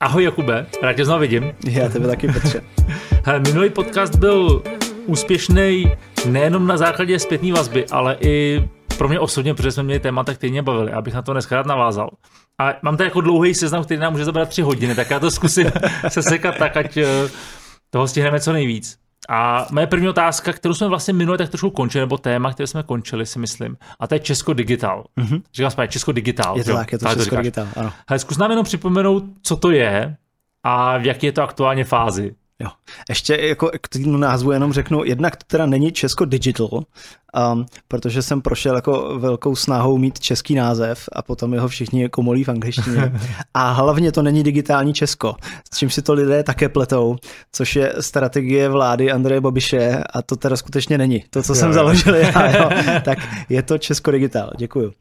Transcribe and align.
Ahoj 0.00 0.24
Jakube, 0.24 0.66
rád 0.82 0.92
tě 0.92 1.04
znovu 1.04 1.20
vidím. 1.20 1.52
Já 1.66 1.88
tebe 1.88 2.06
taky, 2.06 2.28
Petře. 2.28 2.62
Minulý 3.38 3.70
podcast 3.70 4.16
byl 4.16 4.62
úspěšný 5.06 5.92
nejenom 6.26 6.66
na 6.66 6.76
základě 6.76 7.18
zpětné 7.18 7.52
vazby, 7.52 7.86
ale 7.90 8.16
i 8.20 8.64
pro 8.98 9.08
mě 9.08 9.20
osobně, 9.20 9.54
protože 9.54 9.72
jsme 9.72 9.82
měli 9.82 10.00
témata, 10.00 10.34
které 10.34 10.50
mě 10.50 10.62
bavili, 10.62 10.92
abych 10.92 11.14
na 11.14 11.22
to 11.22 11.32
dneska 11.32 11.56
rád 11.56 11.66
navázal. 11.66 12.10
A 12.60 12.74
mám 12.82 12.96
tady 12.96 13.06
jako 13.06 13.20
dlouhý 13.20 13.54
seznam, 13.54 13.84
který 13.84 14.00
nám 14.00 14.12
může 14.12 14.24
zabrat 14.24 14.48
tři 14.48 14.62
hodiny, 14.62 14.94
tak 14.94 15.10
já 15.10 15.20
to 15.20 15.30
zkusím 15.30 15.70
se 16.08 16.22
sekat 16.22 16.56
tak, 16.58 16.76
ať 16.76 16.96
eh, 16.96 17.06
toho 17.90 18.08
stihneme 18.08 18.40
co 18.40 18.52
nejvíc. 18.52 18.98
A 19.28 19.66
moje 19.70 19.86
první 19.86 20.08
otázka, 20.08 20.52
kterou 20.52 20.74
jsme 20.74 20.88
vlastně 20.88 21.14
minule 21.14 21.38
tak 21.38 21.48
trošku 21.48 21.70
končili, 21.70 22.02
nebo 22.02 22.18
téma, 22.18 22.52
které 22.52 22.66
jsme 22.66 22.82
končili, 22.82 23.26
si 23.26 23.38
myslím, 23.38 23.76
a 24.00 24.06
to 24.06 24.14
je 24.14 24.20
Česko 24.20 24.52
Digital. 24.52 25.04
Mm-hmm. 25.20 25.42
Říkám 25.54 25.70
správně, 25.70 25.92
Česko 25.92 26.12
Digital. 26.12 26.58
Je 26.58 26.64
to 26.64 26.70
jo? 26.70 26.76
tak, 26.76 26.92
je 26.92 26.98
to 26.98 27.04
tak 27.04 27.18
Česko 27.18 27.36
to 27.36 27.42
Digital, 27.42 27.66
ano. 27.76 27.92
Hele, 28.08 28.18
zkus 28.18 28.38
nám 28.38 28.50
jenom 28.50 28.64
připomenout, 28.64 29.24
co 29.42 29.56
to 29.56 29.70
je 29.70 30.16
a 30.64 30.98
v 30.98 31.06
jaké 31.06 31.26
je 31.26 31.32
to 31.32 31.42
aktuálně 31.42 31.84
fázi. 31.84 32.34
Jo. 32.60 32.68
Ještě 33.08 33.36
jako 33.36 33.70
k 33.80 33.88
tomu 33.88 34.16
názvu 34.16 34.52
jenom 34.52 34.72
řeknu, 34.72 35.04
jednak 35.04 35.36
to 35.36 35.44
teda 35.46 35.66
není 35.66 35.92
Česko 35.92 36.24
Digital, 36.24 36.84
um, 37.52 37.66
protože 37.88 38.22
jsem 38.22 38.42
prošel 38.42 38.74
jako 38.74 39.18
velkou 39.18 39.56
snahou 39.56 39.98
mít 39.98 40.20
český 40.20 40.54
název 40.54 41.08
a 41.12 41.22
potom 41.22 41.54
jeho 41.54 41.68
všichni 41.68 42.08
komolí 42.08 42.44
v 42.44 42.48
angličtině. 42.48 43.12
A 43.54 43.72
hlavně 43.72 44.12
to 44.12 44.22
není 44.22 44.42
digitální 44.42 44.94
Česko, 44.94 45.34
s 45.72 45.78
čím 45.78 45.90
si 45.90 46.02
to 46.02 46.12
lidé 46.12 46.42
také 46.42 46.68
pletou, 46.68 47.16
což 47.52 47.76
je 47.76 47.94
strategie 48.00 48.68
vlády 48.68 49.12
Andreje 49.12 49.40
Babiše 49.40 50.04
a 50.12 50.22
to 50.22 50.36
teda 50.36 50.56
skutečně 50.56 50.98
není. 50.98 51.24
To, 51.30 51.42
co 51.42 51.52
jo. 51.52 51.56
jsem 51.56 51.72
založil 51.72 52.14
já, 52.14 52.50
jo, 52.58 52.70
tak 53.04 53.18
je 53.48 53.62
to 53.62 53.78
Česko 53.78 54.10
Digital. 54.10 54.50
Děkuju. 54.56 54.92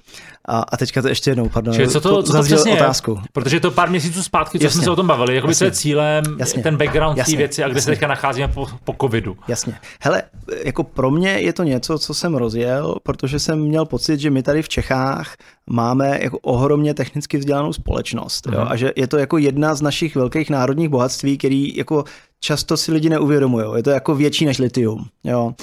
A, 0.49 0.59
a 0.59 0.77
teďka 0.77 1.01
to 1.01 1.07
ještě 1.07 1.31
jednou, 1.31 1.49
pardon. 1.49 1.73
Čili 1.73 1.87
co 1.87 2.01
to, 2.01 2.23
co 2.23 2.33
to 2.33 2.43
přesně 2.43 2.73
otázku. 2.73 3.11
Je? 3.11 3.27
Protože 3.33 3.59
to 3.59 3.71
pár 3.71 3.89
měsíců 3.89 4.23
zpátky, 4.23 4.59
co 4.59 4.65
Jasně. 4.65 4.75
jsme 4.75 4.83
se 4.83 4.91
o 4.91 4.95
tom 4.95 5.07
bavili, 5.07 5.35
jako 5.35 5.47
by 5.47 5.53
je 5.63 5.71
cílem, 5.71 6.23
Jasně. 6.39 6.63
ten 6.63 6.77
background 6.77 7.25
té 7.25 7.35
věci 7.35 7.63
a 7.63 7.67
kde 7.67 7.77
Jasně. 7.77 7.81
se 7.81 7.91
teďka 7.91 8.07
nacházíme 8.07 8.47
po, 8.47 8.67
po 8.83 8.95
covidu. 9.01 9.37
Jasně. 9.47 9.73
Hele, 10.01 10.23
jako 10.63 10.83
pro 10.83 11.11
mě 11.11 11.29
je 11.29 11.53
to 11.53 11.63
něco, 11.63 11.99
co 11.99 12.13
jsem 12.17 12.35
rozjel, 12.35 12.95
protože 13.03 13.39
jsem 13.39 13.59
měl 13.59 13.85
pocit, 13.85 14.19
že 14.19 14.29
my 14.29 14.43
tady 14.43 14.61
v 14.61 14.69
Čechách 14.69 15.35
máme 15.69 16.19
jako 16.21 16.39
ohromně 16.39 16.93
technicky 16.93 17.37
vzdělanou 17.37 17.73
společnost. 17.73 18.47
Jo? 18.51 18.59
Mhm. 18.59 18.67
A 18.67 18.75
že 18.75 18.91
je 18.95 19.07
to 19.07 19.17
jako 19.17 19.37
jedna 19.37 19.75
z 19.75 19.81
našich 19.81 20.15
velkých 20.15 20.49
národních 20.49 20.89
bohatství, 20.89 21.37
který 21.37 21.77
jako 21.77 22.03
často 22.39 22.77
si 22.77 22.91
lidi 22.91 23.09
neuvědomují. 23.09 23.65
Je 23.75 23.83
to 23.83 23.89
jako 23.89 24.15
větší 24.15 24.45
než 24.45 24.57
litium. 24.57 25.05
Jo? 25.23 25.53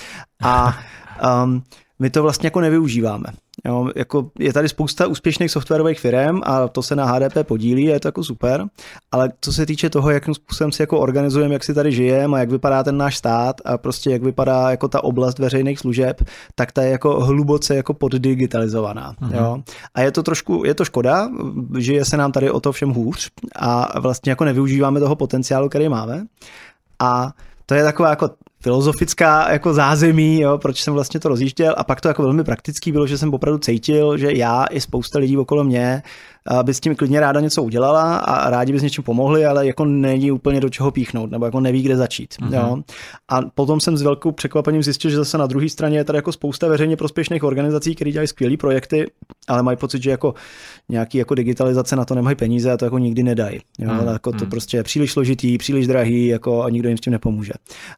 A 0.42 0.78
um, 1.44 1.62
my 1.98 2.11
to 2.11 2.22
vlastně 2.22 2.46
jako 2.46 2.61
nevyužíváme. 2.61 3.24
Jo, 3.66 3.88
jako 3.97 4.30
je 4.38 4.52
tady 4.52 4.69
spousta 4.69 5.06
úspěšných 5.06 5.50
softwarových 5.50 6.00
firm 6.00 6.41
a 6.44 6.69
to 6.69 6.83
se 6.83 6.97
na 6.97 7.05
HDP 7.05 7.38
podílí 7.42 7.91
a 7.91 7.92
je 7.92 8.00
to 8.00 8.08
jako 8.08 8.24
super, 8.24 8.64
ale 9.12 9.33
co 9.41 9.52
se 9.52 9.66
týče 9.66 9.91
toho, 9.91 10.11
jakým 10.11 10.34
způsobem 10.34 10.72
si 10.72 10.83
jako 10.83 10.98
organizujeme, 11.00 11.55
jak 11.55 11.64
si 11.64 11.74
tady 11.74 11.92
žijeme 11.92 12.36
a 12.36 12.41
jak 12.41 12.50
vypadá 12.50 12.83
ten 12.83 12.96
náš 12.96 13.16
stát 13.16 13.61
a 13.64 13.78
prostě 13.78 14.11
jak 14.11 14.22
vypadá 14.22 14.70
jako 14.70 14.88
ta 14.88 15.05
oblast 15.05 15.38
veřejných 15.38 15.78
služeb, 15.78 16.22
tak 16.55 16.72
ta 16.72 16.83
je 16.83 16.91
jako 16.91 17.20
hluboce 17.20 17.77
jako 17.77 17.94
poddigitalizovaná. 17.94 19.12
Uh-huh. 19.12 19.36
Jo. 19.36 19.62
A 19.94 20.00
je 20.00 20.11
to 20.11 20.22
trošku, 20.22 20.62
je 20.64 20.74
to 20.74 20.84
škoda, 20.84 21.28
žije 21.78 22.05
se 22.05 22.16
nám 22.16 22.33
tady 22.33 22.50
o 22.50 22.61
to 22.61 22.72
všem 22.72 22.91
hůř 22.91 23.30
a 23.56 24.00
vlastně 24.00 24.30
jako 24.30 24.44
nevyužíváme 24.44 25.00
toho 25.00 25.16
potenciálu, 25.16 25.68
který 25.68 25.89
máme. 25.89 26.24
A 26.98 27.33
to 27.66 27.74
je 27.74 27.84
taková 27.84 28.11
jako 28.11 28.30
filozofická 28.64 29.52
jako 29.52 29.74
zázemí, 29.74 30.40
jo, 30.40 30.58
proč 30.58 30.82
jsem 30.82 30.94
vlastně 30.94 31.20
to 31.20 31.28
rozjížděl. 31.28 31.74
A 31.76 31.84
pak 31.84 32.00
to 32.00 32.08
jako 32.08 32.22
velmi 32.22 32.44
praktický 32.44 32.92
bylo, 32.92 33.06
že 33.06 33.18
jsem 33.18 33.34
opravdu 33.34 33.58
cítil, 33.58 34.18
že 34.18 34.32
já 34.32 34.64
i 34.64 34.80
spousta 34.80 35.18
lidí 35.18 35.36
okolo 35.36 35.64
mě 35.64 36.02
by 36.62 36.74
s 36.74 36.80
tím 36.80 36.96
klidně 36.96 37.20
ráda 37.20 37.40
něco 37.40 37.62
udělala 37.62 38.16
a 38.16 38.50
rádi 38.50 38.72
by 38.72 38.78
s 38.78 38.82
něčím 38.82 39.04
pomohli, 39.04 39.46
ale 39.46 39.66
jako 39.66 39.84
není 39.84 40.30
úplně 40.30 40.60
do 40.60 40.68
čeho 40.68 40.90
píchnout, 40.90 41.30
nebo 41.30 41.44
jako 41.44 41.60
neví, 41.60 41.82
kde 41.82 41.96
začít. 41.96 42.34
Mm-hmm. 42.34 42.54
Jo. 42.54 42.82
A 43.28 43.40
potom 43.54 43.80
jsem 43.80 43.96
s 43.96 44.02
velkou 44.02 44.32
překvapením 44.32 44.82
zjistil, 44.82 45.10
že 45.10 45.16
zase 45.16 45.38
na 45.38 45.46
druhé 45.46 45.68
straně 45.68 45.98
je 45.98 46.04
tady 46.04 46.18
jako 46.18 46.32
spousta 46.32 46.68
veřejně 46.68 46.96
prospěšných 46.96 47.44
organizací, 47.44 47.94
které 47.94 48.10
dělají 48.10 48.28
skvělé 48.28 48.56
projekty, 48.56 49.10
ale 49.48 49.62
mají 49.62 49.77
pocit, 49.77 50.02
že 50.02 50.10
jako 50.10 50.34
nějaký 50.88 51.18
jako 51.18 51.34
digitalizace 51.34 51.96
na 51.96 52.04
to 52.04 52.14
nemají 52.14 52.36
peníze 52.36 52.72
a 52.72 52.77
to 52.77 52.84
jako 52.84 52.98
nikdy 52.98 53.22
nedají. 53.22 53.60
Jo. 53.78 53.88
Mm-hmm. 53.88 54.12
Jako 54.12 54.33
to 54.33 54.38
mhm. 54.38 54.50
prostě 54.50 54.77
je 54.77 54.83
příliš 54.83 55.12
složitý, 55.12 55.58
příliš 55.58 55.86
drahý 55.86 56.27
jako 56.27 56.62
a 56.62 56.70
nikdo 56.70 56.88
jim 56.88 56.98
s 56.98 57.00
tím 57.00 57.12
nepomůže. 57.12 57.52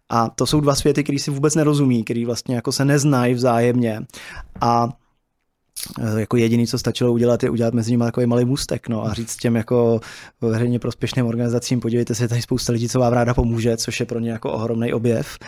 A 0.09 0.29
to 0.29 0.47
jsou 0.47 0.61
dva 0.61 0.75
světy, 0.75 1.05
které 1.05 1.19
si 1.19 1.31
vůbec 1.31 1.55
nerozumí, 1.55 2.05
které 2.05 2.27
vlastně 2.27 2.55
jako 2.55 2.73
se 2.73 2.85
neznají 2.85 3.35
vzájemně. 3.35 4.01
A 4.61 4.89
jako 6.17 6.37
jediný, 6.37 6.67
co 6.67 6.79
stačilo 6.79 7.13
udělat, 7.13 7.43
je 7.43 7.51
udělat 7.51 7.75
mezi 7.75 7.91
nimi 7.91 8.05
takový 8.05 8.27
malý 8.27 8.45
můstek 8.45 8.89
no, 8.89 9.07
a 9.07 9.13
říct 9.13 9.37
těm 9.37 9.57
jako 9.57 10.01
veřejně 10.41 10.79
prospěšným 10.79 11.27
organizacím, 11.27 11.81
podívejte 11.81 12.15
se, 12.15 12.29
tady 12.29 12.43
spousta 12.43 12.73
lidí, 12.73 12.89
co 12.89 13.01
vám 13.01 13.13
ráda 13.13 13.35
pomůže, 13.35 13.77
což 13.77 14.01
je 14.01 14.07
pro 14.07 14.19
ně 14.19 14.31
jako 14.31 14.53
ohromný 14.53 14.93
objev. 14.93 15.39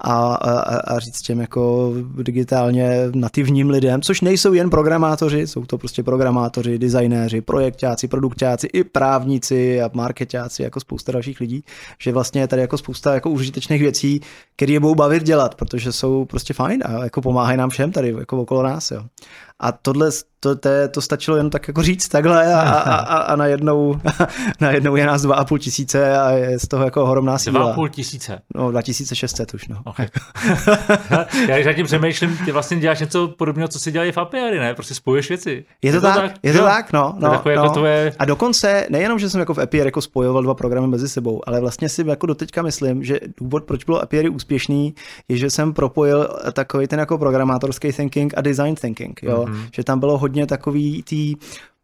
A, 0.00 0.34
a, 0.34 0.94
a 0.94 0.98
říct 0.98 1.22
těm 1.22 1.40
jako 1.40 1.92
digitálně 2.22 2.90
nativním 3.14 3.70
lidem, 3.70 4.02
což 4.02 4.20
nejsou 4.20 4.52
jen 4.52 4.70
programátoři, 4.70 5.46
jsou 5.46 5.66
to 5.66 5.78
prostě 5.78 6.02
programátoři, 6.02 6.78
designéři, 6.78 7.40
projektáci, 7.40 8.08
produktáci, 8.08 8.66
i 8.66 8.84
právníci 8.84 9.82
a 9.82 9.90
marketáci, 9.92 10.62
jako 10.62 10.80
spousta 10.80 11.12
dalších 11.12 11.40
lidí, 11.40 11.64
že 11.98 12.12
vlastně 12.12 12.40
je 12.40 12.48
tady 12.48 12.62
jako 12.62 12.78
spousta 12.78 13.14
jako 13.14 13.30
užitečných 13.30 13.82
věcí, 13.82 14.20
které 14.58 14.72
je 14.72 14.80
budou 14.80 14.94
bavit 14.94 15.22
dělat, 15.22 15.54
protože 15.54 15.92
jsou 15.92 16.24
prostě 16.24 16.54
fajn 16.54 16.82
a 16.86 17.04
jako 17.04 17.20
pomáhají 17.20 17.58
nám 17.58 17.70
všem 17.70 17.92
tady 17.92 18.14
jako 18.18 18.40
okolo 18.40 18.62
nás. 18.62 18.90
Jo. 18.90 19.04
A 19.60 19.72
tohle 19.72 20.10
to, 20.40 20.56
to, 20.56 20.68
to 20.90 21.00
stačilo 21.00 21.36
jen 21.36 21.50
tak 21.50 21.68
jako 21.68 21.82
říct 21.82 22.08
takhle 22.08 22.54
a, 22.54 22.60
a, 22.60 22.96
a, 22.96 23.16
a 23.18 23.36
najednou, 23.36 24.00
najednou 24.60 24.96
je 24.96 25.06
nás 25.06 25.22
dva 25.22 25.34
a 25.34 25.44
půl 25.44 25.58
tisíce 25.58 26.18
a 26.18 26.30
je 26.30 26.58
z 26.58 26.68
toho 26.68 26.84
jako 26.84 27.02
ohromná 27.02 27.38
síla. 27.38 27.60
Dva 27.60 27.70
a 27.70 27.74
půl 27.74 27.88
tisíce? 27.88 28.40
No, 28.54 28.70
2600 28.70 29.54
už, 29.54 29.68
no. 29.68 29.82
Okay. 29.84 30.06
Já 31.48 31.58
když 31.58 31.76
tím 31.76 31.86
přemýšlím, 31.86 32.38
ty 32.44 32.52
vlastně 32.52 32.76
děláš 32.76 33.00
něco 33.00 33.28
podobného, 33.28 33.68
co 33.68 33.78
si 33.78 33.92
dělají 33.92 34.12
v 34.12 34.18
API, 34.18 34.58
ne? 34.58 34.74
Prostě 34.74 34.94
spojuješ 34.94 35.28
věci. 35.28 35.64
Je 35.82 35.92
to, 35.92 35.96
je 35.96 36.00
to 36.00 36.06
tak, 36.06 36.16
tak, 36.16 36.32
je 36.42 36.52
to 36.52 36.62
tak, 36.62 36.92
no. 36.92 37.14
no, 37.18 37.32
jako 37.32 37.48
no. 37.48 37.54
Jako 37.54 37.68
tvoje... 37.68 38.12
A 38.18 38.24
dokonce, 38.24 38.86
nejenom, 38.90 39.18
že 39.18 39.30
jsem 39.30 39.40
jako 39.40 39.54
v 39.54 39.58
API 39.58 39.78
jako 39.78 40.00
spojoval 40.00 40.42
dva 40.42 40.54
programy 40.54 40.86
mezi 40.88 41.08
sebou, 41.08 41.42
ale 41.46 41.60
vlastně 41.60 41.88
si 41.88 42.08
jako 42.08 42.26
doteďka 42.26 42.62
myslím, 42.62 43.04
že 43.04 43.20
důvod, 43.40 43.64
proč 43.64 43.84
bylo 43.84 44.02
API 44.02 44.28
úspěšný, 44.48 44.94
je, 45.28 45.36
že 45.36 45.50
jsem 45.50 45.72
propojil 45.72 46.28
takový 46.52 46.86
ten 46.86 46.98
jako 46.98 47.18
programátorský 47.18 47.92
thinking 47.92 48.32
a 48.36 48.40
design 48.40 48.74
thinking, 48.74 49.20
jo? 49.22 49.44
Mm-hmm. 49.44 49.68
že 49.72 49.84
tam 49.84 50.00
bylo 50.00 50.18
hodně 50.18 50.46
takový 50.46 51.02
tý 51.02 51.34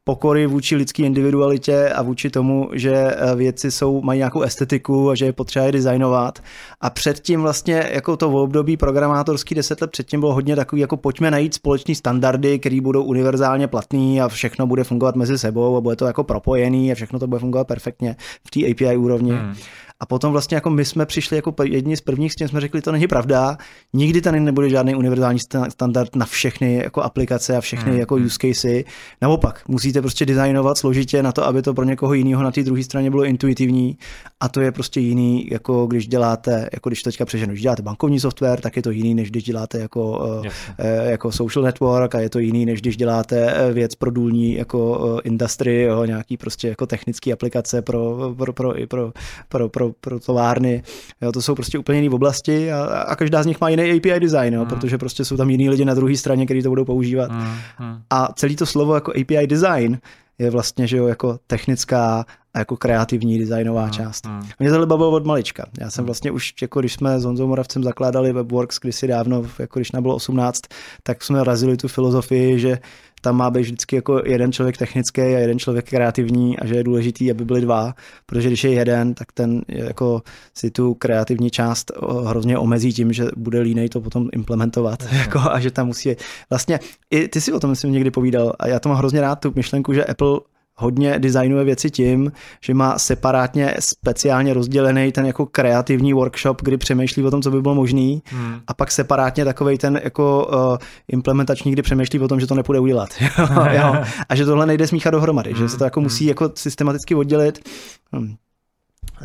pokory 0.05 0.47
vůči 0.47 0.77
lidské 0.77 1.03
individualitě 1.03 1.89
a 1.89 2.03
vůči 2.03 2.31
tomu, 2.31 2.71
že 2.73 2.93
eh, 2.93 3.37
věci 3.37 3.71
jsou, 3.71 4.03
mají 4.03 4.19
nějakou 4.19 4.43
estetiku 4.43 5.11
a 5.11 5.15
že 5.15 5.25
je 5.25 5.33
potřeba 5.33 5.65
je 5.65 5.73
designovat. 5.73 6.39
A 6.81 6.91
předtím 6.91 7.41
vlastně 7.41 7.91
jako 7.93 8.17
to 8.17 8.31
v 8.31 8.37
období 8.37 8.77
programátorský 8.77 9.55
deset 9.55 9.81
let 9.81 9.91
předtím 9.91 10.21
bylo 10.21 10.35
hodně 10.35 10.57
takový, 10.57 10.81
jako 10.81 10.97
pojďme 10.97 11.31
najít 11.31 11.55
společné 11.55 11.95
standardy, 11.95 12.59
které 12.59 12.81
budou 12.81 13.03
univerzálně 13.03 13.69
platné 13.69 14.21
a 14.21 14.29
všechno 14.29 14.67
bude 14.67 14.85
fungovat 14.85 15.17
mezi 15.17 15.39
sebou 15.39 15.77
a 15.77 15.81
bude 15.81 15.97
to 15.97 16.07
jako 16.07 16.25
propojený 16.25 16.93
a 16.93 16.95
všechno 16.95 17.19
to 17.19 17.27
bude 17.27 17.41
fungovat 17.41 17.67
perfektně 17.67 18.17
v 18.47 18.51
té 18.51 18.61
API 18.71 18.97
úrovni. 18.97 19.33
Hmm. 19.33 19.55
A 20.01 20.07
potom 20.07 20.33
vlastně 20.33 20.55
jako 20.55 20.71
my 20.71 20.85
jsme 20.85 21.07
přišli 21.07 21.37
jako 21.37 21.55
jedni 21.63 21.97
z 21.97 22.01
prvních, 22.01 22.33
s 22.33 22.37
tím 22.37 22.49
jsme 22.49 22.61
řekli, 22.61 22.83
to 22.83 22.93
není 22.93 23.07
pravda, 23.07 23.57
nikdy 23.93 24.21
tady 24.21 24.41
nebude 24.41 24.69
žádný 24.69 24.95
univerzální 24.95 25.39
standard 25.69 26.17
na 26.17 26.27
všechny 26.27 26.75
jako 26.75 27.03
aplikace 27.03 27.57
a 27.57 27.61
všechny 27.61 27.91
hmm. 27.91 28.01
jako 28.01 28.15
hmm. 28.15 28.25
use 28.25 28.39
casey. 28.41 28.85
Naopak, 29.23 29.69
musíte 29.69 30.01
prostě 30.01 30.27
designovat 30.27 30.79
složitě 30.79 31.23
na 31.23 31.33
to, 31.33 31.47
aby 31.47 31.63
to 31.63 31.75
pro 31.75 31.85
někoho 31.85 32.15
jiného 32.15 32.43
na 32.43 32.51
té 32.51 32.63
druhé 32.63 32.83
straně 32.83 33.11
bylo 33.11 33.25
intuitivní 33.25 33.99
a 34.41 34.49
to 34.49 34.61
je 34.61 34.73
prostě 34.73 35.01
jiný, 35.01 35.49
jako 35.51 35.87
když 35.87 36.09
děláte, 36.09 36.69
jako 36.73 36.89
když 36.89 37.03
teďka 37.03 37.25
přeženu, 37.25 37.53
když 37.53 37.63
děláte 37.63 37.83
bankovní 37.83 38.21
software, 38.21 38.61
tak 38.61 38.77
je 38.77 38.83
to 38.83 38.91
jiný, 38.91 39.15
než 39.15 39.31
když 39.31 39.45
děláte 39.45 39.79
jako, 39.79 40.21
yes. 40.45 40.55
Eh, 40.79 41.11
jako 41.11 41.33
social 41.33 41.65
network 41.65 42.15
a 42.15 42.21
je 42.21 42.31
to 42.31 42.39
jiný, 42.39 42.67
než 42.67 42.81
když 42.81 42.97
děláte 42.97 43.55
eh, 43.55 43.73
věc 43.73 43.95
pro 43.95 44.11
důlní 44.11 44.55
jako 44.55 45.15
eh, 45.19 45.21
industry, 45.25 45.83
jo, 45.83 46.05
nějaký 46.05 46.37
prostě 46.37 46.69
jako 46.69 46.87
technické 46.87 47.33
aplikace 47.33 47.83
pro, 47.83 48.35
pro, 48.37 48.53
pro, 48.53 48.75
pro, 48.89 49.13
pro, 49.49 49.69
pro 49.69 49.84
pro 49.84 49.84
továrny. 50.27 50.83
Jo, 51.23 51.33
to 51.33 51.43
jsou 51.43 51.55
prostě 51.55 51.79
úplně 51.79 52.01
jiné 52.01 52.15
oblasti 52.15 52.73
a, 52.73 52.85
a 52.85 53.17
každá 53.17 53.43
z 53.43 53.47
nich 53.47 53.61
má 53.61 53.69
jiný 53.69 53.91
API 53.91 54.21
design, 54.21 54.55
jo, 54.55 54.61
mm. 54.61 54.67
protože 54.67 54.99
prostě 54.99 55.25
jsou 55.25 55.37
tam 55.37 55.51
jiní 55.51 55.71
lidi 55.71 55.85
na 55.85 55.95
druhé 55.95 56.17
straně, 56.17 56.45
kteří 56.45 56.63
to 56.63 56.69
budou 56.69 56.85
používat. 56.85 57.31
Mm. 57.31 57.99
A 58.11 58.29
celý 58.35 58.57
to 58.57 58.67
slovo 58.67 58.95
jako 58.95 59.13
API 59.21 59.47
design 59.47 59.99
je 60.39 60.51
vlastně, 60.51 60.87
že 60.87 60.97
jo, 60.97 61.07
jako 61.07 61.39
technická 61.47 62.25
a 62.55 62.59
jako 62.59 62.77
kreativní 62.77 63.39
designová 63.39 63.85
mm, 63.85 63.91
část. 63.91 64.27
Mm. 64.27 64.41
Mě 64.59 64.71
tohle 64.71 64.87
bavilo 64.87 65.11
od 65.11 65.27
malička. 65.27 65.67
Já 65.81 65.91
jsem 65.91 66.05
vlastně 66.05 66.31
už, 66.31 66.55
jako 66.63 66.81
když 66.81 66.93
jsme 66.93 67.21
s 67.21 67.25
Honzou 67.25 67.47
Moravcem 67.47 67.85
zakládali 67.85 68.33
Webworks 68.33 68.79
kdysi 68.81 69.07
dávno, 69.09 69.43
jako 69.59 69.79
když 69.79 69.93
nebylo 69.93 70.15
18, 70.15 70.61
tak 71.03 71.25
jsme 71.25 71.45
razili 71.45 71.77
tu 71.77 71.89
filozofii, 71.89 72.59
že 72.59 72.79
tam 73.25 73.37
má 73.37 73.51
být 73.51 73.61
vždycky 73.61 73.97
jako 73.97 74.23
jeden 74.25 74.53
člověk 74.53 74.77
technický 74.77 75.21
a 75.21 75.25
jeden 75.39 75.59
člověk 75.59 75.89
kreativní 75.89 76.59
a 76.59 76.67
že 76.67 76.75
je 76.75 76.85
důležitý, 76.85 77.31
aby 77.31 77.45
byli 77.45 77.61
dva, 77.61 77.95
protože 78.27 78.49
když 78.49 78.65
je 78.65 78.73
jeden, 78.73 79.15
tak 79.15 79.33
ten 79.33 79.63
jako 79.69 80.23
si 80.55 80.71
tu 80.71 80.95
kreativní 80.95 81.51
část 81.51 81.93
hrozně 82.27 82.59
omezí 82.59 82.93
tím, 82.93 83.13
že 83.13 83.25
bude 83.37 83.61
línej 83.61 83.89
to 83.89 84.01
potom 84.01 84.29
implementovat 84.33 85.03
jako, 85.13 85.39
a 85.39 85.61
že 85.61 85.71
tam 85.71 85.87
musí 85.87 86.17
vlastně, 86.51 86.81
i 87.11 87.29
ty 87.29 87.41
si 87.41 87.53
o 87.53 87.61
tom 87.61 87.71
myslím 87.71 87.93
někdy 87.93 88.11
povídal 88.11 88.53
a 88.59 88.69
já 88.69 88.81
to 88.81 88.89
mám 88.89 88.99
hrozně 88.99 89.21
rád, 89.21 89.37
tu 89.37 89.53
myšlenku, 89.57 89.93
že 89.93 90.05
Apple 90.05 90.41
hodně 90.77 91.19
designuje 91.19 91.65
věci 91.65 91.91
tím, 91.91 92.33
že 92.61 92.75
má 92.75 92.99
separátně 92.99 93.75
speciálně 93.79 94.55
rozdělený 94.55 95.13
ten 95.13 95.27
jako 95.27 95.47
kreativní 95.47 96.13
workshop, 96.13 96.63
kdy 96.63 96.77
přemýšlí 96.77 97.25
o 97.25 97.31
tom, 97.31 97.43
co 97.43 97.51
by 97.51 97.63
bylo 97.63 97.75
možný 97.75 98.23
hmm. 98.27 98.61
a 98.67 98.75
pak 98.75 98.91
separátně 98.91 99.45
takový 99.45 99.79
ten 99.79 100.01
jako 100.05 100.47
uh, 100.47 100.77
implementační, 101.09 101.73
kdy 101.73 101.83
přemýšlí 101.83 102.21
o 102.21 102.29
tom, 102.29 102.41
že 102.41 102.47
to 102.47 102.55
nepůjde 102.55 102.81
udělat. 102.81 103.09
jo? 103.71 103.97
A 104.29 104.35
že 104.35 104.45
tohle 104.45 104.67
nejde 104.67 104.87
smíchat 104.87 105.13
dohromady, 105.13 105.53
hmm. 105.53 105.59
že 105.59 105.69
se 105.69 105.79
to 105.79 105.85
jako 105.85 106.01
hmm. 106.01 106.05
musí 106.05 106.27
jako 106.27 106.51
systematicky 106.55 107.15
oddělit. 107.15 107.69
Hmm 108.13 108.35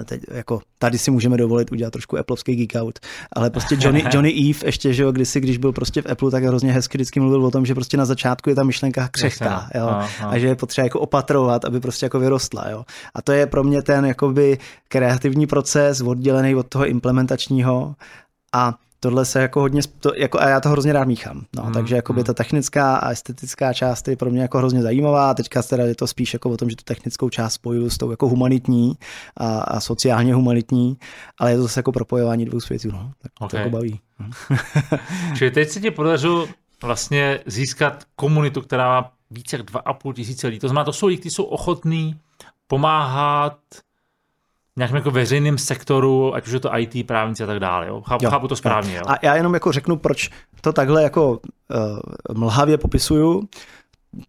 teď 0.06 0.22
jako 0.32 0.62
tady 0.78 0.98
si 0.98 1.12
můžeme 1.12 1.38
dovolit 1.38 1.72
udělat 1.72 1.92
trošku 1.92 2.18
Appleovský 2.18 2.56
geek 2.56 2.82
out, 2.84 3.00
ale 3.34 3.50
prostě 3.50 3.78
Johnny, 3.80 4.04
Johnny 4.14 4.50
Eve 4.50 4.60
ještě, 4.66 4.94
že 4.94 5.04
jo, 5.04 5.12
kdysi, 5.12 5.40
když 5.40 5.58
byl 5.58 5.72
prostě 5.72 6.02
v 6.02 6.12
Apple, 6.12 6.32
tak 6.32 6.44
hrozně 6.44 6.74
hezky 6.74 6.98
vždycky 6.98 7.20
mluvil 7.20 7.46
o 7.46 7.52
tom, 7.52 7.66
že 7.66 7.76
prostě 7.76 7.98
na 7.98 8.06
začátku 8.06 8.50
je 8.50 8.56
ta 8.56 8.64
myšlenka 8.64 9.08
křehká, 9.08 9.70
jo, 9.76 9.88
a, 9.88 10.10
a. 10.22 10.28
a 10.28 10.38
že 10.38 10.48
je 10.48 10.56
potřeba 10.56 10.84
jako 10.84 11.00
opatrovat, 11.00 11.66
aby 11.66 11.80
prostě 11.80 12.06
jako 12.06 12.20
vyrostla, 12.20 12.70
jo. 12.70 12.86
A 13.16 13.22
to 13.22 13.32
je 13.32 13.48
pro 13.48 13.64
mě 13.64 13.82
ten 13.82 14.06
jakoby 14.06 14.58
kreativní 14.88 15.48
proces 15.48 16.02
oddělený 16.02 16.56
od 16.56 16.68
toho 16.68 16.88
implementačního 16.88 17.96
a 18.54 18.76
tohle 19.00 19.26
se 19.26 19.42
jako 19.42 19.60
hodně, 19.60 19.82
to, 20.00 20.12
jako, 20.16 20.40
a 20.40 20.50
já 20.50 20.60
to 20.60 20.70
hrozně 20.70 20.94
rád 20.94 21.08
míchám. 21.08 21.46
No, 21.56 21.64
hmm, 21.64 21.74
takže 21.74 21.96
jako 21.96 22.14
by 22.14 22.20
hmm. 22.20 22.26
ta 22.26 22.34
technická 22.34 22.96
a 22.96 23.10
estetická 23.10 23.74
část 23.74 24.08
je 24.08 24.18
pro 24.18 24.30
mě 24.30 24.42
jako 24.42 24.58
hrozně 24.58 24.82
zajímavá. 24.82 25.34
Teďka 25.34 25.64
teda 25.64 25.84
je 25.84 25.96
to 25.96 26.08
spíš 26.08 26.34
jako 26.34 26.50
o 26.50 26.58
tom, 26.58 26.70
že 26.70 26.76
tu 26.76 26.84
technickou 26.84 27.30
část 27.30 27.54
spojuju 27.54 27.90
s 27.90 27.98
tou 27.98 28.12
jako 28.12 28.28
humanitní 28.28 28.94
a, 29.38 29.60
a 29.60 29.80
sociálně 29.80 30.34
humanitní, 30.34 30.98
ale 31.38 31.52
je 31.52 31.58
to 31.58 31.64
zase 31.64 31.80
jako 31.80 31.92
propojování 31.92 32.46
dvou 32.46 32.60
světů. 32.60 32.92
No. 32.92 33.12
Tak 33.22 33.32
okay. 33.40 33.50
to 33.50 33.58
jako 33.58 33.70
baví. 33.70 34.00
Hmm. 34.18 34.32
Čili 35.38 35.52
teď 35.52 35.70
se 35.70 35.82
ti 35.82 35.92
podařilo 35.92 36.48
vlastně 36.84 37.40
získat 37.46 38.04
komunitu, 38.16 38.62
která 38.62 38.88
má 39.02 39.12
více 39.32 39.58
jak 39.58 39.72
2,5 39.72 40.14
tisíce 40.14 40.48
lidí. 40.48 40.60
To 40.60 40.68
znamená, 40.68 40.84
to 40.84 40.94
jsou 40.94 41.08
lidi, 41.08 41.20
kteří 41.20 41.36
jsou 41.36 41.44
ochotní 41.44 42.20
pomáhat 42.68 43.58
nějakém 44.80 44.96
jako 44.96 45.12
veřejném 45.12 45.58
sektoru, 45.58 46.36
ať 46.36 46.48
už 46.48 46.54
je 46.54 46.60
to 46.60 46.78
IT, 46.78 47.08
právníci 47.08 47.44
a 47.44 47.48
tak 47.48 47.60
dále. 47.60 47.88
Jo? 47.88 48.02
Chápu, 48.02 48.26
jo, 48.26 48.32
chápu 48.32 48.48
to 48.48 48.56
správně. 48.56 48.96
Jo. 48.96 49.02
A 49.08 49.16
já 49.22 49.36
jenom 49.36 49.54
jako 49.54 49.72
řeknu, 49.72 49.98
proč 49.98 50.30
to 50.62 50.74
takhle 50.74 51.04
jako 51.04 51.32
uh, 51.32 52.38
mlhavě 52.38 52.78
popisuju 52.78 53.50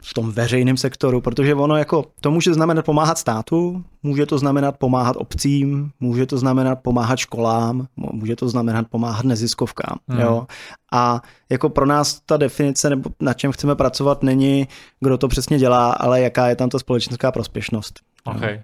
v 0.02 0.14
tom 0.14 0.32
veřejném 0.32 0.76
sektoru, 0.76 1.20
protože 1.20 1.54
ono 1.54 1.76
jako, 1.76 2.04
to 2.20 2.30
může 2.30 2.54
znamenat 2.54 2.84
pomáhat 2.84 3.18
státu, 3.18 3.84
může 4.02 4.26
to 4.26 4.38
znamenat 4.38 4.76
pomáhat 4.78 5.16
obcím, 5.16 5.90
může 6.00 6.26
to 6.26 6.38
znamenat 6.38 6.76
pomáhat 6.82 7.18
školám, 7.18 7.86
může 7.96 8.36
to 8.36 8.48
znamenat 8.48 8.86
pomáhat 8.90 9.24
neziskovkám. 9.24 9.98
Hmm. 10.08 10.20
Jo? 10.20 10.46
A 10.92 11.20
jako 11.50 11.68
pro 11.68 11.86
nás 11.86 12.20
ta 12.26 12.36
definice, 12.36 12.90
nebo 12.90 13.10
na 13.20 13.34
čem 13.34 13.52
chceme 13.52 13.74
pracovat, 13.74 14.22
není, 14.22 14.68
kdo 15.00 15.18
to 15.18 15.28
přesně 15.28 15.58
dělá, 15.58 15.92
ale 15.92 16.20
jaká 16.20 16.48
je 16.48 16.56
tam 16.56 16.68
ta 16.68 16.78
společenská 16.78 17.32
prospěšnost. 17.32 18.00
Okay. 18.24 18.62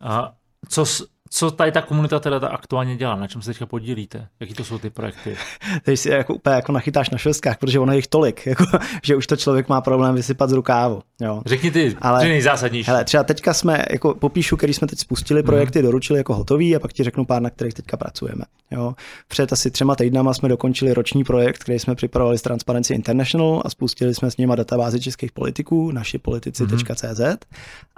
A 0.00 0.32
co, 0.68 0.84
co 1.30 1.50
tady 1.50 1.72
ta 1.72 1.82
komunita 1.82 2.20
teda 2.20 2.48
aktuálně 2.48 2.96
dělá? 2.96 3.16
Na 3.16 3.26
čem 3.26 3.42
se 3.42 3.50
teďka 3.50 3.66
podílíte? 3.66 4.28
Jaký 4.40 4.54
to 4.54 4.64
jsou 4.64 4.78
ty 4.78 4.90
projekty? 4.90 5.36
Teď 5.82 5.98
si 5.98 6.10
jako 6.10 6.34
úplně 6.34 6.56
jako 6.56 6.72
nachytáš 6.72 7.10
na 7.10 7.18
švestkách, 7.18 7.58
protože 7.58 7.80
ono 7.80 7.92
je 7.92 7.98
jich 7.98 8.06
tolik, 8.06 8.46
jako, 8.46 8.64
že 9.02 9.16
už 9.16 9.26
to 9.26 9.36
člověk 9.36 9.68
má 9.68 9.80
problém 9.80 10.14
vysypat 10.14 10.50
z 10.50 10.52
rukávu. 10.52 11.02
Jo. 11.20 11.42
Řekni 11.46 11.70
ty 11.70 11.96
Ale, 12.00 12.20
ty 12.20 12.28
nejzásadnější. 12.28 12.90
Hele, 12.90 13.04
třeba 13.04 13.24
teďka 13.24 13.54
jsme, 13.54 13.84
jako 13.90 14.14
popíšu, 14.14 14.56
který 14.56 14.74
jsme 14.74 14.86
teď 14.86 14.98
spustili, 14.98 15.42
projekty 15.42 15.78
mm. 15.78 15.84
doručili 15.84 16.18
jako 16.18 16.34
hotový 16.34 16.76
a 16.76 16.80
pak 16.80 16.92
ti 16.92 17.04
řeknu 17.04 17.24
pár, 17.24 17.42
na 17.42 17.50
kterých 17.50 17.74
teďka 17.74 17.96
pracujeme. 17.96 18.44
Jo. 18.70 18.94
Před 19.28 19.52
asi 19.52 19.70
třema 19.70 19.96
týdnama 19.96 20.34
jsme 20.34 20.48
dokončili 20.48 20.94
roční 20.94 21.24
projekt, 21.24 21.58
který 21.58 21.78
jsme 21.78 21.94
připravovali 21.94 22.38
s 22.38 22.42
Transparency 22.42 22.94
International 22.94 23.62
a 23.64 23.70
spustili 23.70 24.14
jsme 24.14 24.30
s 24.30 24.36
nimi 24.36 24.52
databázi 24.56 25.00
českých 25.00 25.32
politiků, 25.32 25.92
naši 25.92 26.18
politici.cz 26.18 27.20
mm. 27.20 27.36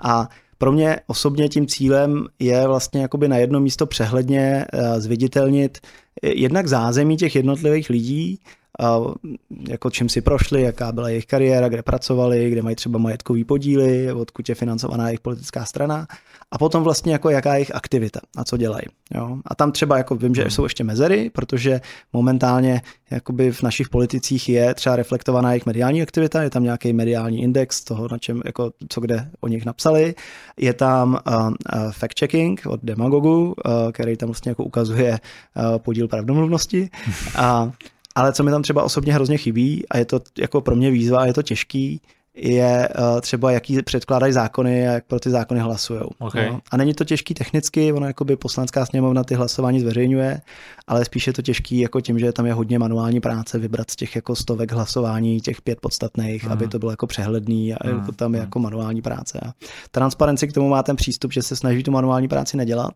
a 0.03 0.29
pro 0.61 0.73
mě 0.73 1.01
osobně 1.07 1.49
tím 1.49 1.67
cílem 1.67 2.27
je 2.39 2.67
vlastně 2.67 3.03
jakoby 3.03 3.29
na 3.29 3.37
jedno 3.37 3.61
místo 3.61 3.87
přehledně 3.87 4.67
eh, 4.73 5.01
zviditelnit 5.01 5.79
jednak 6.23 6.67
zázemí 6.67 7.17
těch 7.17 7.37
jednotlivých 7.37 7.91
lidí, 7.91 8.41
jako 9.69 9.91
čím 9.91 10.09
si 10.09 10.21
prošli, 10.21 10.63
jaká 10.63 10.93
byla 10.93 11.09
jejich 11.09 11.27
kariéra, 11.27 11.69
kde 11.69 11.83
pracovali, 11.83 12.51
kde 12.51 12.63
mají 12.63 12.77
třeba 12.77 12.99
majetkový 12.99 13.45
podíly, 13.45 14.13
odkud 14.13 14.49
je 14.49 14.55
financovaná 14.55 15.09
jejich 15.09 15.21
politická 15.21 15.65
strana 15.65 16.07
a 16.51 16.59
potom 16.59 16.83
vlastně 16.83 17.13
jako 17.13 17.31
jaká 17.31 17.55
je 17.55 17.59
jejich 17.59 17.75
aktivita 17.75 18.21
a 18.37 18.45
co 18.45 18.57
dělají. 18.57 18.85
Jo? 19.15 19.39
A 19.47 19.55
tam 19.55 19.73
třeba 19.73 19.99
jako 19.99 20.15
vím, 20.15 20.35
že 20.35 20.43
hmm. 20.43 20.51
jsou 20.51 20.63
ještě 20.63 20.85
mezery, 20.85 21.31
protože 21.31 21.81
momentálně 22.13 22.83
jakoby 23.11 23.53
v 23.53 23.63
našich 23.63 23.89
politicích 23.89 24.49
je 24.49 24.75
třeba 24.75 24.97
reflektovaná 24.97 25.53
jejich 25.53 25.67
mediální 25.67 26.03
aktivita, 26.03 26.43
je 26.43 26.51
tam 26.51 26.65
nějaký 26.65 26.93
mediální 26.93 27.43
index 27.43 27.85
toho, 27.85 28.09
na 28.11 28.19
čem, 28.19 28.43
jako, 28.45 28.71
co 28.89 29.01
kde 29.01 29.31
o 29.41 29.49
nich 29.49 29.65
napsali, 29.65 30.15
je 30.57 30.75
tam 30.75 31.19
uh, 31.27 31.35
uh, 31.35 31.53
fact-checking 31.91 32.57
od 32.67 32.81
Demagogu, 32.83 33.47
uh, 33.47 33.55
který 33.93 34.17
tam 34.17 34.29
vlastně 34.29 34.51
jako 34.51 34.65
ukazuje 34.65 35.11
uh, 35.11 35.79
podíl 35.79 36.09
pravdomluvnosti 36.09 36.91
a 37.37 37.73
ale 38.15 38.33
co 38.33 38.45
mi 38.45 38.51
tam 38.51 38.63
třeba 38.63 38.83
osobně 38.83 39.15
hrozně 39.15 39.39
chybí, 39.39 39.85
a 39.91 39.99
je 39.99 40.05
to 40.05 40.21
jako 40.39 40.61
pro 40.61 40.77
mě 40.77 40.91
výzva, 40.91 41.21
a 41.21 41.27
je 41.27 41.35
to 41.35 41.43
těžký, 41.43 42.01
je 42.35 42.89
uh, 42.99 43.21
třeba, 43.21 43.53
jaký 43.53 43.83
předkládají 43.83 44.33
zákony 44.33 44.89
a 44.89 44.93
jak 44.93 45.05
pro 45.05 45.21
ty 45.21 45.31
zákony 45.31 45.61
hlasují. 45.61 46.01
Okay. 46.19 46.51
No. 46.51 46.61
A 46.71 46.77
není 46.77 46.95
to 46.95 47.05
těžký 47.05 47.35
technicky, 47.35 47.93
ono 47.93 48.07
jakoby 48.07 48.37
poslanská 48.37 48.87
sněmovna 48.87 49.25
ty 49.25 49.35
hlasování 49.35 49.81
zveřejňuje, 49.81 50.41
ale 50.87 51.05
spíš 51.05 51.27
je 51.27 51.33
to 51.33 51.43
těžký 51.43 51.79
jako 51.79 52.01
tím, 52.01 52.19
že 52.19 52.33
tam 52.33 52.47
je 52.47 52.53
hodně 52.53 52.79
manuální 52.79 53.21
práce 53.21 53.59
vybrat 53.59 53.91
z 53.91 53.97
těch 53.97 54.17
jako 54.17 54.37
stovek 54.37 54.73
hlasování, 54.73 55.41
těch 55.41 55.63
pět 55.63 55.81
podstatných, 55.81 56.45
mm. 56.45 56.53
aby 56.53 56.69
to 56.69 56.79
bylo 56.79 56.91
jako 56.91 57.07
přehledný 57.07 57.75
a 57.75 57.89
mm. 57.89 58.07
tam 58.17 58.35
je 58.35 58.41
jako 58.41 58.59
manuální 58.59 59.03
práce. 59.03 59.41
A 59.43 59.53
transparenci 59.91 60.49
k 60.49 60.53
tomu 60.53 60.69
má 60.69 60.83
ten 60.83 60.97
přístup, 60.97 61.33
že 61.33 61.43
se 61.43 61.57
snaží 61.57 61.83
tu 61.83 61.91
manuální 61.91 62.29
práci 62.29 62.57
nedělat, 62.57 62.95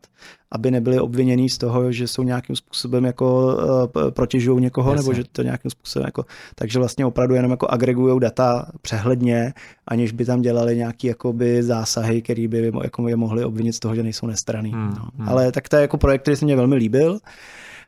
aby 0.53 0.71
nebyli 0.71 1.01
obvinění 1.01 1.49
z 1.49 1.59
toho, 1.59 1.93
že 1.93 2.09
jsou 2.09 2.23
nějakým 2.23 2.57
způsobem 2.57 3.05
jako 3.05 3.57
uh, 3.95 4.11
protěžují 4.11 4.61
někoho, 4.61 4.93
Jasně. 4.93 5.03
nebo 5.03 5.15
že 5.15 5.25
to 5.33 5.43
nějakým 5.43 5.71
způsobem 5.71 6.07
jako, 6.07 6.25
takže 6.55 6.79
vlastně 6.79 7.07
opravdu 7.07 7.35
jenom 7.35 7.51
jako 7.51 7.69
agregují 7.69 8.21
data 8.21 8.73
přehledně, 8.83 9.53
aniž 9.89 10.13
by 10.13 10.25
tam 10.25 10.43
dělali 10.43 10.77
nějaký 10.77 11.07
jakoby 11.07 11.63
zásahy, 11.63 12.23
který 12.23 12.49
by 12.49 12.73
jako 12.83 13.09
je 13.09 13.17
mohli 13.17 13.45
obvinit 13.45 13.73
z 13.73 13.81
toho, 13.81 13.95
že 13.95 14.03
nejsou 14.03 14.27
nestraný. 14.27 14.73
Hmm, 14.73 14.95
no. 14.99 15.09
hmm. 15.19 15.29
Ale 15.29 15.53
tak 15.53 15.69
to 15.69 15.77
je 15.77 15.83
jako 15.83 15.99
projekt, 15.99 16.23
který 16.23 16.37
se 16.37 16.45
mě 16.45 16.57
velmi 16.57 16.77
líbil. 16.77 17.19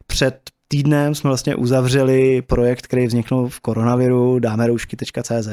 Před 0.06 0.40
týdnem 0.68 1.14
jsme 1.14 1.28
vlastně 1.30 1.56
uzavřeli 1.56 2.42
projekt, 2.42 2.86
který 2.86 3.06
vzniknul 3.06 3.48
v 3.48 3.60
koronaviru, 3.60 4.38
dáme 4.38 4.66
roušky.cz, 4.66 5.48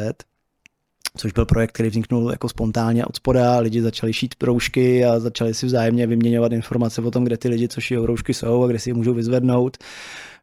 což 1.18 1.32
byl 1.32 1.46
projekt, 1.46 1.72
který 1.72 1.90
vzniknul 1.90 2.32
jako 2.32 2.50
spontánně 2.50 3.06
od 3.06 3.16
spoda, 3.16 3.60
lidi 3.60 3.82
začali 3.82 4.14
šít 4.14 4.36
roušky 4.44 5.06
a 5.06 5.20
začali 5.20 5.54
si 5.54 5.66
vzájemně 5.66 6.08
vyměňovat 6.08 6.52
informace 6.52 7.02
o 7.02 7.12
tom, 7.12 7.24
kde 7.24 7.38
ty 7.38 7.48
lidi, 7.50 7.68
co 7.68 7.82
šijou 7.82 8.06
roušky, 8.06 8.34
jsou 8.34 8.64
a 8.64 8.68
kde 8.68 8.80
si 8.80 8.90
je 8.90 8.94
můžou 8.94 9.14
vyzvednout. 9.14 9.78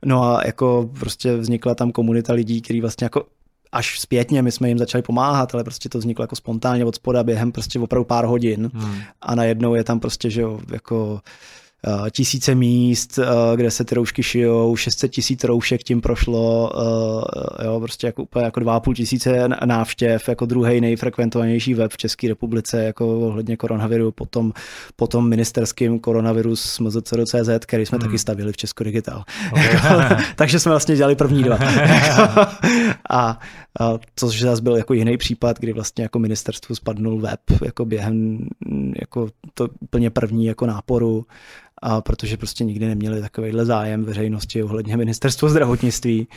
No 0.05 0.23
a 0.23 0.47
jako 0.47 0.91
prostě 0.99 1.37
vznikla 1.37 1.75
tam 1.75 1.93
komunita 1.93 2.33
lidí, 2.33 2.63
kteří 2.63 2.81
vlastně 2.81 3.05
jako 3.05 3.27
až 3.73 4.01
zpětně 4.01 4.43
my 4.43 4.53
jsme 4.53 4.69
jim 4.69 4.79
začali 4.79 5.03
pomáhat, 5.03 5.55
ale 5.55 5.65
prostě 5.65 5.89
to 5.89 5.99
vzniklo 5.99 6.23
jako 6.23 6.37
spontánně 6.37 6.85
od 6.85 6.95
spoda 6.95 7.25
během 7.25 7.53
prostě 7.53 7.79
opravdu 7.79 8.05
pár 8.05 8.25
hodin 8.25 8.71
hmm. 8.75 9.01
a 9.21 9.35
najednou 9.35 9.75
je 9.75 9.85
tam 9.85 10.01
prostě, 10.01 10.31
že 10.31 10.41
jo, 10.41 10.61
jako 10.73 11.21
tisíce 12.11 12.55
míst, 12.55 13.19
eh, 13.19 13.57
kde 13.57 13.71
se 13.71 13.85
ty 13.85 13.95
roušky 13.95 14.23
šijou, 14.23 14.77
600 14.77 15.11
tisíc 15.11 15.45
roušek 15.45 15.83
tím 15.83 16.01
prošlo, 16.01 16.73
eh, 17.61 17.65
jo, 17.65 17.81
prostě 17.81 18.07
jako 18.07 18.23
úplně 18.23 18.45
jako 18.45 18.61
2,5 18.61 18.95
tisíce 18.95 19.49
návštěv, 19.65 20.29
jako 20.29 20.47
druhý 20.47 20.81
nejfrekventovanější 20.81 21.75
web 21.75 21.93
v 21.93 21.97
České 21.97 22.29
republice, 22.29 22.85
jako 22.85 23.19
ohledně 23.19 23.57
koronaviru, 23.57 24.13
potom, 24.13 24.53
potom 24.97 25.29
ministerským 25.29 25.99
koronavirus 25.99 26.79
MZCR.cz, 26.81 27.67
který 27.67 27.87
jsme 27.87 27.99
hmm. 27.99 28.07
taky 28.07 28.19
stavili 28.19 28.53
v 28.53 28.57
Česko 28.57 28.85
Digital. 28.85 29.25
Okay. 29.53 29.77
Takže 30.37 30.61
jsme 30.61 30.71
vlastně 30.71 30.97
dělali 30.97 31.17
první 31.17 31.43
dva. 31.43 31.59
a, 33.11 33.39
a 33.81 33.99
což 34.17 34.41
zase 34.41 34.63
byl 34.63 34.77
jako 34.77 34.95
jiný 34.95 35.17
případ, 35.17 35.59
kdy 35.59 35.73
vlastně 35.73 36.03
jako 36.03 36.19
ministerstvu 36.19 36.75
spadnul 36.75 37.21
web 37.21 37.41
jako 37.65 37.85
během 37.85 38.49
jako 39.01 39.29
to 39.55 39.69
úplně 39.81 40.11
první 40.11 40.47
jako 40.47 40.67
náporu. 40.67 41.27
A 41.83 42.01
protože 42.01 42.37
prostě 42.37 42.65
nikdy 42.65 42.87
neměli 42.87 43.21
takovýhle 43.21 43.65
zájem 43.65 44.05
veřejnosti 44.05 44.63
ohledně 44.63 44.97
ministerstva 44.97 45.49
zdravotnictví 45.49 46.29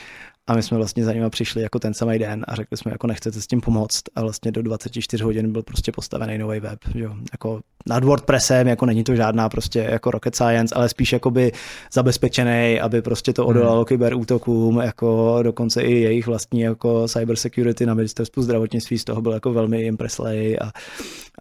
a 0.47 0.55
my 0.55 0.63
jsme 0.63 0.77
vlastně 0.77 1.03
za 1.03 1.13
nimi 1.13 1.29
přišli 1.29 1.61
jako 1.61 1.79
ten 1.79 1.93
samý 1.93 2.19
den 2.19 2.45
a 2.47 2.55
řekli 2.55 2.77
jsme, 2.77 2.91
jako 2.91 3.07
nechcete 3.07 3.41
s 3.41 3.47
tím 3.47 3.61
pomoct. 3.61 4.01
A 4.15 4.21
vlastně 4.21 4.51
do 4.51 4.61
24 4.61 5.23
hodin 5.23 5.51
byl 5.51 5.63
prostě 5.63 5.91
postavený 5.91 6.37
nový 6.37 6.59
web. 6.59 6.79
Že? 6.95 7.09
Jako 7.31 7.61
nad 7.85 8.03
WordPressem, 8.03 8.67
jako 8.67 8.85
není 8.85 9.03
to 9.03 9.15
žádná 9.15 9.49
prostě 9.49 9.79
jako 9.79 10.11
rocket 10.11 10.35
science, 10.35 10.75
ale 10.75 10.89
spíš 10.89 11.13
jakoby 11.13 11.51
zabezpečený, 11.93 12.79
aby 12.81 13.01
prostě 13.01 13.33
to 13.33 13.45
odolalo 13.45 13.77
hmm. 13.77 13.85
kyberútokům, 13.85 14.77
jako 14.77 15.39
dokonce 15.43 15.81
i 15.81 15.93
jejich 15.93 16.27
vlastní 16.27 16.61
jako 16.61 17.07
cyber 17.07 17.35
security 17.35 17.85
na 17.85 17.93
ministerstvu 17.93 18.43
zdravotnictví 18.43 18.97
z 18.97 19.03
toho 19.03 19.21
byl 19.21 19.31
jako 19.31 19.53
velmi 19.53 19.81
impreslej 19.81 20.57
a, 20.61 20.71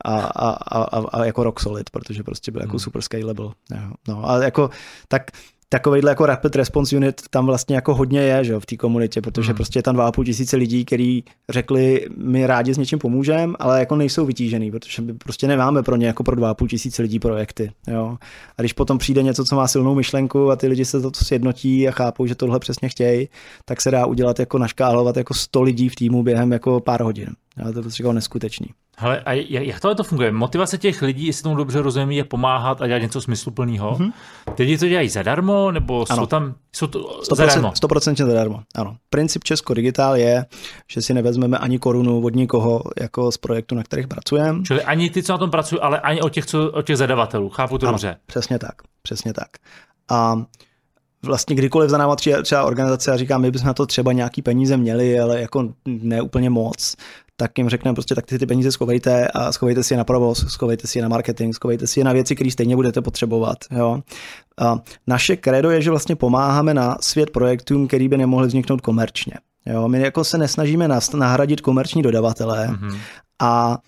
a, 0.04 0.20
a, 0.20 0.50
a, 0.82 0.98
a, 0.98 1.24
jako 1.24 1.44
rock 1.44 1.60
solid, 1.60 1.90
protože 1.90 2.22
prostě 2.22 2.52
byl 2.52 2.60
jako 2.60 2.70
hmm. 2.70 2.78
super 2.80 3.02
scalable. 3.02 3.50
No 4.08 4.30
a 4.30 4.42
jako 4.42 4.70
tak 5.08 5.30
takovýhle 5.72 6.10
jako 6.10 6.26
rapid 6.26 6.56
response 6.56 6.96
unit 6.96 7.22
tam 7.30 7.46
vlastně 7.46 7.76
jako 7.76 7.94
hodně 7.94 8.20
je, 8.20 8.44
že 8.44 8.60
v 8.60 8.66
té 8.66 8.76
komunitě, 8.76 9.20
protože 9.20 9.46
hmm. 9.46 9.56
prostě 9.56 9.78
je 9.78 9.82
tam 9.82 9.96
2,5 9.96 10.24
tisíce 10.24 10.56
lidí, 10.56 10.84
kteří 10.84 11.24
řekli, 11.50 12.06
my 12.16 12.46
rádi 12.46 12.74
s 12.74 12.78
něčím 12.78 12.98
pomůžeme, 12.98 13.52
ale 13.58 13.78
jako 13.78 13.96
nejsou 13.96 14.26
vytížený, 14.26 14.70
protože 14.70 15.02
my 15.02 15.14
prostě 15.14 15.46
nemáme 15.46 15.82
pro 15.82 15.96
ně 15.96 16.06
jako 16.06 16.24
pro 16.24 16.36
2,5 16.36 16.66
tisíce 16.66 17.02
lidí 17.02 17.18
projekty. 17.18 17.72
Jo. 17.88 18.16
A 18.58 18.62
když 18.62 18.72
potom 18.72 18.98
přijde 18.98 19.22
něco, 19.22 19.44
co 19.44 19.56
má 19.56 19.68
silnou 19.68 19.94
myšlenku 19.94 20.50
a 20.50 20.56
ty 20.56 20.66
lidi 20.66 20.84
se 20.84 21.00
to 21.00 21.10
sjednotí 21.14 21.88
a 21.88 21.90
chápou, 21.90 22.26
že 22.26 22.34
tohle 22.34 22.58
přesně 22.58 22.88
chtějí, 22.88 23.28
tak 23.64 23.80
se 23.80 23.90
dá 23.90 24.06
udělat 24.06 24.40
jako 24.40 24.58
naškálovat 24.58 25.16
jako 25.16 25.34
100 25.34 25.62
lidí 25.62 25.88
v 25.88 25.94
týmu 25.94 26.22
během 26.22 26.52
jako 26.52 26.80
pár 26.80 27.02
hodin. 27.02 27.28
Ale 27.62 27.72
to 27.72 27.78
je 27.78 27.82
prostě 27.82 28.02
jako 28.02 28.12
neskutečný. 28.12 28.66
Hele, 28.98 29.20
a 29.20 29.32
jak 29.32 29.80
tohle 29.80 29.94
to 29.94 30.04
funguje? 30.04 30.32
Motivace 30.32 30.78
těch 30.78 31.02
lidí, 31.02 31.26
jestli 31.26 31.42
tomu 31.42 31.56
dobře 31.56 31.82
rozumím, 31.82 32.10
je 32.10 32.24
pomáhat 32.24 32.82
a 32.82 32.86
dělat 32.86 32.98
něco 32.98 33.20
smysluplného. 33.20 33.92
Mm-hmm. 33.92 34.12
Ty 34.54 34.62
lidi 34.62 34.78
to 34.78 34.88
dělají 34.88 35.08
zadarmo, 35.08 35.70
nebo 35.70 36.04
ano. 36.10 36.22
jsou 36.22 36.26
tam 36.26 36.54
jsou 36.72 36.86
to 36.86 37.20
100%, 37.22 37.36
zadarmo? 37.36 37.70
100% 37.70 38.26
zadarmo, 38.26 38.60
ano. 38.74 38.96
Princip 39.10 39.44
Česko 39.44 39.74
Digitál 39.74 40.16
je, 40.16 40.46
že 40.90 41.02
si 41.02 41.14
nevezmeme 41.14 41.58
ani 41.58 41.78
korunu 41.78 42.24
od 42.24 42.34
nikoho 42.34 42.82
jako 43.00 43.32
z 43.32 43.36
projektu, 43.36 43.74
na 43.74 43.82
kterých 43.82 44.08
pracujeme. 44.08 44.62
Čili 44.62 44.82
ani 44.82 45.10
ty, 45.10 45.22
co 45.22 45.32
na 45.32 45.38
tom 45.38 45.50
pracují, 45.50 45.80
ale 45.80 46.00
ani 46.00 46.20
od 46.20 46.32
těch, 46.32 46.46
co, 46.46 46.70
od 46.70 46.86
těch 46.86 46.96
zadavatelů. 46.96 47.48
Chápu 47.48 47.78
to 47.78 47.86
ano, 47.86 47.92
dobře. 47.92 48.16
Přesně 48.26 48.58
tak, 48.58 48.74
přesně 49.02 49.32
tak. 49.32 49.48
A 50.10 50.42
vlastně 51.24 51.56
kdykoliv 51.56 51.90
za 51.90 51.98
náma 51.98 52.16
třeba 52.16 52.64
organizace 52.64 53.12
a 53.12 53.16
říká, 53.16 53.38
my 53.38 53.50
bychom 53.50 53.66
na 53.66 53.74
to 53.74 53.86
třeba 53.86 54.12
nějaký 54.12 54.42
peníze 54.42 54.76
měli, 54.76 55.20
ale 55.20 55.40
jako 55.40 55.68
ne 55.86 56.22
úplně 56.22 56.50
moc, 56.50 56.96
tak 57.36 57.58
jim 57.58 57.68
řekneme 57.68 57.94
prostě, 57.94 58.14
tak 58.14 58.26
ty, 58.26 58.38
ty 58.38 58.46
peníze 58.46 58.72
schovejte 58.72 59.28
a 59.28 59.52
schovejte 59.52 59.82
si 59.82 59.94
je 59.94 59.98
na 59.98 60.04
provoz, 60.04 60.46
schovejte 60.48 60.86
si 60.86 60.98
je 60.98 61.02
na 61.02 61.08
marketing, 61.08 61.54
schovejte 61.54 61.86
si 61.86 62.00
je 62.00 62.04
na 62.04 62.12
věci, 62.12 62.34
které 62.34 62.50
stejně 62.50 62.76
budete 62.76 63.00
potřebovat. 63.00 63.58
Jo. 63.70 64.00
A 64.60 64.78
naše 65.06 65.36
kredo 65.36 65.70
je, 65.70 65.82
že 65.82 65.90
vlastně 65.90 66.16
pomáháme 66.16 66.74
na 66.74 66.96
svět 67.00 67.30
projektům, 67.30 67.86
který 67.86 68.08
by 68.08 68.16
nemohly 68.16 68.48
vzniknout 68.48 68.80
komerčně. 68.80 69.34
Jo, 69.66 69.88
my 69.88 70.00
jako 70.00 70.24
se 70.24 70.38
nesnažíme 70.38 70.88
nahradit 71.14 71.60
komerční 71.60 72.02
dodavatele, 72.02 72.68
mm-hmm. 72.68 72.98
A 73.44 73.78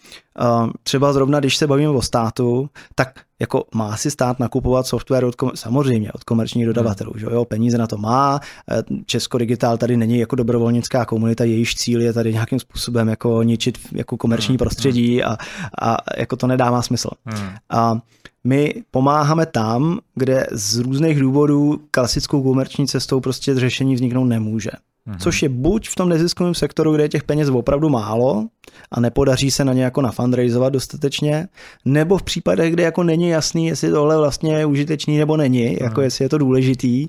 uh, 0.40 0.70
třeba 0.82 1.12
zrovna, 1.12 1.40
když 1.40 1.56
se 1.56 1.66
bavíme 1.66 1.90
o 1.90 2.02
státu, 2.02 2.68
tak 2.94 3.20
jako 3.40 3.64
má 3.74 3.96
si 3.96 4.10
stát 4.10 4.40
nakupovat 4.40 4.86
software 4.86 5.24
od, 5.24 5.34
samozřejmě 5.54 6.12
od 6.12 6.24
komerčních 6.24 6.66
dodavatelů, 6.66 7.10
hmm. 7.10 7.20
že 7.20 7.26
jo, 7.26 7.44
peníze 7.44 7.78
na 7.78 7.86
to 7.86 7.96
má, 7.96 8.40
e, 8.70 8.82
Česko 9.06 9.38
Digitál 9.38 9.78
tady 9.78 9.96
není 9.96 10.18
jako 10.18 10.36
dobrovolnická 10.36 11.04
komunita, 11.04 11.44
jejíž 11.44 11.74
cíl 11.74 12.00
je 12.00 12.12
tady 12.12 12.32
nějakým 12.32 12.60
způsobem 12.60 13.08
jako 13.08 13.42
ničit 13.42 13.78
jako 13.92 14.16
komerční 14.16 14.52
hmm. 14.52 14.58
prostředí 14.58 15.22
a, 15.22 15.36
a 15.82 15.96
jako 16.16 16.36
to 16.36 16.46
nedává 16.46 16.82
smysl. 16.82 17.10
Hmm. 17.24 17.48
A 17.70 17.98
my 18.44 18.74
pomáháme 18.90 19.46
tam, 19.46 19.98
kde 20.14 20.46
z 20.52 20.78
různých 20.78 21.20
důvodů 21.20 21.80
klasickou 21.90 22.42
komerční 22.42 22.86
cestou 22.86 23.20
prostě 23.20 23.54
řešení 23.54 23.94
vzniknout 23.94 24.24
nemůže. 24.24 24.70
Mm-hmm. 25.08 25.18
Což 25.18 25.42
je 25.42 25.48
buď 25.48 25.88
v 25.88 25.94
tom 25.94 26.08
neziskovém 26.08 26.54
sektoru, 26.54 26.92
kde 26.92 27.04
je 27.04 27.08
těch 27.08 27.24
peněz 27.24 27.48
opravdu 27.48 27.88
málo 27.88 28.46
a 28.92 29.00
nepodaří 29.00 29.50
se 29.50 29.64
na 29.64 29.72
ně 29.72 29.84
jako 29.84 30.02
nafundraizovat 30.02 30.72
dostatečně, 30.72 31.48
nebo 31.84 32.18
v 32.18 32.22
případech, 32.22 32.72
kde 32.72 32.82
jako 32.82 33.02
není 33.02 33.28
jasný, 33.28 33.66
jestli 33.66 33.90
tohle 33.90 34.16
vlastně 34.16 34.54
je 34.54 34.66
užitečný 34.66 35.18
nebo 35.18 35.36
není, 35.36 35.76
jako 35.80 36.00
jestli 36.00 36.24
je 36.24 36.28
to 36.28 36.38
důležitý. 36.38 37.08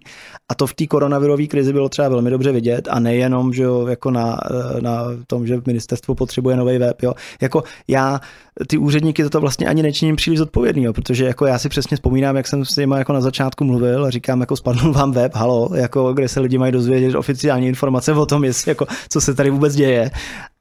A 0.49 0.55
to 0.55 0.67
v 0.67 0.73
té 0.73 0.87
koronavirové 0.87 1.47
krizi 1.47 1.73
bylo 1.73 1.89
třeba 1.89 2.09
velmi 2.09 2.29
dobře 2.29 2.51
vidět 2.51 2.87
a 2.91 2.99
nejenom, 2.99 3.53
že 3.53 3.63
jo, 3.63 3.87
jako 3.87 4.11
na, 4.11 4.37
na 4.79 5.03
tom, 5.27 5.47
že 5.47 5.61
ministerstvo 5.65 6.15
potřebuje 6.15 6.55
nový 6.55 6.77
web. 6.77 7.01
Jo. 7.01 7.13
Jako 7.41 7.63
já 7.87 8.19
ty 8.67 8.77
úředníky 8.77 9.29
to 9.29 9.41
vlastně 9.41 9.67
ani 9.67 9.83
nečiním 9.83 10.15
příliš 10.15 10.39
zodpovědný, 10.39 10.83
jo, 10.83 10.93
protože 10.93 11.25
jako 11.25 11.45
já 11.45 11.59
si 11.59 11.69
přesně 11.69 11.97
vzpomínám, 11.97 12.35
jak 12.35 12.47
jsem 12.47 12.65
s 12.65 12.75
nimi 12.75 12.95
jako 12.97 13.13
na 13.13 13.21
začátku 13.21 13.63
mluvil 13.63 14.05
a 14.05 14.09
říkám, 14.09 14.39
jako 14.39 14.55
spadnul 14.55 14.93
vám 14.93 15.11
web, 15.11 15.35
halo, 15.35 15.69
jako 15.75 16.13
kde 16.13 16.27
se 16.27 16.39
lidi 16.39 16.57
mají 16.57 16.71
dozvědět 16.71 17.15
oficiální 17.15 17.67
informace 17.67 17.84
o 18.17 18.25
tom, 18.25 18.43
jestli, 18.43 18.71
jako, 18.71 18.85
co 19.09 19.21
se 19.21 19.33
tady 19.33 19.49
vůbec 19.49 19.75
děje. 19.75 20.11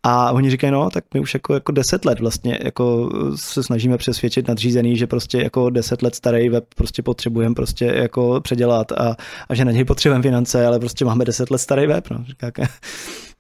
A 0.02 0.33
oni 0.33 0.50
říkají, 0.50 0.71
no, 0.71 0.90
tak 0.90 1.04
my 1.14 1.21
už 1.21 1.35
jako, 1.35 1.54
jako 1.54 1.73
deset 1.73 2.04
let 2.04 2.21
vlastně 2.21 2.59
jako 2.62 3.11
se 3.37 3.62
snažíme 3.62 3.99
přesvědčit 3.99 4.49
nadřízený, 4.49 4.97
že 4.97 5.07
prostě 5.07 5.38
jako 5.38 5.71
deset 5.71 6.02
let 6.02 6.14
starý 6.14 6.49
web 6.49 6.64
prostě 6.76 7.02
potřebujeme 7.02 7.54
prostě 7.54 7.85
jako 7.85 8.40
předělat 8.40 8.93
a, 8.93 9.16
a 9.49 9.54
že 9.54 9.64
na 9.64 9.73
něj 9.73 9.85
potřebujeme 9.85 10.23
finance, 10.23 10.66
ale 10.66 10.78
prostě 10.78 11.04
máme 11.04 11.25
deset 11.25 11.50
let 11.50 11.59
starý 11.59 11.87
web. 11.87 12.11
No, 12.11 12.25
říká, 12.25 12.50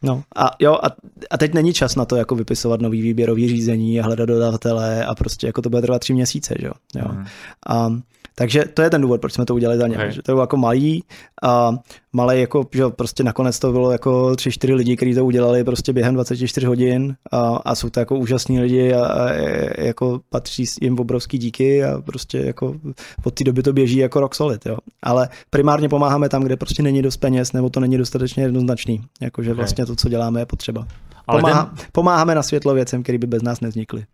No 0.04 0.22
a 0.36 0.50
jo, 0.60 0.78
a, 0.82 0.86
a 1.30 1.38
teď 1.38 1.54
není 1.54 1.72
čas 1.72 1.96
na 1.96 2.04
to 2.04 2.16
jako 2.16 2.34
vypisovat 2.34 2.80
nový 2.80 3.02
výběrový 3.02 3.48
řízení 3.48 4.00
a 4.00 4.04
hledat 4.04 4.28
dodavatele 4.28 5.04
a 5.04 5.14
prostě 5.14 5.46
jako 5.46 5.62
to 5.62 5.70
bude 5.70 5.82
trvat 5.82 5.98
tři 5.98 6.12
měsíce, 6.12 6.54
že 6.60 6.66
jo. 6.66 6.72
jo. 6.96 7.08
Mm. 7.12 7.24
A, 7.66 7.90
takže 8.34 8.64
to 8.74 8.82
je 8.82 8.90
ten 8.90 9.00
důvod, 9.00 9.20
proč 9.20 9.32
jsme 9.32 9.44
to 9.44 9.54
udělali 9.54 9.78
za 9.78 9.86
ně. 9.88 9.98
Že 10.08 10.22
to 10.22 10.32
bylo 10.32 10.42
jako 10.42 10.56
malý 10.56 11.04
a 11.42 11.72
malý 12.12 12.40
jako, 12.40 12.66
že 12.72 12.84
prostě 12.88 13.24
nakonec 13.24 13.58
to 13.58 13.72
bylo 13.72 13.90
jako 13.90 14.36
tři, 14.36 14.50
čtyři 14.50 14.74
lidi, 14.74 14.96
kteří 14.96 15.14
to 15.14 15.24
udělali 15.24 15.64
prostě 15.64 15.92
během 15.92 16.14
24 16.14 16.66
hodin 16.66 17.16
a, 17.32 17.56
a 17.56 17.74
jsou 17.74 17.90
to 17.90 18.00
jako 18.00 18.18
úžasní 18.18 18.60
lidi 18.60 18.94
a, 18.94 19.06
a 19.06 19.32
jako 19.78 20.20
patří 20.30 20.64
jim 20.80 20.98
obrovský 20.98 21.38
díky 21.38 21.84
a 21.84 22.00
prostě 22.00 22.38
jako 22.38 22.74
od 23.24 23.34
té 23.34 23.44
doby 23.44 23.62
to 23.62 23.72
běží 23.72 23.98
jako 23.98 24.20
rock 24.20 24.34
solid, 24.34 24.66
jo. 24.66 24.76
Ale 25.02 25.28
primárně 25.50 25.88
pomáháme 25.88 26.28
tam, 26.28 26.42
kde 26.42 26.56
prostě 26.56 26.82
není 26.82 27.02
dost 27.02 27.16
peněz 27.16 27.52
nebo 27.52 27.70
to 27.70 27.80
není 27.80 27.98
dostatečně 27.98 28.42
jednoznačný, 28.42 29.02
jakože 29.20 29.50
okay. 29.50 29.56
vlastně 29.56 29.86
to, 29.86 29.96
co 29.96 30.08
děláme, 30.08 30.40
je 30.40 30.46
potřeba. 30.46 30.86
Ale 31.26 31.40
Pomáhá, 31.40 31.64
ten... 31.64 31.86
Pomáháme 31.92 32.34
na 32.34 32.42
světlo 32.42 32.74
věcem, 32.74 33.02
které 33.02 33.18
by 33.18 33.26
bez 33.26 33.42
nás 33.42 33.60
nevznikly. 33.60 34.04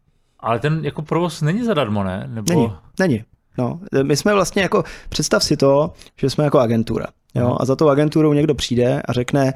Ale 0.41 0.59
ten 0.59 0.81
jako 0.85 1.03
provoz 1.03 1.43
není 1.43 1.65
zadarmo, 1.65 2.05
ne? 2.05 2.31
Nebo... 2.33 2.53
Není, 2.53 2.73
není. 2.99 3.25
No, 3.61 3.81
my 4.03 4.17
jsme 4.17 4.35
vlastně 4.35 4.63
jako, 4.63 4.85
představ 5.09 5.45
si 5.45 5.57
to, 5.57 5.93
že 6.17 6.31
jsme 6.31 6.45
jako 6.45 6.59
agentura. 6.59 7.07
Jo, 7.35 7.57
a 7.61 7.65
za 7.65 7.77
tou 7.77 7.89
agenturou 7.89 8.33
někdo 8.33 8.55
přijde 8.55 9.03
a 9.05 9.13
řekne, 9.13 9.53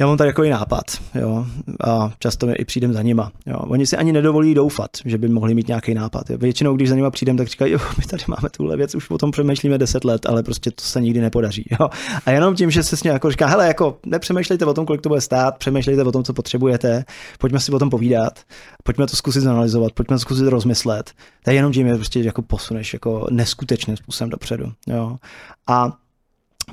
já 0.00 0.06
mám 0.06 0.16
tady 0.16 0.30
takový 0.30 0.50
nápad, 0.50 0.84
jo, 1.14 1.46
a 1.84 2.12
často 2.18 2.48
i 2.56 2.64
přijdem 2.64 2.92
za 2.92 3.02
nima. 3.02 3.32
Jo. 3.46 3.58
Oni 3.58 3.86
si 3.86 3.96
ani 3.96 4.12
nedovolí 4.12 4.54
doufat, 4.54 4.90
že 5.04 5.18
by 5.18 5.28
mohli 5.28 5.54
mít 5.54 5.68
nějaký 5.68 5.94
nápad. 5.94 6.30
Jo. 6.30 6.38
Většinou, 6.38 6.76
když 6.76 6.88
za 6.88 6.94
nima 6.94 7.10
přijdem, 7.10 7.36
tak 7.36 7.48
říkají, 7.48 7.72
jo, 7.72 7.78
my 7.98 8.04
tady 8.04 8.24
máme 8.28 8.48
tuhle 8.56 8.76
věc, 8.76 8.94
už 8.94 9.10
o 9.10 9.18
tom 9.18 9.30
přemýšlíme 9.30 9.78
10 9.78 10.04
let, 10.04 10.26
ale 10.26 10.42
prostě 10.42 10.70
to 10.70 10.84
se 10.84 11.00
nikdy 11.00 11.20
nepodaří. 11.20 11.64
Jo. 11.80 11.88
A 12.26 12.30
jenom 12.30 12.54
tím, 12.54 12.70
že 12.70 12.82
se 12.82 12.96
s 12.96 13.04
jako 13.04 13.30
říká, 13.30 13.46
hele, 13.46 13.66
jako 13.66 13.98
nepřemýšlejte 14.06 14.66
o 14.66 14.74
tom, 14.74 14.86
kolik 14.86 15.00
to 15.00 15.08
bude 15.08 15.20
stát, 15.20 15.58
přemýšlejte 15.58 16.02
o 16.02 16.12
tom, 16.12 16.24
co 16.24 16.32
potřebujete, 16.32 17.04
pojďme 17.38 17.60
si 17.60 17.72
o 17.72 17.78
tom 17.78 17.90
povídat, 17.90 18.40
pojďme 18.82 19.06
to 19.06 19.16
zkusit 19.16 19.40
zanalizovat, 19.40 19.92
pojďme 19.92 20.16
to 20.16 20.20
zkusit 20.20 20.46
rozmyslet. 20.46 21.12
Je 21.46 21.54
jenom 21.54 21.72
tím, 21.72 21.88
že 21.88 21.94
prostě 21.94 22.20
jako 22.20 22.42
posuneš 22.42 22.92
jako 22.92 23.26
neskutečným 23.30 23.96
způsobem 23.96 24.30
dopředu. 24.30 24.72
Jo. 24.86 25.16
A 25.66 25.92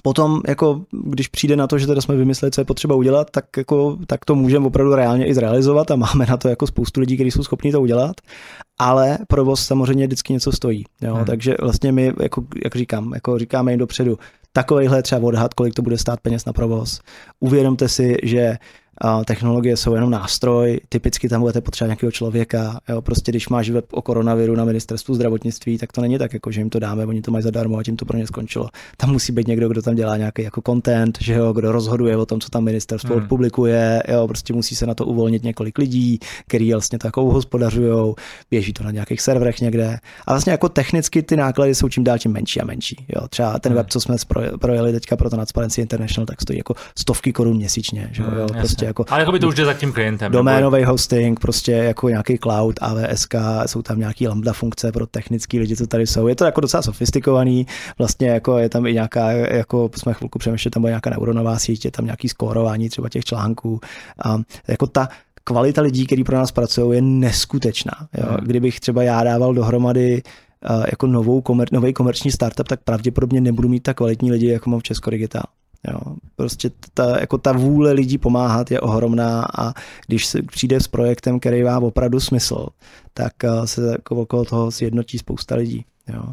potom, 0.03 0.41
jako, 0.47 0.81
když 0.91 1.27
přijde 1.27 1.55
na 1.55 1.67
to, 1.67 1.77
že 1.77 1.87
teda 1.87 2.01
jsme 2.01 2.15
vymysleli, 2.15 2.51
co 2.51 2.61
je 2.61 2.65
potřeba 2.65 2.95
udělat, 2.95 3.29
tak, 3.31 3.45
jako, 3.57 3.97
tak 4.07 4.25
to 4.25 4.35
můžeme 4.35 4.67
opravdu 4.67 4.95
reálně 4.95 5.25
i 5.25 5.33
zrealizovat 5.33 5.91
a 5.91 5.95
máme 5.95 6.25
na 6.25 6.37
to 6.37 6.47
jako 6.49 6.67
spoustu 6.67 6.99
lidí, 6.99 7.15
kteří 7.15 7.31
jsou 7.31 7.43
schopni 7.43 7.71
to 7.71 7.81
udělat, 7.81 8.15
ale 8.79 9.17
provoz 9.27 9.65
samozřejmě 9.65 10.07
vždycky 10.07 10.33
něco 10.33 10.51
stojí. 10.51 10.85
Jo? 11.01 11.15
Hmm. 11.15 11.25
Takže 11.25 11.55
vlastně 11.61 11.91
my, 11.91 12.13
jako, 12.21 12.43
jak 12.63 12.75
říkám, 12.75 13.13
jako 13.13 13.39
říkáme 13.39 13.71
jim 13.71 13.79
dopředu, 13.79 14.17
takovýhle 14.53 15.03
třeba 15.03 15.21
odhad, 15.21 15.53
kolik 15.53 15.73
to 15.73 15.81
bude 15.81 15.97
stát 15.97 16.19
peněz 16.19 16.45
na 16.45 16.53
provoz. 16.53 16.99
Uvědomte 17.39 17.89
si, 17.89 18.17
že 18.23 18.57
technologie 19.25 19.77
jsou 19.77 19.95
jenom 19.95 20.09
nástroj, 20.09 20.79
typicky 20.89 21.29
tam 21.29 21.41
budete 21.41 21.61
potřebovat 21.61 21.87
nějakého 21.87 22.11
člověka. 22.11 22.79
Jo, 22.89 23.01
prostě 23.01 23.31
když 23.31 23.49
máš 23.49 23.69
web 23.69 23.85
o 23.91 24.01
koronaviru 24.01 24.55
na 24.55 24.65
ministerstvu 24.65 25.15
zdravotnictví, 25.15 25.77
tak 25.77 25.91
to 25.91 26.01
není 26.01 26.17
tak, 26.17 26.33
jako, 26.33 26.51
že 26.51 26.61
jim 26.61 26.69
to 26.69 26.79
dáme, 26.79 27.05
oni 27.05 27.21
to 27.21 27.31
mají 27.31 27.43
zadarmo 27.43 27.77
a 27.77 27.83
tím 27.83 27.97
to 27.97 28.05
pro 28.05 28.17
ně 28.17 28.27
skončilo. 28.27 28.69
Tam 28.97 29.11
musí 29.11 29.31
být 29.31 29.47
někdo, 29.47 29.69
kdo 29.69 29.81
tam 29.81 29.95
dělá 29.95 30.17
nějaký 30.17 30.41
jako 30.41 30.61
content, 30.65 31.17
že 31.21 31.33
jo, 31.33 31.53
kdo 31.53 31.71
rozhoduje 31.71 32.17
o 32.17 32.25
tom, 32.25 32.39
co 32.39 32.49
tam 32.49 32.63
ministerstvo 32.63 33.15
hmm. 33.15 33.27
publikuje, 33.27 34.03
jo, 34.07 34.27
prostě 34.27 34.53
musí 34.53 34.75
se 34.75 34.85
na 34.85 34.93
to 34.93 35.05
uvolnit 35.05 35.43
několik 35.43 35.77
lidí, 35.77 36.19
který 36.47 36.71
vlastně 36.71 36.99
jako 37.03 37.21
hospodařují, 37.21 38.13
běží 38.51 38.73
to 38.73 38.83
na 38.83 38.91
nějakých 38.91 39.21
serverech 39.21 39.61
někde. 39.61 39.97
A 40.27 40.33
vlastně 40.33 40.51
jako 40.51 40.69
technicky 40.69 41.23
ty 41.23 41.35
náklady 41.35 41.75
jsou 41.75 41.89
čím 41.89 42.03
dál 42.03 42.17
tím 42.17 42.31
menší 42.31 42.61
a 42.61 42.65
menší. 42.65 43.05
Jo. 43.15 43.27
Třeba 43.27 43.59
ten 43.59 43.71
hmm. 43.71 43.77
web, 43.77 43.89
co 43.89 43.99
jsme 43.99 44.15
projeli 44.61 44.91
teďka 44.91 45.15
pro 45.15 45.29
to 45.29 45.35
Transparency 45.35 45.81
International, 45.81 46.25
tak 46.25 46.41
stojí 46.41 46.57
jako 46.57 46.75
stovky 46.97 47.33
korun 47.33 47.57
měsíčně. 47.57 48.09
Že 48.11 48.23
jo, 48.23 48.29
hmm, 48.29 48.59
prostě 48.59 48.85
jako, 48.91 49.05
Ale 49.09 49.21
jako 49.21 49.31
by 49.31 49.39
to 49.39 49.47
už 49.47 49.55
jde 49.55 49.65
za 49.65 49.73
tím 49.73 49.93
klientem. 49.93 50.31
Doménový 50.31 50.79
nebo... 50.79 50.91
hosting, 50.91 51.39
prostě 51.39 51.71
jako 51.71 52.09
nějaký 52.09 52.37
cloud, 52.37 52.75
AWSK, 52.81 53.35
jsou 53.65 53.81
tam 53.81 53.99
nějaký 53.99 54.27
lambda 54.27 54.53
funkce 54.53 54.91
pro 54.91 55.07
technický 55.07 55.59
lidi, 55.59 55.75
co 55.75 55.87
tady 55.87 56.07
jsou. 56.07 56.27
Je 56.27 56.35
to 56.35 56.45
jako 56.45 56.61
docela 56.61 56.83
sofistikovaný, 56.83 57.67
vlastně 57.97 58.29
jako 58.29 58.57
je 58.57 58.69
tam 58.69 58.85
i 58.85 58.93
nějaká, 58.93 59.31
jako 59.31 59.89
jsme 59.95 60.13
chvilku 60.13 60.39
přemýšleli, 60.39 60.71
tam 60.71 60.81
byla 60.81 60.89
nějaká 60.89 61.09
neuronová 61.09 61.59
síť, 61.59 61.85
je 61.85 61.91
tam 61.91 62.05
nějaký 62.05 62.29
skórování 62.29 62.89
třeba 62.89 63.09
těch 63.09 63.25
článků. 63.25 63.79
A 64.25 64.37
jako 64.67 64.87
ta 64.87 65.07
kvalita 65.43 65.81
lidí, 65.81 66.05
kteří 66.05 66.23
pro 66.23 66.37
nás 66.37 66.51
pracují, 66.51 66.97
je 66.97 67.01
neskutečná. 67.01 67.93
Jo. 68.17 68.25
Hmm. 68.29 68.37
Kdybych 68.41 68.79
třeba 68.79 69.03
já 69.03 69.23
dával 69.23 69.53
dohromady 69.53 70.21
jako 70.91 71.07
novou 71.07 71.41
komer, 71.41 71.67
nový 71.71 71.93
komerční 71.93 72.31
startup, 72.31 72.67
tak 72.67 72.79
pravděpodobně 72.83 73.41
nebudu 73.41 73.69
mít 73.69 73.83
tak 73.83 73.97
kvalitní 73.97 74.31
lidi, 74.31 74.47
jako 74.47 74.69
mám 74.69 74.79
v 74.79 74.83
Česko 74.83 75.09
Digital. 75.09 75.43
Jo, 75.87 76.15
prostě 76.35 76.71
ta, 76.93 77.19
jako 77.19 77.37
ta 77.37 77.51
vůle 77.51 77.91
lidí 77.91 78.17
pomáhat 78.17 78.71
je 78.71 78.79
ohromná 78.79 79.45
a 79.59 79.73
když 80.07 80.25
se 80.25 80.41
přijde 80.41 80.79
s 80.79 80.87
projektem, 80.87 81.39
který 81.39 81.63
má 81.63 81.79
opravdu 81.79 82.19
smysl, 82.19 82.67
tak 83.13 83.43
eh, 83.43 83.67
se 83.67 83.91
jako 83.91 84.15
okolo 84.15 84.45
toho 84.45 84.71
sjednotí 84.71 85.17
spousta 85.17 85.55
lidí. 85.55 85.85
Jo. 86.13 86.23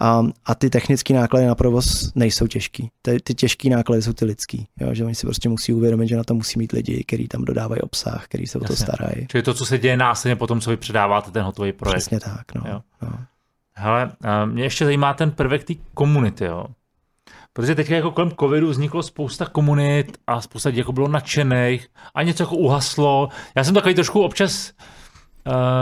A, 0.00 0.26
a 0.46 0.54
ty 0.54 0.70
technické 0.70 1.14
náklady 1.14 1.46
na 1.46 1.54
provoz 1.54 2.12
nejsou 2.14 2.46
těžký. 2.46 2.90
Ty, 3.02 3.20
ty 3.20 3.34
těžké 3.34 3.70
náklady 3.70 4.02
jsou 4.02 4.12
ty 4.12 4.24
lidský. 4.24 4.68
Jo? 4.80 4.94
Že 4.94 5.04
oni 5.04 5.14
si 5.14 5.26
prostě 5.26 5.48
musí 5.48 5.72
uvědomit, 5.72 6.08
že 6.08 6.16
na 6.16 6.24
to 6.24 6.34
musí 6.34 6.58
mít 6.58 6.72
lidi, 6.72 7.04
kteří 7.04 7.28
tam 7.28 7.44
dodávají 7.44 7.80
obsah, 7.80 8.24
kteří 8.24 8.46
se 8.46 8.58
o 8.58 8.64
to 8.64 8.76
starají. 8.76 9.26
Čili 9.26 9.42
to, 9.42 9.54
co 9.54 9.66
se 9.66 9.78
děje 9.78 9.96
následně 9.96 10.36
potom, 10.36 10.60
co 10.60 10.70
vy 10.70 10.76
předáváte 10.76 11.30
ten 11.30 11.42
hotový 11.42 11.72
projekt. 11.72 11.96
Přesně 11.96 12.20
tak. 12.20 12.54
No. 12.54 12.62
Jo. 12.70 12.80
No. 13.02 13.18
Hele, 13.76 14.12
mě 14.44 14.62
ještě 14.62 14.84
zajímá 14.84 15.14
ten 15.14 15.30
prvek 15.30 15.64
té 15.64 15.74
komunity, 15.94 16.44
jo. 16.44 16.66
Protože 17.56 17.74
teď 17.74 17.90
jako 17.90 18.10
kolem 18.10 18.30
covidu 18.40 18.68
vzniklo 18.68 19.02
spousta 19.02 19.46
komunit 19.46 20.18
a 20.26 20.40
spousta 20.40 20.68
lidí 20.68 20.78
jako 20.78 20.92
bylo 20.92 21.08
nadšených 21.08 21.88
a 22.14 22.22
něco 22.22 22.42
jako 22.42 22.56
uhaslo. 22.56 23.28
Já 23.54 23.64
jsem 23.64 23.74
takový 23.74 23.94
trošku 23.94 24.22
občas 24.22 24.72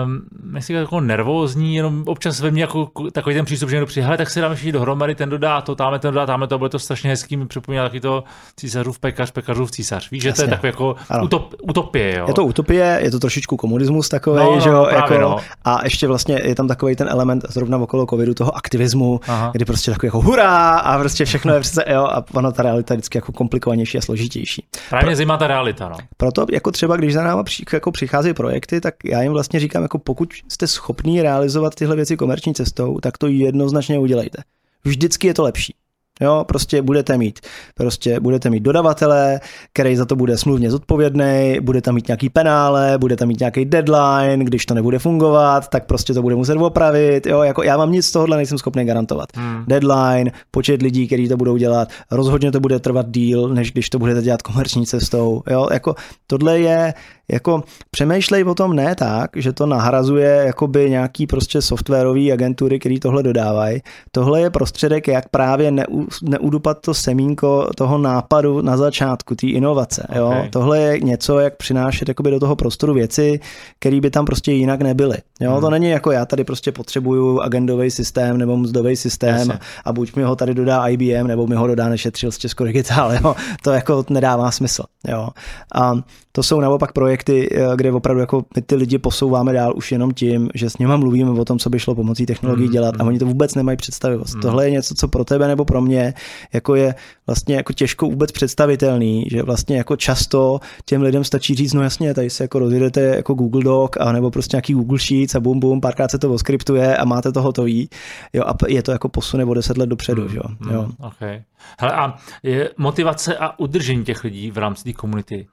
um, 0.04 0.22
nechci 0.52 0.72
jako 0.72 1.00
nervózní, 1.00 1.76
jenom 1.76 2.02
občas 2.06 2.40
ve 2.40 2.50
mně 2.50 2.62
jako 2.62 2.90
takový 3.12 3.34
ten 3.34 3.44
přístup, 3.44 3.68
že 3.68 3.76
někdo 3.76 3.86
přijde, 3.86 4.06
hele, 4.06 4.16
tak 4.16 4.30
si 4.30 4.40
dáme 4.40 4.54
všichni 4.54 4.72
dohromady, 4.72 5.14
ten 5.14 5.28
dodá 5.28 5.60
to, 5.60 5.74
tamhle 5.74 5.98
ten 5.98 6.14
dodá, 6.14 6.26
tamhle 6.26 6.48
to, 6.48 6.58
bude 6.58 6.70
to 6.70 6.78
strašně 6.78 7.10
hezký, 7.10 7.36
mi 7.36 7.46
připomíná 7.46 7.82
taky 7.82 8.00
to 8.00 8.24
císařův 8.56 8.98
pekař, 8.98 9.30
pekařův 9.30 9.70
císař. 9.70 10.10
Víš, 10.10 10.22
že 10.22 10.28
Jasně. 10.28 10.44
to 10.44 10.50
je 10.50 10.50
takový 10.50 10.68
jako 10.68 10.96
utop, 11.22 11.54
utopie, 11.62 12.18
jo? 12.18 12.24
Je 12.28 12.34
to 12.34 12.44
utopie, 12.44 13.00
je 13.02 13.10
to 13.10 13.18
trošičku 13.18 13.56
komunismus 13.56 14.08
takový, 14.08 14.36
no, 14.36 14.54
no, 14.54 14.60
že 14.60 14.68
jo, 14.68 14.86
právě, 14.90 15.18
jako, 15.18 15.28
no. 15.28 15.36
a 15.64 15.84
ještě 15.84 16.08
vlastně 16.08 16.40
je 16.44 16.54
tam 16.54 16.68
takový 16.68 16.96
ten 16.96 17.08
element 17.08 17.44
zrovna 17.48 17.78
okolo 17.78 18.06
covidu 18.06 18.34
toho 18.34 18.56
aktivismu, 18.56 19.20
Aha. 19.28 19.50
kdy 19.52 19.64
prostě 19.64 19.90
takový 19.90 20.06
jako 20.06 20.20
hurá 20.20 20.76
a 20.78 20.98
prostě 20.98 21.24
všechno 21.24 21.54
je 21.54 21.60
přece, 21.60 21.84
jo, 21.92 22.04
a 22.04 22.24
ono 22.34 22.52
ta 22.52 22.62
realita 22.62 22.94
je 22.94 22.96
vždycky 22.96 23.18
jako 23.18 23.32
komplikovanější 23.32 23.98
a 23.98 24.00
složitější. 24.00 24.66
Právě 24.90 25.06
Pro, 25.06 25.16
zajímá 25.16 25.36
ta 25.36 25.46
realita, 25.46 25.88
no. 25.88 25.96
Proto 26.16 26.46
jako 26.52 26.70
třeba, 26.70 26.96
když 26.96 27.14
za 27.14 27.24
náma 27.24 27.42
při, 27.42 27.64
jako 27.72 27.92
přicházejí 27.92 28.34
projekty, 28.34 28.80
tak 28.80 28.94
já 29.04 29.22
jim 29.22 29.32
vlastně 29.32 29.51
říkám, 29.60 29.82
jako 29.82 29.98
pokud 29.98 30.28
jste 30.48 30.66
schopní 30.66 31.22
realizovat 31.22 31.74
tyhle 31.74 31.96
věci 31.96 32.16
komerční 32.16 32.54
cestou, 32.54 32.98
tak 33.00 33.18
to 33.18 33.26
jednoznačně 33.26 33.98
udělejte. 33.98 34.42
Vždycky 34.84 35.26
je 35.26 35.34
to 35.34 35.42
lepší. 35.42 35.74
Jo, 36.20 36.44
prostě 36.48 36.82
budete 36.82 37.18
mít, 37.18 37.40
prostě 37.74 38.20
budete 38.20 38.50
mít 38.50 38.60
dodavatele, 38.60 39.40
který 39.72 39.96
za 39.96 40.04
to 40.04 40.16
bude 40.16 40.38
smluvně 40.38 40.70
zodpovědný, 40.70 41.56
budete 41.60 41.92
mít 41.92 42.08
nějaký 42.08 42.28
penále, 42.28 42.98
budete 42.98 43.26
mít 43.26 43.40
nějaký 43.40 43.64
deadline, 43.64 44.44
když 44.44 44.66
to 44.66 44.74
nebude 44.74 44.98
fungovat, 44.98 45.68
tak 45.68 45.86
prostě 45.86 46.14
to 46.14 46.22
bude 46.22 46.34
muset 46.34 46.56
opravit. 46.56 47.26
Jo, 47.26 47.42
jako 47.42 47.62
já 47.62 47.76
vám 47.76 47.92
nic 47.92 48.06
z 48.06 48.12
tohohle 48.12 48.36
nejsem 48.36 48.58
schopný 48.58 48.84
garantovat. 48.84 49.28
Hmm. 49.34 49.64
Deadline, 49.68 50.32
počet 50.50 50.82
lidí, 50.82 51.06
kteří 51.06 51.28
to 51.28 51.36
budou 51.36 51.56
dělat, 51.56 51.88
rozhodně 52.10 52.52
to 52.52 52.60
bude 52.60 52.78
trvat 52.78 53.06
díl, 53.10 53.48
než 53.48 53.72
když 53.72 53.90
to 53.90 53.98
budete 53.98 54.22
dělat 54.22 54.42
komerční 54.42 54.86
cestou. 54.86 55.42
Jo, 55.50 55.68
jako 55.72 55.94
tohle 56.26 56.60
je 56.60 56.94
jako 57.30 57.62
přemýšlej 57.90 58.44
o 58.44 58.54
tom 58.54 58.76
ne 58.76 58.94
tak, 58.94 59.30
že 59.36 59.52
to 59.52 59.66
nahrazuje 59.66 60.42
jakoby 60.46 60.90
nějaký 60.90 61.26
prostě 61.26 61.62
softwarový 61.62 62.32
agentury, 62.32 62.78
který 62.78 63.00
tohle 63.00 63.22
dodávají. 63.22 63.82
Tohle 64.10 64.40
je 64.40 64.50
prostředek, 64.50 65.08
jak 65.08 65.28
právě 65.28 65.70
neu, 65.70 66.06
neudupat 66.22 66.80
to 66.80 66.94
semínko 66.94 67.68
toho 67.76 67.98
nápadu 67.98 68.62
na 68.62 68.76
začátku, 68.76 69.34
té 69.34 69.46
inovace. 69.46 70.06
Okay. 70.08 70.18
Jo? 70.18 70.46
Tohle 70.50 70.78
je 70.78 71.00
něco, 71.00 71.38
jak 71.38 71.56
přinášet 71.56 72.08
jakoby 72.08 72.30
do 72.30 72.40
toho 72.40 72.56
prostoru 72.56 72.94
věci, 72.94 73.40
které 73.78 74.00
by 74.00 74.10
tam 74.10 74.24
prostě 74.24 74.52
jinak 74.52 74.82
nebyly. 74.82 75.16
Jo? 75.40 75.52
Hmm. 75.52 75.60
To 75.60 75.70
není 75.70 75.88
jako 75.88 76.10
já 76.10 76.26
tady 76.26 76.44
prostě 76.44 76.72
potřebuju 76.72 77.40
agendový 77.40 77.90
systém 77.90 78.38
nebo 78.38 78.56
mzdový 78.56 78.96
systém 78.96 79.36
Jasně. 79.36 79.58
a 79.84 79.92
buď 79.92 80.16
mi 80.16 80.22
ho 80.22 80.36
tady 80.36 80.54
dodá 80.54 80.88
IBM, 80.88 81.26
nebo 81.26 81.46
mi 81.46 81.54
ho 81.54 81.66
dodá 81.66 81.88
nešetřil 81.88 82.32
z 82.32 82.38
Česko 82.38 82.64
Digital. 82.64 83.12
Jo? 83.22 83.36
To 83.62 83.70
jako 83.70 84.04
nedává 84.10 84.50
smysl. 84.50 84.82
Jo? 85.08 85.28
A 85.74 85.94
to 86.32 86.42
jsou 86.42 86.60
naopak 86.60 86.92
projekty, 86.92 87.48
eh, 87.52 87.76
kde 87.76 87.92
opravdu 87.92 88.20
jako 88.20 88.44
my 88.56 88.62
ty 88.62 88.74
lidi 88.74 88.98
posouváme 88.98 89.52
dál 89.52 89.72
už 89.76 89.92
jenom 89.92 90.10
tím, 90.10 90.48
že 90.54 90.70
s 90.70 90.78
nimi 90.78 90.96
mluvíme 90.96 91.30
o 91.30 91.44
tom, 91.44 91.58
co 91.58 91.70
by 91.70 91.78
šlo 91.78 91.94
pomocí 91.94 92.26
technologií 92.26 92.66
mm, 92.66 92.72
dělat 92.72 92.94
a 92.98 93.04
oni 93.04 93.18
to 93.18 93.26
vůbec 93.26 93.54
nemají 93.54 93.76
představivost. 93.76 94.34
Mm. 94.34 94.40
Tohle 94.40 94.66
je 94.66 94.70
něco, 94.70 94.94
co 94.94 95.08
pro 95.08 95.24
tebe 95.24 95.48
nebo 95.48 95.64
pro 95.64 95.80
mě 95.80 96.14
jako 96.52 96.74
je 96.74 96.94
vlastně 97.26 97.54
jako 97.56 97.72
těžko 97.72 98.06
vůbec 98.06 98.32
představitelný, 98.32 99.26
že 99.30 99.42
vlastně 99.42 99.76
jako 99.76 99.96
často 99.96 100.60
těm 100.84 101.02
lidem 101.02 101.24
stačí 101.24 101.54
říct, 101.54 101.72
no 101.72 101.82
jasně, 101.82 102.14
tady 102.14 102.30
se 102.30 102.44
jako 102.44 102.58
rozjedete 102.58 103.00
jako 103.00 103.34
Google 103.34 103.64
Doc 103.64 103.90
a 104.00 104.12
nebo 104.12 104.30
prostě 104.30 104.56
nějaký 104.56 104.72
Google 104.72 104.98
Sheets 104.98 105.34
a 105.34 105.40
bum 105.40 105.60
bum, 105.60 105.80
párkrát 105.80 106.10
se 106.10 106.18
to 106.18 106.32
oskriptuje 106.32 106.96
a 106.96 107.04
máte 107.04 107.32
to 107.32 107.42
hotový. 107.42 107.88
Jo, 108.32 108.44
a 108.46 108.56
je 108.68 108.82
to 108.82 108.92
jako 108.92 109.08
posune 109.08 109.44
o 109.44 109.54
deset 109.54 109.78
let 109.78 109.88
dopředu, 109.88 110.28
mm, 110.28 110.36
jo. 110.36 110.42
jo. 110.70 110.82
Mm, 110.82 110.92
okay. 111.06 111.42
Hele, 111.78 111.92
a 111.92 112.14
je 112.42 112.70
motivace 112.76 113.36
a 113.36 113.58
udržení 113.58 114.04
těch 114.04 114.24
lidí 114.24 114.50
v 114.50 114.58
rámci 114.58 114.84
té 114.84 114.92
komunity 114.92 115.46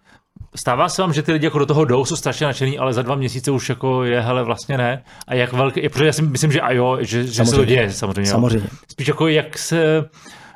Stává 0.56 0.90
se 0.90 1.02
vám, 1.02 1.14
že 1.14 1.24
ty 1.24 1.32
lidi 1.32 1.46
jako 1.46 1.60
do 1.60 1.66
toho 1.66 1.86
jdou, 1.86 2.06
jsou 2.06 2.16
strašně 2.16 2.46
nadšený, 2.46 2.80
ale 2.80 2.94
za 2.94 3.02
dva 3.02 3.16
měsíce 3.16 3.52
už 3.52 3.70
jako 3.70 4.04
je, 4.04 4.22
hele, 4.22 4.44
vlastně 4.44 4.78
ne. 4.78 5.04
A 5.28 5.36
jak 5.36 5.54
velký, 5.54 5.90
protože 5.90 6.06
já 6.06 6.14
si 6.14 6.22
myslím, 6.22 6.52
že 6.52 6.62
a 6.62 6.72
jo, 6.72 6.98
že, 7.02 7.24
že 7.24 7.46
se 7.46 7.56
to 7.56 7.66
děje 7.66 7.92
samozřejmě. 7.92 8.32
Samozřejmě. 8.32 8.70
Jo. 8.72 8.78
Spíš 8.92 9.08
jako 9.08 9.28
jak 9.28 9.58
se 9.58 10.10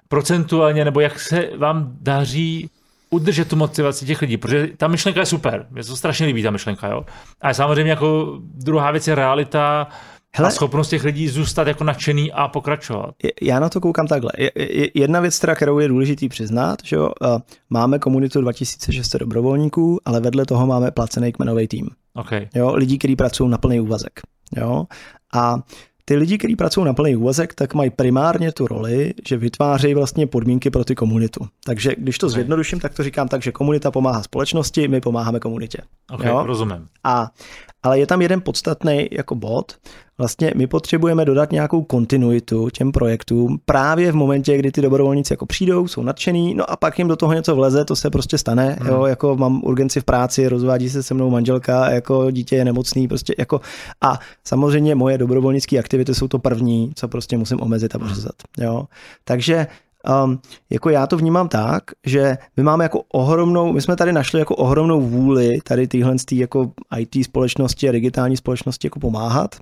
procentuálně, 0.08 0.86
nebo 0.86 1.00
jak 1.00 1.20
se 1.20 1.50
vám 1.58 1.92
daří 2.02 2.70
udržet 3.10 3.48
tu 3.50 3.56
motivaci 3.56 4.06
těch 4.06 4.22
lidí, 4.22 4.38
protože 4.38 4.68
ta 4.78 4.88
myšlenka 4.88 5.20
je 5.20 5.26
super, 5.26 5.66
mě 5.72 5.84
to 5.84 5.96
strašně 5.96 6.26
líbí 6.26 6.44
ta 6.44 6.52
myšlenka, 6.52 6.88
jo. 6.88 7.06
A 7.42 7.54
samozřejmě 7.54 7.90
jako 7.90 8.38
druhá 8.42 8.92
věc 8.92 9.08
je 9.08 9.16
realita, 9.16 9.88
Hele, 10.36 10.50
a 10.50 10.52
schopnost 10.52 10.90
těch 10.90 11.04
lidí 11.04 11.28
zůstat 11.28 11.68
jako 11.68 11.84
nadšený 11.84 12.32
a 12.32 12.48
pokračovat. 12.48 13.16
Já 13.42 13.60
na 13.60 13.70
to 13.70 13.82
koukám 13.82 14.08
takhle. 14.08 14.32
Jedna 14.94 15.20
věc, 15.20 15.40
teda, 15.40 15.56
kterou 15.56 15.80
je 15.80 15.88
důležitý 15.88 16.30
přiznat, 16.30 16.80
že 16.84 16.96
jo, 16.96 17.10
máme 17.70 18.00
komunitu 18.00 18.42
2600 18.42 19.20
dobrovolníků, 19.20 20.00
ale 20.06 20.20
vedle 20.20 20.46
toho 20.46 20.68
máme 20.68 20.92
placený 20.92 21.32
kmenový 21.32 21.68
tým. 21.68 21.90
Okay. 22.14 22.48
Jo, 22.56 22.76
lidí, 22.76 22.98
kteří 22.98 23.16
pracují 23.16 23.50
na 23.50 23.58
plný 23.58 23.80
úvazek. 23.80 24.22
Jo, 24.58 24.86
a 25.34 25.56
ty 26.06 26.16
lidi, 26.16 26.38
kteří 26.38 26.56
pracují 26.56 26.86
na 26.86 26.94
plný 26.94 27.16
úvazek, 27.16 27.54
tak 27.54 27.74
mají 27.74 27.90
primárně 27.90 28.52
tu 28.52 28.68
roli, 28.68 29.14
že 29.28 29.38
vytvářejí 29.38 29.94
vlastně 29.94 30.28
podmínky 30.28 30.70
pro 30.70 30.84
ty 30.84 30.96
komunitu. 30.96 31.48
Takže 31.66 31.96
když 31.98 32.18
to 32.18 32.28
okay. 32.28 32.34
zjednoduším, 32.34 32.80
tak 32.80 32.94
to 32.94 33.04
říkám 33.04 33.28
tak, 33.28 33.42
že 33.42 33.52
komunita 33.52 33.92
pomáhá 33.92 34.24
společnosti, 34.24 34.88
my 34.88 35.02
pomáháme 35.02 35.40
komunitě. 35.40 35.78
Okay, 36.12 36.28
jo? 36.32 36.44
rozumím. 36.46 36.88
A, 37.04 37.32
ale 37.84 38.00
je 38.00 38.08
tam 38.08 38.22
jeden 38.22 38.42
podstatný 38.42 39.08
jako 39.12 39.36
bod. 39.36 39.72
Vlastně 40.18 40.52
my 40.56 40.68
potřebujeme 40.68 41.26
dodat 41.26 41.52
nějakou 41.52 41.84
kontinuitu 41.84 42.70
těm 42.70 42.92
projektům 42.92 43.60
právě 43.66 44.12
v 44.12 44.16
momentě, 44.16 44.58
kdy 44.58 44.72
ty 44.72 44.82
dobrovolníci 44.82 45.34
jako 45.34 45.46
přijdou, 45.46 45.88
jsou 45.88 46.04
nadšený, 46.04 46.54
no 46.54 46.72
a 46.72 46.76
pak 46.76 47.00
jim 47.00 47.08
do 47.08 47.16
toho 47.16 47.34
něco 47.34 47.56
vleze, 47.56 47.86
to 47.86 47.96
se 47.96 48.10
prostě 48.10 48.38
stane. 48.38 48.78
Hmm. 48.80 48.90
Jo, 48.90 49.06
jako 49.06 49.38
mám 49.38 49.64
urgenci 49.64 50.02
v 50.02 50.04
práci, 50.04 50.48
rozvádí 50.48 50.90
se 50.90 51.04
se 51.04 51.14
mnou 51.14 51.30
manželka, 51.30 51.92
jako 51.92 52.32
dítě 52.32 52.56
je 52.56 52.66
nemocný, 52.66 53.08
prostě 53.08 53.36
jako 53.38 53.62
a 54.02 54.20
samozřejmě 54.44 54.96
moje 54.96 55.18
dobrovolnické 55.18 55.80
aktivity 55.80 56.16
jsou 56.16 56.28
to 56.28 56.40
první, 56.40 56.92
co 56.96 57.08
prostě 57.08 57.38
musím 57.38 57.62
omezit 57.62 57.96
a 57.96 58.00
pořezat. 58.00 58.36
Jo. 58.58 58.86
Takže 59.24 59.68
Um, 60.26 60.40
jako 60.70 60.90
já 60.90 61.08
to 61.08 61.18
vnímám 61.18 61.48
tak, 61.48 61.84
že 62.06 62.38
my 62.58 62.64
máme 62.64 62.86
jako 62.86 63.02
ohromnou, 63.14 63.74
my 63.74 63.82
jsme 63.82 63.96
tady 63.96 64.14
našli 64.14 64.40
jako 64.40 64.56
ohromnou 64.56 65.02
vůli 65.02 65.62
tady 65.64 65.88
tyhle 65.88 66.16
jako 66.34 66.72
IT 66.98 67.26
společnosti 67.26 67.90
a 67.90 67.92
digitální 67.92 68.38
společnosti 68.38 68.88
jako 68.88 69.00
pomáhat 69.00 69.56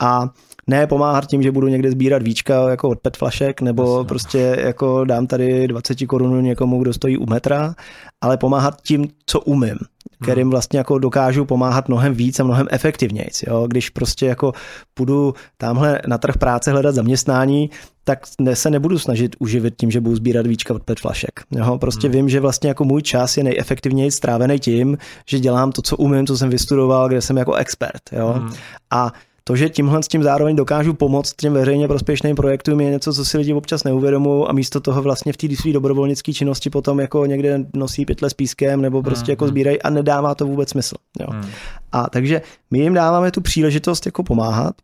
a 0.00 0.28
ne 0.66 0.86
pomáhat 0.86 1.26
tím, 1.26 1.42
že 1.42 1.52
budu 1.52 1.68
někde 1.68 1.90
sbírat 1.90 2.22
víčka 2.22 2.70
jako 2.70 2.88
od 2.88 2.98
pet 3.00 3.16
flašek, 3.16 3.60
nebo 3.60 3.96
Jasně. 3.96 4.08
prostě 4.08 4.56
jako 4.64 5.04
dám 5.04 5.26
tady 5.26 5.68
20 5.68 6.06
korun 6.06 6.42
někomu, 6.42 6.82
kdo 6.82 6.92
stojí 6.92 7.18
u 7.18 7.26
metra, 7.26 7.74
ale 8.20 8.36
pomáhat 8.36 8.82
tím, 8.82 9.08
co 9.26 9.40
umím 9.40 9.78
kterým 10.22 10.50
vlastně 10.50 10.78
jako 10.78 10.98
dokážu 10.98 11.44
pomáhat 11.44 11.88
mnohem 11.88 12.14
víc 12.14 12.40
a 12.40 12.44
mnohem 12.44 12.66
efektivněji. 12.70 13.30
Jo? 13.46 13.66
Když 13.68 13.90
prostě 13.90 14.26
jako 14.26 14.52
půjdu 14.94 15.34
tamhle 15.56 16.00
na 16.06 16.18
trh 16.18 16.38
práce 16.38 16.72
hledat 16.72 16.94
zaměstnání, 16.94 17.70
tak 18.04 18.26
ne, 18.40 18.56
se 18.56 18.70
nebudu 18.70 18.98
snažit 18.98 19.36
uživit 19.38 19.74
tím, 19.76 19.90
že 19.90 20.00
budu 20.00 20.16
sbírat 20.16 20.46
víčka 20.46 20.74
od 20.74 20.82
pet 20.82 21.00
flašek. 21.00 21.40
Jo? 21.50 21.78
Prostě 21.78 22.06
hmm. 22.06 22.16
vím, 22.16 22.28
že 22.28 22.40
vlastně 22.40 22.68
jako 22.68 22.84
můj 22.84 23.02
čas 23.02 23.36
je 23.36 23.44
nejefektivněji 23.44 24.10
strávený 24.10 24.58
tím, 24.58 24.98
že 25.28 25.38
dělám 25.38 25.72
to, 25.72 25.82
co 25.82 25.96
umím, 25.96 26.26
co 26.26 26.36
jsem 26.38 26.50
vystudoval, 26.50 27.08
kde 27.08 27.20
jsem 27.20 27.36
jako 27.36 27.54
expert. 27.54 28.02
Jo? 28.12 28.34
Hmm. 28.36 28.52
A 28.90 29.12
to, 29.44 29.56
že 29.56 29.68
tímhle 29.68 30.02
s 30.02 30.08
tím 30.08 30.22
zároveň 30.22 30.56
dokážu 30.56 30.94
pomoct 30.94 31.34
těm 31.36 31.52
veřejně 31.52 31.88
prospěšným 31.88 32.36
projektům, 32.36 32.80
je 32.80 32.90
něco, 32.90 33.12
co 33.12 33.24
si 33.24 33.38
lidi 33.38 33.52
občas 33.52 33.84
neuvědomují 33.84 34.44
a 34.48 34.52
místo 34.52 34.80
toho 34.80 35.02
vlastně 35.02 35.32
v 35.32 35.36
té 35.36 35.56
své 35.56 35.72
dobrovolnické 35.72 36.32
činnosti 36.32 36.70
potom 36.70 37.00
jako 37.00 37.26
někde 37.26 37.66
nosí 37.74 38.06
pytle 38.06 38.30
s 38.30 38.34
pískem 38.34 38.82
nebo 38.82 39.02
prostě 39.02 39.30
mm, 39.30 39.32
jako 39.32 39.48
sbírají 39.48 39.82
a 39.82 39.90
nedává 39.90 40.34
to 40.34 40.46
vůbec 40.46 40.68
smysl. 40.68 40.96
Jo. 41.20 41.26
Mm. 41.32 41.50
A 41.92 42.10
takže 42.10 42.42
my 42.70 42.78
jim 42.78 42.94
dáváme 42.94 43.30
tu 43.30 43.40
příležitost 43.40 44.06
jako 44.06 44.22
pomáhat, 44.22 44.74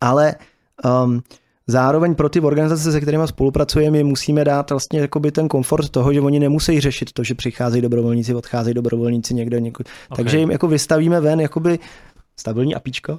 ale 0.00 0.34
um, 1.04 1.22
Zároveň 1.70 2.14
pro 2.14 2.28
ty 2.28 2.40
organizace, 2.40 2.92
se 2.92 3.00
kterými 3.00 3.28
spolupracujeme, 3.28 3.90
my 3.90 4.04
musíme 4.04 4.44
dát 4.44 4.70
vlastně 4.70 5.00
jakoby 5.00 5.32
ten 5.32 5.48
komfort 5.48 5.88
toho, 5.88 6.12
že 6.12 6.20
oni 6.20 6.40
nemusí 6.40 6.80
řešit 6.80 7.12
to, 7.12 7.24
že 7.24 7.34
přicházejí 7.34 7.82
dobrovolníci, 7.82 8.34
odcházejí 8.34 8.74
dobrovolníci 8.74 9.34
někde. 9.34 9.60
někde. 9.60 9.84
Okay. 10.10 10.16
Takže 10.16 10.38
jim 10.38 10.50
jako 10.50 10.68
vystavíme 10.68 11.20
ven 11.20 11.40
jakoby 11.40 11.78
stabilní 12.40 12.74
apíčko, 12.74 13.18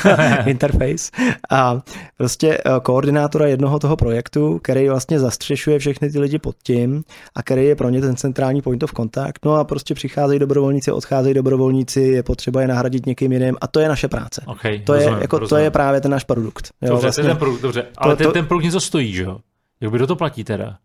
interface 0.46 1.10
a 1.50 1.80
prostě 2.16 2.58
eh, 2.58 2.80
koordinátora 2.82 3.46
jednoho 3.46 3.78
toho 3.78 3.96
projektu, 3.96 4.58
který 4.62 4.88
vlastně 4.88 5.20
zastřešuje 5.20 5.78
všechny 5.78 6.10
ty 6.10 6.18
lidi 6.18 6.38
pod 6.38 6.56
tím 6.62 7.04
a 7.34 7.42
který 7.42 7.64
je 7.64 7.76
pro 7.76 7.88
ně 7.88 8.00
ten 8.00 8.16
centrální 8.16 8.62
point 8.62 8.82
of 8.82 8.92
contact. 8.96 9.44
No 9.44 9.54
a 9.54 9.64
prostě 9.64 9.94
přicházejí 9.94 10.38
dobrovolníci, 10.38 10.92
odcházejí 10.92 11.34
dobrovolníci, 11.34 12.00
je 12.00 12.22
potřeba 12.22 12.60
je 12.60 12.68
nahradit 12.68 13.06
někým 13.06 13.32
jiným 13.32 13.56
a 13.60 13.66
to 13.66 13.80
je 13.80 13.88
naše 13.88 14.08
práce. 14.08 14.42
Okay, 14.46 14.78
to, 14.78 14.92
rozumím, 14.92 15.14
je, 15.16 15.22
jako, 15.22 15.48
to 15.48 15.56
je 15.56 15.70
právě 15.70 16.00
ten 16.00 16.10
náš 16.10 16.24
produkt. 16.24 16.70
Jo, 16.82 16.88
dobře, 16.88 17.06
vlastně, 17.06 17.24
ten 17.24 17.36
produkt, 17.36 17.60
dobře. 17.60 17.86
ale 17.98 18.16
to, 18.16 18.22
ten, 18.22 18.32
ten 18.32 18.46
produkt 18.46 18.64
něco 18.64 18.80
stojí, 18.80 19.12
že 19.12 19.22
jo? 19.22 19.38
Jak 19.82 19.92
by 19.92 20.06
to 20.06 20.16
platí 20.16 20.44
teda? 20.44 20.76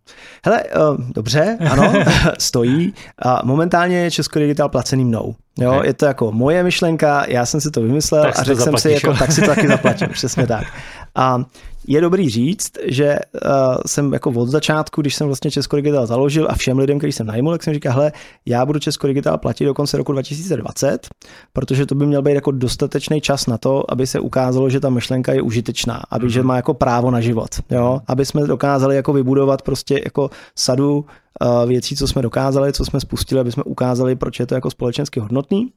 Hele, 0.45 0.63
uh, 0.63 0.97
dobře, 1.15 1.57
ano, 1.71 1.93
stojí. 2.39 2.93
A 3.19 3.41
momentálně 3.43 3.97
je 3.97 4.11
Česko 4.11 4.39
Digital 4.39 4.69
placený 4.69 5.05
mnou. 5.05 5.35
Jo, 5.59 5.75
okay. 5.75 5.87
je 5.87 5.93
to 5.93 6.05
jako 6.05 6.31
moje 6.31 6.63
myšlenka, 6.63 7.25
já 7.27 7.45
jsem 7.45 7.61
si 7.61 7.71
to 7.71 7.81
vymyslel 7.81 8.23
tak 8.23 8.39
a 8.39 8.43
řekl 8.43 8.61
jsem 8.61 8.77
si, 8.77 8.91
jako, 8.91 9.13
tak 9.13 9.31
si 9.31 9.41
to 9.41 9.47
taky 9.47 9.67
zaplatím, 9.77 10.07
přesně 10.09 10.47
tak. 10.47 10.67
A 11.15 11.43
je 11.87 12.01
dobrý 12.01 12.29
říct, 12.29 12.71
že 12.85 13.19
uh, 13.33 13.49
jsem 13.85 14.13
jako 14.13 14.29
od 14.29 14.49
začátku, 14.49 15.01
když 15.01 15.15
jsem 15.15 15.27
vlastně 15.27 15.51
Česko 15.51 15.75
Digital 15.75 16.05
založil 16.05 16.47
a 16.49 16.55
všem 16.55 16.79
lidem, 16.79 16.97
který 16.97 17.13
jsem 17.13 17.27
najmul, 17.27 17.51
tak 17.51 17.63
jsem 17.63 17.73
říkal, 17.73 17.93
hele, 17.93 18.11
já 18.45 18.65
budu 18.65 18.79
Česko 18.79 19.07
Digital 19.07 19.37
platit 19.37 19.65
do 19.65 19.73
konce 19.73 19.97
roku 19.97 20.11
2020, 20.11 21.07
protože 21.53 21.85
to 21.85 21.95
by 21.95 22.05
měl 22.05 22.21
být 22.21 22.33
jako 22.33 22.51
dostatečný 22.51 23.21
čas 23.21 23.47
na 23.47 23.57
to, 23.57 23.91
aby 23.91 24.07
se 24.07 24.19
ukázalo, 24.19 24.69
že 24.69 24.79
ta 24.79 24.89
myšlenka 24.89 25.33
je 25.33 25.41
užitečná, 25.41 26.01
aby 26.09 26.25
mm-hmm. 26.25 26.29
že 26.29 26.43
má 26.43 26.55
jako 26.55 26.73
právo 26.73 27.11
na 27.11 27.21
život, 27.21 27.49
jo, 27.69 27.99
aby 28.07 28.25
jsme 28.25 28.47
dokázali 28.47 28.95
jako 28.95 29.13
vybudovat 29.13 29.61
prostě 29.61 30.01
jako 30.05 30.29
sadu 30.55 31.05
uh, 31.41 31.69
věcí, 31.69 31.95
co 31.95 32.07
jsme 32.07 32.21
dokázali, 32.21 32.73
co 32.73 32.85
jsme 32.85 32.99
spustili, 32.99 33.41
aby 33.41 33.51
jsme 33.51 33.63
ukázali, 33.63 34.15
proč 34.15 34.39
je 34.39 34.45
to 34.45 34.55
jako 34.55 34.71
společensky 34.71 35.19
hodnotný 35.19 35.71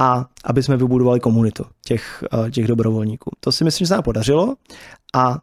a 0.00 0.26
aby 0.44 0.62
jsme 0.62 0.76
vybudovali 0.76 1.20
komunitu 1.20 1.64
těch, 1.84 2.24
uh, 2.32 2.50
těch 2.50 2.66
dobrovolníků. 2.66 3.30
To 3.40 3.52
si 3.52 3.64
myslím, 3.64 3.84
že 3.84 3.88
se 3.88 3.94
nám 3.94 4.02
podařilo 4.02 4.54
a 5.12 5.38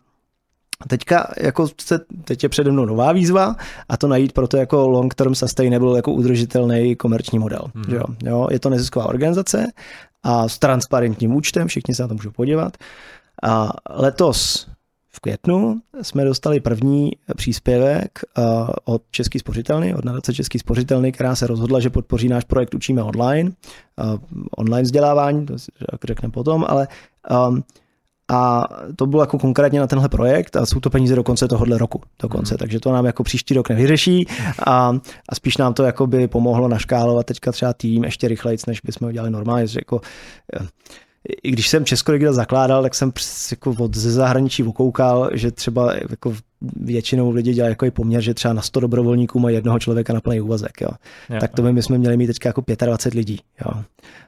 Teďka 0.87 1.33
jako 1.41 1.67
se, 1.81 1.99
teď 2.23 2.43
je 2.43 2.49
přede 2.49 2.71
mnou 2.71 2.85
nová 2.85 3.11
výzva 3.11 3.55
a 3.89 3.97
to 3.97 4.07
najít 4.07 4.33
proto 4.33 4.57
jako 4.57 4.87
long 4.87 5.13
term 5.13 5.35
sustainable, 5.35 5.97
jako 5.97 6.11
udržitelný 6.11 6.95
komerční 6.95 7.39
model. 7.39 7.61
Mm. 7.73 7.83
Jo, 7.95 8.03
jo, 8.23 8.47
je 8.51 8.59
to 8.59 8.69
nezisková 8.69 9.05
organizace 9.05 9.71
a 10.23 10.47
s 10.47 10.59
transparentním 10.59 11.35
účtem, 11.35 11.67
všichni 11.67 11.95
se 11.95 12.01
na 12.01 12.07
to 12.07 12.13
můžou 12.13 12.31
podívat. 12.31 12.77
A 13.43 13.73
letos 13.89 14.67
v 15.09 15.19
květnu 15.19 15.81
jsme 16.01 16.25
dostali 16.25 16.59
první 16.59 17.11
příspěvek 17.35 18.19
od 18.85 19.01
Český 19.11 19.39
spořitelny, 19.39 19.95
od 19.95 20.05
nadace 20.05 20.33
Český 20.33 20.59
spořitelny, 20.59 21.11
která 21.11 21.35
se 21.35 21.47
rozhodla, 21.47 21.79
že 21.79 21.89
podpoří 21.89 22.29
náš 22.29 22.43
projekt 22.43 22.75
Učíme 22.75 23.03
online, 23.03 23.51
online 24.57 24.83
vzdělávání, 24.83 25.45
to 25.45 25.55
řekneme 26.03 26.31
potom, 26.31 26.65
ale 26.67 26.87
um, 27.49 27.63
a 28.29 28.67
to 28.95 29.05
bylo 29.05 29.23
jako 29.23 29.39
konkrétně 29.39 29.79
na 29.79 29.87
tenhle 29.87 30.09
projekt 30.09 30.55
a 30.55 30.65
jsou 30.65 30.79
to 30.79 30.89
peníze 30.89 31.15
do 31.15 31.23
konce 31.23 31.47
tohohle 31.47 31.77
roku. 31.77 32.01
Dokonce, 32.21 32.53
mm. 32.53 32.57
takže 32.57 32.79
to 32.79 32.91
nám 32.91 33.05
jako 33.05 33.23
příští 33.23 33.53
rok 33.53 33.69
nevyřeší 33.69 34.27
a, 34.65 34.97
a 35.29 35.35
spíš 35.35 35.57
nám 35.57 35.73
to 35.73 35.83
jako 35.83 36.07
by 36.07 36.27
pomohlo 36.27 36.67
naškálovat 36.67 37.25
teďka 37.25 37.51
třeba 37.51 37.73
tým 37.73 38.03
ještě 38.03 38.27
rychleji, 38.27 38.57
než 38.67 38.81
bychom 38.81 39.07
udělali 39.07 39.31
normálně. 39.31 39.67
Že 39.67 39.79
jako, 39.79 40.01
eh, 40.53 40.67
i 41.43 41.51
když 41.51 41.67
jsem 41.67 41.85
Česko 41.85 42.13
zakládal, 42.29 42.83
tak 42.83 42.95
jsem 42.95 43.11
jako 43.51 43.75
od 43.79 43.95
ze 43.95 44.11
zahraničí 44.11 44.63
okoukal, 44.63 45.29
že 45.33 45.51
třeba 45.51 45.93
jako 46.09 46.33
většinou 46.61 47.31
lidi 47.31 47.53
dělají 47.53 47.71
jako 47.71 47.91
poměr, 47.91 48.21
že 48.21 48.33
třeba 48.33 48.53
na 48.53 48.61
100 48.61 48.79
dobrovolníků 48.79 49.39
má 49.39 49.49
jednoho 49.49 49.79
člověka 49.79 50.13
na 50.13 50.21
plný 50.21 50.41
úvazek. 50.41 50.81
Jo. 50.81 50.89
Jo, 51.29 51.39
tak 51.39 51.53
to 51.53 51.61
by 51.61 51.73
my 51.73 51.83
jsme 51.83 51.97
měli 51.97 52.17
mít 52.17 52.27
teď 52.27 52.37
jako 52.45 52.63
25 52.85 53.17
lidí. 53.17 53.39
Jo. 53.65 53.83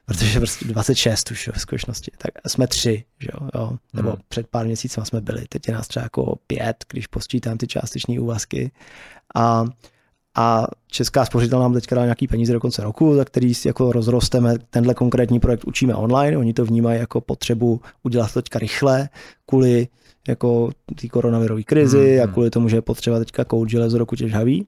Protože 0.05 0.39
prostě 0.39 0.65
26 0.65 1.31
už 1.31 1.47
jo, 1.47 1.53
v 1.55 1.61
skutečnosti. 1.61 2.11
Tak 2.17 2.31
jsme 2.47 2.67
tři, 2.67 3.03
že 3.19 3.29
jo, 3.33 3.49
jo. 3.55 3.77
nebo 3.93 4.09
hmm. 4.09 4.19
před 4.27 4.47
pár 4.47 4.65
měsíci 4.65 5.01
jsme 5.03 5.21
byli. 5.21 5.45
Teď 5.49 5.67
je 5.67 5.73
nás 5.73 5.87
třeba 5.87 6.03
jako 6.03 6.37
pět, 6.47 6.85
když 6.91 7.07
posčítám 7.07 7.57
ty 7.57 7.67
částeční 7.67 8.19
úvazky. 8.19 8.71
A 9.35 9.65
a 10.37 10.67
Česká 10.87 11.25
spořitelná 11.25 11.63
nám 11.63 11.73
teďka 11.73 11.95
dá 11.95 12.03
nějaký 12.03 12.27
peníze 12.27 12.53
do 12.53 12.59
konce 12.59 12.83
roku, 12.83 13.15
za 13.15 13.25
který 13.25 13.53
si 13.53 13.67
jako 13.67 13.91
rozrosteme 13.91 14.55
tenhle 14.69 14.93
konkrétní 14.93 15.39
projekt 15.39 15.63
učíme 15.63 15.95
online. 15.95 16.37
Oni 16.37 16.53
to 16.53 16.65
vnímají 16.65 16.99
jako 16.99 17.21
potřebu 17.21 17.81
udělat 18.03 18.33
to 18.33 18.41
teďka 18.41 18.59
rychle 18.59 19.09
kvůli 19.45 19.87
jako 20.27 20.71
té 21.01 21.07
koronavirové 21.07 21.63
krizi 21.63 22.11
hmm, 22.11 22.21
a 22.21 22.23
hmm. 22.23 22.33
kvůli 22.33 22.49
tomu, 22.49 22.69
že 22.69 22.77
je 22.77 22.81
potřeba 22.81 23.19
teďka 23.19 23.45
kout 23.45 23.69
železo 23.69 23.97
roku 23.97 24.15
těžhavý. 24.15 24.67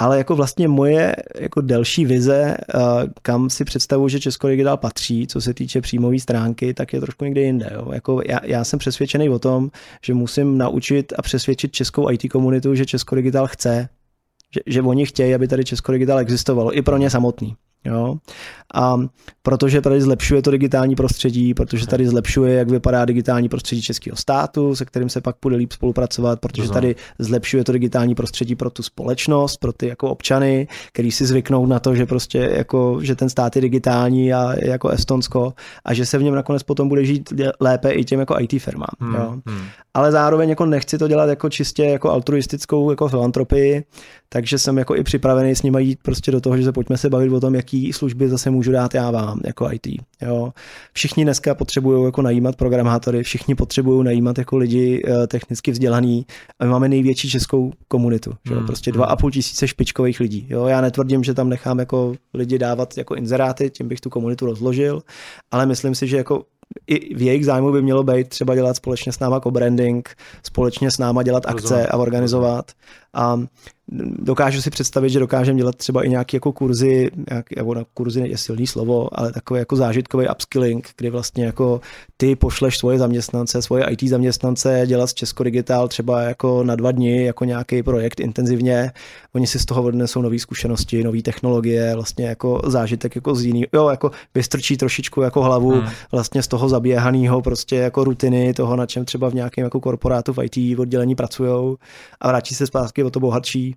Ale 0.00 0.18
jako 0.18 0.36
vlastně 0.36 0.68
moje 0.68 1.16
jako 1.38 1.60
delší 1.60 2.04
vize, 2.04 2.56
eh, 2.74 2.78
kam 3.22 3.50
si 3.50 3.64
představuji, 3.64 4.08
že 4.08 4.20
Česko 4.20 4.48
Digital 4.48 4.76
patří, 4.76 5.26
co 5.26 5.40
se 5.40 5.54
týče 5.54 5.80
příjmové 5.80 6.18
stránky, 6.18 6.74
tak 6.74 6.92
je 6.92 7.00
trošku 7.00 7.24
někde 7.24 7.40
jinde. 7.40 7.70
Jo. 7.74 7.92
Jako 7.92 8.22
já, 8.26 8.38
já, 8.44 8.64
jsem 8.64 8.78
přesvědčený 8.78 9.30
o 9.30 9.38
tom, 9.38 9.70
že 10.04 10.14
musím 10.14 10.58
naučit 10.58 11.12
a 11.18 11.22
přesvědčit 11.22 11.72
českou 11.72 12.10
IT 12.10 12.32
komunitu, 12.32 12.74
že 12.74 12.86
Česko 12.86 13.14
Digital 13.14 13.46
chce 13.46 13.88
že, 14.54 14.60
že 14.66 14.82
oni 14.82 15.06
chtějí, 15.06 15.34
aby 15.34 15.48
tady 15.48 15.64
Česko 15.64 15.92
Digital 15.92 16.18
existovalo, 16.18 16.76
i 16.76 16.82
pro 16.82 16.96
ně 16.96 17.10
samotný. 17.10 17.56
Jo? 17.84 18.16
A 18.74 18.96
protože 19.42 19.80
tady 19.80 20.00
zlepšuje 20.00 20.42
to 20.42 20.50
digitální 20.50 20.94
prostředí, 20.94 21.54
protože 21.54 21.86
tady 21.86 22.08
zlepšuje, 22.08 22.54
jak 22.54 22.70
vypadá 22.70 23.04
digitální 23.04 23.48
prostředí 23.48 23.82
českého 23.82 24.16
státu, 24.16 24.76
se 24.76 24.84
kterým 24.84 25.08
se 25.08 25.20
pak 25.20 25.36
bude 25.42 25.56
líp 25.56 25.72
spolupracovat, 25.72 26.40
protože 26.40 26.68
tady 26.68 26.96
zlepšuje 27.18 27.64
to 27.64 27.72
digitální 27.72 28.14
prostředí 28.14 28.54
pro 28.54 28.70
tu 28.70 28.82
společnost, 28.82 29.56
pro 29.56 29.72
ty 29.72 29.88
jako 29.88 30.10
občany, 30.10 30.68
který 30.92 31.10
si 31.10 31.26
zvyknou 31.26 31.66
na 31.66 31.80
to, 31.80 31.94
že 31.94 32.06
prostě 32.06 32.38
jako, 32.38 32.98
že 33.02 33.14
ten 33.14 33.28
stát 33.28 33.56
je 33.56 33.62
digitální 33.62 34.32
a 34.32 34.54
je 34.58 34.68
jako 34.68 34.88
Estonsko 34.88 35.52
a 35.84 35.94
že 35.94 36.06
se 36.06 36.18
v 36.18 36.22
něm 36.22 36.34
nakonec 36.34 36.62
potom 36.62 36.88
bude 36.88 37.04
žít 37.04 37.32
lépe 37.60 37.90
i 37.90 38.04
těm 38.04 38.20
jako 38.20 38.36
IT 38.40 38.62
firmám. 38.62 38.88
Hmm, 39.00 39.14
jo? 39.14 39.36
Hmm. 39.46 39.64
Ale 39.94 40.12
zároveň 40.12 40.48
jako 40.48 40.66
nechci 40.66 40.98
to 40.98 41.08
dělat 41.08 41.26
jako 41.26 41.50
čistě 41.50 41.84
jako 41.84 42.10
altruistickou 42.10 42.90
jako 42.90 43.08
filantropii, 43.08 43.84
takže 44.28 44.58
jsem 44.58 44.78
jako 44.78 44.96
i 44.96 45.02
připravený 45.02 45.56
s 45.56 45.62
nimi 45.62 45.82
jít 45.82 45.98
prostě 46.02 46.30
do 46.30 46.40
toho, 46.40 46.56
že 46.56 46.64
se 46.64 46.72
pojďme 46.72 46.98
se 46.98 47.10
bavit 47.10 47.32
o 47.32 47.40
tom, 47.40 47.54
jaký 47.54 47.92
služby 47.92 48.28
zase 48.28 48.50
můžu 48.50 48.72
dát 48.72 48.94
já 48.94 49.10
vám 49.10 49.40
jako 49.44 49.72
IT. 49.72 49.86
Jo. 50.22 50.52
Všichni 50.92 51.24
dneska 51.24 51.54
potřebují 51.54 52.04
jako 52.04 52.22
najímat 52.22 52.56
programátory, 52.56 53.22
všichni 53.22 53.54
potřebují 53.54 54.04
najímat 54.04 54.38
jako 54.38 54.56
lidi 54.56 55.02
uh, 55.02 55.26
technicky 55.26 55.70
vzdělaný 55.70 56.26
a 56.58 56.64
my 56.64 56.70
máme 56.70 56.88
největší 56.88 57.30
českou 57.30 57.72
komunitu. 57.88 58.32
Že 58.46 58.54
jo. 58.54 58.58
Hmm, 58.58 58.66
prostě 58.66 58.92
dva 58.92 59.06
hmm. 59.06 59.12
a 59.12 59.16
půl 59.16 59.30
tisíce 59.30 59.68
špičkových 59.68 60.20
lidí. 60.20 60.46
Jo. 60.50 60.66
Já 60.66 60.80
netvrdím, 60.80 61.24
že 61.24 61.34
tam 61.34 61.48
nechám 61.48 61.78
jako 61.78 62.14
lidi 62.34 62.58
dávat 62.58 62.98
jako 62.98 63.14
inzeráty, 63.14 63.70
tím 63.70 63.88
bych 63.88 64.00
tu 64.00 64.10
komunitu 64.10 64.46
rozložil, 64.46 65.02
ale 65.50 65.66
myslím 65.66 65.94
si, 65.94 66.06
že 66.06 66.16
jako 66.16 66.44
i 66.86 67.14
v 67.14 67.22
jejich 67.22 67.44
zájmu 67.44 67.72
by 67.72 67.82
mělo 67.82 68.02
být 68.02 68.28
třeba 68.28 68.54
dělat 68.54 68.76
společně 68.76 69.12
s 69.12 69.18
náma 69.18 69.36
jako 69.36 69.50
branding, 69.50 70.08
společně 70.42 70.90
s 70.90 70.98
náma 70.98 71.22
dělat 71.22 71.46
akce 71.46 71.86
a 71.86 71.96
organizovat. 71.96 72.72
A 73.14 73.40
dokážu 74.18 74.62
si 74.62 74.70
představit, 74.70 75.10
že 75.10 75.18
dokážeme 75.18 75.58
dělat 75.58 75.74
třeba 75.76 76.02
i 76.02 76.08
nějaké 76.08 76.36
jako 76.36 76.52
kurzy, 76.52 77.10
nějaký, 77.30 77.54
nebo 77.56 77.74
na 77.74 77.84
kurzy 77.94 78.28
je 78.28 78.38
silný 78.38 78.66
slovo, 78.66 79.08
ale 79.12 79.32
takový 79.32 79.58
jako 79.58 79.76
zážitkový 79.76 80.26
upskilling, 80.28 80.88
kdy 80.96 81.10
vlastně 81.10 81.44
jako 81.44 81.80
ty 82.16 82.36
pošleš 82.36 82.78
svoje 82.78 82.98
zaměstnance, 82.98 83.62
svoje 83.62 83.84
IT 83.84 84.02
zaměstnance 84.02 84.82
dělat 84.86 85.06
z 85.06 85.14
Česko 85.14 85.44
Digital 85.44 85.88
třeba 85.88 86.22
jako 86.22 86.64
na 86.64 86.76
dva 86.76 86.92
dny, 86.92 87.24
jako 87.24 87.44
nějaký 87.44 87.82
projekt 87.82 88.20
intenzivně. 88.20 88.92
Oni 89.34 89.46
si 89.46 89.58
z 89.58 89.64
toho 89.64 89.82
odnesou 89.82 90.22
nové 90.22 90.38
zkušenosti, 90.38 91.04
nové 91.04 91.22
technologie, 91.22 91.94
vlastně 91.94 92.26
jako 92.26 92.60
zážitek 92.66 93.14
jako 93.14 93.34
z 93.34 93.44
jiný, 93.44 93.64
jo, 93.72 93.88
jako 93.88 94.10
vystrčí 94.34 94.76
trošičku 94.76 95.22
jako 95.22 95.42
hlavu 95.42 95.70
hmm. 95.70 95.88
vlastně 96.12 96.42
z 96.42 96.48
toho 96.48 96.68
zaběhaného 96.68 97.42
prostě 97.42 97.76
jako 97.76 98.04
rutiny, 98.04 98.54
toho, 98.54 98.76
na 98.76 98.86
čem 98.86 99.04
třeba 99.04 99.30
v 99.30 99.34
nějakém 99.34 99.64
jako 99.64 99.80
korporátu 99.80 100.32
v 100.32 100.44
IT 100.44 100.78
oddělení 100.78 101.14
pracují 101.14 101.76
a 102.20 102.28
vrátí 102.28 102.54
se 102.54 102.66
zpátky 102.98 103.04
o 103.04 103.10
to 103.10 103.20
bohatší. 103.20 103.76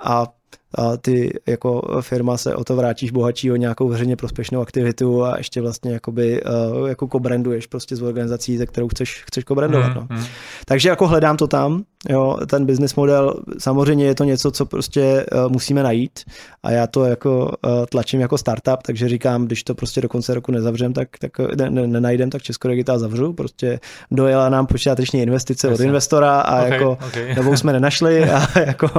A 0.00 0.26
a 0.74 0.96
ty 0.96 1.40
jako 1.46 1.98
firma 2.00 2.36
se 2.36 2.54
o 2.54 2.64
to 2.64 2.76
vrátíš 2.76 3.10
bohatší 3.10 3.52
o 3.52 3.56
nějakou 3.56 3.88
veřejně 3.88 4.16
prospěšnou 4.16 4.60
aktivitu 4.60 5.24
a 5.24 5.38
ještě 5.38 5.60
vlastně 5.60 5.92
jakoby, 5.92 6.42
uh, 6.42 6.88
jako 6.88 7.08
kobranduješ 7.08 7.66
prostě 7.66 7.96
z 7.96 8.02
organizací, 8.02 8.56
ze 8.56 8.66
kterou 8.66 8.88
chceš, 8.88 9.24
chceš 9.26 9.44
kobrandovat. 9.44 9.88
Mm, 9.88 9.94
no. 9.94 10.06
mm. 10.10 10.24
Takže 10.64 10.88
jako 10.88 11.06
hledám 11.06 11.36
to 11.36 11.46
tam, 11.46 11.82
jo, 12.08 12.38
ten 12.46 12.66
business 12.66 12.94
model, 12.94 13.34
samozřejmě 13.58 14.04
je 14.04 14.14
to 14.14 14.24
něco, 14.24 14.50
co 14.50 14.66
prostě 14.66 15.26
uh, 15.32 15.52
musíme 15.52 15.82
najít 15.82 16.20
a 16.62 16.70
já 16.70 16.86
to 16.86 17.04
jako 17.04 17.52
uh, 17.64 17.70
tlačím 17.86 18.20
jako 18.20 18.38
startup, 18.38 18.82
takže 18.82 19.08
říkám, 19.08 19.44
když 19.44 19.64
to 19.64 19.74
prostě 19.74 20.00
do 20.00 20.08
konce 20.08 20.34
roku 20.34 20.52
nezavřem, 20.52 20.92
tak, 20.92 21.08
tak 21.18 21.38
ne, 21.56 21.70
ne, 21.70 21.86
nenajdem, 21.86 22.30
tak 22.30 22.42
Česko 22.42 22.68
Digital 22.68 22.98
zavřu, 22.98 23.32
prostě 23.32 23.80
dojela 24.10 24.48
nám 24.48 24.66
počáteční 24.66 25.22
investice 25.22 25.68
Jasně. 25.68 25.84
od 25.84 25.86
investora 25.86 26.40
a 26.40 26.58
okay, 26.58 26.70
jako 26.70 26.98
okay. 27.08 27.34
novou 27.34 27.56
jsme 27.56 27.72
nenašli 27.72 28.30
a 28.30 28.58
jako 28.66 28.90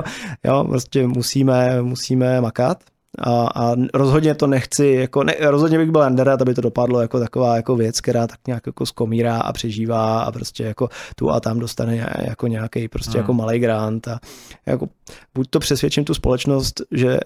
jo, 0.46 0.66
prostě 0.70 1.08
musíme 1.44 1.82
musíme, 1.82 2.42
makat. 2.42 2.84
A, 3.18 3.48
a 3.56 3.76
rozhodně 3.94 4.36
to 4.36 4.48
nechci, 4.48 4.86
jako 4.88 5.24
ne, 5.24 5.36
rozhodně 5.40 5.78
bych 5.78 5.92
byl 5.92 6.02
underat, 6.02 6.42
aby 6.42 6.54
to 6.54 6.62
dopadlo 6.62 7.02
jako 7.02 7.20
taková 7.20 7.56
jako 7.56 7.76
věc, 7.76 8.02
která 8.02 8.28
tak 8.28 8.40
nějak 8.48 8.68
jako 8.68 8.86
skomírá 8.86 9.38
a 9.38 9.54
přežívá 9.54 10.22
a 10.22 10.32
prostě 10.32 10.64
jako 10.64 10.90
tu 11.16 11.32
a 11.32 11.40
tam 11.40 11.60
dostane 11.60 12.10
jako 12.22 12.48
nějaký 12.48 12.88
prostě 12.88 13.12
hmm. 13.12 13.20
jako 13.20 13.34
malý 13.34 13.60
grant 13.60 14.08
a 14.08 14.20
jako 14.66 14.88
buď 15.36 15.50
to 15.50 15.60
přesvědčím 15.60 16.06
tu 16.06 16.14
společnost, 16.14 16.82
že 16.92 17.20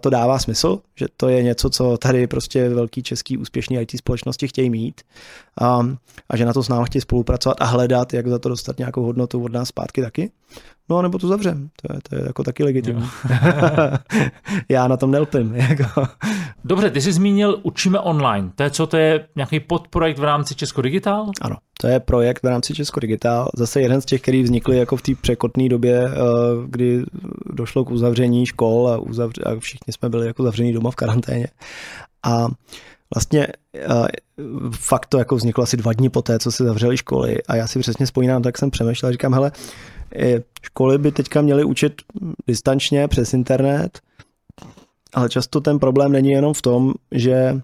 to 0.00 0.10
dává 0.10 0.38
smysl, 0.38 0.78
že 0.96 1.06
to 1.16 1.28
je 1.28 1.42
něco, 1.42 1.70
co 1.70 1.96
tady 1.96 2.26
prostě 2.26 2.68
velký 2.68 3.02
český 3.02 3.38
úspěšný 3.38 3.76
IT 3.76 3.98
společnosti 3.98 4.48
chtějí 4.48 4.70
mít 4.70 5.00
a, 5.60 5.86
a 6.28 6.36
že 6.36 6.44
na 6.44 6.52
to 6.52 6.62
s 6.62 6.68
námi 6.68 6.84
chtějí 6.86 7.02
spolupracovat 7.02 7.56
a 7.60 7.64
hledat, 7.64 8.14
jak 8.14 8.28
za 8.28 8.38
to 8.38 8.48
dostat 8.48 8.78
nějakou 8.78 9.02
hodnotu 9.02 9.44
od 9.44 9.52
nás 9.52 9.68
zpátky 9.68 10.02
taky. 10.02 10.30
No 10.90 11.02
nebo 11.02 11.18
to 11.18 11.28
zavřem, 11.28 11.68
to 11.82 11.94
je, 11.94 12.00
to 12.08 12.16
je 12.16 12.26
jako 12.26 12.42
taky 12.44 12.64
legitimní. 12.64 13.08
Já 14.68 14.88
na 14.88 14.96
tom 14.96 15.10
nelpím. 15.10 15.54
Jako. 15.68 16.06
Dobře, 16.64 16.90
ty 16.90 17.00
jsi 17.00 17.12
zmínil 17.12 17.60
Učíme 17.62 18.00
online. 18.00 18.50
To 18.54 18.62
je 18.62 18.70
co, 18.70 18.86
to 18.86 18.96
je 18.96 19.26
nějaký 19.36 19.60
podprojekt 19.60 20.18
v 20.18 20.24
rámci 20.24 20.54
Česko 20.54 20.82
Digital? 20.82 21.30
Ano, 21.40 21.56
to 21.80 21.86
je 21.86 22.00
projekt 22.00 22.42
v 22.42 22.46
rámci 22.46 22.74
Česko 22.74 23.00
Digital. 23.00 23.48
Zase 23.56 23.80
jeden 23.80 24.00
z 24.00 24.04
těch, 24.04 24.22
který 24.22 24.42
vznikly 24.42 24.78
jako 24.78 24.96
v 24.96 25.02
té 25.02 25.12
překotné 25.20 25.68
době, 25.68 26.04
eh, 26.04 26.14
kdy 26.66 27.02
došlo 27.52 27.84
k 27.84 27.90
uzavření 27.90 28.46
škol 28.46 28.88
a, 28.88 28.98
uzavř- 28.98 29.52
a 29.52 29.60
všichni 29.60 29.92
jsme 29.92 30.08
byli 30.08 30.26
jako 30.26 30.42
zavření 30.42 30.72
doma 30.72 30.90
v 30.90 30.96
karanténě. 30.96 31.46
A 32.22 32.48
vlastně 33.14 33.46
uh, 33.88 34.06
fakt 34.70 35.06
to 35.06 35.18
jako 35.18 35.36
vzniklo 35.36 35.64
asi 35.64 35.76
dva 35.76 35.92
dny 35.92 36.08
poté, 36.08 36.38
co 36.38 36.52
se 36.52 36.64
zavřely 36.64 36.96
školy 36.96 37.42
a 37.48 37.56
já 37.56 37.66
si 37.66 37.78
přesně 37.78 38.06
vzpomínám, 38.06 38.42
tak 38.42 38.58
jsem 38.58 38.70
přemýšlel, 38.70 39.12
říkám, 39.12 39.34
hele, 39.34 39.52
školy 40.62 40.98
by 40.98 41.12
teďka 41.12 41.42
měly 41.42 41.64
učit 41.64 42.02
distančně 42.46 43.08
přes 43.08 43.34
internet, 43.34 44.00
ale 45.14 45.28
často 45.28 45.60
ten 45.60 45.78
problém 45.78 46.12
není 46.12 46.30
jenom 46.30 46.54
v 46.54 46.62
tom, 46.62 46.92
že, 47.12 47.60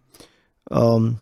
um, 0.96 1.16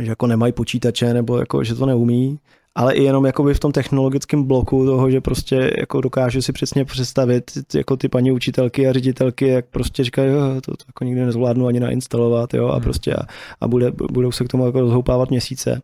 že 0.00 0.10
jako 0.10 0.26
nemají 0.26 0.52
počítače 0.52 1.14
nebo 1.14 1.38
jako, 1.38 1.64
že 1.64 1.74
to 1.74 1.86
neumí, 1.86 2.38
ale 2.74 2.94
i 2.94 3.02
jenom 3.02 3.26
jakoby 3.26 3.54
v 3.54 3.60
tom 3.60 3.72
technologickém 3.72 4.44
bloku 4.44 4.86
toho, 4.86 5.10
že 5.10 5.20
prostě 5.20 5.70
jako 5.78 6.00
dokážu 6.00 6.42
si 6.42 6.52
přesně 6.52 6.84
představit 6.84 7.50
jako 7.74 7.96
ty 7.96 8.08
paní 8.08 8.32
učitelky 8.32 8.88
a 8.88 8.92
ředitelky, 8.92 9.48
jak 9.48 9.66
prostě 9.66 10.04
říkají, 10.04 10.30
jo, 10.30 10.40
to, 10.54 10.76
to 10.76 10.84
jako 10.86 11.04
nikdy 11.04 11.24
nezvládnu 11.24 11.66
ani 11.66 11.80
nainstalovat, 11.80 12.54
jo, 12.54 12.68
a 12.68 12.74
hmm. 12.74 12.82
prostě 12.82 13.14
a, 13.14 13.22
a 13.60 13.68
bude, 13.68 13.92
budou 14.12 14.32
se 14.32 14.44
k 14.44 14.48
tomu 14.48 14.66
jako 14.66 14.80
rozhoupávat 14.80 15.30
měsíce. 15.30 15.80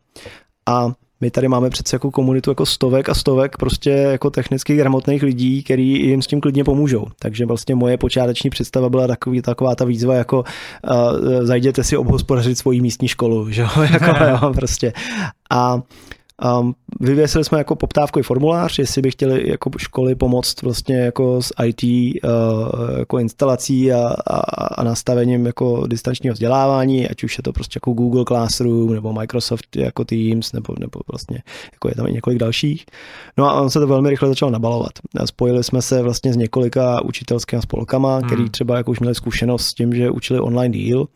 A 0.66 0.92
my 1.22 1.30
tady 1.30 1.48
máme 1.48 1.70
přece 1.70 1.96
jako 1.96 2.10
komunitu 2.10 2.50
jako 2.50 2.66
stovek 2.66 3.08
a 3.08 3.14
stovek 3.14 3.56
prostě 3.56 3.90
jako 3.90 4.30
technicky 4.30 4.76
gramotných 4.76 5.22
lidí, 5.22 5.62
který 5.62 5.88
jim 5.88 6.22
s 6.22 6.26
tím 6.26 6.40
klidně 6.40 6.64
pomůžou. 6.64 7.06
Takže 7.18 7.46
vlastně 7.46 7.74
moje 7.74 7.98
počáteční 7.98 8.50
představa 8.50 8.88
byla 8.88 9.06
takový, 9.06 9.42
taková 9.42 9.74
ta 9.74 9.84
výzva 9.84 10.14
jako 10.14 10.38
uh, 10.38 11.44
zajděte 11.44 11.84
si 11.84 11.96
obhospodařit 11.96 12.58
svoji 12.58 12.80
místní 12.80 13.08
školu, 13.08 13.50
že 13.50 13.62
jo, 13.62 13.68
jako, 13.92 14.24
jo, 14.44 14.52
prostě. 14.54 14.92
A 15.50 15.82
Um, 16.44 16.74
vyvěsili 17.00 17.44
jsme 17.44 17.58
jako 17.58 17.76
poptávkový 17.76 18.22
formulář, 18.22 18.78
jestli 18.78 19.02
by 19.02 19.10
chtěli 19.10 19.50
jako 19.50 19.70
školy 19.78 20.14
pomoct 20.14 20.62
vlastně 20.62 20.96
jako 20.96 21.42
s 21.42 21.52
IT 21.64 21.82
uh, 21.82 22.30
jako 22.98 23.18
instalací 23.18 23.92
a, 23.92 24.08
a, 24.26 24.40
a 24.80 24.84
nastavením 24.84 25.46
jako 25.46 25.86
distančního 25.86 26.32
vzdělávání, 26.32 27.08
ať 27.08 27.24
už 27.24 27.38
je 27.38 27.42
to 27.42 27.52
prostě 27.52 27.76
jako 27.76 27.92
Google 27.92 28.24
Classroom 28.24 28.94
nebo 28.94 29.12
Microsoft 29.12 29.76
jako 29.76 30.04
Teams 30.04 30.52
nebo, 30.52 30.74
nebo 30.80 31.00
vlastně 31.12 31.42
jako 31.72 31.88
je 31.88 31.94
tam 31.94 32.06
i 32.06 32.12
několik 32.12 32.38
dalších. 32.38 32.86
No 33.36 33.50
a 33.50 33.60
on 33.60 33.70
se 33.70 33.80
to 33.80 33.86
velmi 33.86 34.10
rychle 34.10 34.28
začal 34.28 34.50
nabalovat. 34.50 34.92
A 35.16 35.26
spojili 35.26 35.64
jsme 35.64 35.82
se 35.82 36.02
vlastně 36.02 36.32
s 36.32 36.36
několika 36.36 37.04
učitelskými 37.04 37.62
spolkama, 37.62 38.16
hmm. 38.16 38.26
který 38.26 38.50
třeba 38.50 38.76
jako 38.76 38.90
už 38.90 39.00
měli 39.00 39.14
zkušenost 39.14 39.66
s 39.66 39.74
tím, 39.74 39.94
že 39.94 40.10
učili 40.10 40.40
online 40.40 40.78
deal 40.78 41.06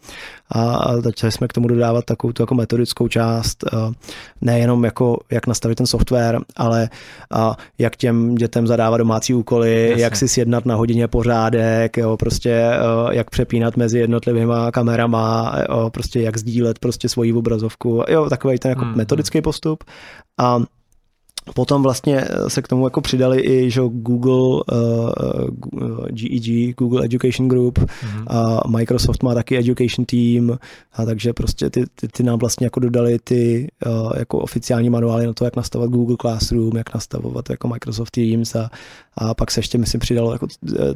a 0.54 0.92
začali 1.00 1.32
jsme 1.32 1.48
k 1.48 1.52
tomu 1.52 1.68
dodávat 1.68 2.04
takovou 2.04 2.32
tu 2.32 2.42
jako 2.42 2.54
metodickou 2.54 3.08
část, 3.08 3.64
nejenom 4.40 4.84
jako 4.84 5.18
jak 5.30 5.46
nastavit 5.46 5.74
ten 5.74 5.86
software, 5.86 6.40
ale 6.56 6.88
jak 7.78 7.96
těm 7.96 8.34
dětem 8.34 8.66
zadávat 8.66 8.98
domácí 8.98 9.34
úkoly, 9.34 9.88
Jasně. 9.88 10.04
jak 10.04 10.16
si 10.16 10.28
sjednat 10.28 10.66
na 10.66 10.74
hodině 10.74 11.08
pořádek, 11.08 11.96
jo, 11.96 12.16
prostě 12.16 12.70
jak 13.10 13.30
přepínat 13.30 13.76
mezi 13.76 13.98
jednotlivými 13.98 14.54
kamerama, 14.72 15.54
jo, 15.68 15.90
prostě 15.90 16.20
jak 16.20 16.36
sdílet 16.36 16.78
prostě 16.78 17.08
svoji 17.08 17.32
obrazovku, 17.32 18.02
jo, 18.08 18.30
takový 18.30 18.58
ten 18.58 18.68
jako 18.68 18.84
hmm. 18.84 18.96
metodický 18.96 19.42
postup. 19.42 19.84
A 20.38 20.60
Potom 21.54 21.82
vlastně 21.82 22.20
eh, 22.20 22.50
se 22.50 22.62
k 22.62 22.68
tomu 22.68 22.86
jako 22.86 23.00
přidali 23.00 23.40
i 23.40 23.70
že 23.70 23.80
Google, 23.80 24.62
uh, 24.72 26.06
GEG, 26.08 26.76
Google 26.76 27.04
Education 27.04 27.48
Group, 27.48 27.78
mm-hmm. 27.78 28.24
a 28.26 28.68
Microsoft 28.68 29.22
má 29.22 29.34
taky 29.34 29.58
Education 29.58 30.04
Team, 30.04 30.58
a 30.92 31.04
takže 31.04 31.32
prostě 31.32 31.70
ty, 31.70 31.84
ty, 31.94 32.08
ty 32.08 32.22
nám 32.22 32.38
vlastně 32.38 32.66
jako 32.66 32.80
dodali 32.80 33.18
ty 33.24 33.66
uh, 33.86 34.12
jako 34.18 34.38
oficiální 34.38 34.90
manuály 34.90 35.26
na 35.26 35.32
to, 35.32 35.44
jak 35.44 35.56
nastavovat 35.56 35.90
Google 35.90 36.16
Classroom, 36.20 36.76
jak 36.76 36.94
nastavovat 36.94 37.50
jako 37.50 37.68
Microsoft 37.68 38.10
Teams 38.10 38.56
a, 38.56 38.70
a 39.16 39.34
pak 39.34 39.50
se 39.50 39.58
ještě 39.58 39.78
myslím 39.78 40.00
přidalo 40.00 40.32
jako 40.32 40.46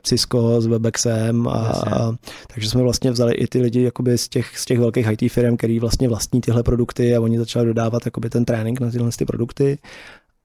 Cisco 0.02 0.60
s 0.60 0.66
Webexem 0.66 1.48
a, 1.48 1.52
a, 1.52 2.12
takže 2.54 2.70
jsme 2.70 2.82
vlastně 2.82 3.10
vzali 3.10 3.34
i 3.34 3.46
ty 3.46 3.60
lidi 3.60 3.82
jakoby 3.82 4.18
z 4.18 4.28
těch, 4.28 4.58
z 4.58 4.64
těch 4.64 4.78
velkých 4.78 5.06
IT 5.10 5.32
firm, 5.32 5.56
který 5.56 5.80
vlastně 5.80 6.08
vlastní 6.08 6.40
tyhle 6.40 6.62
produkty 6.62 7.16
a 7.16 7.20
oni 7.20 7.38
začali 7.38 7.66
dodávat 7.66 8.04
jakoby 8.04 8.30
ten 8.30 8.44
trénink 8.44 8.80
na 8.80 8.90
tyhle 8.90 9.10
ty 9.18 9.24
produkty 9.24 9.78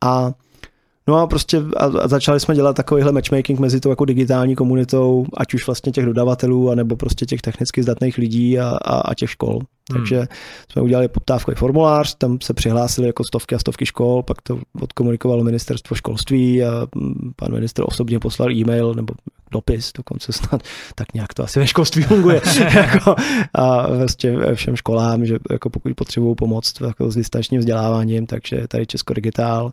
a 0.01 0.33
No 1.07 1.17
a 1.17 1.27
prostě 1.27 1.61
a, 1.77 2.07
začali 2.07 2.39
jsme 2.39 2.55
dělat 2.55 2.75
takovýhle 2.75 3.11
matchmaking 3.11 3.59
mezi 3.59 3.79
tou 3.79 3.89
jako 3.89 4.05
digitální 4.05 4.55
komunitou, 4.55 5.25
ať 5.37 5.53
už 5.53 5.65
vlastně 5.65 5.91
těch 5.91 6.05
dodavatelů, 6.05 6.71
anebo 6.71 6.95
prostě 6.95 7.25
těch 7.25 7.41
technicky 7.41 7.83
zdatných 7.83 8.17
lidí 8.17 8.59
a, 8.59 8.77
a, 8.85 8.99
a 8.99 9.13
těch 9.13 9.29
škol. 9.29 9.53
Hmm. 9.53 9.99
Takže 9.99 10.27
jsme 10.71 10.81
udělali 10.81 11.07
poptávkový 11.07 11.55
formulář, 11.55 12.15
tam 12.15 12.37
se 12.43 12.53
přihlásili 12.53 13.07
jako 13.07 13.23
stovky 13.23 13.55
a 13.55 13.59
stovky 13.59 13.85
škol, 13.85 14.23
pak 14.23 14.41
to 14.41 14.59
odkomunikovalo 14.81 15.43
ministerstvo 15.43 15.95
školství 15.95 16.63
a 16.63 16.87
mm, 16.95 17.33
pan 17.35 17.51
minister 17.51 17.85
osobně 17.87 18.19
poslal 18.19 18.51
e-mail 18.51 18.93
nebo 18.93 19.13
dopis 19.51 19.91
dokonce 19.97 20.33
snad, 20.33 20.61
tak 20.95 21.13
nějak 21.13 21.33
to 21.33 21.43
asi 21.43 21.59
ve 21.59 21.67
školství 21.67 22.03
funguje. 22.03 22.41
jako, 22.75 23.15
a 23.53 23.87
vlastně 23.95 24.35
všem 24.53 24.75
školám, 24.75 25.25
že 25.25 25.37
jako 25.51 25.69
pokud 25.69 25.93
potřebují 25.95 26.35
pomoc 26.35 26.73
jako 26.87 27.11
s 27.11 27.15
distančním 27.15 27.59
vzděláváním, 27.59 28.25
takže 28.25 28.67
tady 28.67 28.85
Česko 28.85 29.13
Digitál 29.13 29.71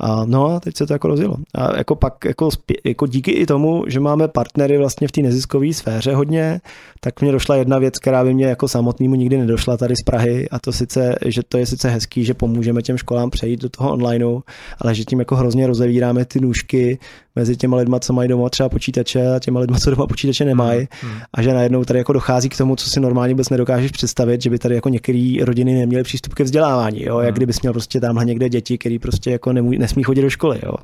a 0.00 0.24
no 0.24 0.46
a 0.46 0.60
teď 0.60 0.76
se 0.76 0.86
to 0.86 0.92
jako 0.92 1.08
rozjelo. 1.08 1.36
A 1.54 1.76
jako 1.76 1.96
pak 1.96 2.24
jako, 2.24 2.48
jako 2.84 3.06
díky 3.06 3.30
i 3.30 3.46
tomu, 3.46 3.84
že 3.86 4.00
máme 4.00 4.28
partnery 4.28 4.78
vlastně 4.78 5.08
v 5.08 5.12
té 5.12 5.20
neziskové 5.20 5.72
sféře 5.72 6.14
hodně, 6.14 6.60
tak 7.00 7.20
mě 7.20 7.32
došla 7.32 7.56
jedna 7.56 7.78
věc, 7.78 7.98
která 7.98 8.24
by 8.24 8.34
mě 8.34 8.46
jako 8.46 8.68
samotnému 8.68 9.14
nikdy 9.14 9.38
nedošla 9.38 9.76
tady 9.76 9.94
z 9.96 10.04
Prahy 10.04 10.48
a 10.48 10.58
to 10.58 10.72
sice, 10.72 11.14
že 11.26 11.42
to 11.48 11.58
je 11.58 11.66
sice 11.66 11.88
hezký, 11.88 12.24
že 12.24 12.34
pomůžeme 12.34 12.82
těm 12.82 12.98
školám 12.98 13.30
přejít 13.30 13.62
do 13.62 13.68
toho 13.68 13.92
onlineu, 13.92 14.40
ale 14.78 14.94
že 14.94 15.04
tím 15.04 15.18
jako 15.18 15.36
hrozně 15.36 15.66
rozevíráme 15.66 16.24
ty 16.24 16.40
nůžky 16.40 16.98
mezi 17.38 17.56
těma 17.56 17.76
lidma, 17.76 18.00
co 18.00 18.12
mají 18.12 18.28
doma 18.28 18.48
třeba 18.48 18.68
počítače 18.68 19.34
a 19.34 19.38
těma 19.38 19.60
lidma, 19.60 19.78
co 19.78 19.90
doma 19.90 20.06
počítače 20.06 20.44
nemají. 20.44 20.88
Hmm. 21.02 21.12
hmm. 21.12 21.20
A 21.32 21.42
že 21.42 21.54
najednou 21.54 21.84
tady 21.84 21.98
jako 21.98 22.12
dochází 22.12 22.48
k 22.48 22.56
tomu, 22.56 22.76
co 22.76 22.90
si 22.90 23.00
normálně 23.00 23.34
vůbec 23.34 23.48
nedokážeš 23.48 23.90
představit, 23.90 24.42
že 24.42 24.50
by 24.50 24.58
tady 24.58 24.74
jako 24.74 24.88
některé 24.88 25.34
rodiny 25.44 25.74
neměly 25.74 26.04
přístup 26.04 26.34
ke 26.34 26.44
vzdělávání. 26.44 27.02
Jo? 27.02 27.16
Hmm. 27.16 27.26
Jak 27.26 27.34
kdybys 27.34 27.60
měl 27.60 27.72
prostě 27.72 28.00
tamhle 28.00 28.24
někde 28.24 28.48
děti, 28.48 28.78
který 28.78 28.98
prostě 28.98 29.30
jako 29.30 29.52
nemů, 29.52 29.70
nesmí 29.70 30.02
chodit 30.02 30.22
do 30.22 30.30
školy. 30.30 30.60
Jo? 30.66 30.74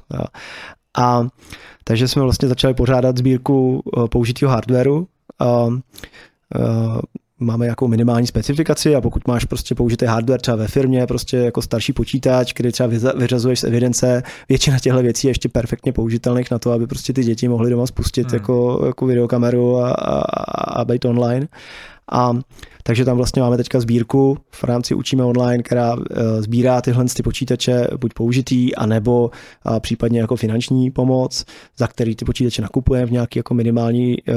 A 0.99 1.27
takže 1.85 2.09
jsme 2.09 2.23
vlastně 2.23 2.49
začali 2.49 2.75
pořádat 2.75 3.17
sbírku 3.17 3.83
eh, 3.87 4.09
použitého 4.09 4.53
hardwareu. 4.53 5.07
A, 5.39 5.47
a, 5.47 5.69
máme 7.45 7.65
nějakou 7.65 7.89
minimální 7.89 8.27
specifikaci 8.27 8.97
a 8.97 9.01
pokud 9.01 9.29
máš 9.29 9.45
prostě 9.45 9.75
použitý 9.75 10.07
hardware 10.07 10.41
třeba 10.41 10.57
ve 10.57 10.69
firmě, 10.69 11.07
prostě 11.07 11.37
jako 11.37 11.63
starší 11.63 11.93
počítač, 11.93 12.53
který 12.53 12.73
třeba 12.73 12.89
vyřazuješ 13.17 13.61
z 13.61 13.65
evidence, 13.65 14.23
většina 14.49 14.79
těchto 14.79 15.03
věcí 15.03 15.27
je 15.27 15.31
ještě 15.31 15.49
perfektně 15.49 15.93
použitelných 15.93 16.51
na 16.51 16.59
to, 16.59 16.73
aby 16.73 16.87
prostě 16.87 17.13
ty 17.13 17.25
děti 17.25 17.49
mohly 17.49 17.71
doma 17.71 17.87
spustit 17.87 18.27
hmm. 18.27 18.35
jako, 18.35 18.83
jako 18.87 19.07
videokameru 19.07 19.79
a, 19.79 19.91
a, 19.91 20.21
a 20.81 20.85
být 20.85 21.05
online. 21.05 21.49
A 22.13 22.33
takže 22.83 23.05
tam 23.05 23.17
vlastně 23.17 23.43
máme 23.43 23.57
teďka 23.57 23.81
sbírku 23.81 24.39
v 24.51 24.65
rámci 24.65 24.95
Učíme 24.95 25.25
online, 25.25 25.63
která 25.63 25.97
eh, 25.97 26.43
sbírá 26.43 26.81
tyhle 26.81 27.05
ty 27.05 27.23
počítače 27.23 27.89
buď 28.01 28.15
použitý, 28.15 28.75
anebo 28.75 29.31
a 29.63 29.81
případně 29.81 30.21
jako 30.21 30.37
finanční 30.37 30.91
pomoc, 30.91 31.45
za 31.77 31.87
který 31.87 32.17
ty 32.17 32.25
počítače 32.25 32.63
nakupujeme 32.63 33.07
v 33.07 33.13
nějaké 33.13 33.39
jako 33.39 33.55
minimální 33.55 34.17
uh, 34.23 34.35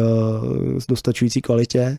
dostačující 0.89 1.41
kvalitě. 1.41 1.98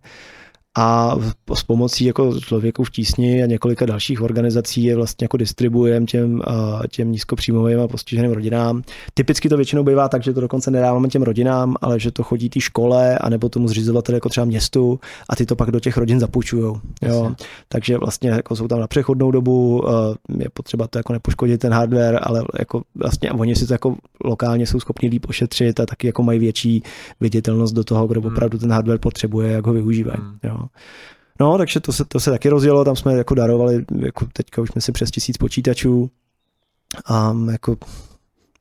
A 0.79 1.17
s 1.55 1.63
pomocí 1.63 2.05
jako 2.05 2.41
člověku 2.41 2.85
v 2.85 2.91
tísni 2.91 3.43
a 3.43 3.47
několika 3.47 3.87
dalších 3.87 4.23
organizací 4.23 4.85
je 4.85 4.97
vlastně 4.97 5.25
jako 5.25 5.37
distribuujeme 5.37 6.07
těm, 6.07 6.43
těm 6.91 7.13
nízkopříjmovým 7.13 7.81
a 7.81 7.89
postiženým 7.89 8.33
rodinám. 8.33 8.83
Typicky 9.15 9.49
to 9.49 9.57
většinou 9.57 9.85
bývá 9.85 10.09
tak, 10.09 10.23
že 10.23 10.33
to 10.33 10.41
dokonce 10.41 10.71
nedáváme 10.71 11.09
těm 11.09 11.23
rodinám, 11.23 11.77
ale 11.81 12.01
že 12.01 12.11
to 12.11 12.23
chodí 12.23 12.49
té 12.49 12.61
škole 12.61 13.19
a 13.19 13.29
nebo 13.29 13.49
tomu 13.49 13.69
zřizovateli 13.69 14.17
jako 14.17 14.29
třeba 14.29 14.45
městu 14.45 15.01
a 15.29 15.37
ty 15.37 15.47
to 15.47 15.57
pak 15.57 15.71
do 15.71 15.81
těch 15.81 15.97
rodin 15.97 16.21
zapůjčují. 16.21 16.75
Jo. 17.03 17.35
Takže 17.69 17.99
vlastně 17.99 18.31
jako 18.31 18.57
jsou 18.57 18.69
tam 18.69 18.81
na 18.81 18.87
přechodnou 18.87 19.31
dobu, 19.31 19.85
je 20.39 20.49
potřeba 20.53 20.87
to 20.87 20.99
jako 20.99 21.13
nepoškodit 21.13 21.61
ten 21.61 21.73
hardware, 21.73 22.19
ale 22.23 22.45
jako 22.59 22.83
vlastně 22.95 23.33
oni 23.33 23.57
si 23.57 23.67
to 23.67 23.75
jako 23.75 23.97
lokálně 24.25 24.67
jsou 24.67 24.81
schopni 24.81 25.09
líp 25.09 25.27
ošetřit 25.29 25.81
a 25.81 25.87
taky 25.87 26.07
jako 26.07 26.23
mají 26.23 26.39
větší 26.39 26.83
viditelnost 27.21 27.75
do 27.75 27.85
toho, 27.85 28.07
kdo 28.07 28.21
hmm. 28.21 28.33
opravdu 28.33 28.59
ten 28.59 28.73
hardware 28.73 28.99
potřebuje, 28.99 29.53
jak 29.53 29.67
ho 29.67 29.73
využívají. 29.73 30.19
Hmm. 30.21 30.39
Jo. 30.45 30.68
No, 31.41 31.59
takže 31.59 31.81
to 31.81 31.93
se, 31.93 32.05
to 32.05 32.21
se 32.21 32.31
taky 32.31 32.49
rozjelo, 32.49 32.85
tam 32.85 32.97
jsme 32.97 33.15
jako 33.15 33.35
darovali, 33.35 33.85
jako 33.99 34.27
teďka 34.33 34.63
už 34.63 34.71
jsme 34.71 34.81
si 34.81 34.93
přes 34.93 35.11
tisíc 35.11 35.37
počítačů 35.37 36.11
a 37.07 37.35
jako 37.53 37.77